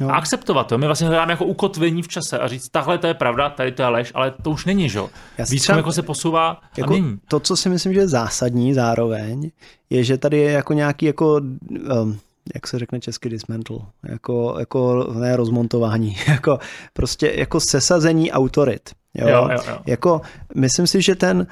No. 0.01 0.09
A 0.09 0.15
akceptovat 0.15 0.67
to. 0.67 0.77
My 0.77 0.85
vlastně 0.85 1.07
hledáme 1.07 1.33
jako 1.33 1.45
ukotvení 1.45 2.01
v 2.01 2.07
čase 2.07 2.39
a 2.39 2.47
říct, 2.47 2.69
tahle 2.69 2.97
to 2.97 3.07
je 3.07 3.13
pravda, 3.13 3.49
tady 3.49 3.71
to 3.71 3.81
je 3.81 3.87
lež, 3.87 4.11
ale 4.15 4.33
to 4.41 4.51
už 4.51 4.65
není, 4.65 4.89
že? 4.89 4.99
Výzkum 5.39 5.59
třeba, 5.59 5.77
jako 5.77 5.91
se 5.91 6.01
posouvá 6.01 6.61
jako 6.77 6.93
a 6.93 6.97
mění. 6.97 7.19
To, 7.27 7.39
co 7.39 7.57
si 7.57 7.69
myslím, 7.69 7.93
že 7.93 7.99
je 7.99 8.07
zásadní 8.07 8.73
zároveň, 8.73 9.51
je, 9.89 10.03
že 10.03 10.17
tady 10.17 10.37
je 10.37 10.51
jako 10.51 10.73
nějaký 10.73 11.05
jako 11.05 11.35
um, 11.35 12.19
jak 12.53 12.67
se 12.67 12.79
řekne 12.79 12.99
česky 12.99 13.29
dismantle, 13.29 13.77
jako, 14.03 14.55
jako 14.59 15.13
ne 15.13 15.35
rozmontování, 15.35 16.17
jako 16.27 16.59
prostě 16.93 17.33
jako 17.35 17.59
sesazení 17.59 18.31
autorit. 18.31 18.89
Jo? 19.13 19.27
Jo, 19.27 19.49
jo, 19.51 19.59
jo. 19.67 19.77
Jako, 19.85 20.21
myslím 20.55 20.87
si, 20.87 21.01
že 21.01 21.15
ten, 21.15 21.47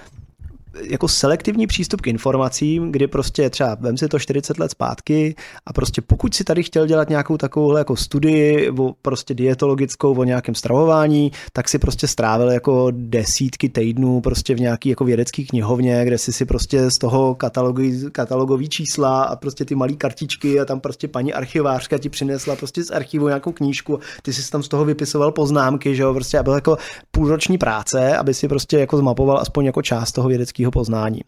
jako 0.82 1.08
selektivní 1.08 1.68
přístup 1.68 2.02
k 2.02 2.08
informacím, 2.08 2.92
kdy 2.92 3.08
prostě 3.08 3.50
třeba 3.50 3.76
vem 3.80 3.98
si 3.98 4.08
to 4.08 4.20
40 4.20 4.60
let 4.60 4.72
zpátky 4.72 5.36
a 5.66 5.74
prostě 5.74 6.02
pokud 6.02 6.36
si 6.36 6.44
tady 6.44 6.64
chtěl 6.64 6.88
dělat 6.88 7.10
nějakou 7.10 7.38
takovou 7.38 7.78
jako 7.78 7.96
studii 7.96 8.70
o 8.70 8.94
prostě 9.02 9.34
dietologickou 9.34 10.16
o 10.16 10.24
nějakém 10.24 10.56
stravování, 10.56 11.32
tak 11.54 11.70
si 11.70 11.80
prostě 11.80 12.08
strávil 12.08 12.52
jako 12.52 12.88
desítky 12.92 13.70
týdnů 13.70 14.22
prostě 14.22 14.56
v 14.56 14.60
nějaký 14.60 14.90
jako 14.90 15.06
vědecký 15.06 15.46
knihovně, 15.46 16.06
kde 16.06 16.18
si 16.18 16.34
si 16.34 16.46
prostě 16.46 16.92
z 16.92 17.00
toho 17.00 17.36
katalogový, 17.36 18.12
katalogový 18.12 18.70
čísla 18.70 19.24
a 19.24 19.36
prostě 19.36 19.66
ty 19.66 19.76
malé 19.76 19.94
kartičky 19.94 20.60
a 20.60 20.66
tam 20.66 20.80
prostě 20.80 21.08
paní 21.08 21.34
archivářka 21.34 21.98
ti 21.98 22.10
přinesla 22.10 22.56
prostě 22.56 22.84
z 22.84 22.92
archivu 22.92 23.28
nějakou 23.28 23.52
knížku, 23.52 24.00
ty 24.22 24.34
si 24.34 24.52
tam 24.52 24.64
z 24.64 24.68
toho 24.68 24.86
vypisoval 24.86 25.32
poznámky, 25.32 25.96
že 25.96 26.04
jo, 26.04 26.14
prostě 26.14 26.40
a 26.40 26.44
byl 26.44 26.54
jako 26.54 26.78
půlroční 27.12 27.58
práce, 27.58 28.18
aby 28.18 28.34
si 28.34 28.48
prostě 28.48 28.78
jako 28.78 28.98
zmapoval 28.98 29.38
aspoň 29.38 29.66
jako 29.66 29.82
část 29.82 30.12
toho 30.12 30.30
vědeckého 30.30 30.63
vědeckého 30.64 30.72
poznání. 30.72 31.22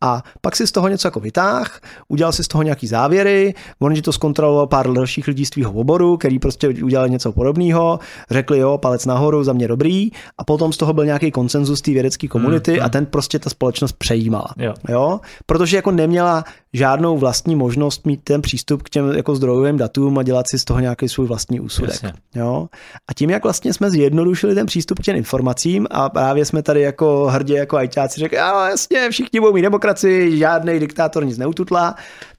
A 0.00 0.22
pak 0.40 0.56
si 0.56 0.66
z 0.66 0.72
toho 0.72 0.88
něco 0.88 1.08
jako 1.08 1.20
vytáh, 1.20 1.80
udělal 2.08 2.32
si 2.32 2.44
z 2.44 2.48
toho 2.48 2.62
nějaký 2.62 2.86
závěry, 2.86 3.54
on 3.80 3.94
to 4.02 4.12
zkontroloval 4.12 4.66
pár 4.66 4.92
dalších 4.92 5.28
lidí 5.28 5.44
z 5.44 5.50
tvýho 5.50 5.72
oboru, 5.72 6.16
který 6.16 6.38
prostě 6.38 6.68
udělali 6.68 7.10
něco 7.10 7.32
podobného, 7.32 7.98
řekli 8.30 8.58
jo, 8.58 8.78
palec 8.78 9.06
nahoru, 9.06 9.44
za 9.44 9.52
mě 9.52 9.68
dobrý, 9.68 10.10
a 10.38 10.44
potom 10.44 10.72
z 10.72 10.76
toho 10.76 10.92
byl 10.92 11.04
nějaký 11.04 11.30
konsenzus 11.30 11.80
té 11.80 11.90
vědecké 11.90 12.28
komunity 12.28 12.72
mm, 12.72 12.78
mm. 12.78 12.84
a 12.84 12.88
ten 12.88 13.06
prostě 13.06 13.38
ta 13.38 13.50
společnost 13.50 13.92
přejímala. 13.92 14.54
Jo. 14.58 14.74
jo. 14.88 15.20
Protože 15.46 15.76
jako 15.76 15.90
neměla 15.90 16.44
žádnou 16.74 17.18
vlastní 17.18 17.56
možnost 17.56 18.06
mít 18.06 18.20
ten 18.24 18.42
přístup 18.42 18.82
k 18.82 18.90
těm 18.90 19.12
jako 19.12 19.36
zdrojovým 19.36 19.76
datům 19.76 20.18
a 20.18 20.22
dělat 20.22 20.48
si 20.48 20.58
z 20.58 20.64
toho 20.64 20.80
nějaký 20.80 21.08
svůj 21.08 21.26
vlastní 21.26 21.60
úsudek. 21.60 22.00
Jo? 22.34 22.68
A 23.10 23.14
tím, 23.14 23.30
jak 23.30 23.42
vlastně 23.42 23.72
jsme 23.72 23.90
zjednodušili 23.90 24.54
ten 24.54 24.66
přístup 24.66 24.98
k 24.98 25.02
těm 25.02 25.16
informacím 25.16 25.86
a 25.90 26.08
právě 26.08 26.44
jsme 26.44 26.62
tady 26.62 26.80
jako 26.80 27.26
hrdě 27.30 27.54
jako 27.54 27.76
ajťáci 27.76 28.20
řekli, 28.20 28.38
a 28.38 28.68
jasně, 28.68 29.10
všichni 29.10 29.40
budou 29.40 29.52
mít 29.52 29.62
demokracii, 29.62 30.38
žádný 30.38 30.78
diktátor 30.78 31.24
nic 31.24 31.38
neututlá, 31.38 31.94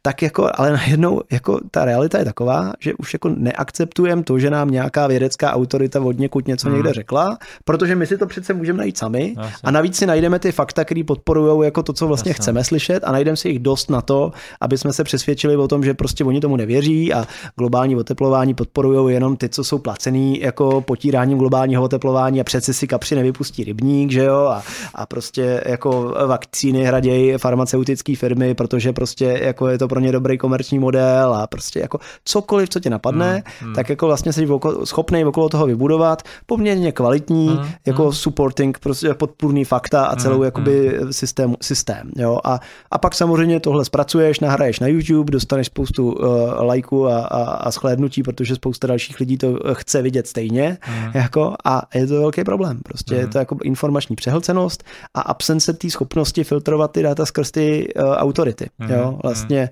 tak 0.06 0.22
jako, 0.22 0.50
ale 0.54 0.72
najednou 0.72 1.22
jako 1.32 1.60
ta 1.72 1.86
realita 1.86 2.18
je 2.18 2.26
taková, 2.26 2.74
že 2.80 2.94
už 2.94 3.14
jako 3.14 3.30
neakceptujeme 3.30 4.24
to, 4.24 4.40
že 4.40 4.50
nám 4.50 4.72
nějaká 4.72 5.08
vědecká 5.08 5.54
autorita 5.54 6.02
od 6.02 6.20
někud 6.20 6.48
něco 6.48 6.68
hmm. 6.68 6.78
někde 6.78 6.94
řekla, 6.94 7.38
protože 7.64 7.96
my 7.96 8.06
si 8.06 8.18
to 8.18 8.26
přece 8.26 8.54
můžeme 8.54 8.78
najít 8.78 8.98
sami 8.98 9.36
Jasně. 9.38 9.60
a 9.64 9.72
navíc 9.72 9.98
si 9.98 10.06
najdeme 10.06 10.40
ty 10.40 10.52
fakta, 10.52 10.86
které 10.86 11.04
podporují 11.04 11.66
jako 11.66 11.84
to, 11.84 11.94
co 11.94 12.08
vlastně 12.08 12.30
Jasně. 12.30 12.42
chceme 12.42 12.64
slyšet 12.64 13.04
a 13.04 13.12
najdeme 13.12 13.38
si 13.38 13.50
jich 13.50 13.60
dost 13.60 13.90
na 13.90 14.02
to, 14.02 14.32
aby 14.62 14.78
jsme 14.78 14.94
se 14.94 15.04
přesvědčili 15.04 15.58
o 15.58 15.68
tom, 15.68 15.84
že 15.84 15.94
prostě 15.94 16.24
oni 16.24 16.42
tomu 16.42 16.56
nevěří 16.56 17.14
a 17.14 17.26
globální 17.58 17.96
oteplování 17.96 18.54
podporují 18.54 19.14
jenom 19.14 19.38
ty, 19.38 19.50
co 19.50 19.64
jsou 19.64 19.78
placený 19.78 20.40
jako 20.40 20.82
potíráním 20.82 21.38
globálního 21.38 21.84
oteplování 21.84 22.42
a 22.42 22.44
přece 22.44 22.74
si 22.74 22.88
kapři 22.88 23.16
nevypustí 23.16 23.64
rybník, 23.64 24.12
že 24.12 24.24
jo, 24.24 24.38
a, 24.38 24.64
a 24.96 25.06
prostě 25.06 25.64
jako 25.66 26.16
vakcíny 26.28 26.84
hradějí 26.84 27.34
farmaceutické 27.38 28.16
firmy, 28.16 28.54
protože 28.54 28.94
prostě 28.94 29.40
jako 29.44 29.68
je 29.68 29.78
to 29.78 29.88
pro 29.96 30.02
ně 30.02 30.12
dobrý 30.12 30.38
komerční 30.38 30.80
model 30.80 31.34
a 31.34 31.48
prostě 31.48 31.80
jako 31.80 32.00
cokoliv, 32.26 32.70
co 32.70 32.80
tě 32.80 32.90
napadne, 32.90 33.44
mm, 33.62 33.68
mm. 33.68 33.76
tak 33.76 33.90
jako 33.90 34.08
vlastně 34.08 34.34
jsi 34.34 34.48
schopný 34.84 35.26
okolo 35.26 35.50
toho 35.50 35.66
vybudovat 35.66 36.24
poměrně 36.46 36.92
kvalitní 36.92 37.50
mm, 37.50 37.68
jako 37.86 38.06
mm. 38.06 38.14
supporting, 38.14 38.80
prostě 38.80 39.14
podpůrný 39.14 39.66
fakta 39.66 40.06
a 40.06 40.16
celou 40.16 40.38
mm, 40.38 40.44
jakoby 40.44 41.00
mm. 41.02 41.14
systém, 41.14 41.56
systém, 41.62 42.12
jo. 42.16 42.40
A, 42.44 42.60
a 42.92 42.98
pak 42.98 43.16
samozřejmě 43.16 43.60
tohle 43.60 43.86
zpracuješ, 43.86 44.40
nahraješ 44.40 44.80
na 44.80 44.88
YouTube, 44.88 45.32
dostaneš 45.32 45.68
spoustu 45.68 46.12
uh, 46.12 46.26
lajků 46.62 47.08
a, 47.08 47.20
a, 47.20 47.44
a 47.44 47.72
shlédnutí, 47.72 48.24
protože 48.24 48.56
spousta 48.56 48.88
dalších 48.88 49.20
lidí 49.20 49.38
to 49.38 49.60
chce 49.74 50.02
vidět 50.02 50.28
stejně, 50.28 50.78
mm. 50.90 51.12
jako 51.14 51.54
a 51.66 51.82
je 51.96 52.08
to 52.08 52.14
velký 52.14 52.44
problém. 52.44 52.80
Prostě 52.84 53.14
mm. 53.14 53.20
je 53.22 53.28
to 53.28 53.38
jako 53.38 53.58
informační 53.64 54.16
přehlcenost 54.16 54.84
a 55.14 55.22
absence 55.22 55.74
té 55.74 55.90
schopnosti 55.90 56.44
filtrovat 56.44 56.92
ty 56.92 57.04
data 57.04 57.26
skrz 57.26 57.52
ty 57.52 57.94
uh, 57.96 58.12
autority, 58.12 58.70
mm. 58.80 58.90
jo. 58.90 59.20
Vlastně 59.24 59.70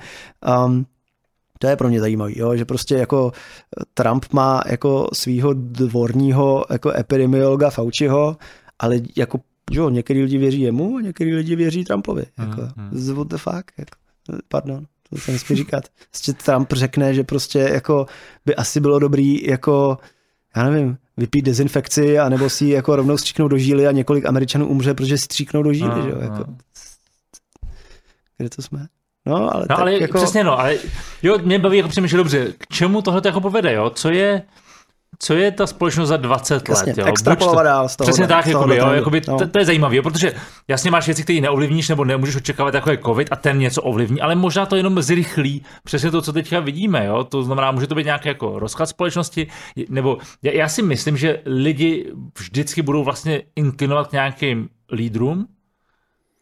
Um, 0.66 0.86
to 1.60 1.68
je 1.68 1.76
pro 1.76 1.90
mě 1.90 2.00
zajímavé, 2.00 2.32
jo, 2.36 2.56
že 2.56 2.66
prostě 2.66 2.96
jako 2.96 3.32
Trump 3.94 4.26
má 4.32 4.62
jako 4.66 5.08
svého 5.14 5.54
dvorního 5.54 6.66
jako 6.70 6.92
epidemiologa 6.98 7.70
Fauciho, 7.70 8.38
ale 8.80 9.00
jako 9.18 9.40
jo, 9.72 9.90
některý 9.90 10.22
lidi 10.22 10.38
věří 10.38 10.62
jemu 10.62 10.98
a 10.98 11.02
některý 11.02 11.36
lidi 11.36 11.56
věří 11.56 11.84
Trumpovi. 11.84 12.26
Jako, 12.40 12.62
mm, 12.76 13.16
what 13.16 13.28
the 13.28 13.38
fuck? 13.38 13.72
Jako, 13.78 13.92
pardon, 14.48 14.86
to 15.10 15.18
se 15.18 15.32
nesmí 15.32 15.56
říkat. 15.56 15.84
Prostě 16.10 16.34
Trump 16.34 16.74
řekne, 16.74 17.14
že 17.14 17.24
prostě 17.24 17.60
jako 17.60 18.06
by 18.46 18.56
asi 18.56 18.80
bylo 18.80 19.00
dobrý 19.00 19.48
jako 19.48 19.98
já 20.56 20.70
nevím, 20.70 20.98
vypít 21.18 21.46
dezinfekci, 21.46 22.20
anebo 22.20 22.50
si 22.50 22.66
jako 22.66 22.96
rovnou 22.96 23.18
stříknout 23.18 23.52
do 23.52 23.58
žíly 23.58 23.88
a 23.88 23.92
několik 23.92 24.26
Američanů 24.26 24.68
umře, 24.68 24.94
protože 24.94 25.18
si 25.18 25.24
stříknou 25.24 25.64
do 25.64 25.74
žíly, 25.74 26.02
že 26.04 26.10
jo, 26.10 26.18
jako. 26.20 26.46
Kde 28.38 28.50
to 28.50 28.62
jsme? 28.62 28.88
No, 29.26 29.56
ale, 29.56 29.66
no, 29.70 29.80
ale 29.80 30.00
jako... 30.00 30.18
přesně 30.18 30.44
no, 30.44 30.60
ale 30.60 30.78
jo, 31.24 31.38
mě 31.44 31.60
baví 31.60 31.78
jako 31.78 31.90
přemýšlet 31.90 32.18
dobře, 32.18 32.54
k 32.58 32.68
čemu 32.68 33.02
tohle 33.02 33.22
to 33.22 33.28
jako 33.28 33.42
povede, 33.42 33.74
jo, 33.74 33.90
co 33.90 34.10
je, 34.10 34.42
co 35.20 35.34
je 35.34 35.52
ta 35.52 35.68
společnost 35.68 36.10
za 36.10 36.18
20 36.18 36.70
jasně, 36.70 36.92
let, 36.92 36.98
jo? 36.98 37.06
Extrapolovat 37.06 37.66
dál 37.66 37.90
z 37.90 37.96
toho. 37.96 38.08
Přesně 38.08 38.28
tak, 38.28 38.48
jakoby, 38.48 38.78
jo, 38.78 38.92
jakoby, 38.92 39.22
no. 39.28 39.38
to, 39.38 39.48
to, 39.48 39.60
je 39.60 39.66
zajímavé, 39.66 40.02
protože 40.02 40.34
jasně 40.68 40.92
máš 40.92 41.06
věci, 41.06 41.24
které 41.24 41.42
neovlivníš 41.42 41.90
nebo 41.90 42.06
nemůžeš 42.06 42.36
očekávat, 42.36 42.74
jako 42.74 42.92
je 42.92 42.98
covid 42.98 43.28
a 43.32 43.36
ten 43.36 43.60
něco 43.60 43.82
ovlivní, 43.82 44.22
ale 44.22 44.36
možná 44.36 44.66
to 44.66 44.76
jenom 44.76 45.02
zrychlí 45.02 45.64
přesně 45.84 46.12
to, 46.12 46.22
co 46.22 46.34
teďka 46.34 46.60
vidíme, 46.60 47.06
jo, 47.06 47.24
to 47.24 47.44
znamená, 47.44 47.72
může 47.72 47.88
to 47.88 47.96
být 47.96 48.06
nějaký 48.06 48.28
jako 48.28 48.60
rozklad 48.60 48.90
společnosti, 48.90 49.48
nebo 49.90 50.18
já, 50.42 50.52
já 50.52 50.68
si 50.68 50.82
myslím, 50.82 51.18
že 51.18 51.42
lidi 51.46 52.12
vždycky 52.40 52.82
budou 52.82 53.04
vlastně 53.04 53.42
inklinovat 53.56 54.08
k 54.08 54.12
nějakým 54.12 54.70
lídrům, 54.92 55.48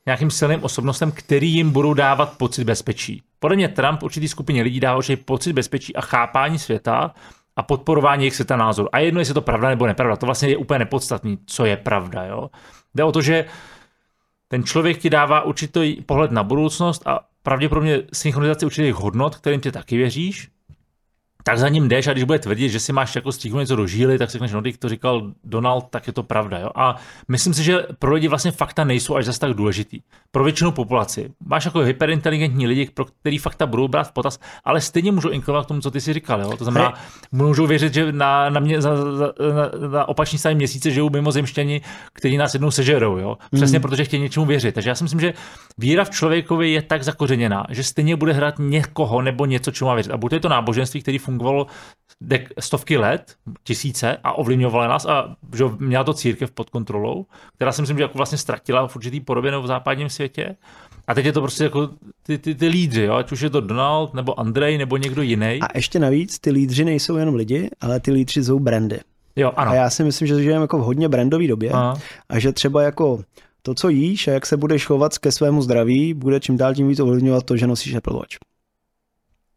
nějakým 0.06 0.32
silným 0.32 0.64
osobnostem, 0.64 1.12
který 1.12 1.52
jim 1.52 1.72
budou 1.72 1.94
dávat 1.94 2.38
pocit 2.38 2.64
bezpečí. 2.64 3.24
Podle 3.40 3.56
mě 3.56 3.68
Trump 3.68 4.04
určitý 4.04 4.28
skupině 4.28 4.64
lidí 4.64 4.80
dává 4.80 4.98
určitý 4.98 5.24
pocit 5.24 5.54
bezpečí 5.54 5.96
a 5.96 6.02
chápání 6.02 6.60
světa 6.60 7.14
a 7.56 7.64
podporování 7.64 8.24
jejich 8.24 8.36
světa 8.36 8.56
názoru. 8.56 8.96
A 8.96 9.00
jedno, 9.00 9.20
jestli 9.22 9.30
je 9.30 9.34
to 9.34 9.42
pravda 9.42 9.70
nebo 9.70 9.88
nepravda, 9.88 10.16
to 10.16 10.26
vlastně 10.26 10.50
je 10.50 10.58
úplně 10.58 10.80
nepodstatný, 10.80 11.38
co 11.46 11.66
je 11.66 11.78
pravda. 11.78 12.24
Jo? 12.24 12.50
Jde 12.96 13.04
o 13.04 13.12
to, 13.12 13.22
že 13.22 13.46
ten 14.48 14.64
člověk 14.64 14.98
ti 14.98 15.10
dává 15.10 15.42
určitý 15.42 15.96
pohled 16.02 16.32
na 16.32 16.44
budoucnost 16.44 17.08
a 17.08 17.20
pravděpodobně 17.44 18.02
synchronizaci 18.14 18.66
určitých 18.66 18.94
hodnot, 18.94 19.36
kterým 19.36 19.62
ty 19.62 19.72
taky 19.72 19.98
věříš, 19.98 20.50
tak 21.44 21.58
za 21.58 21.70
ním 21.70 21.88
jdeš 21.88 22.08
a 22.08 22.12
když 22.12 22.24
bude 22.24 22.40
tvrdit, 22.40 22.70
že 22.70 22.80
si 22.80 22.94
máš 22.94 23.16
jako 23.16 23.32
stříhnout 23.32 23.60
něco 23.60 23.76
do 23.76 23.88
žíly, 23.88 24.18
tak 24.18 24.30
si 24.30 24.32
řekneš, 24.32 24.52
no, 24.52 24.62
to 24.80 24.90
říkal 24.90 25.32
Donald, 25.44 25.88
tak 25.90 26.08
je 26.08 26.14
to 26.14 26.24
pravda. 26.24 26.60
Jo? 26.60 26.70
A 26.76 26.96
myslím 27.28 27.54
si, 27.54 27.64
že 27.64 27.86
pro 28.00 28.14
lidi 28.14 28.28
vlastně 28.28 28.52
fakta 28.52 28.84
nejsou 28.84 29.16
až 29.16 29.26
zase 29.26 29.40
tak 29.40 29.54
důležitý. 29.54 30.00
Pro 30.32 30.44
většinu 30.44 30.72
populaci. 30.72 31.32
Máš 31.46 31.66
jako 31.66 31.80
hyperinteligentní 31.80 32.68
lidi, 32.68 32.90
pro 32.94 33.06
který 33.06 33.38
fakta 33.38 33.66
budou 33.66 33.88
brát 33.88 34.04
v 34.04 34.12
potaz, 34.12 34.40
ale 34.64 34.82
stejně 34.82 35.12
můžou 35.12 35.30
inklinovat 35.30 35.66
k 35.66 35.68
tomu, 35.68 35.82
co 35.82 35.92
ty 35.92 36.02
si 36.02 36.14
říkal. 36.14 36.42
Jo? 36.42 36.58
To 36.58 36.64
znamená, 36.64 36.94
můžou 37.32 37.68
věřit, 37.68 37.94
že 37.94 38.12
na, 38.12 38.50
na, 38.50 38.60
mě, 38.60 38.82
za, 38.82 38.96
za, 38.96 39.34
na, 39.56 39.88
na 39.88 40.10
opačný 40.10 40.40
straně 40.40 40.56
měsíce 40.56 40.92
žijou 40.92 41.10
mimozemštěni, 41.10 41.82
kteří 42.14 42.38
nás 42.38 42.54
jednou 42.54 42.72
sežerou. 42.72 43.18
Jo? 43.18 43.38
Přesně 43.56 43.80
mm. 43.80 43.82
protože 43.82 44.04
chtějí 44.04 44.22
něčemu 44.22 44.46
věřit. 44.46 44.76
Takže 44.76 44.90
já 44.90 44.96
si 44.96 45.04
myslím, 45.04 45.20
že 45.20 45.34
víra 45.78 46.04
v 46.04 46.10
člověkovi 46.10 46.72
je 46.72 46.82
tak 46.82 47.04
zakořeněná, 47.04 47.66
že 47.70 47.84
stejně 47.84 48.16
bude 48.16 48.34
hrát 48.34 48.56
někoho 48.60 49.22
nebo 49.22 49.46
něco, 49.46 49.72
čemu 49.72 49.88
má 49.88 49.96
věřit. 49.96 50.12
A 50.12 50.18
buď 50.18 50.34
je 50.34 50.40
to 50.40 50.50
náboženství, 50.50 51.02
který 51.02 51.18
funguje 51.18 51.31
fungovalo 51.32 51.68
dek, 52.22 52.50
stovky 52.60 52.98
let, 52.98 53.36
tisíce 53.64 54.18
a 54.24 54.34
ovlivňovala 54.34 54.88
nás 54.88 55.06
a 55.06 55.36
že 55.56 55.64
měla 55.80 56.04
to 56.04 56.14
církev 56.14 56.52
pod 56.52 56.70
kontrolou, 56.70 57.26
která 57.56 57.72
si 57.72 57.82
myslím, 57.82 57.98
že 57.98 58.04
jako 58.04 58.18
vlastně 58.18 58.38
ztratila 58.38 58.88
v 58.88 58.96
určitý 58.96 59.20
podobě 59.20 59.52
nebo 59.52 59.64
v 59.64 59.68
západním 59.68 60.10
světě. 60.10 60.56
A 61.08 61.14
teď 61.14 61.26
je 61.26 61.34
to 61.34 61.42
prostě 61.42 61.64
jako 61.64 61.90
ty, 62.24 62.38
ty, 62.38 62.56
ty 62.56 62.68
lídři, 62.68 63.02
jo? 63.02 63.14
ať 63.14 63.32
už 63.32 63.42
je 63.42 63.50
to 63.50 63.62
Donald, 63.62 64.14
nebo 64.14 64.40
Andrej, 64.40 64.78
nebo 64.78 64.98
někdo 64.98 65.22
jiný. 65.22 65.60
A 65.62 65.78
ještě 65.78 66.00
navíc, 66.00 66.40
ty 66.40 66.52
lídři 66.52 66.86
nejsou 66.86 67.18
jenom 67.18 67.36
lidi, 67.36 67.70
ale 67.82 68.00
ty 68.00 68.12
lídři 68.12 68.44
jsou 68.44 68.60
brandy. 68.60 69.00
Jo, 69.36 69.52
ano. 69.56 69.72
A 69.72 69.76
já 69.76 69.90
si 69.90 70.04
myslím, 70.04 70.28
že 70.28 70.44
žijeme 70.44 70.62
jako 70.62 70.78
v 70.78 70.84
hodně 70.84 71.10
brandové 71.10 71.48
době 71.48 71.72
Aha. 71.72 71.98
a 72.30 72.40
že 72.40 72.52
třeba 72.52 72.82
jako 72.82 73.24
to, 73.62 73.74
co 73.74 73.90
jíš 73.90 74.28
a 74.28 74.32
jak 74.32 74.46
se 74.46 74.58
budeš 74.58 74.86
chovat 74.86 75.18
ke 75.18 75.32
svému 75.32 75.62
zdraví, 75.62 76.14
bude 76.14 76.40
čím 76.40 76.58
dál 76.58 76.76
tím 76.76 76.88
víc 76.88 77.00
ovlivňovat 77.00 77.44
to, 77.44 77.58
že 77.58 77.68
nosíš 77.68 77.96
Apple 77.96 78.14
Watch. 78.14 78.51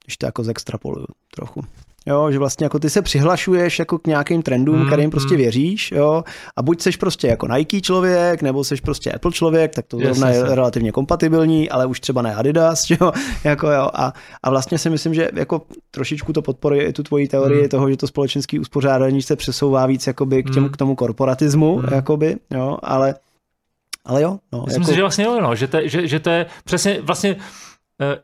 Když 0.05 0.17
to 0.17 0.27
jako 0.27 0.45
zextrapoluju 0.45 1.07
trochu. 1.35 1.65
Jo, 2.07 2.31
že 2.31 2.39
vlastně 2.39 2.65
jako 2.65 2.79
ty 2.79 2.91
se 2.91 3.03
přihlašuješ 3.03 3.79
jako 3.79 3.99
k 3.99 4.07
nějakým 4.07 4.43
trendům, 4.43 4.81
mm, 4.81 4.87
kterým 4.87 5.11
prostě 5.11 5.35
mm. 5.35 5.37
věříš, 5.37 5.93
jo, 5.93 6.25
a 6.57 6.63
buď 6.63 6.81
seš 6.81 6.97
prostě 6.97 7.29
jako 7.29 7.49
Nike 7.49 7.81
člověk, 7.81 8.43
nebo 8.43 8.65
seš 8.65 8.81
prostě 8.81 9.13
Apple 9.13 9.33
člověk, 9.33 9.75
tak 9.75 9.87
to 9.87 9.99
zrovna 9.99 10.29
yes, 10.29 10.37
je 10.37 10.55
relativně 10.55 10.93
kompatibilní, 10.93 11.71
ale 11.71 11.87
už 11.87 12.01
třeba 12.01 12.23
ne 12.23 12.35
Adidas, 12.35 12.91
jo, 13.01 13.13
jako 13.45 13.71
jo, 13.71 13.91
a, 13.95 14.13
a 14.43 14.51
vlastně 14.51 14.79
si 14.79 14.91
myslím, 14.91 15.15
že 15.15 15.29
jako 15.35 15.63
trošičku 15.91 16.33
to 16.33 16.43
podporuje 16.43 16.87
i 16.87 16.93
tu 16.93 17.03
tvoji 17.03 17.29
teorii 17.29 17.63
mm. 17.63 17.69
toho, 17.69 17.91
že 17.91 17.97
to 17.97 18.07
společenské 18.07 18.61
uspořádání 18.61 19.23
se 19.23 19.37
přesouvá 19.37 19.87
víc 19.87 20.07
jakoby 20.07 20.43
k, 20.43 20.51
těm, 20.55 20.63
mm. 20.63 20.69
k 20.69 20.77
tomu 20.77 20.95
korporatismu, 20.95 21.79
mm. 21.79 21.89
jakoby, 21.93 22.37
jo, 22.51 22.79
ale 22.83 23.15
ale 24.07 24.23
jo. 24.23 24.39
No, 24.53 24.63
Myslím 24.67 24.83
jako... 24.83 24.91
si, 24.91 24.97
že 24.97 25.03
vlastně 25.03 25.25
jo, 25.25 25.41
no, 25.41 25.55
že, 25.55 25.67
to, 25.67 25.79
že, 25.85 26.09
že 26.09 26.21
to 26.21 26.31
je 26.31 26.47
přesně 26.65 27.01
vlastně 27.03 27.37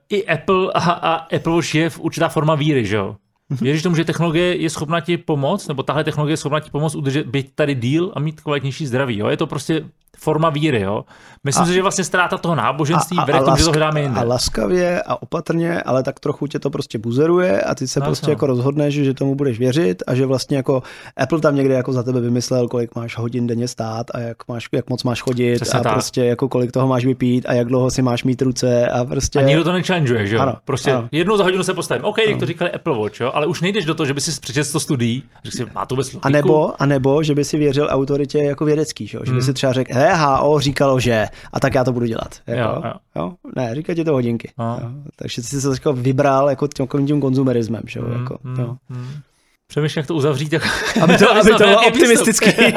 i 0.08 0.26
Apple 0.26 0.72
a, 0.74 0.78
a 0.78 1.14
Apple 1.14 1.56
už 1.56 1.74
je 1.74 1.90
v 1.90 2.00
určitá 2.00 2.28
forma 2.28 2.54
víry, 2.54 2.86
že 2.86 2.96
jo? 2.96 3.16
Věříš 3.50 3.82
tomu, 3.82 3.96
že 3.96 4.04
technologie 4.04 4.56
je 4.56 4.70
schopna 4.70 5.00
ti 5.00 5.16
pomoct, 5.16 5.68
nebo 5.68 5.82
tahle 5.82 6.04
technologie 6.04 6.32
je 6.32 6.36
schopna 6.36 6.60
ti 6.60 6.70
pomoct 6.70 6.94
udržet, 6.94 7.26
být 7.26 7.54
tady 7.54 7.74
díl 7.74 8.12
a 8.14 8.20
mít 8.20 8.40
kvalitnější 8.40 8.86
zdraví. 8.86 9.18
Jo? 9.18 9.28
Je 9.28 9.36
to 9.36 9.46
prostě 9.46 9.84
forma 10.18 10.50
víry. 10.50 10.80
Jo? 10.80 11.04
Myslím 11.44 11.62
a, 11.62 11.66
si, 11.66 11.74
že 11.74 11.82
vlastně 11.82 12.04
ztráta 12.04 12.38
toho 12.38 12.54
náboženství 12.54 13.18
a, 13.18 13.22
a, 13.22 13.24
vede 13.24 13.38
k 13.38 13.44
tomu, 13.44 13.56
že 13.56 13.64
to 13.64 13.70
hledáme 13.70 14.02
jinde. 14.02 14.20
A 14.20 14.24
laskavě 14.24 15.02
a 15.02 15.22
opatrně, 15.22 15.82
ale 15.82 16.02
tak 16.02 16.20
trochu 16.20 16.46
tě 16.46 16.58
to 16.58 16.70
prostě 16.70 16.98
buzeruje 16.98 17.62
a 17.62 17.74
ty 17.74 17.88
se 17.88 18.00
no, 18.00 18.06
prostě 18.06 18.26
no. 18.26 18.32
jako 18.32 18.46
rozhodneš, 18.46 18.94
že 18.94 19.14
tomu 19.14 19.34
budeš 19.34 19.58
věřit 19.58 20.02
a 20.06 20.14
že 20.14 20.26
vlastně 20.26 20.56
jako 20.56 20.82
Apple 21.16 21.40
tam 21.40 21.54
někde 21.56 21.74
jako 21.74 21.92
za 21.92 22.02
tebe 22.02 22.20
vymyslel, 22.20 22.68
kolik 22.68 22.94
máš 22.94 23.18
hodin 23.18 23.46
denně 23.46 23.68
stát 23.68 24.06
a 24.14 24.18
jak, 24.18 24.48
máš, 24.48 24.68
jak 24.72 24.90
moc 24.90 25.04
máš 25.04 25.22
chodit 25.22 25.54
Přesně 25.54 25.80
a 25.80 25.82
tak. 25.82 25.92
prostě 25.92 26.24
jako 26.24 26.48
kolik 26.48 26.72
toho 26.72 26.88
máš 26.88 27.04
vypít 27.04 27.44
a 27.48 27.52
jak 27.52 27.68
dlouho 27.68 27.90
si 27.90 28.02
máš 28.02 28.24
mít 28.24 28.42
ruce 28.42 28.88
a 28.88 29.04
prostě... 29.04 29.38
A 29.38 29.42
nikdo 29.42 29.64
to 29.64 29.72
nechallengeuje, 29.72 30.26
že 30.26 30.36
jo? 30.36 30.42
Ano, 30.42 30.56
prostě 30.64 30.92
ano. 30.92 31.08
jednou 31.12 31.36
za 31.36 31.44
hodinu 31.44 31.62
se 31.62 31.74
postavím. 31.74 32.04
OK, 32.04 32.18
jak 32.18 32.38
to 32.38 32.46
říkali 32.46 32.70
Apple 32.70 32.98
Watch, 32.98 33.20
jo? 33.20 33.30
ale 33.34 33.46
už 33.46 33.60
nejdeš 33.60 33.84
do 33.84 33.94
toho, 33.94 34.06
že 34.06 34.14
by 34.14 34.20
si 34.20 34.40
přečetl 34.40 34.72
to 34.72 34.80
studií, 34.80 35.22
že 35.44 35.50
si 35.50 35.66
má 35.74 35.86
to 35.86 35.94
vůbec 35.94 36.16
a 36.22 36.28
nebo, 36.28 36.82
a 36.82 36.86
nebo, 36.86 37.22
že 37.22 37.34
by 37.34 37.44
si 37.44 37.58
věřil 37.58 37.88
autoritě 37.90 38.38
jako 38.38 38.64
vědecký, 38.64 39.06
že, 39.06 39.18
že 39.24 39.32
by 39.32 39.38
hmm. 39.38 39.42
si 39.42 39.52
třeba 39.52 39.72
řekl, 39.72 39.92
HO 40.08 40.60
říkalo, 40.60 41.00
že, 41.00 41.26
a 41.52 41.60
tak 41.60 41.74
já 41.74 41.84
to 41.84 41.92
budu 41.92 42.06
dělat. 42.06 42.40
Jako, 42.46 42.60
jo, 42.60 42.82
jo. 42.84 42.92
Jo? 43.16 43.32
Ne, 43.56 43.74
říká 43.74 43.94
ti 43.94 44.04
to 44.04 44.12
hodinky. 44.12 44.52
Jo? 44.58 44.78
Takže 45.16 45.42
jsi 45.42 45.60
se 45.60 45.68
jako 45.68 45.92
vybral 45.92 46.50
jako 46.50 46.68
tím, 46.68 47.06
tím 47.06 47.20
konzumerismem. 47.20 47.82
Že? 47.86 48.00
Hmm, 48.00 48.12
jako, 48.12 48.38
hmm, 48.44 48.60
jo. 48.60 48.76
Hmm. 48.90 49.20
Přemýšlím, 49.70 50.00
jak 50.00 50.06
to 50.06 50.14
uzavřít. 50.14 50.48
Tak... 50.48 50.62
Aby 51.02 51.18
to, 51.18 51.30
aby 51.30 51.50
to 51.50 51.58
bylo 51.58 51.86
optimistický. 51.86 52.50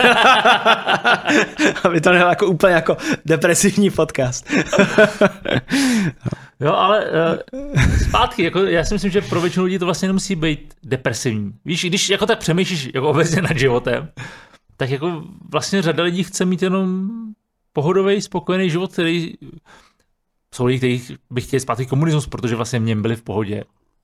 aby 1.84 2.02
to 2.02 2.12
nebylo 2.12 2.30
jako 2.30 2.48
úplně 2.48 2.74
jako 2.74 2.98
depresivní 3.26 3.90
podcast. 3.90 4.50
jo, 6.60 6.74
ale 6.74 7.06
uh, 7.52 7.82
zpátky, 8.08 8.44
jako, 8.44 8.60
já 8.60 8.84
si 8.84 8.94
myslím, 8.94 9.12
že 9.12 9.22
pro 9.22 9.42
většinu 9.42 9.66
lidí 9.66 9.80
to 9.80 9.86
vlastně 9.86 10.08
nemusí 10.08 10.36
být 10.36 10.74
depresivní. 10.84 11.54
Víš, 11.66 11.86
když 11.86 12.10
jako 12.10 12.26
tak 12.26 12.40
přemýšlíš 12.40 12.90
jako 12.94 13.10
obecně 13.10 13.42
nad 13.42 13.58
životem, 13.58 14.08
tak 14.84 14.90
jako 14.90 15.24
vlastně 15.50 15.82
řada 15.82 16.04
lidí 16.04 16.24
chce 16.24 16.46
mít 16.46 16.62
jenom 16.62 17.10
pohodový, 17.74 18.22
spokojený 18.22 18.70
život, 18.70 18.92
který 18.94 19.34
jsou 20.54 20.66
lidi, 20.66 20.78
kteří 20.78 21.18
by 21.30 21.42
chtěli 21.42 21.60
zpátky 21.60 21.86
komunismus, 21.86 22.28
protože 22.28 22.56
vlastně 22.56 22.80
v 22.80 22.84
něm 22.84 23.02
byli 23.02 23.16
v 23.16 23.22
pohodě. 23.24 23.64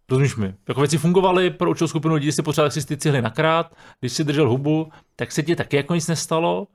Rozumíš 0.09 0.35
mi? 0.35 0.55
Jako 0.67 0.81
věci 0.81 0.97
fungovaly 0.97 1.49
pro 1.49 1.69
určitou 1.69 1.87
skupinu 1.87 2.15
lidí, 2.15 2.31
si 2.31 2.43
potřeboval 2.43 2.71
si 2.71 2.87
ty 2.87 2.97
cihly 2.97 3.21
nakrát, 3.21 3.75
když 3.99 4.13
si 4.13 4.23
držel 4.23 4.49
hubu, 4.49 4.91
tak 5.15 5.31
se 5.31 5.43
ti 5.43 5.55
taky 5.55 5.75
jako 5.75 5.95
nic 5.95 6.07
nestalo. 6.07 6.67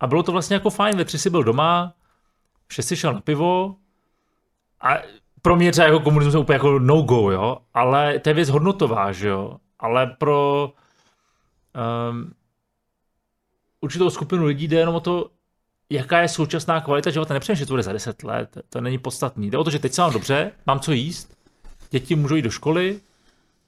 A 0.00 0.06
bylo 0.06 0.22
to 0.22 0.32
vlastně 0.32 0.54
jako 0.54 0.70
fajn, 0.70 0.96
ve 0.96 1.04
tři 1.04 1.18
si 1.18 1.30
byl 1.30 1.44
doma, 1.44 1.92
v 2.68 2.82
si 2.82 2.96
šel 2.96 3.14
na 3.14 3.20
pivo 3.20 3.76
a 4.80 4.94
pro 5.42 5.56
mě 5.56 5.72
třeba 5.72 5.86
jako 5.86 6.00
komunismus 6.00 6.34
je 6.34 6.40
úplně 6.40 6.54
jako 6.54 6.78
no-go, 6.78 7.30
jo, 7.30 7.58
ale 7.74 8.18
to 8.18 8.28
je 8.30 8.34
věc 8.34 8.48
hodnotová, 8.48 9.12
že 9.12 9.28
jo, 9.28 9.56
ale 9.78 10.06
pro 10.06 10.72
um, 12.10 12.32
určitou 13.80 14.10
skupinu 14.10 14.44
lidí 14.44 14.68
jde 14.68 14.78
jenom 14.78 14.94
o 14.94 15.00
to, 15.00 15.30
jaká 15.90 16.20
je 16.20 16.28
současná 16.28 16.80
kvalita 16.80 17.10
života. 17.10 17.34
Nepřemýšlím, 17.34 17.62
že 17.62 17.66
to 17.66 17.72
bude 17.72 17.82
za 17.82 17.92
10 17.92 18.22
let, 18.22 18.58
to 18.68 18.80
není 18.80 18.98
podstatný. 18.98 19.50
Jde 19.50 19.58
o 19.58 19.64
to, 19.64 19.70
že 19.70 19.78
teď 19.78 19.92
se 19.92 20.02
mám 20.02 20.12
dobře, 20.12 20.52
mám 20.66 20.80
co 20.80 20.92
jíst, 20.92 21.36
děti 21.90 22.14
můžou 22.14 22.34
jít 22.34 22.42
do 22.42 22.50
školy 22.50 23.00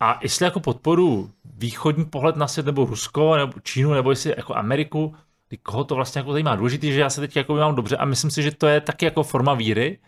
a 0.00 0.18
jestli 0.22 0.44
jako 0.44 0.60
podporu 0.60 1.30
východní 1.58 2.04
pohled 2.04 2.36
na 2.36 2.48
svět, 2.48 2.66
nebo 2.66 2.84
Rusko, 2.84 3.36
nebo 3.36 3.52
Čínu, 3.62 3.94
nebo 3.94 4.10
jestli 4.10 4.34
jako 4.36 4.56
Ameriku, 4.56 5.14
koho 5.62 5.84
to 5.84 5.94
vlastně 5.94 6.18
jako 6.18 6.32
zajímá. 6.32 6.56
Důležité, 6.56 6.86
že 6.86 7.00
já 7.00 7.10
se 7.10 7.20
teď 7.20 7.36
jako 7.36 7.54
mám 7.54 7.74
dobře 7.74 7.96
a 7.96 8.04
myslím 8.04 8.30
si, 8.30 8.42
že 8.42 8.50
to 8.50 8.66
je 8.66 8.80
taky 8.80 9.04
jako 9.04 9.22
forma 9.22 9.54
víry. 9.54 9.98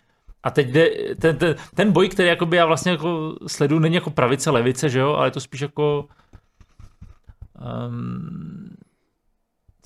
A 0.42 0.50
teď 0.50 0.68
jde, 0.68 0.90
ten, 1.20 1.36
ten, 1.36 1.56
ten 1.74 1.92
boj, 1.92 2.08
který 2.08 2.28
jakoby 2.28 2.56
já 2.56 2.66
vlastně 2.66 2.92
jako 2.92 3.36
sleduju, 3.46 3.80
není 3.80 3.94
jako 3.94 4.10
pravice, 4.10 4.50
levice, 4.50 4.88
že 4.88 4.98
jo, 4.98 5.12
ale 5.12 5.26
je 5.26 5.30
to 5.30 5.40
spíš 5.40 5.60
jako 5.60 6.08
um, 7.88 8.76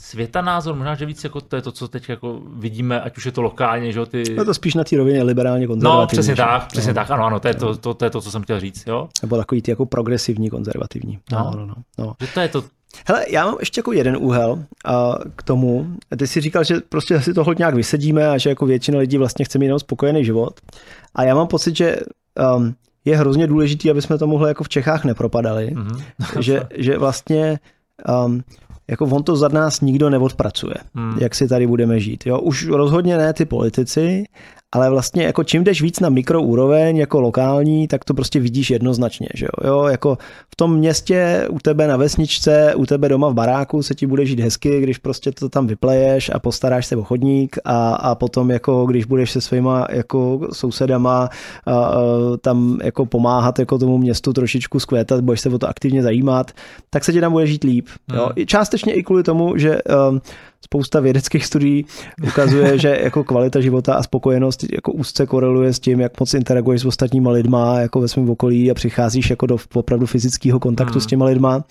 světanázor, 0.06 0.74
možná, 0.74 0.94
že 0.94 1.06
víc 1.06 1.24
jako 1.24 1.40
to 1.40 1.56
je 1.56 1.62
to, 1.62 1.72
co 1.72 1.88
teď 1.88 2.08
jako 2.08 2.40
vidíme, 2.56 3.00
ať 3.00 3.16
už 3.16 3.26
je 3.26 3.32
to 3.32 3.42
lokálně, 3.42 3.92
že 3.92 3.98
jo, 3.98 4.06
ty... 4.06 4.22
No 4.36 4.44
to 4.44 4.54
spíš 4.54 4.74
na 4.74 4.84
té 4.84 4.96
rovině 4.96 5.22
liberálně 5.22 5.66
konzervativní. 5.66 6.00
No, 6.00 6.06
přesně 6.06 6.32
že? 6.36 6.42
tak, 6.42 6.66
přesně 6.66 6.92
no. 6.92 6.94
tak, 6.94 7.10
ano, 7.10 7.24
ano, 7.24 7.40
to 7.40 7.48
je 7.48 7.54
to, 7.54 7.76
to, 7.76 7.94
to, 7.94 8.04
je 8.04 8.10
to, 8.10 8.20
co 8.20 8.30
jsem 8.30 8.42
chtěl 8.42 8.60
říct, 8.60 8.86
jo. 8.86 9.08
Nebo 9.22 9.36
takový 9.36 9.62
ty 9.62 9.70
jako 9.70 9.86
progresivní 9.86 10.50
konzervativní. 10.50 11.18
No, 11.32 11.52
no, 11.56 11.66
no. 11.66 11.74
no. 11.98 12.14
Že 12.20 12.26
to 12.26 12.40
je 12.40 12.48
to, 12.48 12.64
Hele, 13.08 13.24
já 13.30 13.44
mám 13.44 13.56
ještě 13.60 13.78
jako 13.78 13.92
jeden 13.92 14.16
úhel 14.20 14.52
uh, 14.52 14.64
k 15.36 15.42
tomu. 15.42 15.86
Ty 16.18 16.26
jsi 16.26 16.40
říkal, 16.40 16.64
že 16.64 16.80
prostě 16.88 17.20
si 17.20 17.34
toho 17.34 17.52
nějak 17.52 17.74
vysedíme 17.74 18.28
a 18.28 18.38
že 18.38 18.48
jako 18.48 18.66
většina 18.66 18.98
lidí 18.98 19.18
vlastně 19.18 19.44
chce 19.44 19.58
mít 19.58 19.66
jenom 19.66 19.78
spokojený 19.78 20.24
život. 20.24 20.60
A 21.14 21.24
já 21.24 21.34
mám 21.34 21.46
pocit, 21.46 21.76
že 21.76 21.96
um, 22.56 22.74
je 23.04 23.16
hrozně 23.16 23.46
důležitý, 23.46 23.90
aby 23.90 24.02
jsme 24.02 24.18
tomuhle 24.18 24.48
jako 24.48 24.64
v 24.64 24.68
Čechách 24.68 25.04
nepropadali. 25.04 25.74
Mm-hmm. 25.74 26.40
že, 26.40 26.62
že 26.76 26.98
vlastně 26.98 27.58
um, 28.26 28.42
jako 28.90 29.04
on 29.04 29.22
to 29.22 29.36
za 29.36 29.48
nás 29.48 29.80
nikdo 29.80 30.10
neodpracuje, 30.10 30.74
hmm. 30.94 31.18
jak 31.18 31.34
si 31.34 31.48
tady 31.48 31.66
budeme 31.66 32.00
žít. 32.00 32.26
Jo? 32.26 32.40
Už 32.40 32.68
rozhodně 32.68 33.18
ne 33.18 33.32
ty 33.32 33.44
politici, 33.44 34.24
ale 34.76 34.90
vlastně 34.90 35.24
jako 35.24 35.44
čím 35.44 35.64
jdeš 35.64 35.82
víc 35.82 36.00
na 36.00 36.08
mikroúroveň 36.08 36.96
jako 36.96 37.20
lokální, 37.20 37.88
tak 37.88 38.04
to 38.04 38.14
prostě 38.14 38.40
vidíš 38.40 38.70
jednoznačně, 38.70 39.28
že 39.34 39.46
jo? 39.46 39.68
jo, 39.70 39.84
jako 39.84 40.18
v 40.50 40.56
tom 40.56 40.76
městě, 40.76 41.46
u 41.50 41.58
tebe 41.58 41.86
na 41.86 41.96
vesničce, 41.96 42.74
u 42.74 42.86
tebe 42.86 43.08
doma 43.08 43.28
v 43.28 43.34
baráku 43.34 43.82
se 43.82 43.94
ti 43.94 44.06
bude 44.06 44.26
žít 44.26 44.40
hezky, 44.40 44.80
když 44.80 44.98
prostě 44.98 45.32
to 45.32 45.48
tam 45.48 45.66
vypleješ 45.66 46.30
a 46.34 46.38
postaráš 46.38 46.86
se 46.86 46.96
o 46.96 47.02
chodník 47.02 47.58
a, 47.64 47.94
a 47.94 48.14
potom 48.14 48.50
jako 48.50 48.86
když 48.86 49.04
budeš 49.04 49.30
se 49.30 49.40
svýma 49.40 49.86
jako 49.90 50.48
sousedama 50.52 51.28
a, 51.66 51.74
a, 51.74 51.94
tam 52.40 52.78
jako 52.84 53.06
pomáhat 53.06 53.58
jako 53.58 53.78
tomu 53.78 53.98
městu 53.98 54.32
trošičku 54.32 54.80
skvětat, 54.80 55.20
budeš 55.20 55.40
se 55.40 55.48
o 55.48 55.58
to 55.58 55.68
aktivně 55.68 56.02
zajímat, 56.02 56.50
tak 56.90 57.04
se 57.04 57.12
ti 57.12 57.20
tam 57.20 57.32
bude 57.32 57.46
žít 57.46 57.64
líp. 57.64 57.86
Jo? 58.14 58.30
Hmm. 58.36 58.46
Částečně 58.46 58.94
i 58.94 59.02
kvůli 59.02 59.22
tomu, 59.22 59.56
že 59.56 59.78
um, 59.82 60.20
spousta 60.64 61.00
vědeckých 61.00 61.46
studií 61.46 61.84
ukazuje, 62.26 62.78
že 62.78 62.98
jako 63.02 63.24
kvalita 63.24 63.60
života 63.60 63.94
a 63.94 64.02
spokojenost 64.02 64.72
jako 64.72 64.92
úzce 64.92 65.26
koreluje 65.26 65.72
s 65.72 65.80
tím, 65.80 66.00
jak 66.00 66.20
moc 66.20 66.34
interaguješ 66.34 66.80
s 66.80 66.84
ostatníma 66.84 67.30
lidma 67.30 67.80
jako 67.80 68.00
ve 68.00 68.08
svém 68.08 68.30
okolí 68.30 68.70
a 68.70 68.74
přicházíš 68.74 69.30
jako 69.30 69.46
do 69.46 69.56
opravdu 69.74 70.06
fyzického 70.06 70.60
kontaktu 70.60 70.92
hmm. 70.92 71.00
s 71.00 71.06
těma 71.06 71.26
lidma 71.26 71.64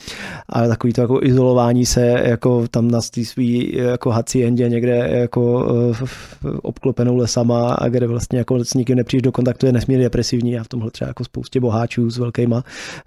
a 0.50 0.68
takový 0.68 0.94
to 0.94 1.02
jako 1.02 1.20
izolování 1.24 1.86
se 1.86 2.06
jako 2.26 2.68
tam 2.68 2.92
na 2.92 3.00
té 3.14 3.26
svý 3.26 3.72
jako 3.76 4.12
haciendě 4.12 4.70
někde 4.70 4.96
jako 5.12 5.42
uh, 5.54 5.98
obklopenou 6.62 7.16
lesama 7.16 7.74
a 7.74 7.88
kde 7.88 8.08
vlastně 8.08 8.40
jako 8.40 8.66
s 8.66 8.74
nikým 8.74 8.96
nepřijdeš 8.96 9.22
do 9.22 9.32
kontaktu 9.32 9.66
je 9.66 9.72
nesmírně 9.72 10.04
depresivní 10.04 10.60
a 10.60 10.64
v 10.64 10.68
tomhle 10.68 10.92
třeba 10.92 11.08
jako 11.08 11.24
spoustě 11.24 11.60
boháčů 11.60 12.10
s 12.10 12.18
velkýma, 12.18 12.64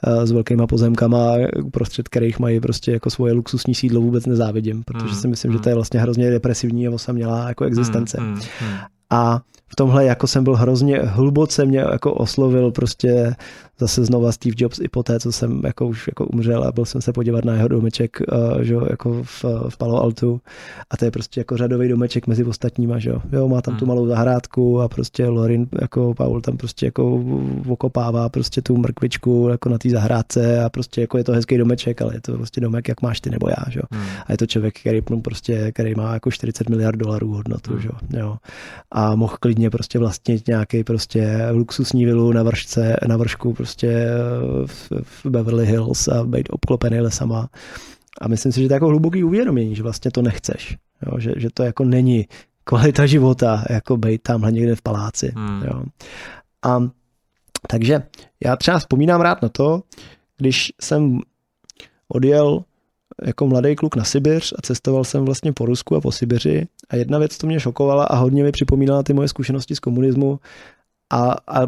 uh, 0.07 0.25
s 0.25 0.33
velkýma 0.33 0.67
pozemkama, 0.67 1.35
prostřed 1.71 2.09
kterých 2.09 2.39
mají 2.39 2.61
prostě 2.61 2.93
jako 2.93 3.11
svoje 3.11 3.33
luxusní 3.33 3.75
sídlo 3.75 4.01
vůbec 4.01 4.27
nezávidím, 4.27 4.83
protože 4.85 5.05
hmm. 5.05 5.21
si 5.21 5.29
myslím, 5.29 5.53
že 5.53 5.59
to 5.69 5.70
je 5.70 5.74
vlastně 5.74 6.01
hrozně 6.01 6.31
depresivní 6.31 6.89
a 6.89 6.90
osamělá 6.90 7.49
jako 7.49 7.65
existence. 7.65 8.19
Hmm, 8.20 8.35
hmm, 8.35 8.43
hmm. 8.61 8.78
A 9.11 9.40
v 9.69 9.77
tomhle 9.77 10.05
jako 10.05 10.27
jsem 10.27 10.45
byl 10.45 10.57
hrozně 10.57 10.99
hluboce 10.99 11.65
mě 11.65 11.78
jako 11.78 12.15
oslovil 12.15 12.70
prostě 12.70 13.35
zase 13.81 14.05
znova 14.05 14.33
Steve 14.33 14.55
Jobs 14.59 14.79
i 14.79 14.89
po 14.89 15.03
té, 15.03 15.21
co 15.21 15.33
jsem 15.33 15.61
jako 15.65 15.87
už 15.87 16.07
jako 16.07 16.27
umřel 16.27 16.65
a 16.65 16.73
byl 16.73 16.85
jsem 16.85 17.01
se 17.01 17.13
podívat 17.13 17.45
na 17.45 17.55
jeho 17.55 17.69
domeček 17.69 18.19
uh, 18.33 18.61
že, 18.61 18.75
jako 18.91 19.23
v, 19.23 19.45
v 19.69 19.77
Palo 19.79 20.03
Altu 20.03 20.41
a 20.91 20.97
to 20.97 21.05
je 21.05 21.11
prostě 21.11 21.41
jako 21.41 21.57
řadový 21.57 21.89
domeček 21.89 22.27
mezi 22.27 22.45
ostatníma, 22.45 22.99
že 22.99 23.11
jo. 23.11 23.23
jo 23.33 23.49
má 23.49 23.63
tam 23.63 23.73
hmm. 23.75 23.79
tu 23.79 23.87
malou 23.87 24.07
zahrádku 24.07 24.81
a 24.81 24.89
prostě 24.89 25.27
Lorin, 25.27 25.67
jako 25.81 26.15
Paul 26.15 26.41
tam 26.41 26.57
prostě 26.57 26.87
jako 26.87 27.25
okopává 27.69 28.29
prostě 28.29 28.63
tu 28.63 28.77
mrkvičku 28.77 29.49
jako 29.51 29.69
na 29.69 29.79
té 29.79 29.91
zahrádce 29.91 30.65
a 30.65 30.69
prostě 30.69 31.01
jako 31.01 31.19
je 31.19 31.25
to 31.25 31.33
hezký 31.33 31.59
domeček, 31.59 32.03
ale 32.03 32.15
je 32.15 32.21
to 32.21 32.33
prostě 32.33 32.61
domek, 32.61 32.89
jak 32.89 33.03
máš 33.03 33.21
ty 33.21 33.31
nebo 33.31 33.49
já, 33.49 33.71
že 33.71 33.81
jo. 33.81 33.85
Hmm. 33.91 34.07
A 34.27 34.33
je 34.33 34.39
to 34.39 34.47
člověk, 34.47 34.81
který, 34.81 35.01
prostě, 35.23 35.73
který 35.73 35.95
má 35.95 36.15
jako 36.15 36.31
40 36.31 36.69
miliard 36.69 36.97
dolarů 36.97 37.33
hodnotu, 37.33 37.73
hmm. 37.73 37.81
že 37.81 37.89
jo. 38.19 38.37
A 38.93 39.15
mohl 39.15 39.37
klidně 39.41 39.71
prostě 39.71 39.99
vlastnit 39.99 40.47
nějaký 40.49 40.85
prostě 40.85 41.49
luxusní 41.53 42.05
vilu 42.05 42.33
na 42.33 42.43
vršce, 42.43 42.97
na 43.09 43.17
vršku 43.17 43.55
prostě 43.55 43.68
v, 44.66 44.93
v 45.03 45.27
Beverly 45.27 45.66
Hills 45.66 46.09
a 46.09 46.24
být 46.24 46.49
obklopený 46.51 47.01
lesama. 47.01 47.49
A 48.20 48.28
myslím 48.28 48.53
si, 48.53 48.62
že 48.62 48.69
to 48.69 48.74
je 48.74 48.77
jako 48.77 48.86
hluboký 48.86 49.24
uvědomění, 49.24 49.77
že 49.77 49.82
vlastně 49.82 50.11
to 50.11 50.23
nechceš. 50.23 50.77
Jo? 51.07 51.19
Že, 51.20 51.32
že 51.36 51.49
to 51.55 51.62
jako 51.62 51.85
není 51.85 52.27
kvalita 52.65 53.07
života, 53.07 53.65
jako 53.70 53.97
být 53.97 54.23
tamhle 54.23 54.53
někde 54.53 54.77
v 54.77 54.82
paláci. 54.82 55.32
Hmm. 55.36 55.62
Jo? 55.62 55.82
A 56.62 56.78
takže 57.69 58.03
já 58.45 58.57
třeba 58.57 58.78
vzpomínám 58.78 59.20
rád 59.20 59.43
na 59.43 59.49
to, 59.49 59.82
když 60.39 60.73
jsem 60.81 61.20
odjel 62.09 62.65
jako 63.24 63.47
mladý 63.47 63.77
kluk 63.77 63.97
na 63.97 64.05
Sibiř 64.05 64.55
a 64.59 64.62
cestoval 64.62 65.05
jsem 65.05 65.24
vlastně 65.24 65.53
po 65.53 65.66
Rusku 65.66 65.97
a 65.97 66.01
po 66.01 66.12
Sibiři 66.12 66.66
a 66.90 66.97
jedna 66.97 67.19
věc, 67.19 67.39
to 67.39 67.47
mě 67.47 67.61
šokovala 67.61 68.05
a 68.05 68.16
hodně 68.16 68.43
mi 68.43 68.53
připomínala 68.53 69.03
ty 69.03 69.12
moje 69.12 69.28
zkušenosti 69.28 69.77
z 69.77 69.81
komunismu, 69.81 70.40
a, 71.11 71.37
a 71.49 71.61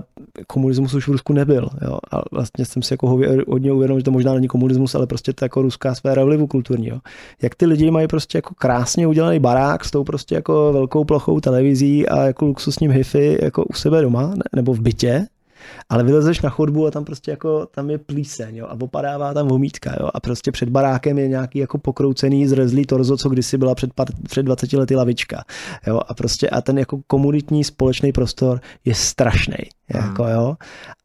komunismus 0.47 0.95
už 0.95 1.09
v 1.09 1.13
Rusku 1.13 1.33
nebyl. 1.33 1.69
Jo. 1.85 1.99
A 2.11 2.23
vlastně 2.33 2.65
jsem 2.65 2.83
si 2.83 2.93
jako 2.93 3.09
hodně 3.49 3.73
uvědomil, 3.73 4.01
že 4.01 4.05
to 4.05 4.11
možná 4.11 4.35
není 4.35 4.49
komunismus, 4.49 4.95
ale 4.95 5.07
prostě 5.07 5.33
to 5.33 5.45
jako 5.45 5.63
ruská 5.63 5.95
sféra 5.95 6.25
vlivu 6.25 6.47
kulturního. 6.47 7.01
Jak 7.43 7.55
ty 7.55 7.67
lidi 7.67 7.91
mají 7.91 8.09
prostě 8.09 8.39
jako 8.39 8.55
krásně 8.55 9.07
udělaný 9.07 9.39
barák 9.39 9.85
s 9.85 9.91
tou 9.91 10.05
prostě 10.05 10.35
jako 10.35 10.73
velkou 10.73 11.05
plochou 11.05 11.41
televizí 11.41 12.09
a 12.09 12.27
jako 12.27 12.45
luxusním 12.45 12.91
hifi 12.91 13.39
jako 13.43 13.65
u 13.65 13.73
sebe 13.73 14.03
doma 14.03 14.35
nebo 14.57 14.75
v 14.75 14.81
bytě, 14.81 15.27
ale 15.89 16.05
vylezeš 16.05 16.41
na 16.41 16.51
chodbu 16.51 16.87
a 16.87 16.91
tam 16.91 17.05
prostě 17.05 17.31
jako, 17.31 17.67
tam 17.67 17.91
je 17.91 17.99
plíseň, 17.99 18.57
jo, 18.57 18.67
a 18.67 18.77
opadává 18.81 19.35
tam 19.35 19.49
vomítka, 19.49 19.95
jo, 20.01 20.09
a 20.15 20.21
prostě 20.21 20.53
před 20.53 20.69
barákem 20.69 21.19
je 21.19 21.29
nějaký 21.29 21.59
jako 21.59 21.79
pokroucený, 21.79 22.47
zrezlý 22.47 22.87
torzo, 22.87 23.17
co 23.17 23.29
kdysi 23.29 23.59
byla 23.59 23.75
před, 23.75 23.91
před 24.29 24.43
20 24.43 24.73
lety 24.73 24.97
lavička, 24.97 25.45
jo, 25.87 26.01
a 26.09 26.15
prostě 26.15 26.49
a 26.49 26.61
ten 26.61 26.79
jako 26.79 27.01
komunitní 27.07 27.65
společný 27.65 28.13
prostor 28.13 28.61
je 28.85 28.95
strašný, 28.95 29.55
jako, 29.95 30.29
jo, 30.29 30.57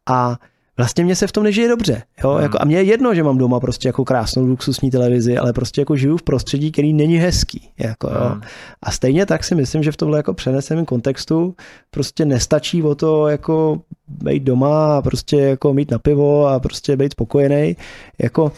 a 0.10 0.38
vlastně 0.77 1.03
mě 1.03 1.15
se 1.15 1.27
v 1.27 1.31
tom 1.31 1.43
nežije 1.43 1.68
dobře. 1.68 2.03
Jo? 2.23 2.31
Hmm. 2.31 2.43
Jako, 2.43 2.57
a 2.61 2.65
mě 2.65 2.77
je 2.77 2.84
jedno, 2.84 3.15
že 3.15 3.23
mám 3.23 3.38
doma 3.38 3.60
prostě 3.60 3.89
jako 3.89 4.06
krásnou 4.06 4.45
luxusní 4.45 4.91
televizi, 4.91 5.38
ale 5.38 5.53
prostě 5.53 5.81
jako 5.81 5.95
žiju 5.95 6.18
v 6.18 6.23
prostředí, 6.23 6.72
který 6.72 6.93
není 6.93 7.18
hezký. 7.18 7.69
Jako, 7.80 8.07
jo? 8.07 8.30
Hmm. 8.30 8.41
A 8.84 8.91
stejně 8.91 9.26
tak 9.26 9.43
si 9.43 9.56
myslím, 9.56 9.84
že 9.84 9.91
v 9.91 9.97
tomhle 9.97 10.19
jako 10.19 10.34
přeneseném 10.34 10.85
kontextu 10.85 11.56
prostě 11.91 12.26
nestačí 12.26 12.84
o 12.84 12.95
to 12.95 13.27
jako 13.27 13.81
být 14.07 14.43
doma 14.43 14.97
a 14.97 15.02
prostě 15.02 15.38
jako 15.38 15.73
mít 15.73 15.91
na 15.91 15.99
pivo 15.99 16.47
a 16.47 16.60
prostě 16.60 16.97
být 16.97 17.11
spokojený. 17.11 17.76
Jako 18.22 18.52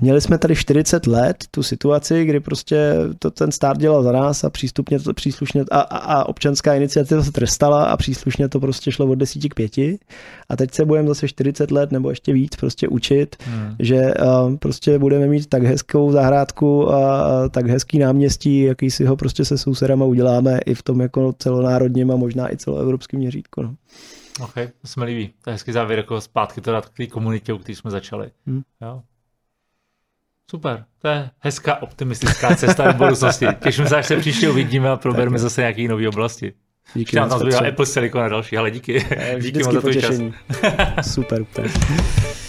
Měli 0.00 0.20
jsme 0.20 0.38
tady 0.38 0.56
40 0.56 1.06
let 1.06 1.44
tu 1.50 1.62
situaci, 1.62 2.24
kdy 2.24 2.40
prostě 2.40 2.94
to 3.18 3.30
ten 3.30 3.52
stát 3.52 3.78
dělal 3.78 4.02
za 4.02 4.12
nás 4.12 4.44
a 4.44 4.50
přístupně 4.50 5.00
to 5.00 5.14
příslušně 5.14 5.64
a, 5.70 5.80
a, 5.80 5.96
a 5.96 6.24
občanská 6.24 6.74
iniciativa 6.74 7.22
se 7.22 7.32
trestala 7.32 7.84
a 7.84 7.96
příslušně 7.96 8.48
to 8.48 8.60
prostě 8.60 8.92
šlo 8.92 9.06
od 9.06 9.14
10 9.14 9.48
k 9.48 9.54
5. 9.54 9.72
A 10.48 10.56
teď 10.56 10.74
se 10.74 10.84
budeme 10.84 11.08
zase 11.08 11.28
40 11.28 11.70
let 11.70 11.92
nebo 11.92 12.10
ještě 12.10 12.32
víc 12.32 12.56
prostě 12.56 12.88
učit, 12.88 13.36
hmm. 13.44 13.76
že 13.78 14.14
uh, 14.14 14.56
prostě 14.56 14.98
budeme 14.98 15.26
mít 15.26 15.46
tak 15.46 15.62
hezkou 15.62 16.12
zahrádku 16.12 16.92
a, 16.92 17.22
a 17.22 17.48
tak 17.48 17.66
hezký 17.66 17.98
náměstí, 17.98 18.60
jaký 18.60 18.90
si 18.90 19.04
ho 19.04 19.16
prostě 19.16 19.44
se 19.44 19.58
sousedama 19.58 20.04
uděláme 20.04 20.58
i 20.58 20.74
v 20.74 20.82
tom 20.82 21.00
jako 21.00 21.32
celonárodním 21.38 22.10
a 22.10 22.16
možná 22.16 22.52
i 22.52 22.56
celoevropském 22.56 23.20
měřítku. 23.20 23.62
No. 23.62 23.74
OK, 24.40 24.54
to 24.54 24.88
se 24.88 25.00
mi 25.00 25.06
líbí. 25.06 25.30
To 25.44 25.50
je 25.50 25.52
hezký 25.52 25.72
závěr, 25.72 25.98
jako 25.98 26.20
zpátky 26.20 26.60
teda 26.60 26.80
k 26.80 26.90
té 26.96 27.06
komunitě, 27.06 27.52
u 27.52 27.58
které 27.58 27.76
jsme 27.76 27.90
začali. 27.90 28.30
Hmm. 28.46 28.62
Jo. 28.82 29.02
Super, 30.50 30.84
to 31.02 31.08
je 31.08 31.30
hezká 31.38 31.82
optimistická 31.82 32.56
cesta 32.56 32.92
do 32.92 32.98
budoucnosti. 32.98 33.46
Těším 33.62 33.86
se, 33.86 33.96
až 33.96 34.06
se 34.06 34.16
příště 34.16 34.50
uvidíme 34.50 34.90
a 34.90 34.96
probereme 34.96 35.38
zase 35.38 35.60
nějaké 35.60 35.88
nové 35.88 36.08
oblasti. 36.08 36.52
Díky 36.94 37.20
moc. 37.20 37.54
Apple 37.68 37.86
Silicon 37.86 38.20
a 38.20 38.28
další, 38.28 38.56
ale 38.56 38.70
díky. 38.70 39.06
díky 39.40 39.62
moc 39.62 39.84
za 39.84 40.00
čas. 40.00 40.14
Super, 41.02 41.44
super. 41.44 41.70